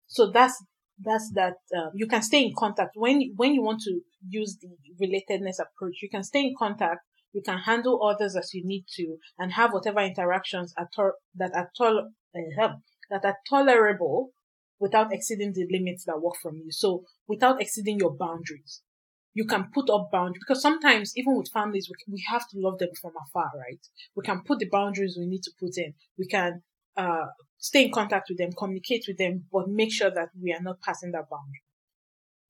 So 0.07 0.31
that's 0.31 0.63
that's 0.99 1.31
that 1.35 1.55
um, 1.77 1.91
you 1.93 2.07
can 2.07 2.21
stay 2.23 2.43
in 2.43 2.53
contact. 2.57 2.91
When 2.95 3.33
when 3.35 3.53
you 3.53 3.61
want 3.61 3.81
to 3.83 4.01
use 4.27 4.57
the 4.61 4.69
relatedness 5.01 5.59
approach 5.59 5.97
you 6.01 6.09
can 6.09 6.23
stay 6.23 6.41
in 6.41 6.55
contact 6.57 7.01
you 7.33 7.41
can 7.41 7.59
handle 7.59 8.03
others 8.03 8.35
as 8.35 8.53
you 8.53 8.65
need 8.65 8.85
to 8.95 9.17
and 9.37 9.51
have 9.53 9.73
whatever 9.73 9.99
interactions 9.99 10.73
are 10.77 10.89
to- 10.95 11.11
that 11.35 11.53
are 11.53 11.71
tol- 11.77 12.09
uh, 12.35 12.73
that 13.09 13.23
are 13.25 13.37
tolerable 13.49 14.31
without 14.79 15.13
exceeding 15.13 15.53
the 15.53 15.67
limits 15.71 16.05
that 16.05 16.21
work 16.21 16.35
from 16.41 16.55
you. 16.57 16.71
So 16.71 17.05
without 17.27 17.61
exceeding 17.61 17.99
your 17.99 18.15
boundaries, 18.15 18.81
you 19.33 19.45
can 19.45 19.69
put 19.73 19.89
up 19.89 20.09
boundaries 20.11 20.41
because 20.45 20.61
sometimes 20.61 21.13
even 21.15 21.37
with 21.37 21.49
families, 21.51 21.89
we, 21.89 22.13
we 22.13 22.23
have 22.29 22.47
to 22.49 22.57
love 22.59 22.79
them 22.79 22.89
from 22.99 23.11
afar, 23.27 23.51
right? 23.57 23.79
We 24.15 24.23
can 24.23 24.41
put 24.45 24.59
the 24.59 24.69
boundaries 24.69 25.15
we 25.19 25.27
need 25.27 25.43
to 25.43 25.51
put 25.59 25.77
in. 25.77 25.93
We 26.17 26.27
can, 26.27 26.63
uh, 26.95 27.27
stay 27.59 27.85
in 27.85 27.91
contact 27.91 28.29
with 28.29 28.37
them, 28.37 28.51
communicate 28.57 29.05
with 29.07 29.17
them, 29.17 29.45
but 29.51 29.69
make 29.69 29.93
sure 29.93 30.09
that 30.11 30.29
we 30.41 30.53
are 30.53 30.61
not 30.61 30.81
passing 30.81 31.11
that 31.11 31.29
boundary. 31.29 31.61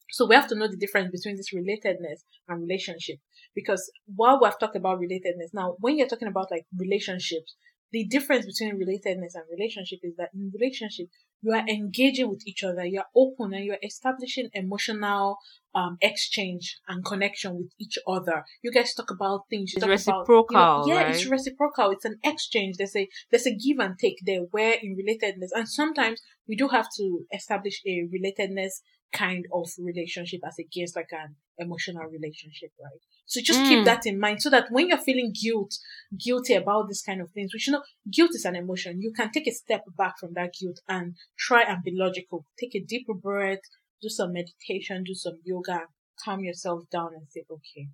So 0.10 0.26
we 0.26 0.36
have 0.36 0.48
to 0.48 0.56
know 0.56 0.68
the 0.68 0.78
difference 0.78 1.12
between 1.12 1.36
this 1.36 1.54
relatedness 1.54 2.24
and 2.48 2.62
relationship. 2.62 3.18
Because 3.54 3.92
while 4.16 4.40
we've 4.42 4.58
talked 4.60 4.76
about 4.76 5.00
relatedness, 5.00 5.54
now 5.54 5.76
when 5.80 5.98
you're 5.98 6.08
talking 6.08 6.28
about 6.28 6.52
like 6.52 6.66
relationships, 6.78 7.56
the 7.92 8.06
difference 8.06 8.46
between 8.46 8.80
relatedness 8.80 9.36
and 9.36 9.44
relationship 9.52 10.00
is 10.04 10.16
that 10.18 10.30
in 10.34 10.52
relationship, 10.54 11.08
you 11.42 11.54
are 11.54 11.68
engaging 11.68 12.30
with 12.30 12.48
each 12.48 12.64
other, 12.64 12.86
you're 12.86 13.06
open 13.16 13.54
and 13.54 13.64
you're 13.66 13.78
establishing 13.84 14.50
emotional 14.54 15.38
um 15.76 15.98
exchange 16.02 16.80
and 16.88 17.06
connection 17.06 17.56
with 17.58 17.72
each 17.80 17.98
other. 18.08 18.44
You 18.64 18.72
guys 18.72 18.94
talk 18.94 19.12
about 19.12 19.42
things. 19.50 19.74
It's 19.76 19.82
talk 19.82 19.90
about, 19.90 20.28
you 20.50 20.58
know, 20.58 20.80
reciprocal, 20.80 20.86
yeah, 20.88 21.04
right? 21.04 21.16
it's 21.16 21.26
reciprocal. 21.26 21.92
It's 21.92 22.06
an 22.06 22.20
exchange. 22.24 22.78
There's 22.78 22.96
a 22.96 23.08
there's 23.30 23.46
a 23.46 23.56
give 23.56 23.80
and 23.80 23.98
take 24.00 24.20
there 24.26 24.42
where 24.52 24.76
in 24.82 24.98
relatedness 24.98 25.50
and 25.54 25.70
sometimes 25.70 26.22
we 26.48 26.56
do 26.56 26.70
have 26.70 26.88
to 26.98 27.26
establish 27.34 27.82
a 27.86 28.08
relatedness 28.08 28.82
kind 29.14 29.46
of 29.54 29.70
relationship 29.80 30.42
as 30.46 30.60
against 30.60 30.96
like 30.96 31.12
an 31.12 31.36
emotional 31.58 32.04
relationship, 32.06 32.72
right? 32.82 33.00
So 33.26 33.42
just 33.42 33.64
keep 33.66 33.80
Mm. 33.80 33.86
that 33.86 34.06
in 34.06 34.20
mind 34.20 34.42
so 34.42 34.50
that 34.50 34.72
when 34.72 34.88
you're 34.90 34.98
feeling 34.98 35.34
guilt, 35.34 35.78
guilty 36.18 36.54
about 36.54 36.88
this 36.88 37.02
kind 37.02 37.22
of 37.22 37.32
things, 37.32 37.54
which 37.54 37.68
you 37.68 37.74
know, 37.74 37.84
guilt 38.12 38.32
is 38.34 38.46
an 38.46 38.56
emotion. 38.56 39.02
You 39.02 39.12
can 39.12 39.32
take 39.32 39.48
a 39.48 39.52
step 39.52 39.84
back 39.98 40.18
from 40.20 40.34
that 40.34 40.54
guilt 40.60 40.80
and 40.88 41.16
try 41.38 41.64
and 41.64 41.84
be 41.84 41.92
logical. 41.94 42.46
Take 42.60 42.76
a 42.76 42.80
deeper 42.84 43.14
breath, 43.14 43.60
do 44.02 44.10
some 44.10 44.34
meditation, 44.34 45.04
do 45.04 45.14
some 45.14 45.40
yoga, 45.44 45.88
calm 46.24 46.44
yourself 46.44 46.84
down 46.90 47.14
and 47.16 47.28
say, 47.30 47.44
okay, 47.50 47.90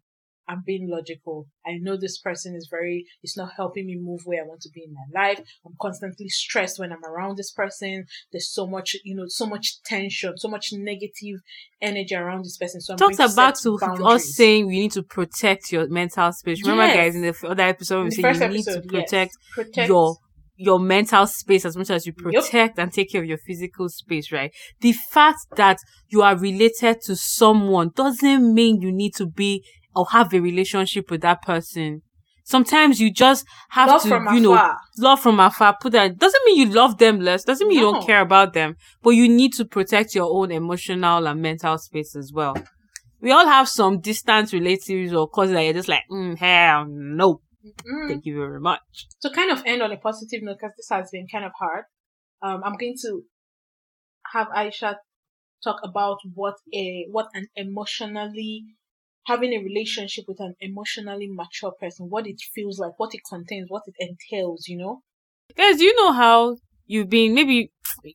I'm 0.48 0.64
being 0.66 0.90
logical. 0.90 1.48
I 1.66 1.78
know 1.82 1.96
this 1.98 2.18
person 2.18 2.56
is 2.56 2.68
very, 2.70 3.06
it's 3.22 3.38
not 3.38 3.54
helping 3.56 3.86
me 3.86 3.98
move 4.00 4.22
where 4.26 4.44
I 4.44 4.48
want 4.48 4.62
to 4.62 4.70
be 4.74 4.84
in 4.84 4.94
my 4.94 5.28
life. 5.28 5.40
I'm 5.66 5.76
constantly 5.82 6.28
stressed 6.30 6.80
when 6.80 6.92
I'm 6.92 7.04
around 7.04 7.38
this 7.38 7.52
person. 7.52 8.06
There's 8.32 8.52
so 8.52 8.68
much, 8.68 8.96
you 9.04 9.16
know, 9.16 9.26
so 9.28 9.46
much 9.46 9.82
tension, 9.84 10.38
so 10.38 10.50
much 10.50 10.70
negative 10.74 11.40
energy 11.82 12.16
around 12.16 12.44
this 12.44 12.58
person. 12.58 12.82
So 12.82 12.94
I'm 12.94 12.98
talks 12.98 13.18
to 13.18 13.26
about 13.26 13.56
to 13.62 13.78
us 14.06 14.36
saying 14.36 14.68
we 14.68 14.80
need 14.80 14.92
to 14.94 15.04
protect 15.04 15.72
your 15.72 15.88
mental 15.88 16.32
space. 16.32 16.62
Remember, 16.62 16.84
Yes. 16.84 16.96
guys, 16.96 17.16
in 17.16 17.22
the 17.22 17.48
other 17.50 17.64
episode, 17.64 18.04
we 18.06 18.12
said 18.12 18.36
you 18.36 18.48
need 18.50 18.64
to 18.64 18.72
episode, 18.72 18.86
yes. 18.92 19.04
protect 19.04 19.38
protect 19.54 19.88
your 19.88 20.18
your 20.56 20.80
mental 20.80 21.26
space 21.26 21.66
as 21.66 21.76
much 21.76 21.90
as 21.90 22.06
you 22.06 22.14
Yep. 22.16 22.44
protect 22.44 22.78
and 22.78 22.94
take 22.94 23.12
care 23.12 23.22
of 23.22 23.28
your 23.28 23.40
physical 23.40 23.90
space, 23.90 24.32
right? 24.32 24.54
The 24.82 24.94
fact 24.94 25.40
that 25.56 25.80
you 26.10 26.22
are 26.22 26.38
related 26.38 27.02
to 27.06 27.16
someone 27.16 27.90
doesn't 27.96 28.54
mean 28.54 28.80
you 28.80 28.92
need 28.92 29.16
to 29.16 29.26
be 29.26 29.66
or 29.96 30.06
have 30.12 30.34
a 30.34 30.40
relationship 30.40 31.10
with 31.12 31.22
that 31.22 31.42
person. 31.42 32.02
Sometimes 32.46 33.00
you 33.00 33.12
just 33.12 33.46
have 33.70 33.88
love 33.88 34.02
to, 34.04 34.10
you 34.34 34.42
know, 34.42 34.54
afar. 34.54 34.78
love 34.98 35.20
from 35.22 35.40
afar. 35.40 35.78
Put 35.80 35.94
that 35.94 36.18
doesn't 36.18 36.42
mean 36.46 36.58
you 36.68 36.74
love 36.74 36.98
them 36.98 37.22
less. 37.22 37.44
Doesn't 37.46 37.68
mean 37.68 37.78
you 37.80 37.86
don't 37.86 38.06
care 38.06 38.20
about 38.22 38.52
them. 38.54 38.76
But 39.02 39.12
you 39.12 39.30
need 39.30 39.54
to 39.54 39.66
protect 39.66 40.14
your 40.14 40.30
own 40.30 40.52
emotional 40.52 41.26
and 41.26 41.42
mental 41.42 41.78
space 41.78 42.16
as 42.18 42.32
well. 42.34 42.56
We 43.22 43.32
all 43.32 43.48
have 43.48 43.70
some 43.70 44.02
distant 44.02 44.52
relatives 44.52 45.14
or 45.14 45.30
cousins 45.30 45.56
that 45.56 45.64
you're 45.64 45.74
just 45.74 45.88
like, 45.88 46.04
mm, 46.12 46.38
hell 46.38 46.86
no, 46.90 47.40
Mm. 47.90 48.10
thank 48.10 48.26
you 48.26 48.36
very 48.36 48.60
much. 48.60 48.82
to 49.22 49.30
kind 49.30 49.50
of 49.50 49.64
end 49.66 49.82
on 49.82 49.90
a 49.94 49.98
positive 49.98 50.44
note, 50.44 50.58
because 50.60 50.76
this 50.76 50.90
has 50.92 51.10
been 51.14 51.28
kind 51.32 51.46
of 51.46 51.54
hard, 51.58 51.86
um, 52.42 52.62
I'm 52.66 52.76
going 52.76 52.96
to 53.04 53.22
have 54.34 54.48
Aisha 54.50 54.96
talk 55.64 55.80
about 55.82 56.18
what 56.34 56.56
a 56.74 57.06
what 57.10 57.28
an 57.34 57.48
emotionally 57.56 58.66
having 59.26 59.54
a 59.54 59.64
relationship 59.64 60.26
with 60.28 60.40
an 60.40 60.56
emotionally 60.60 61.28
mature 61.30 61.74
person, 61.80 62.08
what 62.10 62.28
it 62.28 62.42
feels 62.54 62.80
like, 62.80 62.94
what 62.98 63.14
it 63.14 63.22
contains, 63.30 63.68
what 63.70 63.84
it 63.88 63.96
entails. 64.00 64.68
You 64.68 64.78
know, 64.78 65.02
Guys, 65.56 65.80
you 65.82 65.96
know 65.96 66.12
how 66.12 66.58
you've 66.86 67.10
been 67.10 67.34
maybe 67.34 67.72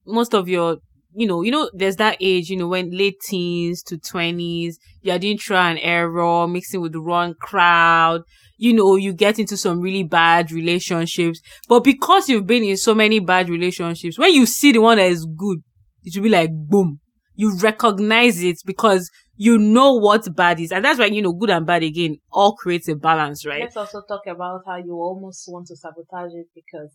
most 0.06 0.34
of 0.34 0.48
your 0.48 0.78
you 1.14 1.26
know, 1.26 1.42
you 1.42 1.50
know, 1.50 1.70
there's 1.72 1.96
that 1.96 2.18
age, 2.20 2.50
you 2.50 2.56
know, 2.56 2.68
when 2.68 2.90
late 2.90 3.16
teens 3.20 3.82
to 3.84 3.98
twenties, 3.98 4.78
you're 5.02 5.18
doing 5.18 5.38
try 5.38 5.70
and 5.70 5.78
error, 5.82 6.46
mixing 6.46 6.80
with 6.80 6.92
the 6.92 7.00
wrong 7.00 7.34
crowd, 7.40 8.22
you 8.58 8.74
know, 8.74 8.96
you 8.96 9.12
get 9.12 9.38
into 9.38 9.56
some 9.56 9.80
really 9.80 10.02
bad 10.02 10.52
relationships. 10.52 11.40
But 11.68 11.84
because 11.84 12.28
you've 12.28 12.46
been 12.46 12.64
in 12.64 12.76
so 12.76 12.94
many 12.94 13.20
bad 13.20 13.48
relationships, 13.48 14.18
when 14.18 14.34
you 14.34 14.46
see 14.46 14.72
the 14.72 14.80
one 14.80 14.98
that 14.98 15.10
is 15.10 15.26
good, 15.36 15.58
it 16.04 16.16
will 16.16 16.24
be 16.24 16.28
like 16.28 16.50
boom. 16.52 17.00
You 17.34 17.56
recognize 17.58 18.42
it 18.42 18.58
because 18.66 19.08
you 19.38 19.56
know 19.58 19.94
what 19.94 20.34
bad 20.36 20.60
is. 20.60 20.72
And 20.72 20.84
that's 20.84 20.98
why, 20.98 21.06
you 21.06 21.22
know, 21.22 21.32
good 21.32 21.50
and 21.50 21.64
bad 21.66 21.82
again 21.82 22.18
all 22.30 22.54
creates 22.54 22.88
a 22.88 22.96
balance, 22.96 23.46
right? 23.46 23.60
let's 23.62 23.76
also 23.76 24.02
talk 24.02 24.26
about 24.26 24.62
how 24.66 24.76
you 24.76 24.92
almost 24.94 25.48
want 25.48 25.68
to 25.68 25.76
sabotage 25.76 26.32
it 26.34 26.48
because 26.54 26.90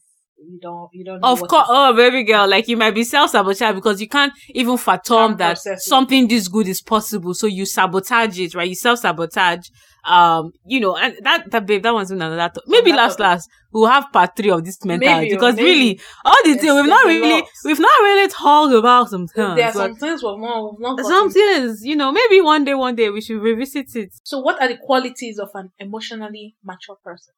you 0.47 0.59
don't 0.61 0.89
you 0.93 1.03
don't 1.03 1.19
know 1.21 1.31
Of 1.31 1.47
course, 1.47 1.65
oh 1.69 1.93
baby 1.95 2.23
girl, 2.23 2.47
like 2.47 2.67
you 2.67 2.77
might 2.77 2.95
be 2.95 3.03
self 3.03 3.31
sabotage 3.31 3.75
because 3.75 4.01
you 4.01 4.07
can't 4.07 4.33
even 4.49 4.77
fathom 4.77 5.37
that 5.37 5.57
something 5.79 6.27
this 6.27 6.47
good 6.47 6.67
is 6.67 6.81
possible. 6.81 7.33
So 7.33 7.47
you 7.47 7.65
sabotage 7.65 8.39
it, 8.39 8.55
right? 8.55 8.67
You 8.67 8.75
self 8.75 8.99
sabotage. 8.99 9.67
Um, 10.05 10.51
you 10.65 10.81
know, 10.81 10.97
and 10.97 11.15
that 11.21 11.49
that 11.51 11.65
babe, 11.65 11.81
that 11.83 11.93
one's 11.93 12.11
another. 12.11 12.35
To- 12.35 12.61
maybe 12.67 12.91
that 12.91 12.97
last 12.97 13.19
last 13.19 13.49
we'll 13.71 13.89
have 13.89 14.11
part 14.11 14.35
three 14.35 14.49
of 14.49 14.63
this 14.63 14.83
mentality 14.83 15.27
Maybe, 15.27 15.33
oh, 15.33 15.35
because 15.35 15.55
maybe. 15.55 15.67
really 15.69 15.99
all 16.25 16.43
the 16.43 16.55
things 16.55 16.73
we've 16.73 16.85
not 16.85 17.05
really 17.05 17.41
lot. 17.41 17.49
we've 17.63 17.79
not 17.79 18.01
really 18.01 18.27
talked 18.29 18.73
about 18.73 19.09
some 19.09 19.27
things. 19.27 19.55
there 19.55 19.67
are 19.67 19.71
some 19.71 19.95
things 19.95 20.21
we've 20.21 20.39
not, 20.39 20.71
we've 20.71 20.79
not 20.81 21.05
some 21.05 21.31
things, 21.31 21.83
you 21.83 21.95
know, 21.95 22.11
maybe 22.11 22.41
one 22.41 22.65
day, 22.65 22.73
one 22.73 22.95
day 22.95 23.09
we 23.09 23.21
should 23.21 23.41
revisit 23.41 23.95
it. 23.95 24.13
So, 24.23 24.39
what 24.39 24.61
are 24.61 24.67
the 24.67 24.77
qualities 24.77 25.39
of 25.39 25.49
an 25.53 25.71
emotionally 25.79 26.55
mature 26.63 26.97
person? 27.03 27.33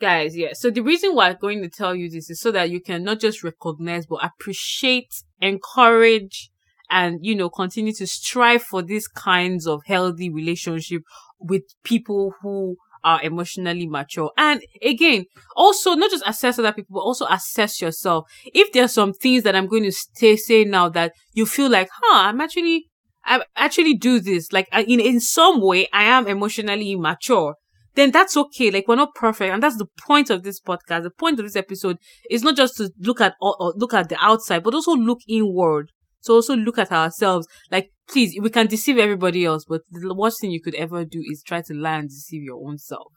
Guys 0.00 0.36
yeah. 0.36 0.52
So 0.52 0.70
the 0.70 0.82
reason 0.82 1.14
why 1.14 1.30
i'm 1.30 1.36
going 1.40 1.62
to 1.62 1.68
tell 1.68 1.94
you 1.94 2.10
this 2.10 2.30
is 2.30 2.40
so 2.40 2.50
that 2.52 2.70
you 2.70 2.80
can 2.80 3.02
not 3.04 3.20
just 3.20 3.42
recognize 3.42 4.06
but 4.06 4.24
appreciate 4.24 5.22
encourage 5.40 6.50
and 6.90 7.18
you 7.22 7.34
know 7.34 7.50
continue 7.50 7.92
to 7.94 8.06
strive 8.06 8.62
for 8.62 8.82
these 8.82 9.08
kinds 9.08 9.66
of 9.66 9.82
healthy 9.86 10.30
relationship 10.30 11.02
with 11.38 11.62
people 11.84 12.34
who 12.42 12.76
are 13.04 13.22
emotionally 13.22 13.86
mature. 13.86 14.32
And 14.36 14.60
again 14.82 15.26
also 15.54 15.94
not 15.94 16.10
just 16.10 16.24
assess 16.26 16.58
other 16.58 16.72
people 16.72 16.94
but 16.94 17.00
also 17.00 17.26
assess 17.30 17.80
yourself. 17.80 18.24
If 18.46 18.72
there's 18.72 18.92
some 18.92 19.12
things 19.12 19.44
that 19.44 19.54
i'm 19.54 19.66
going 19.66 19.84
to 19.84 19.92
stay 19.92 20.36
say 20.36 20.64
now 20.64 20.88
that 20.90 21.12
you 21.32 21.46
feel 21.46 21.70
like 21.70 21.88
huh 21.92 22.28
i'm 22.28 22.40
actually 22.40 22.86
i 23.24 23.40
actually 23.56 23.94
do 23.94 24.20
this 24.20 24.52
like 24.52 24.68
in 24.72 25.00
in 25.00 25.20
some 25.20 25.60
way 25.60 25.88
i 25.92 26.04
am 26.04 26.26
emotionally 26.26 26.92
immature 26.92 27.54
then 27.98 28.12
that's 28.12 28.36
okay. 28.36 28.70
Like 28.70 28.86
we're 28.86 28.96
not 28.96 29.14
perfect, 29.14 29.52
and 29.52 29.62
that's 29.62 29.76
the 29.76 29.88
point 30.06 30.30
of 30.30 30.42
this 30.42 30.60
podcast. 30.60 31.02
The 31.02 31.10
point 31.10 31.38
of 31.40 31.44
this 31.44 31.56
episode 31.56 31.98
is 32.30 32.42
not 32.42 32.56
just 32.56 32.76
to 32.76 32.90
look 33.00 33.20
at 33.20 33.34
or, 33.40 33.56
or 33.60 33.70
uh, 33.70 33.72
look 33.76 33.92
at 33.92 34.08
the 34.08 34.16
outside, 34.20 34.62
but 34.62 34.74
also 34.74 34.92
look 34.92 35.18
inward. 35.28 35.90
So 36.20 36.34
also 36.34 36.56
look 36.56 36.78
at 36.78 36.92
ourselves. 36.92 37.46
Like, 37.70 37.90
please, 38.08 38.38
we 38.40 38.50
can 38.50 38.66
deceive 38.66 38.98
everybody 38.98 39.44
else, 39.44 39.64
but 39.68 39.82
the 39.90 40.14
worst 40.14 40.40
thing 40.40 40.50
you 40.50 40.60
could 40.60 40.74
ever 40.74 41.04
do 41.04 41.22
is 41.30 41.42
try 41.42 41.62
to 41.62 41.74
lie 41.74 41.98
and 41.98 42.08
deceive 42.08 42.42
your 42.42 42.60
own 42.66 42.78
self. 42.78 43.12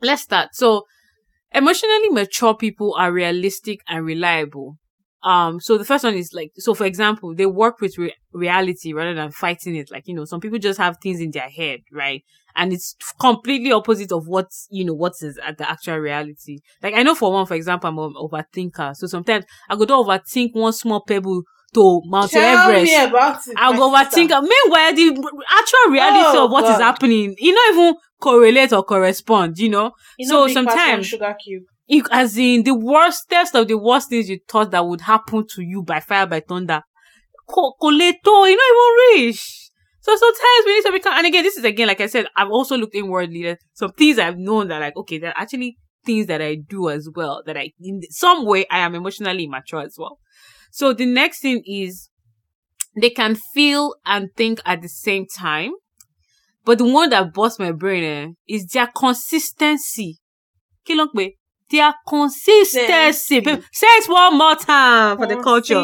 Let's 0.00 0.22
start. 0.22 0.50
So, 0.54 0.84
emotionally 1.52 2.08
mature 2.10 2.54
people 2.54 2.94
are 2.98 3.12
realistic 3.12 3.80
and 3.88 4.04
reliable. 4.04 4.78
Um, 5.26 5.58
so 5.60 5.76
the 5.76 5.84
first 5.84 6.04
one 6.04 6.14
is 6.14 6.32
like, 6.32 6.52
so 6.56 6.72
for 6.72 6.84
example, 6.84 7.34
they 7.34 7.46
work 7.46 7.80
with 7.80 7.98
re- 7.98 8.14
reality 8.32 8.92
rather 8.92 9.12
than 9.14 9.32
fighting 9.32 9.74
it. 9.74 9.90
Like, 9.90 10.04
you 10.06 10.14
know, 10.14 10.24
some 10.24 10.40
people 10.40 10.58
just 10.60 10.78
have 10.78 10.98
things 11.02 11.20
in 11.20 11.32
their 11.32 11.48
head, 11.48 11.80
right? 11.92 12.22
And 12.54 12.72
it's 12.72 12.94
completely 13.20 13.72
opposite 13.72 14.12
of 14.12 14.28
what, 14.28 14.46
you 14.70 14.84
know, 14.84 14.94
what 14.94 15.14
is 15.22 15.36
at 15.44 15.58
the 15.58 15.68
actual 15.68 15.96
reality. 15.98 16.58
Like, 16.82 16.94
I 16.94 17.02
know 17.02 17.14
for 17.16 17.32
one, 17.32 17.44
for 17.46 17.54
example, 17.54 17.90
I'm 17.90 17.98
an 17.98 18.14
overthinker. 18.16 18.94
So 18.96 19.06
sometimes 19.08 19.44
I 19.68 19.74
go 19.74 19.84
to 19.84 19.94
overthink 19.94 20.50
one 20.54 20.72
small 20.72 21.02
pebble 21.06 21.42
to 21.74 22.00
Mount 22.06 22.30
Tell 22.30 22.68
Everest. 22.68 22.84
me 22.84 23.04
about 23.04 23.40
it. 23.48 23.54
I'll 23.58 23.74
go 23.74 23.90
overthink. 23.92 24.28
Meanwhile, 24.28 24.94
the 24.94 25.42
actual 25.50 25.92
reality 25.92 26.38
Oh, 26.38 26.44
of 26.44 26.50
what 26.52 26.64
is 26.64 26.70
God. 26.78 26.80
happening, 26.82 27.34
you 27.38 27.52
know, 27.52 27.62
even 27.82 27.94
correlate 28.20 28.72
or 28.72 28.84
correspond, 28.84 29.58
you 29.58 29.68
know? 29.70 29.90
You 30.18 30.28
so 30.28 30.46
know, 30.46 30.52
sometimes- 30.52 31.06
sugar 31.08 31.36
cube. 31.44 31.64
You, 31.86 32.04
as 32.10 32.36
in 32.38 32.62
the 32.64 32.74
worstest 32.74 33.54
of 33.54 33.68
the 33.68 33.78
worst 33.78 34.10
things 34.10 34.28
you 34.28 34.40
thought 34.48 34.70
that 34.72 34.86
would 34.86 35.02
happen 35.02 35.46
to 35.54 35.62
you 35.62 35.82
by 35.82 36.00
fire 36.00 36.26
by 36.26 36.40
thunder. 36.40 36.82
Co- 37.48 37.74
Coleto, 37.80 38.48
you 38.48 38.56
not 38.56 39.16
even 39.16 39.24
reach. 39.26 39.70
So 40.00 40.14
sometimes 40.16 40.66
we 40.66 40.74
need 40.76 40.84
to 40.86 40.92
become, 40.92 41.14
and 41.16 41.26
again, 41.26 41.42
this 41.44 41.56
is 41.56 41.64
again, 41.64 41.88
like 41.88 42.00
I 42.00 42.06
said, 42.06 42.26
I've 42.36 42.50
also 42.50 42.76
looked 42.76 42.94
inwardly. 42.94 43.42
There's 43.44 43.58
Some 43.74 43.92
things 43.92 44.18
I've 44.18 44.38
known 44.38 44.68
that 44.68 44.80
like, 44.80 44.96
okay, 44.96 45.18
there 45.18 45.30
are 45.30 45.42
actually 45.42 45.78
things 46.04 46.26
that 46.26 46.40
I 46.42 46.56
do 46.56 46.90
as 46.90 47.08
well, 47.14 47.42
that 47.46 47.56
I, 47.56 47.72
in 47.80 48.02
some 48.10 48.46
way, 48.46 48.66
I 48.70 48.80
am 48.80 48.94
emotionally 48.94 49.44
immature 49.44 49.82
as 49.82 49.96
well. 49.98 50.18
So 50.70 50.92
the 50.92 51.06
next 51.06 51.40
thing 51.40 51.62
is 51.66 52.10
they 53.00 53.10
can 53.10 53.36
feel 53.54 53.94
and 54.06 54.30
think 54.36 54.60
at 54.66 54.82
the 54.82 54.88
same 54.88 55.26
time. 55.26 55.72
But 56.64 56.78
the 56.78 56.84
one 56.84 57.10
that 57.10 57.32
busts 57.34 57.58
my 57.58 57.72
brain 57.72 58.04
eh, 58.04 58.32
is 58.48 58.66
their 58.66 58.88
consistency. 58.88 60.18
Their 61.70 61.94
consistency. 62.08 63.40
Say 63.72 63.86
it 63.88 64.08
one 64.08 64.38
more 64.38 64.54
time 64.54 65.16
for 65.16 65.26
the 65.26 65.36
culture. 65.42 65.74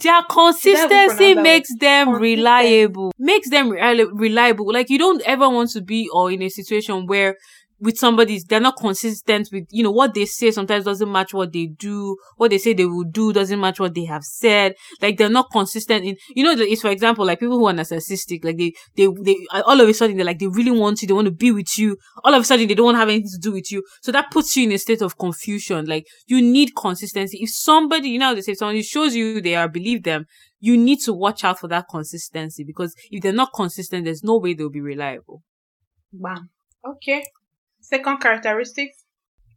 Their 0.00 0.22
consistency 0.22 1.34
makes 1.42 1.68
them 1.78 2.08
reliable. 2.20 3.12
Makes 3.18 3.50
them 3.50 3.70
reli- 3.70 4.08
reliable. 4.12 4.72
Like 4.72 4.90
you 4.90 4.98
don't 4.98 5.22
ever 5.22 5.48
want 5.48 5.70
to 5.70 5.80
be 5.80 6.08
or 6.12 6.30
in 6.30 6.42
a 6.42 6.48
situation 6.48 7.06
where 7.06 7.36
with 7.80 7.96
somebody, 7.96 8.40
they're 8.48 8.60
not 8.60 8.76
consistent 8.76 9.48
with, 9.52 9.66
you 9.70 9.82
know, 9.82 9.90
what 9.90 10.14
they 10.14 10.24
say 10.24 10.50
sometimes 10.50 10.84
doesn't 10.84 11.10
match 11.10 11.32
what 11.32 11.52
they 11.52 11.66
do. 11.66 12.16
What 12.36 12.50
they 12.50 12.58
say 12.58 12.72
they 12.72 12.86
will 12.86 13.04
do 13.04 13.32
doesn't 13.32 13.60
match 13.60 13.78
what 13.78 13.94
they 13.94 14.04
have 14.04 14.24
said. 14.24 14.74
Like 15.00 15.16
they're 15.16 15.28
not 15.28 15.50
consistent 15.52 16.04
in, 16.04 16.16
you 16.34 16.42
know, 16.44 16.52
it's 16.52 16.82
for 16.82 16.90
example, 16.90 17.24
like 17.24 17.40
people 17.40 17.58
who 17.58 17.68
are 17.68 17.72
narcissistic, 17.72 18.44
like 18.44 18.56
they, 18.56 18.72
they, 18.96 19.08
they, 19.22 19.36
uh, 19.52 19.62
all 19.64 19.80
of 19.80 19.88
a 19.88 19.94
sudden 19.94 20.16
they're 20.16 20.26
like, 20.26 20.38
they 20.38 20.48
really 20.48 20.72
want 20.72 21.02
you, 21.02 21.08
they 21.08 21.14
want 21.14 21.26
to 21.26 21.32
be 21.32 21.52
with 21.52 21.78
you. 21.78 21.96
All 22.24 22.34
of 22.34 22.42
a 22.42 22.44
sudden 22.44 22.66
they 22.66 22.74
don't 22.74 22.86
want 22.86 22.96
to 22.96 23.00
have 23.00 23.08
anything 23.08 23.30
to 23.30 23.38
do 23.38 23.52
with 23.52 23.70
you. 23.70 23.84
So 24.02 24.10
that 24.12 24.30
puts 24.30 24.56
you 24.56 24.64
in 24.64 24.72
a 24.72 24.78
state 24.78 25.02
of 25.02 25.16
confusion. 25.16 25.86
Like 25.86 26.06
you 26.26 26.42
need 26.42 26.74
consistency. 26.76 27.38
If 27.40 27.50
somebody, 27.50 28.08
you 28.08 28.18
know, 28.18 28.34
they 28.34 28.40
say 28.40 28.52
if 28.52 28.58
somebody 28.58 28.82
shows 28.82 29.14
you 29.14 29.40
they 29.40 29.54
are, 29.54 29.68
believe 29.68 30.02
them, 30.02 30.26
you 30.60 30.76
need 30.76 30.98
to 31.04 31.12
watch 31.12 31.44
out 31.44 31.60
for 31.60 31.68
that 31.68 31.86
consistency 31.88 32.64
because 32.64 32.94
if 33.10 33.22
they're 33.22 33.32
not 33.32 33.52
consistent, 33.54 34.04
there's 34.04 34.24
no 34.24 34.38
way 34.38 34.54
they'll 34.54 34.70
be 34.70 34.80
reliable. 34.80 35.42
Bam. 36.12 36.50
Okay. 36.84 37.22
Second 37.88 38.18
characteristics. 38.18 39.04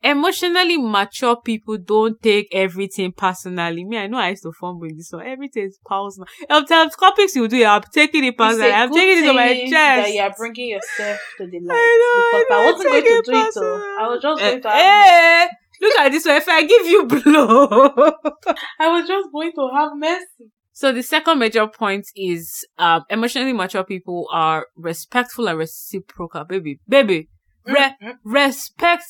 Emotionally 0.04 0.78
mature 0.78 1.36
people 1.44 1.78
don't 1.78 2.20
take 2.22 2.48
everything 2.54 3.12
personally. 3.12 3.84
Me, 3.84 3.98
I 3.98 4.08
know 4.08 4.18
I 4.18 4.30
used 4.30 4.44
to 4.44 4.52
fumble 4.54 4.88
in 4.88 4.98
this 4.98 5.12
one. 5.12 5.28
Everything 5.28 5.66
is 5.66 5.78
personal. 5.86 6.28
Sometimes 6.50 6.96
topics 6.96 7.36
you 7.36 7.48
do, 7.48 7.64
I'm 7.64 7.84
taking 7.94 8.24
it 8.24 8.38
personally. 8.38 8.72
I'm 8.72 8.92
taking 8.92 9.24
it 9.24 9.28
to 9.28 9.34
my 9.34 9.54
chest. 9.70 9.72
That 9.74 10.14
you 10.14 10.22
are 10.22 10.34
bringing 10.36 10.70
yourself 10.70 11.20
to 11.38 11.46
the 11.46 11.60
light. 11.64 11.76
I 11.76 12.48
know, 12.50 12.56
I, 12.56 12.62
I 12.62 12.72
wasn't 12.72 12.90
going 12.90 13.04
to 13.04 13.22
do 13.26 13.32
it. 13.32 13.54
Though. 13.54 13.96
I 14.00 14.08
was 14.08 14.22
just 14.22 14.40
going 14.40 14.62
to. 14.62 14.68
Eh, 14.70 14.72
have 14.72 14.80
hey, 14.80 15.48
look 15.82 16.00
at 16.00 16.12
this 16.12 16.26
one. 16.26 16.36
If 16.38 16.48
I 16.48 16.64
give 16.64 16.86
you 16.88 17.06
blow, 17.06 17.68
I 18.80 18.88
was 18.88 19.08
just 19.08 19.32
going 19.32 19.52
to 19.54 19.70
have 19.76 19.90
mercy. 19.96 20.52
So 20.74 20.92
the 20.92 21.04
second 21.04 21.38
major 21.38 21.68
point 21.68 22.06
is 22.16 22.66
um, 22.80 23.04
emotionally 23.10 23.54
mature 23.54 23.84
people 23.84 24.28
are 24.32 24.66
respectful 24.76 25.48
and 25.48 25.60
reciprocal. 25.60 26.46
Baby, 26.46 26.80
baby, 26.88 27.30
re- 27.66 27.95
mm-hmm. 28.01 28.09
respect 28.24 29.05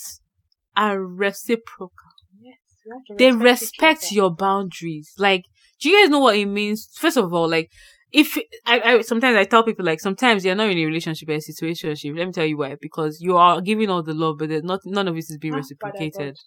and 0.76 1.20
reciprocal. 1.20 1.92
Yes, 2.40 2.58
they 3.18 3.32
respect 3.32 4.12
your 4.12 4.34
boundaries. 4.34 5.14
Like, 5.18 5.44
do 5.80 5.90
you 5.90 6.02
guys 6.02 6.10
know 6.10 6.20
what 6.20 6.36
it 6.36 6.46
means? 6.46 6.90
First 6.96 7.18
of 7.18 7.34
all, 7.34 7.50
like, 7.50 7.70
if 8.12 8.38
I, 8.66 8.82
I 8.82 9.02
sometimes 9.02 9.38
I 9.38 9.46
tell 9.46 9.64
people 9.64 9.86
like 9.86 10.00
sometimes 10.00 10.44
you're 10.44 10.56
not 10.56 10.70
in 10.70 10.78
a 10.78 10.86
relationship 10.86 11.30
or 11.30 11.34
a 11.34 11.42
situation. 11.42 12.16
Let 12.16 12.28
me 12.28 12.34
tell 12.34 12.46
you 12.46 12.58
why. 12.58 12.76
Because 12.80 13.22
you 13.22 13.38
are 13.38 13.62
giving 13.62 13.90
all 13.90 14.04
the 14.04 14.14
love, 14.14 14.38
but 14.38 14.50
not 14.64 14.82
none 14.86 15.08
of 15.08 15.16
it 15.16 15.20
is 15.20 15.38
being 15.40 15.54
oh, 15.54 15.58
reciprocated. 15.58 16.38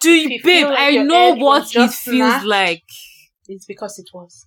Do 0.00 0.10
you, 0.10 0.40
babe? 0.42 0.66
Like 0.66 0.78
I 0.78 1.02
know 1.02 1.34
what 1.34 1.74
it 1.74 1.90
feels 1.90 1.98
snatched, 1.98 2.46
like. 2.46 2.82
It's 3.48 3.66
because 3.66 3.98
it 3.98 4.06
was 4.14 4.46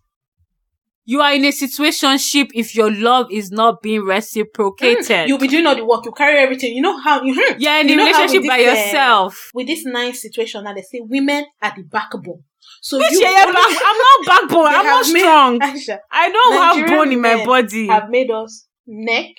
you 1.06 1.22
are 1.22 1.34
in 1.34 1.46
a 1.46 1.50
situationship 1.50 2.50
if 2.54 2.76
your 2.76 2.92
love 2.92 3.28
is 3.32 3.52
not 3.52 3.82
being 3.82 4.04
reciprocated. 4.04 5.06
Mm, 5.06 5.28
you'll 5.28 5.38
be 5.38 5.48
doing 5.48 5.66
all 5.66 5.76
the 5.76 5.86
work. 5.86 6.04
You 6.06 6.12
carry 6.12 6.40
everything. 6.40 6.76
You 6.76 6.82
know 6.82 7.00
how 7.00 7.22
you. 7.22 7.34
Mm, 7.34 7.56
yeah, 7.60 7.80
in 7.80 7.88
the 7.88 7.96
relationship 7.96 8.44
by 8.48 8.58
this, 8.58 8.68
uh, 8.68 8.86
yourself. 8.86 9.34
Uh, 9.34 9.52
with 9.54 9.68
this 9.68 9.86
nice 9.86 10.22
situation, 10.22 10.64
that 10.64 10.76
they 10.76 10.82
say 10.82 11.00
women 11.02 11.46
are 11.62 11.74
the 11.76 11.84
backbone. 11.84 12.44
So 12.82 13.00
Bitch, 13.00 13.12
you 13.12 13.22
yeah, 13.22 13.46
back, 13.46 13.56
I'm 13.56 13.98
not 13.98 14.26
backbone. 14.26 14.66
I'm 14.68 14.86
not 14.86 15.06
strong. 15.06 15.60
Aisha, 15.62 16.00
I 16.12 16.32
don't 16.32 16.56
Nigerian 16.56 16.90
have 16.90 16.98
bone 16.98 17.12
in 17.14 17.22
my 17.22 17.46
body. 17.46 17.88
Have 17.88 18.10
made 18.10 18.32
us 18.32 18.68
neck, 18.88 19.32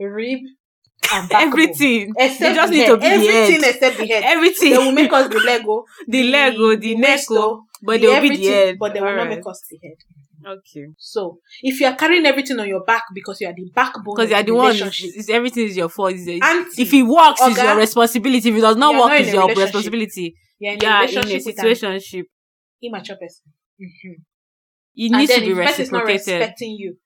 rib, 0.00 0.40
and 1.12 1.32
everything. 1.32 2.12
Except 2.18 2.40
they 2.40 2.54
just 2.54 2.72
need 2.72 2.78
head. 2.80 2.88
to 2.88 2.96
be 2.96 3.06
everything 3.06 3.60
head. 3.60 3.74
except 3.74 3.98
the 3.98 4.06
head. 4.06 4.22
Everything. 4.24 4.70
They 4.72 4.78
will 4.78 4.92
make 4.92 5.12
us 5.12 5.28
the 5.28 5.38
Lego, 5.40 5.84
the, 6.08 6.22
the 6.22 6.30
Lego, 6.30 6.70
the, 6.70 6.76
the 6.76 6.94
neck, 6.96 7.20
oh, 7.30 7.64
but 7.82 8.00
the 8.00 8.06
they 8.06 8.12
will 8.12 8.20
be 8.28 8.36
the 8.36 8.46
head. 8.46 8.76
But 8.78 8.94
they 8.94 9.00
will 9.00 9.08
All 9.08 9.16
not 9.16 9.26
right. 9.26 9.36
make 9.36 9.46
us 9.46 9.62
the 9.70 9.78
head. 9.82 9.96
Okay. 10.46 10.86
So 10.98 11.38
if 11.62 11.80
you 11.80 11.86
are 11.86 11.94
carrying 11.94 12.26
everything 12.26 12.58
on 12.60 12.68
your 12.68 12.84
back 12.84 13.04
because 13.14 13.40
you 13.40 13.48
are 13.48 13.54
the 13.54 13.70
backbone, 13.74 14.14
because 14.16 14.30
you 14.30 14.36
are 14.36 14.42
the 14.42 14.54
one, 14.54 14.76
it's, 14.76 15.30
everything 15.30 15.66
is 15.66 15.76
your 15.76 15.88
fault. 15.88 16.12
It's, 16.14 16.78
if 16.78 16.92
it 16.92 17.02
works, 17.02 17.40
it's 17.42 17.62
your 17.62 17.76
responsibility. 17.76 18.48
If 18.50 18.56
it 18.56 18.60
does 18.60 18.76
not 18.76 18.94
work, 18.94 19.20
it's 19.20 19.32
your 19.32 19.48
responsibility. 19.48 20.34
Yeah, 20.58 20.72
in, 20.72 20.78
yeah, 20.82 21.02
in 21.02 21.18
a 21.18 21.22
situationship. 21.22 22.24
Immature 22.82 23.16
person. 23.16 23.52
Mm-hmm. 23.80 24.22
You 24.94 25.10
need 25.10 25.28
to 25.28 25.40
be 25.40 25.52
reciprocated. 25.52 25.92
Not 25.92 26.06
respecting 26.06 26.76
you. 26.78 26.96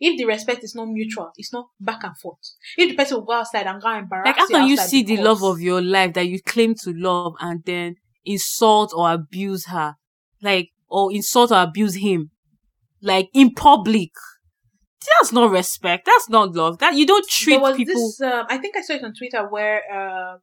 If 0.00 0.16
the 0.16 0.26
respect 0.26 0.62
is 0.62 0.74
not 0.74 0.86
mutual, 0.86 1.30
it's 1.36 1.52
not 1.52 1.66
back 1.80 2.04
and 2.04 2.16
forth. 2.16 2.38
If 2.76 2.90
the 2.90 2.96
person 2.96 3.16
will 3.18 3.24
go 3.24 3.32
outside 3.32 3.66
and 3.66 3.82
go 3.82 3.88
and 3.88 4.04
embarrass 4.04 4.26
like, 4.26 4.36
how 4.36 4.46
can 4.46 4.68
you 4.68 4.76
see 4.76 5.02
the 5.02 5.16
love 5.16 5.42
of 5.42 5.60
your 5.60 5.82
life 5.82 6.14
that 6.14 6.28
you 6.28 6.40
claim 6.40 6.74
to 6.82 6.92
love 6.92 7.34
and 7.40 7.64
then 7.64 7.96
insult 8.24 8.92
or 8.94 9.12
abuse 9.12 9.66
her, 9.66 9.96
like 10.40 10.70
or 10.88 11.12
insult 11.12 11.50
or 11.50 11.62
abuse 11.62 11.96
him? 11.96 12.30
Like 13.02 13.28
in 13.34 13.54
public. 13.54 14.10
That's 15.20 15.32
not 15.32 15.50
respect. 15.50 16.06
That's 16.06 16.28
not 16.28 16.54
love. 16.54 16.78
That 16.78 16.94
you 16.94 17.06
don't 17.06 17.26
treat 17.28 17.62
people. 17.76 17.94
This, 17.94 18.20
uh, 18.20 18.44
I 18.48 18.58
think 18.58 18.76
I 18.76 18.82
saw 18.82 18.94
it 18.94 19.04
on 19.04 19.14
Twitter 19.14 19.48
where 19.48 19.82
uh, 19.90 20.38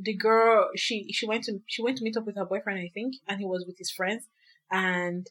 the 0.00 0.16
girl 0.16 0.68
she 0.76 1.06
she 1.12 1.26
went 1.26 1.44
to 1.44 1.60
she 1.66 1.82
went 1.82 1.98
to 1.98 2.04
meet 2.04 2.16
up 2.16 2.26
with 2.26 2.36
her 2.36 2.44
boyfriend 2.44 2.78
I 2.78 2.90
think, 2.92 3.14
and 3.26 3.38
he 3.38 3.46
was 3.46 3.64
with 3.66 3.76
his 3.78 3.90
friends, 3.90 4.24
and 4.70 5.26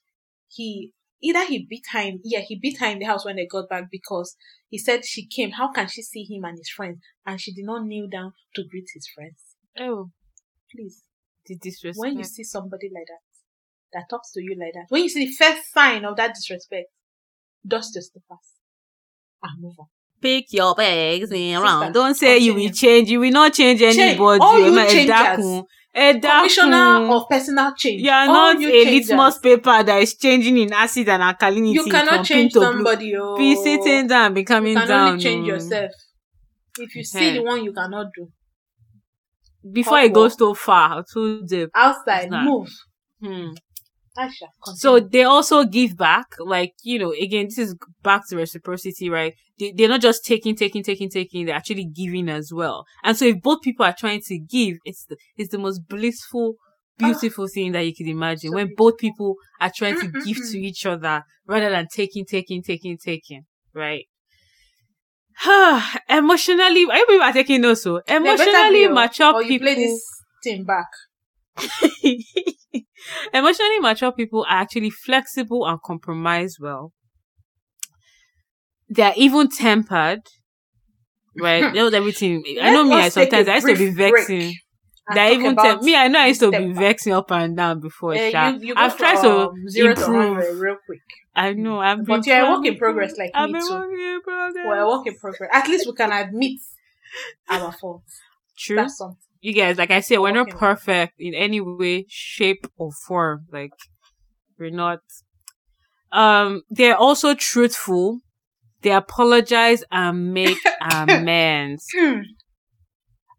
he 0.47 0.93
either 1.21 1.45
he 1.45 1.65
beat 1.67 1.85
her 1.91 1.99
in, 1.99 2.19
yeah 2.23 2.41
he 2.41 2.59
beat 2.59 2.79
her 2.79 2.87
in 2.87 2.99
the 2.99 3.05
house 3.05 3.25
when 3.25 3.37
they 3.37 3.47
got 3.47 3.69
back 3.69 3.85
because 3.91 4.35
he 4.69 4.77
said 4.77 5.05
she 5.05 5.25
came. 5.25 5.51
How 5.51 5.71
can 5.71 5.87
she 5.87 6.01
see 6.01 6.23
him 6.23 6.43
and 6.43 6.57
his 6.57 6.69
friends? 6.69 6.99
And 7.25 7.41
she 7.41 7.53
did 7.53 7.65
not 7.65 7.85
kneel 7.85 8.07
down 8.07 8.33
to 8.55 8.63
greet 8.69 8.87
his 8.93 9.07
friends. 9.13 9.39
Oh, 9.79 10.11
please, 10.71 11.03
the 11.45 11.57
disrespect. 11.57 11.97
When 11.97 12.17
you 12.17 12.25
see 12.25 12.43
somebody 12.43 12.89
like 12.93 13.07
that, 13.07 13.21
that 13.93 14.03
talks 14.09 14.31
to 14.33 14.41
you 14.41 14.55
like 14.59 14.73
that, 14.73 14.85
when 14.89 15.03
you 15.03 15.09
see 15.09 15.25
the 15.25 15.33
first 15.33 15.71
sign 15.73 16.05
of 16.05 16.15
that 16.17 16.33
disrespect, 16.35 16.89
dust 17.65 17.95
your 17.95 18.01
slippers 18.01 18.37
and 19.43 19.61
move 19.61 19.75
on. 19.79 19.87
Pick 20.19 20.51
your 20.51 20.73
bags 20.73 21.31
and 21.31 21.61
run. 21.61 21.91
Don't 21.91 22.15
say 22.15 22.39
you 22.39 22.55
will 22.55 22.71
change. 22.71 23.09
You 23.09 23.19
will 23.19 23.31
not 23.31 23.53
change 23.53 23.81
anybody. 23.81 24.41
All 24.41 24.59
you 24.59 24.89
changers. 24.89 25.63
Commissioner 25.93 27.11
of 27.11 27.29
personal 27.29 27.73
change. 27.75 28.01
You 28.01 28.09
are 28.09 28.27
All 28.27 28.53
not 28.53 28.59
you 28.59 28.69
a 28.69 28.85
litmus 28.85 29.39
paper 29.39 29.83
that 29.83 30.01
is 30.01 30.15
changing 30.15 30.57
in 30.57 30.73
acid 30.73 31.09
and 31.09 31.23
alkalinity. 31.23 31.73
You 31.73 31.85
cannot 31.85 32.25
change 32.25 32.53
somebody. 32.53 33.15
Oh. 33.15 33.37
Be 33.37 33.55
sitting 33.55 34.07
down, 34.07 34.33
be 34.33 34.43
coming 34.43 34.75
down. 34.75 34.81
You 34.81 34.87
can 34.87 35.07
only 35.07 35.23
change 35.23 35.43
oh. 35.43 35.53
yourself. 35.53 35.91
If 36.79 36.95
you 36.95 37.03
see 37.03 37.33
the 37.33 37.43
one 37.43 37.63
you 37.63 37.73
cannot 37.73 38.07
do. 38.15 38.29
Before 39.71 39.99
it 39.99 40.13
goes 40.13 40.35
too 40.35 40.53
far, 40.53 41.03
too 41.11 41.43
deep. 41.45 41.69
Outside, 41.75 42.29
move. 42.31 42.69
Hmm. 43.21 43.49
So 44.75 44.99
they 44.99 45.23
also 45.23 45.63
give 45.63 45.95
back, 45.95 46.25
like, 46.39 46.73
you 46.83 46.99
know, 46.99 47.13
again, 47.13 47.45
this 47.45 47.57
is 47.57 47.75
back 48.03 48.27
to 48.29 48.37
reciprocity, 48.37 49.09
right? 49.09 49.33
They, 49.59 49.73
they're 49.75 49.89
not 49.89 50.01
just 50.01 50.25
taking, 50.25 50.55
taking, 50.55 50.83
taking, 50.83 51.09
taking, 51.09 51.45
they're 51.45 51.55
actually 51.55 51.85
giving 51.85 52.29
as 52.29 52.51
well. 52.53 52.85
And 53.03 53.15
so 53.15 53.25
if 53.25 53.41
both 53.41 53.61
people 53.61 53.85
are 53.85 53.95
trying 53.97 54.21
to 54.27 54.39
give, 54.39 54.77
it's 54.85 55.05
the, 55.05 55.17
it's 55.37 55.51
the 55.51 55.57
most 55.57 55.87
blissful, 55.87 56.55
ah, 57.01 57.07
beautiful 57.07 57.45
oh, 57.45 57.49
thing 57.53 57.71
that 57.73 57.85
you 57.85 57.95
can 57.95 58.07
imagine 58.07 58.51
so 58.51 58.55
when 58.55 58.67
beautiful. 58.67 58.91
both 58.91 58.97
people 58.97 59.35
are 59.61 59.71
trying 59.75 59.99
to 59.99 60.07
give 60.25 60.37
to 60.51 60.59
each 60.59 60.85
other 60.85 61.23
rather 61.47 61.69
than 61.69 61.87
taking, 61.91 62.25
taking, 62.25 62.63
taking, 62.63 62.97
taking, 62.97 63.43
right? 63.73 64.05
emotionally, 66.09 66.85
I 66.89 67.05
people 67.07 67.21
are 67.21 67.33
taking 67.33 67.63
also 67.63 67.97
oh? 67.97 68.01
emotionally 68.07 68.85
oh, 68.85 68.93
mature 68.93 69.43
people. 69.43 69.65
play 69.65 69.75
this 69.75 70.01
thing 70.43 70.63
back. 70.63 70.87
Emotionally 73.33 73.79
mature 73.79 74.11
people 74.11 74.45
are 74.49 74.57
actually 74.61 74.89
flexible 74.89 75.65
and 75.67 75.81
compromise 75.81 76.57
well. 76.59 76.93
They're 78.89 79.13
even 79.15 79.49
tempered. 79.49 80.21
Right? 81.39 81.73
Not 81.73 81.93
everything. 81.93 82.43
I 82.61 82.71
know 82.71 82.83
me, 82.83 82.95
I 82.95 83.09
sometimes 83.09 83.47
I 83.47 83.55
used 83.55 83.67
to 83.67 83.75
be 83.77 83.91
vexing. 83.91 84.53
They're 85.13 85.33
even 85.33 85.55
te- 85.55 85.77
me, 85.81 85.95
I 85.95 86.07
know 86.07 86.19
I 86.19 86.27
used 86.27 86.41
to 86.41 86.51
be 86.51 86.73
vexing 86.73 87.13
up 87.13 87.31
and 87.31 87.55
down 87.55 87.79
before. 87.79 88.13
Uh, 88.13 88.17
you, 88.17 88.59
you 88.67 88.73
I've 88.75 88.97
tried 88.97 89.21
to 89.21 89.51
zero 89.69 89.91
improve. 89.91 90.43
To 90.43 90.53
real 90.59 90.77
quick. 90.85 91.01
I 91.35 91.53
know. 91.53 91.79
I've 91.79 92.05
but 92.05 92.25
you're 92.25 92.45
a 92.45 92.51
work 92.51 92.65
in 92.65 92.77
progress, 92.77 93.15
like 93.17 93.31
I've 93.33 93.49
me 93.51 93.59
too. 93.59 94.21
Progress. 94.23 94.65
We're 94.65 94.79
a 94.79 94.87
work 94.87 95.07
in 95.07 95.15
progress. 95.15 95.49
At 95.53 95.67
least 95.67 95.87
we 95.87 95.93
can 95.93 96.11
admit 96.11 96.59
our 97.47 97.71
faults. 97.71 98.19
True. 98.57 98.75
That's 98.75 98.97
something 98.97 99.17
you 99.41 99.53
guys, 99.53 99.77
like 99.77 99.91
I 99.91 100.01
said, 100.01 100.19
we're 100.19 100.31
not 100.31 100.49
perfect 100.49 101.13
in 101.19 101.33
any 101.33 101.61
way, 101.61 102.05
shape, 102.07 102.67
or 102.77 102.91
form. 102.91 103.45
Like, 103.51 103.71
we're 104.59 104.71
not. 104.71 104.99
Um, 106.11 106.63
they're 106.69 106.97
also 106.97 107.33
truthful. 107.33 108.19
They 108.81 108.91
apologize 108.91 109.83
and 109.91 110.33
make 110.33 110.57
amends. 110.81 111.87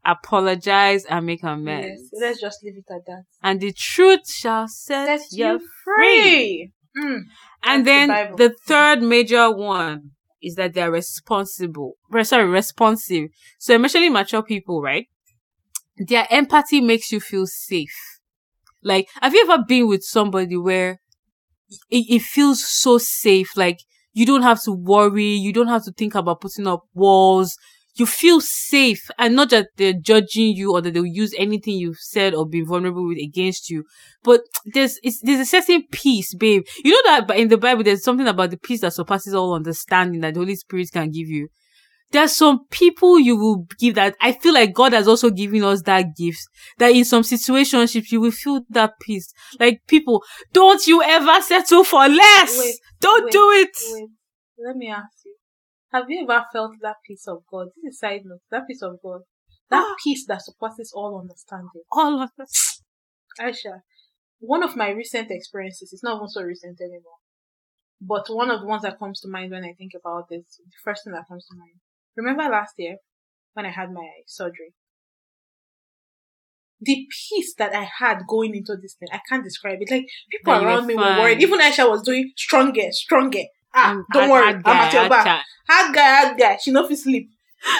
Apologize 0.04 1.04
and 1.04 1.26
make 1.26 1.42
amends. 1.42 2.10
Yes, 2.12 2.20
let's 2.20 2.40
just 2.40 2.62
leave 2.62 2.76
it 2.76 2.92
at 2.92 3.06
that. 3.06 3.24
And 3.42 3.60
the 3.60 3.72
truth 3.72 4.30
shall 4.30 4.68
set, 4.68 5.20
set 5.20 5.28
you 5.32 5.60
free. 5.84 6.72
Mm. 6.96 7.20
And 7.62 7.86
then 7.86 8.08
the, 8.08 8.48
the, 8.48 8.54
third 8.66 9.02
major 9.02 9.50
one 9.50 10.12
is 10.42 10.54
that 10.54 10.74
they're 10.74 10.90
responsible. 10.90 11.94
Sorry, 12.22 12.44
responsive. 12.44 13.28
So 13.58 13.74
emotionally 13.74 14.08
mature 14.08 14.42
people, 14.42 14.80
right? 14.80 15.06
Their 15.98 16.26
empathy 16.30 16.80
makes 16.80 17.12
you 17.12 17.20
feel 17.20 17.46
safe. 17.46 17.94
Like, 18.82 19.08
have 19.22 19.34
you 19.34 19.42
ever 19.48 19.64
been 19.66 19.88
with 19.88 20.04
somebody 20.04 20.56
where 20.56 21.00
it, 21.90 22.06
it 22.10 22.22
feels 22.22 22.64
so 22.66 22.98
safe? 22.98 23.56
Like, 23.56 23.80
you 24.12 24.26
don't 24.26 24.42
have 24.42 24.62
to 24.64 24.72
worry. 24.72 25.24
You 25.34 25.52
don't 25.52 25.68
have 25.68 25.84
to 25.84 25.92
think 25.92 26.14
about 26.14 26.40
putting 26.40 26.66
up 26.66 26.84
walls. 26.94 27.56
you 27.96 28.06
feel 28.06 28.40
safe 28.40 29.10
and 29.18 29.34
not 29.34 29.50
that 29.50 29.68
they're 29.76 29.92
judging 29.92 30.56
you 30.56 30.72
or 30.72 30.80
that 30.80 30.94
they'll 30.94 31.04
use 31.06 31.34
anything 31.36 31.74
you've 31.74 31.98
said 31.98 32.32
or 32.34 32.46
been 32.48 32.66
vulnerable 32.66 33.06
with 33.08 33.18
against 33.18 33.70
you. 33.70 33.84
But 34.22 34.42
there's, 34.66 34.98
there's 35.22 35.40
a 35.40 35.44
certain 35.44 35.84
peace, 35.90 36.34
babe. 36.34 36.64
You 36.84 36.92
know 36.92 37.26
that 37.26 37.36
in 37.36 37.48
the 37.48 37.58
Bible, 37.58 37.82
there's 37.84 38.04
something 38.04 38.28
about 38.28 38.50
the 38.50 38.56
peace 38.58 38.82
that 38.82 38.92
surpasses 38.94 39.34
all 39.34 39.54
understanding 39.54 40.20
that 40.22 40.34
the 40.34 40.40
Holy 40.40 40.56
Spirit 40.56 40.90
can 40.92 41.10
give 41.10 41.28
you. 41.28 41.48
There's 42.10 42.34
some 42.34 42.66
people 42.70 43.18
you 43.18 43.36
will 43.36 43.66
give 43.78 43.94
that. 43.96 44.16
I 44.20 44.32
feel 44.32 44.54
like 44.54 44.72
God 44.72 44.92
has 44.94 45.06
also 45.06 45.30
given 45.30 45.62
us 45.64 45.82
that 45.82 46.16
gift 46.16 46.40
that 46.78 46.92
in 46.92 47.04
some 47.04 47.22
situationships 47.22 48.10
you 48.10 48.20
will 48.20 48.30
feel 48.30 48.62
that 48.70 48.94
peace. 49.00 49.32
Like 49.60 49.82
people, 49.86 50.22
don't 50.52 50.86
you 50.86 51.02
ever 51.02 51.40
settle 51.42 51.84
for 51.84 52.08
less. 52.08 52.58
Wait, 52.58 52.74
don't 53.00 53.24
wait, 53.24 53.32
do 53.32 53.50
it. 53.50 53.76
Wait, 53.92 54.08
let 54.66 54.76
me 54.76 54.88
ask 54.88 55.24
you. 55.24 55.34
Have 55.92 56.04
you 56.08 56.22
ever 56.28 56.44
felt 56.52 56.72
that 56.82 56.96
peace 57.06 57.26
of 57.28 57.42
God? 57.50 57.68
This 57.82 57.94
is 57.94 57.96
a 57.96 58.06
side 58.06 58.22
note. 58.24 58.40
That 58.50 58.66
peace 58.66 58.82
of 58.82 58.96
God. 59.02 59.22
That 59.70 59.84
Ah. 59.86 59.94
peace 60.02 60.24
that 60.26 60.42
surpasses 60.42 60.92
all 60.94 61.18
understanding. 61.20 61.82
All 61.92 62.22
of 62.22 62.30
us. 62.40 62.82
Aisha, 63.38 63.82
one 64.40 64.62
of 64.62 64.76
my 64.76 64.90
recent 64.90 65.30
experiences, 65.30 65.92
it's 65.92 66.02
not 66.02 66.16
even 66.16 66.28
so 66.28 66.42
recent 66.42 66.80
anymore, 66.80 67.18
but 68.00 68.28
one 68.28 68.50
of 68.50 68.60
the 68.60 68.66
ones 68.66 68.82
that 68.82 68.98
comes 68.98 69.20
to 69.20 69.28
mind 69.28 69.50
when 69.50 69.64
I 69.64 69.74
think 69.74 69.92
about 69.94 70.28
this, 70.30 70.56
the 70.58 70.70
first 70.82 71.04
thing 71.04 71.12
that 71.12 71.28
comes 71.28 71.46
to 71.46 71.56
mind. 71.56 71.80
Remember 72.18 72.42
last 72.50 72.74
year 72.78 72.96
when 73.54 73.64
I 73.64 73.70
had 73.70 73.92
my 73.92 74.08
surgery? 74.26 74.74
The 76.80 77.06
peace 77.10 77.54
that 77.58 77.74
I 77.74 77.88
had 77.98 78.18
going 78.28 78.54
into 78.54 78.76
this 78.80 78.94
thing, 78.98 79.08
I 79.12 79.20
can't 79.28 79.42
describe 79.44 79.78
it. 79.80 79.90
Like 79.90 80.06
people 80.30 80.52
That 80.52 80.60
you 80.60 80.66
were 80.66 80.72
around 80.72 80.86
me 80.86 80.94
were 80.96 81.02
worried. 81.02 81.40
Even 81.42 81.60
Aisha 81.60 81.88
was 81.88 82.02
doing 82.02 82.32
stronger, 82.36 82.90
stronger. 82.90 83.44
Ah, 83.74 83.92
Um, 83.92 84.04
don't 84.12 84.30
worry, 84.30 84.44
hard 84.44 84.56
I'm 84.56 84.62
guy, 84.62 84.86
at 84.86 84.92
your 84.92 85.08
back. 85.08 85.44
Hard 85.68 85.94
guy, 85.94 86.20
hard 86.22 86.38
guy. 86.38 86.56
She 86.62 86.70
no 86.70 86.86
fit 86.88 86.98
sleep. 86.98 87.28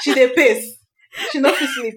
She 0.03 0.15
dey 0.15 0.33
pace. 0.35 0.79
She 1.31 1.39
no 1.41 1.53
fit 1.53 1.69
sleep. 1.71 1.95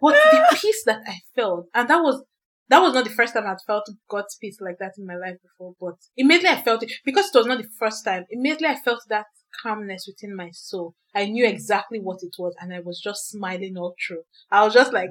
But 0.00 0.14
the 0.32 0.56
peace 0.60 0.82
that 0.86 1.00
I 1.06 1.16
felt, 1.34 1.66
and 1.74 1.88
that 1.90 1.98
was 2.02 2.24
that 2.68 2.80
was 2.80 2.94
not 2.94 3.04
the 3.04 3.10
first 3.10 3.34
time 3.34 3.46
I'd 3.46 3.56
felt 3.66 3.88
God's 4.08 4.36
peace 4.40 4.58
like 4.60 4.78
that 4.78 4.92
in 4.98 5.06
my 5.06 5.16
life 5.16 5.36
before. 5.42 5.74
But 5.80 5.96
immediately 6.16 6.50
I 6.56 6.62
felt 6.62 6.82
it 6.84 6.92
because 7.04 7.26
it 7.26 7.36
was 7.38 7.46
not 7.46 7.58
the 7.58 7.68
first 7.78 8.04
time. 8.04 8.24
Immediately 8.30 8.68
I 8.68 8.76
felt 8.76 9.02
that 9.08 9.26
calmness 9.62 10.06
within 10.06 10.34
my 10.36 10.50
soul. 10.52 10.94
I 11.14 11.26
knew 11.26 11.46
exactly 11.46 12.00
what 12.00 12.22
it 12.22 12.34
was, 12.38 12.54
and 12.60 12.72
I 12.72 12.80
was 12.80 13.00
just 13.00 13.28
smiling 13.28 13.76
all 13.76 13.94
through. 14.06 14.22
I 14.50 14.64
was 14.64 14.74
just 14.74 14.92
like, 14.92 15.10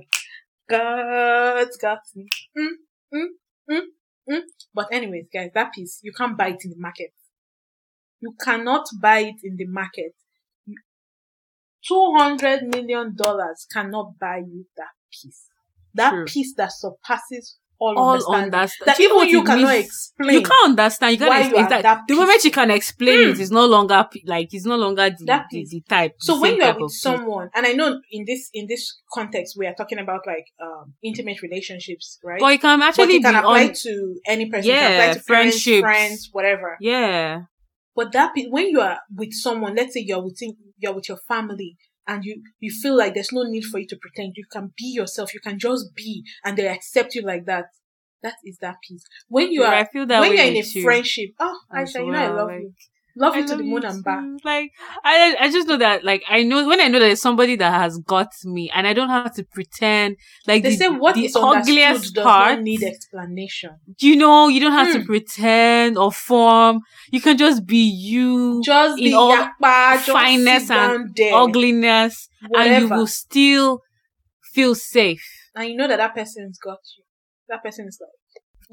God's 0.69 1.77
got 1.77 1.99
me. 2.15 2.27
Mm, 2.57 2.67
mm, 3.13 3.27
mm, 3.69 3.81
mm. 4.29 4.41
But 4.73 4.87
anyways, 4.91 5.27
guys, 5.33 5.51
that 5.53 5.73
peace, 5.73 5.99
you 6.01 6.11
can't 6.11 6.37
buy 6.37 6.49
it 6.49 6.63
in 6.63 6.71
the 6.71 6.79
market. 6.79 7.13
You 8.19 8.35
cannot 8.39 8.87
buy 8.99 9.19
it 9.19 9.35
in 9.43 9.57
the 9.57 9.65
market. 9.65 10.13
Two 11.87 12.13
hundred 12.17 12.63
million 12.63 13.15
dollars 13.15 13.65
cannot 13.71 14.19
buy 14.19 14.37
you 14.37 14.65
that 14.75 14.91
peace. 15.11 15.45
That 15.93 16.11
True. 16.11 16.25
peace 16.25 16.53
that 16.57 16.71
surpasses 16.73 17.57
all, 17.79 17.97
All 17.97 18.11
understanding. 18.13 18.53
understand. 18.53 18.87
That 18.87 18.97
Do 18.97 19.03
you 19.03 19.09
know 19.09 19.23
even 19.23 19.29
you 19.29 19.43
cannot 19.43 19.69
means? 19.73 19.85
explain. 19.85 20.33
You 20.33 20.41
can't 20.41 20.69
understand. 20.69 21.11
You 21.13 21.17
can't 21.19 21.33
you 21.33 21.39
explain 21.45 21.69
that. 21.69 21.81
that 21.83 22.01
The 22.07 22.15
moment 22.15 22.43
you 22.43 22.51
can 22.51 22.71
explain 22.71 23.19
it, 23.29 23.35
Mm. 23.35 23.39
it's 23.39 23.51
no 23.51 23.65
longer 23.65 24.07
like 24.25 24.53
it's 24.53 24.65
no 24.65 24.75
longer 24.77 25.09
the, 25.09 25.25
That 25.25 25.45
the, 25.51 25.65
the 25.69 25.81
type. 25.87 26.15
So 26.19 26.35
the 26.35 26.41
when 26.41 26.55
you 26.55 26.63
are 26.63 26.79
with 26.79 26.91
someone, 26.91 27.49
and 27.53 27.65
I 27.65 27.73
know 27.73 27.99
in 28.11 28.25
this 28.25 28.49
in 28.53 28.67
this 28.67 28.99
context 29.13 29.55
we 29.57 29.67
are 29.67 29.75
talking 29.75 29.99
about 29.99 30.21
like 30.25 30.45
um 30.61 30.93
intimate 31.03 31.41
relationships, 31.41 32.19
right? 32.23 32.39
but 32.39 32.53
it 32.53 32.61
can 32.61 32.79
but 32.79 32.87
actually 32.89 33.15
it 33.17 33.21
can 33.21 33.33
be 33.33 33.39
apply 33.39 33.63
on. 33.67 33.73
to 33.73 34.19
any 34.27 34.49
person. 34.49 34.69
Yeah, 34.71 34.79
can 34.87 34.93
apply 35.09 35.13
to 35.19 35.23
parents, 35.25 35.63
friends, 35.79 36.29
whatever. 36.31 36.77
Yeah, 36.79 37.41
But 37.95 38.11
that 38.13 38.31
when 38.49 38.69
you 38.69 38.81
are 38.81 38.99
with 39.15 39.33
someone, 39.33 39.75
let's 39.75 39.93
say 39.93 40.03
you're 40.05 40.23
with 40.23 40.39
you're 40.79 40.93
with 40.93 41.09
your 41.09 41.17
family, 41.27 41.77
and 42.07 42.23
you 42.23 42.41
you 42.59 42.71
feel 42.71 42.95
like 42.97 43.13
there's 43.13 43.31
no 43.31 43.43
need 43.43 43.63
for 43.65 43.79
you 43.79 43.87
to 43.87 43.97
pretend. 43.97 44.33
You 44.35 44.45
can 44.51 44.73
be 44.77 44.85
yourself. 44.87 45.33
You 45.33 45.39
can 45.39 45.59
just 45.59 45.93
be, 45.95 46.23
and 46.45 46.57
they 46.57 46.67
accept 46.67 47.15
you 47.15 47.21
like 47.21 47.45
that. 47.45 47.65
That 48.23 48.35
is 48.43 48.57
that 48.61 48.77
peace. 48.87 49.03
When 49.27 49.51
you 49.51 49.61
Yeah, 49.61 49.69
are 49.69 49.75
I 49.75 49.85
feel 49.85 50.05
that 50.07 50.19
when 50.21 50.33
you're 50.35 50.45
in 50.45 50.57
a 50.57 50.61
you 50.61 50.83
friendship, 50.83 51.29
oh, 51.39 51.59
as 51.73 51.93
Aisha, 51.93 52.05
you 52.05 52.11
know 52.11 52.17
I 52.19 52.27
love 52.29 52.47
like- 52.47 52.59
you. 52.61 52.73
Love 53.19 53.33
I 53.35 53.39
you 53.39 53.43
to 53.45 53.49
love 53.51 53.57
the 53.57 53.63
moon 53.63 53.85
and 53.85 54.03
back. 54.03 54.23
Like 54.43 54.71
I, 55.03 55.35
I 55.39 55.51
just 55.51 55.67
know 55.67 55.77
that 55.77 56.03
like 56.03 56.23
I 56.29 56.43
know 56.43 56.67
when 56.67 56.79
I 56.79 56.87
know 56.87 56.99
that 56.99 57.05
there's 57.07 57.21
somebody 57.21 57.55
that 57.55 57.73
has 57.73 57.97
got 57.99 58.31
me, 58.45 58.69
and 58.73 58.85
I 58.87 58.93
don't 58.93 59.09
have 59.09 59.33
to 59.35 59.43
pretend. 59.43 60.17
Like 60.45 60.63
They 60.63 60.69
the, 60.71 60.77
say 60.77 60.87
what 60.89 61.15
the 61.15 61.25
is 61.25 61.35
ugliest 61.35 62.15
part. 62.15 62.61
need 62.61 62.83
explanation. 62.83 63.71
you 63.99 64.15
know, 64.15 64.47
you 64.47 64.59
don't 64.59 64.71
have 64.73 64.91
to 64.93 64.99
Hmm. 64.99 65.05
pretend 65.05 65.97
or 65.97 66.11
form. 66.11 66.81
You 67.11 67.21
can 67.21 67.37
just 67.37 67.65
be 67.65 67.77
you, 67.89 68.61
Just 68.63 68.99
In 68.99 69.05
be 69.05 69.13
all 69.13 69.31
yakpa, 69.35 69.97
fineness 69.99 70.67
down 70.67 71.11
there, 71.15 71.33
ugliness, 71.33 72.29
and 72.55 72.83
you 72.83 72.89
will 72.89 73.07
still 73.07 73.81
feel 74.53 74.75
safe. 74.75 75.25
and 75.55 75.69
you 75.69 75.75
know 75.75 75.87
that 75.87 75.97
that 75.97 76.13
person's 76.15 76.57
got 76.59 76.79
you. 76.97 77.03
That 77.49 77.63
person 77.63 77.87
is 77.87 77.97
like 78.01 78.09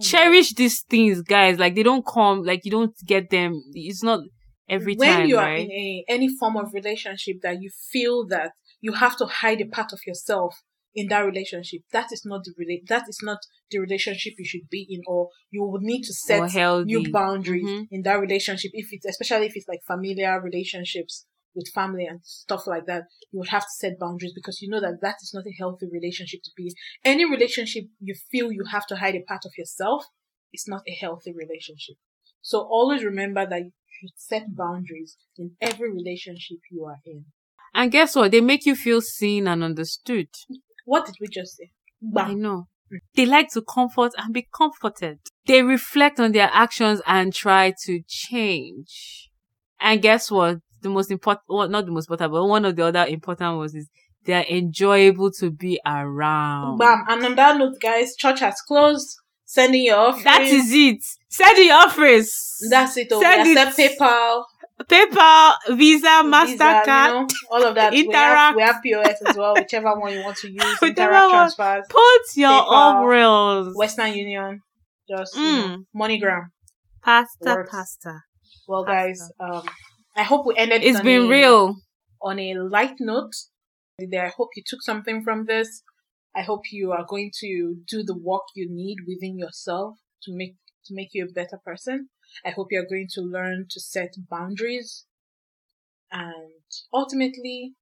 Cherish 0.01 0.55
these 0.55 0.83
things, 0.83 1.23
guys. 1.23 1.59
Like 1.59 1.75
they 1.75 1.83
don't 1.83 2.05
come, 2.07 2.43
like 2.43 2.65
you 2.65 2.71
don't 2.71 2.97
get 3.07 3.31
them. 3.31 3.62
It's 3.75 4.03
not 4.03 4.21
every 4.69 4.97
when 4.97 5.09
time, 5.11 5.27
you 5.29 5.39
are 5.39 5.45
right? 5.45 5.61
in 5.61 5.71
a 5.71 6.05
any 6.09 6.29
form 6.37 6.57
of 6.57 6.73
relationship 6.73 7.37
that 7.43 7.61
you 7.61 7.71
feel 7.93 8.27
that 8.29 8.53
you 8.81 8.93
have 8.93 9.16
to 9.19 9.27
hide 9.27 9.61
a 9.61 9.66
part 9.66 9.93
of 9.93 10.01
yourself 10.07 10.57
in 10.95 11.09
that 11.09 11.21
relationship 11.21 11.81
that 11.93 12.12
is 12.12 12.23
not 12.25 12.45
the 12.45 12.53
rela- 12.53 12.87
that 12.87 13.09
is 13.09 13.19
not 13.23 13.39
the 13.71 13.79
relationship 13.79 14.35
you 14.39 14.45
should 14.45 14.69
be 14.71 14.87
in 14.89 15.01
or 15.07 15.29
you 15.51 15.65
would 15.65 15.83
need 15.83 16.03
to 16.03 16.12
set 16.12 16.55
new 16.85 17.11
boundaries 17.11 17.65
Mhm. 17.65 17.89
in 17.91 18.03
that 18.03 18.21
relationship 18.21 18.71
if 18.75 18.89
it's 18.93 19.05
especially 19.05 19.47
if 19.47 19.57
it's 19.57 19.66
like 19.69 19.83
familiar 19.85 20.41
relationships 20.41 21.27
with 21.55 21.69
family 21.75 22.07
and 22.07 22.21
stuff 22.23 22.67
like 22.67 22.87
that 22.87 23.05
you 23.31 23.39
would 23.39 23.49
have 23.49 23.63
to 23.63 23.77
set 23.79 23.99
boundaries 23.99 24.33
because 24.35 24.61
you 24.61 24.69
know 24.69 24.81
that 24.81 24.99
that 25.01 25.17
is 25.23 25.33
not 25.35 25.47
a 25.47 25.57
healthy 25.59 25.87
relationship 25.93 26.41
to 26.43 26.51
be 26.57 26.67
in 26.67 26.73
any 27.05 27.25
relationship 27.29 27.85
you 28.01 28.15
feel 28.31 28.53
you 28.53 28.65
have 28.71 28.87
to 28.87 28.97
hide 28.97 29.15
a 29.15 29.23
part 29.23 29.45
of 29.45 29.53
yourself 29.57 30.05
is 30.53 30.65
not 30.69 30.83
a 30.89 30.93
healthy 30.93 31.33
relationship 31.33 31.97
so 32.41 32.61
always 32.61 33.05
remember 33.05 33.47
that 33.47 33.63
you 33.63 33.73
should 34.01 34.11
set 34.17 34.55
boundaries 34.55 35.17
in 35.39 35.53
every 35.61 35.91
relationship 35.93 36.59
you 36.71 36.85
are 36.85 37.01
in 37.05 37.25
And 37.75 37.91
guess 37.91 38.15
what? 38.15 38.31
They 38.31 38.41
make 38.41 38.67
you 38.67 38.77
feel 38.77 39.01
seen 39.01 39.49
and 39.49 39.65
understood. 39.65 40.29
what 40.85 41.07
did 41.07 41.17
we 41.21 41.27
just 41.29 41.57
say 41.57 41.71
I 42.17 42.35
know. 42.35 42.69
Mm. 42.93 42.99
They 43.15 43.27
like 43.27 43.51
to 43.53 43.63
comfort 43.63 44.13
and 44.19 44.33
be 44.33 44.47
comforted. 44.55 45.21
They 45.47 45.63
reflect 45.63 46.21
on 46.21 46.33
their 46.33 46.51
actions 46.53 47.01
and 47.07 47.33
try 47.33 47.73
to 47.85 48.03
change. 48.07 49.31
And 49.81 50.03
guess 50.03 50.31
what? 50.31 50.59
The 50.85 50.90
most 50.90 51.11
important, 51.11 51.43
well, 51.48 51.66
not 51.69 51.86
the 51.86 51.93
most 51.93 52.05
important, 52.09 52.31
but 52.31 52.44
one 52.44 52.65
of 52.66 52.77
the 52.77 52.85
other 52.85 53.06
important 53.06 53.56
ones 53.56 53.74
is 53.74 53.89
they 54.27 54.35
are 54.35 54.44
enjoyable 54.51 55.31
to 55.32 55.51
be 55.51 55.81
around. 55.86 56.77
Bam. 56.78 57.05
And 57.09 57.24
on 57.24 57.35
that 57.36 57.56
note, 57.56 57.81
guys, 57.81 58.15
church 58.15 58.40
has 58.40 58.61
closed. 58.61 59.16
Sending 59.47 59.85
your 59.85 59.97
offerings. 59.97 60.24
That 60.24 60.43
is 60.43 60.73
it. 60.73 61.02
Send 61.28 61.56
your 61.59 61.77
offers. 61.77 62.59
That's 62.69 62.97
it. 62.98 63.09
Oh, 63.12 63.20
Send 63.20 63.44
we 63.48 63.52
it. 63.59 63.69
PayPal, 63.98 64.44
PayPal, 64.85 65.52
Visa, 65.77 66.06
Mastercard. 66.24 67.06
you 67.06 67.12
know, 67.15 67.27
all 67.51 67.65
of 67.65 67.74
that. 67.77 67.93
We 67.93 68.09
have, 68.12 68.56
we 68.56 68.62
have 68.62 68.82
POS 68.82 69.23
as 69.27 69.36
well, 69.36 69.55
whichever 69.55 69.98
one 69.98 70.12
you 70.12 70.23
want 70.23 70.36
to 70.39 70.51
use. 70.51 70.62
Interac 70.82 71.31
transfers, 71.31 71.85
Put 71.89 72.36
your 72.36 72.51
offers. 72.51 73.74
Western 73.77 74.12
Union, 74.15 74.61
just 75.09 75.35
you 75.36 75.43
Mm. 75.43 75.69
know, 75.69 75.85
MoneyGram. 76.06 76.47
Pasta, 77.02 77.44
Works. 77.44 77.70
pasta. 77.70 78.20
Well, 78.66 78.85
guys, 78.85 79.20
um, 79.40 79.62
I 80.16 80.23
hope 80.23 80.47
we 80.47 80.55
ended. 80.57 80.82
it 80.82 80.86
It's 80.89 81.01
been 81.01 81.27
a- 81.27 81.28
real. 81.28 81.77
on 82.23 82.39
a 82.39 82.55
light 82.55 82.97
note. 83.01 83.35
I 84.01 84.28
hope 84.36 84.51
you 84.57 84.62
took 84.66 84.82
something 84.82 85.23
from 85.23 85.47
this. 85.47 85.82
I 86.35 86.43
hope 86.43 86.62
you 86.73 86.91
are 86.93 87.05
going 87.09 87.31
to 87.41 87.77
do 87.86 88.03
the 88.03 88.16
work 88.16 88.43
you 88.55 88.69
need 88.69 88.99
within 89.07 89.39
yourself 89.39 89.99
to 90.24 90.32
make 90.35 90.57
to 90.86 90.95
make 90.95 91.11
you 91.15 91.24
a 91.24 91.32
better 91.32 91.59
person. 91.65 92.09
I 92.45 92.51
hope 92.51 92.69
you're 92.70 92.86
going 92.86 93.09
to 93.15 93.20
learn 93.23 93.66
to 93.70 93.81
set 93.81 94.15
boundaries. 94.28 95.07
And 96.11 96.53
ultimately, 96.93 97.74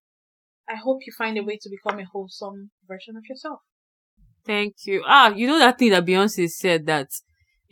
I 0.68 0.76
hope 0.76 1.00
you 1.06 1.12
find 1.16 1.36
a 1.38 1.42
way 1.42 1.58
to 1.62 1.70
become 1.70 1.98
a 1.98 2.04
wholesome 2.04 2.70
version 2.86 3.16
of 3.16 3.24
yourself. 3.28 3.60
Thank 4.44 4.74
you. 4.86 5.02
Ah, 5.06 5.28
you 5.34 5.46
know 5.46 5.58
that 5.58 5.78
thing 5.78 5.90
that 5.90 6.04
Beyonce 6.04 6.48
said 6.48 6.86
that 6.86 7.08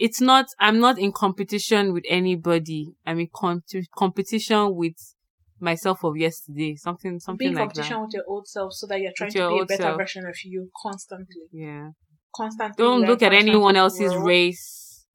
it's 0.00 0.20
not, 0.20 0.46
I'm 0.58 0.80
not 0.80 0.98
in 0.98 1.12
competition 1.12 1.92
with 1.92 2.04
anybody. 2.08 2.94
I'm 3.06 3.20
in 3.20 3.28
com- 3.32 3.62
competition 3.94 4.74
with 4.74 4.94
myself 5.60 6.02
of 6.04 6.16
yesterday. 6.16 6.74
Something, 6.76 7.20
something 7.20 7.48
in 7.48 7.54
like 7.54 7.68
competition 7.68 7.96
that. 7.96 8.02
with 8.02 8.14
your 8.14 8.24
old 8.26 8.48
self 8.48 8.72
so 8.72 8.86
that 8.86 8.98
you're 9.00 9.12
trying 9.14 9.28
With 9.28 9.34
to 9.34 9.48
be 9.48 9.60
a 9.60 9.66
better 9.66 9.82
self. 9.82 9.98
version 9.98 10.26
of 10.26 10.36
you 10.44 10.70
constantly. 10.82 11.44
Yeah. 11.52 11.90
Constantly. 12.34 12.82
Don't 12.82 13.02
look 13.02 13.22
at 13.22 13.34
anyone 13.34 13.76
else's 13.76 14.12
grow. 14.12 14.24
race. 14.24 15.06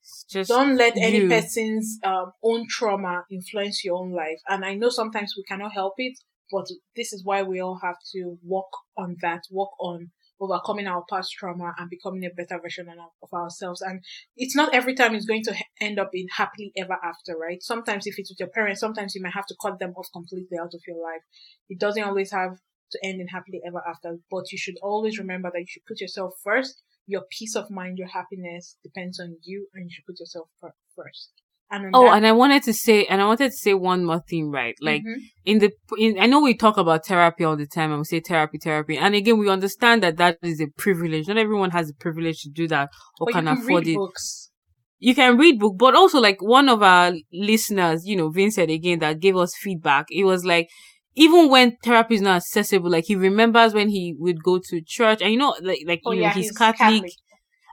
It's 0.00 0.24
just 0.28 0.48
don't 0.50 0.76
let 0.76 0.96
any 0.96 1.28
person's 1.28 1.98
um, 2.04 2.32
own 2.42 2.66
trauma 2.68 3.24
influence 3.30 3.84
your 3.84 3.96
own 3.96 4.12
life. 4.12 4.40
And 4.48 4.64
I 4.64 4.74
know 4.74 4.88
sometimes 4.88 5.34
we 5.36 5.44
cannot 5.44 5.72
help 5.72 5.94
it, 5.98 6.18
but 6.50 6.66
this 6.96 7.12
is 7.12 7.24
why 7.24 7.42
we 7.44 7.60
all 7.60 7.78
have 7.82 7.96
to 8.12 8.38
work 8.44 8.72
on 8.96 9.16
that, 9.20 9.42
work 9.52 9.70
on 9.80 10.10
overcoming 10.40 10.86
our 10.86 11.04
past 11.08 11.32
trauma 11.32 11.74
and 11.78 11.90
becoming 11.90 12.24
a 12.24 12.30
better 12.30 12.60
version 12.60 12.88
of 13.22 13.32
ourselves. 13.32 13.80
And 13.80 14.04
it's 14.36 14.56
not 14.56 14.74
every 14.74 14.94
time 14.94 15.14
it's 15.14 15.26
going 15.26 15.44
to 15.44 15.54
end 15.80 15.98
up 15.98 16.10
in 16.12 16.26
happily 16.36 16.72
ever 16.76 16.96
after, 17.02 17.36
right? 17.36 17.62
Sometimes 17.62 18.06
if 18.06 18.18
it's 18.18 18.30
with 18.30 18.40
your 18.40 18.48
parents, 18.48 18.80
sometimes 18.80 19.14
you 19.14 19.22
might 19.22 19.34
have 19.34 19.46
to 19.46 19.56
cut 19.60 19.78
them 19.78 19.94
off 19.96 20.08
completely 20.12 20.58
out 20.58 20.74
of 20.74 20.82
your 20.86 21.02
life. 21.02 21.22
It 21.68 21.78
doesn't 21.78 22.02
always 22.02 22.30
have 22.32 22.58
to 22.92 22.98
end 23.04 23.20
in 23.20 23.28
happily 23.28 23.60
ever 23.66 23.82
after, 23.86 24.18
but 24.30 24.52
you 24.52 24.58
should 24.58 24.76
always 24.82 25.18
remember 25.18 25.50
that 25.52 25.60
you 25.60 25.66
should 25.68 25.86
put 25.86 26.00
yourself 26.00 26.34
first. 26.42 26.82
Your 27.06 27.22
peace 27.30 27.54
of 27.54 27.70
mind, 27.70 27.98
your 27.98 28.08
happiness 28.08 28.76
depends 28.82 29.20
on 29.20 29.36
you 29.42 29.68
and 29.74 29.84
you 29.84 29.90
should 29.90 30.06
put 30.06 30.20
yourself 30.20 30.48
first. 30.94 31.30
And 31.70 31.90
oh, 31.94 32.04
that- 32.04 32.16
and 32.18 32.26
I 32.26 32.32
wanted 32.32 32.62
to 32.64 32.72
say, 32.72 33.06
and 33.06 33.20
I 33.20 33.26
wanted 33.26 33.50
to 33.50 33.56
say 33.56 33.74
one 33.74 34.04
more 34.04 34.22
thing, 34.28 34.50
right? 34.50 34.76
Like 34.80 35.02
mm-hmm. 35.02 35.20
in 35.44 35.58
the, 35.58 35.72
in, 35.98 36.18
I 36.20 36.26
know 36.26 36.40
we 36.40 36.54
talk 36.54 36.76
about 36.76 37.06
therapy 37.06 37.44
all 37.44 37.56
the 37.56 37.66
time 37.66 37.90
and 37.90 38.00
we 38.00 38.04
say 38.04 38.20
therapy, 38.20 38.58
therapy. 38.58 38.96
And 38.96 39.14
again, 39.14 39.38
we 39.38 39.48
understand 39.48 40.02
that 40.02 40.16
that 40.18 40.38
is 40.42 40.60
a 40.60 40.68
privilege. 40.76 41.26
Not 41.26 41.38
everyone 41.38 41.70
has 41.70 41.88
the 41.88 41.94
privilege 41.94 42.42
to 42.42 42.50
do 42.50 42.68
that 42.68 42.90
or 43.20 43.26
but 43.26 43.34
can, 43.34 43.46
can 43.46 43.58
afford 43.58 43.86
it. 43.88 43.96
Books. 43.96 44.50
You 44.98 45.14
can 45.14 45.36
read 45.36 45.58
book, 45.58 45.74
but 45.76 45.94
also 45.94 46.20
like 46.20 46.40
one 46.40 46.68
of 46.68 46.82
our 46.82 47.12
listeners, 47.32 48.06
you 48.06 48.16
know, 48.16 48.30
Vincent 48.30 48.70
again, 48.70 49.00
that 49.00 49.20
gave 49.20 49.36
us 49.36 49.54
feedback. 49.56 50.06
It 50.10 50.24
was 50.24 50.44
like, 50.44 50.68
even 51.16 51.48
when 51.48 51.76
therapy 51.82 52.14
is 52.14 52.20
not 52.20 52.36
accessible, 52.36 52.90
like 52.90 53.04
he 53.06 53.16
remembers 53.16 53.74
when 53.74 53.88
he 53.88 54.14
would 54.18 54.42
go 54.42 54.60
to 54.68 54.80
church 54.86 55.20
and 55.22 55.32
you 55.32 55.38
know, 55.38 55.54
like, 55.62 55.80
like, 55.86 56.00
oh, 56.04 56.12
you 56.12 56.22
know, 56.22 56.28
he's, 56.28 56.48
he's 56.48 56.56
Catholic, 56.56 56.78
Catholic 56.78 57.12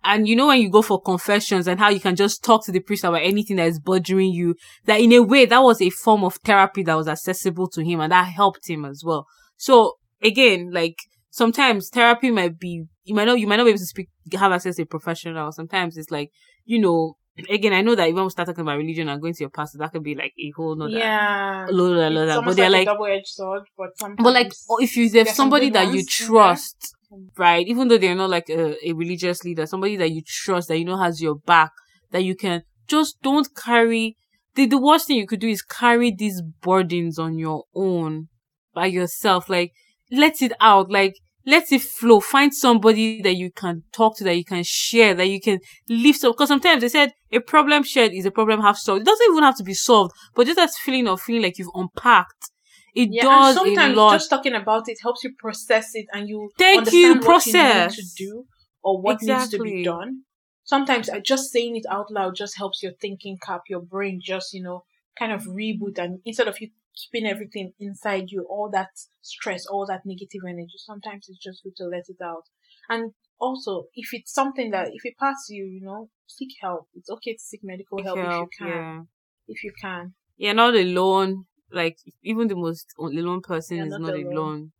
and 0.04 0.28
you 0.28 0.36
know, 0.36 0.48
when 0.48 0.62
you 0.62 0.70
go 0.70 0.82
for 0.82 1.02
confessions 1.02 1.68
and 1.68 1.80
how 1.80 1.90
you 1.90 2.00
can 2.00 2.16
just 2.16 2.44
talk 2.44 2.66
to 2.66 2.72
the 2.72 2.80
priest 2.80 3.04
about 3.04 3.22
anything 3.22 3.58
that 3.58 3.68
is 3.68 3.80
bothering 3.80 4.32
you, 4.32 4.56
that 4.86 5.00
in 5.00 5.14
a 5.14 5.22
way, 5.22 5.46
that 5.46 5.64
was 5.64 5.82
a 5.82 5.90
form 5.90 6.24
of 6.24 6.36
therapy 6.44 6.84
that 6.84 6.96
was 6.96 7.08
accessible 7.08 7.68
to 7.70 7.84
him 7.84 8.00
and 8.02 8.12
that 8.12 8.28
helped 8.28 8.70
him 8.70 8.84
as 8.86 9.02
well. 9.06 9.26
So 9.56 9.94
again, 10.22 10.72
like 10.72 10.98
sometimes 11.30 11.90
therapy 11.90 12.32
might 12.32 12.60
be, 12.60 12.86
you 13.04 13.16
might 13.16 13.26
not, 13.26 13.40
you 13.40 13.48
might 13.48 13.58
not 13.58 13.64
be 13.64 13.70
able 13.70 13.80
to 13.80 13.86
speak, 13.86 14.10
have 14.34 14.52
access 14.52 14.76
to 14.76 14.84
a 14.84 14.86
professional. 14.86 15.52
Sometimes 15.52 15.98
it's 15.98 16.12
like, 16.12 16.32
you 16.66 16.80
know, 16.80 17.16
again, 17.50 17.74
I 17.74 17.82
know 17.82 17.96
that 17.96 18.04
even 18.04 18.16
when 18.16 18.26
we 18.26 18.30
start 18.30 18.48
talking 18.48 18.62
about 18.62 18.78
religion 18.78 19.10
and 19.10 19.22
going 19.22 19.34
to 19.34 19.44
your 19.44 19.50
pastor, 19.50 19.80
that 19.80 19.92
could 19.92 20.04
be 20.04 20.16
like 20.16 20.34
a 20.40 20.52
whole 20.56 20.76
nother, 20.76 20.92
yeah, 20.92 21.66
load, 21.70 21.98
load, 21.98 22.28
load, 22.28 22.46
but 22.46 22.56
they're 22.56 22.70
like, 22.70 22.86
like 22.86 22.94
double-edged 22.96 23.28
sword. 23.28 23.64
But 23.78 23.98
sometimes, 23.98 24.24
but 24.24 24.34
like, 24.34 24.52
oh, 24.70 24.78
if 24.78 24.96
you 24.96 25.10
there's 25.10 25.34
somebody 25.34 25.70
that 25.72 25.94
you 25.94 26.06
trust, 26.06 26.96
right? 27.38 27.66
Even 27.68 27.88
though 27.88 27.98
they're 27.98 28.16
not 28.16 28.30
like 28.30 28.50
a, 28.50 28.76
a 28.88 28.94
religious 28.94 29.44
leader, 29.44 29.66
somebody 29.66 29.96
that 29.98 30.12
you 30.12 30.22
trust, 30.26 30.68
that 30.68 30.78
you 30.78 30.86
know 30.86 30.98
has 30.98 31.22
your 31.22 31.36
back, 31.36 31.72
that 32.12 32.24
you 32.24 32.36
can 32.36 32.64
just 32.88 33.22
don't 33.22 33.48
carry. 33.56 34.16
The, 34.56 34.68
the 34.68 34.78
worst 34.78 35.08
thing 35.08 35.18
you 35.18 35.26
could 35.26 35.40
do 35.40 35.48
is 35.48 35.64
carry 35.64 36.12
these 36.12 36.44
burdens 36.62 37.18
on 37.18 37.40
your 37.40 37.64
own 37.74 38.28
by 38.76 38.86
yourself. 38.86 39.50
Like, 39.50 39.72
let 40.12 40.44
it 40.44 40.52
out. 40.62 40.92
Like, 40.92 41.16
let 41.46 41.72
it 41.72 41.82
flow. 41.82 42.20
Find 42.20 42.54
somebody 42.54 43.22
that 43.22 43.36
you 43.36 43.52
can 43.52 43.84
talk 43.92 44.18
to, 44.18 44.24
that 44.24 44.38
you 44.38 44.46
can 44.46 44.64
share, 44.64 45.14
that 45.14 45.28
you 45.28 45.42
can 45.42 45.60
lift 45.90 46.24
up. 46.24 46.34
Because 46.36 46.50
sometimes 46.50 46.82
they 46.82 46.90
said 46.90 47.12
a 47.32 47.40
problem 47.40 47.84
shared 47.84 48.14
is 48.14 48.26
a 48.26 48.32
problem 48.32 48.62
half 48.62 48.78
solved. 48.78 49.02
It 49.02 49.06
doesn't 49.06 49.32
even 49.32 49.44
have 49.44 49.58
to 49.58 49.64
be 49.64 49.74
solved, 49.74 50.14
but 50.36 50.46
just 50.46 50.58
that 50.58 50.72
feeling 50.72 51.08
of 51.08 51.22
feeling 51.22 51.44
like 51.44 51.58
you've 51.58 51.70
unpacked 51.74 52.52
it 52.96 53.10
yeah, 53.12 53.24
does 53.24 53.58
and 53.58 53.76
sometimes 53.76 53.96
just 53.96 54.30
talking 54.30 54.54
about 54.54 54.88
it 54.88 54.98
helps 55.02 55.24
you 55.24 55.34
process 55.38 55.92
it 55.96 56.06
and 56.14 56.30
you 56.30 56.52
Thank 56.58 56.80
understand 56.80 57.16
you, 57.16 57.22
process. 57.22 57.86
what 57.86 57.98
you 57.98 58.04
to 58.04 58.10
do 58.18 58.46
or 58.84 59.02
what 59.02 59.14
exactly. 59.16 59.34
needs 59.34 59.52
to 59.52 59.64
be 59.64 59.84
done. 59.84 60.22
Sometimes 60.64 61.10
uh, 61.10 61.20
just 61.20 61.52
saying 61.52 61.76
it 61.76 61.86
out 61.90 62.12
loud 62.12 62.36
just 62.36 62.58
helps 62.58 62.84
your 62.84 62.94
thinking 63.02 63.38
cap, 63.44 63.62
your 63.68 63.82
brain 63.82 64.20
just, 64.24 64.54
you 64.54 64.62
know, 64.62 64.84
kind 65.18 65.32
of 65.32 65.44
reboot 65.44 65.98
and 65.98 66.20
instead 66.24 66.48
of 66.48 66.60
you 66.62 66.70
keeping 66.96 67.28
everything 67.28 67.74
inside 67.80 68.26
you, 68.28 68.46
all 68.50 68.70
that 68.72 68.90
stress, 69.22 69.66
all 69.66 69.86
that 69.88 70.02
negative 70.06 70.42
energy, 70.48 70.78
sometimes 70.78 71.28
it's 71.28 71.44
just 71.44 71.64
good 71.64 71.76
to 71.78 71.86
let 71.86 72.04
it 72.08 72.24
out. 72.24 72.44
And 72.90 73.14
also, 73.40 73.86
if 73.94 74.14
it's 74.14 74.34
something 74.34 74.72
that, 74.72 74.90
if 74.94 75.06
it 75.06 75.18
passes 75.20 75.50
you, 75.50 75.66
you 75.66 75.82
know, 75.82 76.10
seek 76.28 76.50
help. 76.62 76.88
It's 76.96 77.10
okay 77.10 77.34
to 77.34 77.40
seek 77.40 77.62
medical 77.64 78.04
help, 78.04 78.18
help, 78.18 78.50
if 78.52 78.60
you 78.60 78.68
can. 78.68 78.78
Yeah. 78.78 79.02
If 79.48 79.64
you 79.64 79.72
can. 79.82 80.14
Yeah, 80.38 80.54
not 80.54 80.76
alone 80.76 81.46
like 81.74 81.98
even 82.22 82.48
the 82.48 82.56
most 82.56 82.94
alone 83.00 83.42
person 83.42 83.80
is 83.80 83.92
not, 83.92 84.02
not 84.02 84.14
alone. 84.14 84.34
alone. 84.34 84.72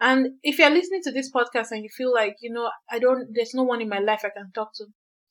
And 0.00 0.26
if 0.42 0.58
you're 0.58 0.70
listening 0.70 1.00
to 1.04 1.12
this 1.12 1.30
podcast 1.32 1.68
and 1.70 1.82
you 1.82 1.88
feel 1.96 2.12
like, 2.12 2.36
you 2.40 2.52
know, 2.52 2.70
I 2.90 2.98
don't, 2.98 3.28
there's 3.32 3.54
no 3.54 3.62
one 3.62 3.80
in 3.80 3.88
my 3.88 3.98
life 3.98 4.22
I 4.24 4.28
can 4.28 4.50
talk 4.54 4.74
to, 4.74 4.84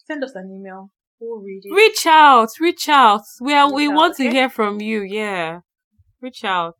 send 0.08 0.24
us 0.24 0.34
an 0.34 0.50
email. 0.52 0.90
We'll 1.20 1.40
read 1.40 1.62
it. 1.64 1.74
Reach 1.74 2.08
out, 2.08 2.50
reach 2.60 2.90
out. 2.90 3.22
We 3.40 3.54
are, 3.54 3.68
reach 3.68 3.76
we 3.76 3.88
out, 3.88 3.94
want 3.94 4.14
okay? 4.16 4.24
to 4.24 4.32
hear 4.32 4.50
from 4.50 4.82
you. 4.82 5.02
Yeah. 5.02 5.60
Reach 6.22 6.44
out. 6.44 6.76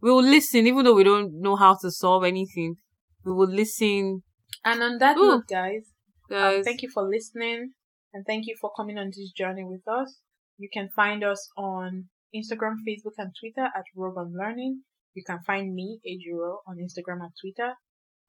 We 0.00 0.10
will 0.10 0.22
listen, 0.22 0.66
even 0.66 0.84
though 0.84 0.94
we 0.94 1.04
don't 1.04 1.40
know 1.40 1.56
how 1.56 1.76
to 1.80 1.90
solve 1.90 2.24
anything. 2.24 2.76
We 3.24 3.32
will 3.32 3.48
listen. 3.50 4.22
And 4.64 4.82
on 4.82 4.98
that 4.98 5.16
Ooh. 5.16 5.26
note, 5.26 5.46
guys, 5.48 5.92
um, 6.30 6.36
guys. 6.36 6.56
Um, 6.58 6.64
thank 6.64 6.82
you 6.82 6.90
for 6.90 7.08
listening 7.08 7.72
and 8.12 8.26
thank 8.26 8.46
you 8.46 8.56
for 8.60 8.70
coming 8.76 8.98
on 8.98 9.08
this 9.08 9.30
journey 9.32 9.64
with 9.64 9.86
us. 9.88 10.18
You 10.58 10.68
can 10.72 10.88
find 10.94 11.24
us 11.24 11.48
on 11.56 12.08
Instagram, 12.34 12.76
Facebook, 12.86 13.16
and 13.18 13.32
Twitter 13.38 13.66
at 13.74 13.84
Rogue 13.96 14.18
Unlearning. 14.18 14.82
You 15.14 15.22
can 15.26 15.40
find 15.46 15.74
me, 15.74 16.00
Ejiro, 16.06 16.58
on 16.66 16.76
Instagram 16.78 17.20
and 17.22 17.32
Twitter 17.40 17.74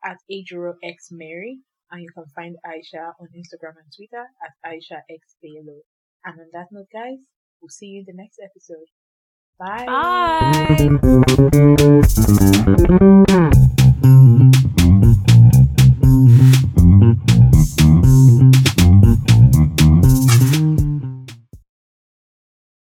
at 0.03 0.17
AejiroXMary. 0.31 1.59
And 1.91 2.01
you 2.01 2.09
can 2.13 2.25
find 2.35 2.55
Aisha 2.65 3.13
on 3.19 3.27
Instagram 3.35 3.75
and 3.77 3.91
Twitter 3.95 4.25
at 4.43 4.53
AishaXBaylo. 4.65 5.79
And 6.25 6.39
on 6.39 6.47
that 6.53 6.67
note, 6.71 6.87
guys, 6.91 7.19
we'll 7.61 7.69
see 7.69 7.87
you 7.87 7.99
in 7.99 8.05
the 8.07 8.21
next 8.21 8.39
episode. 8.43 8.87
Bye. 9.59 9.85
Bye. 12.07 13.22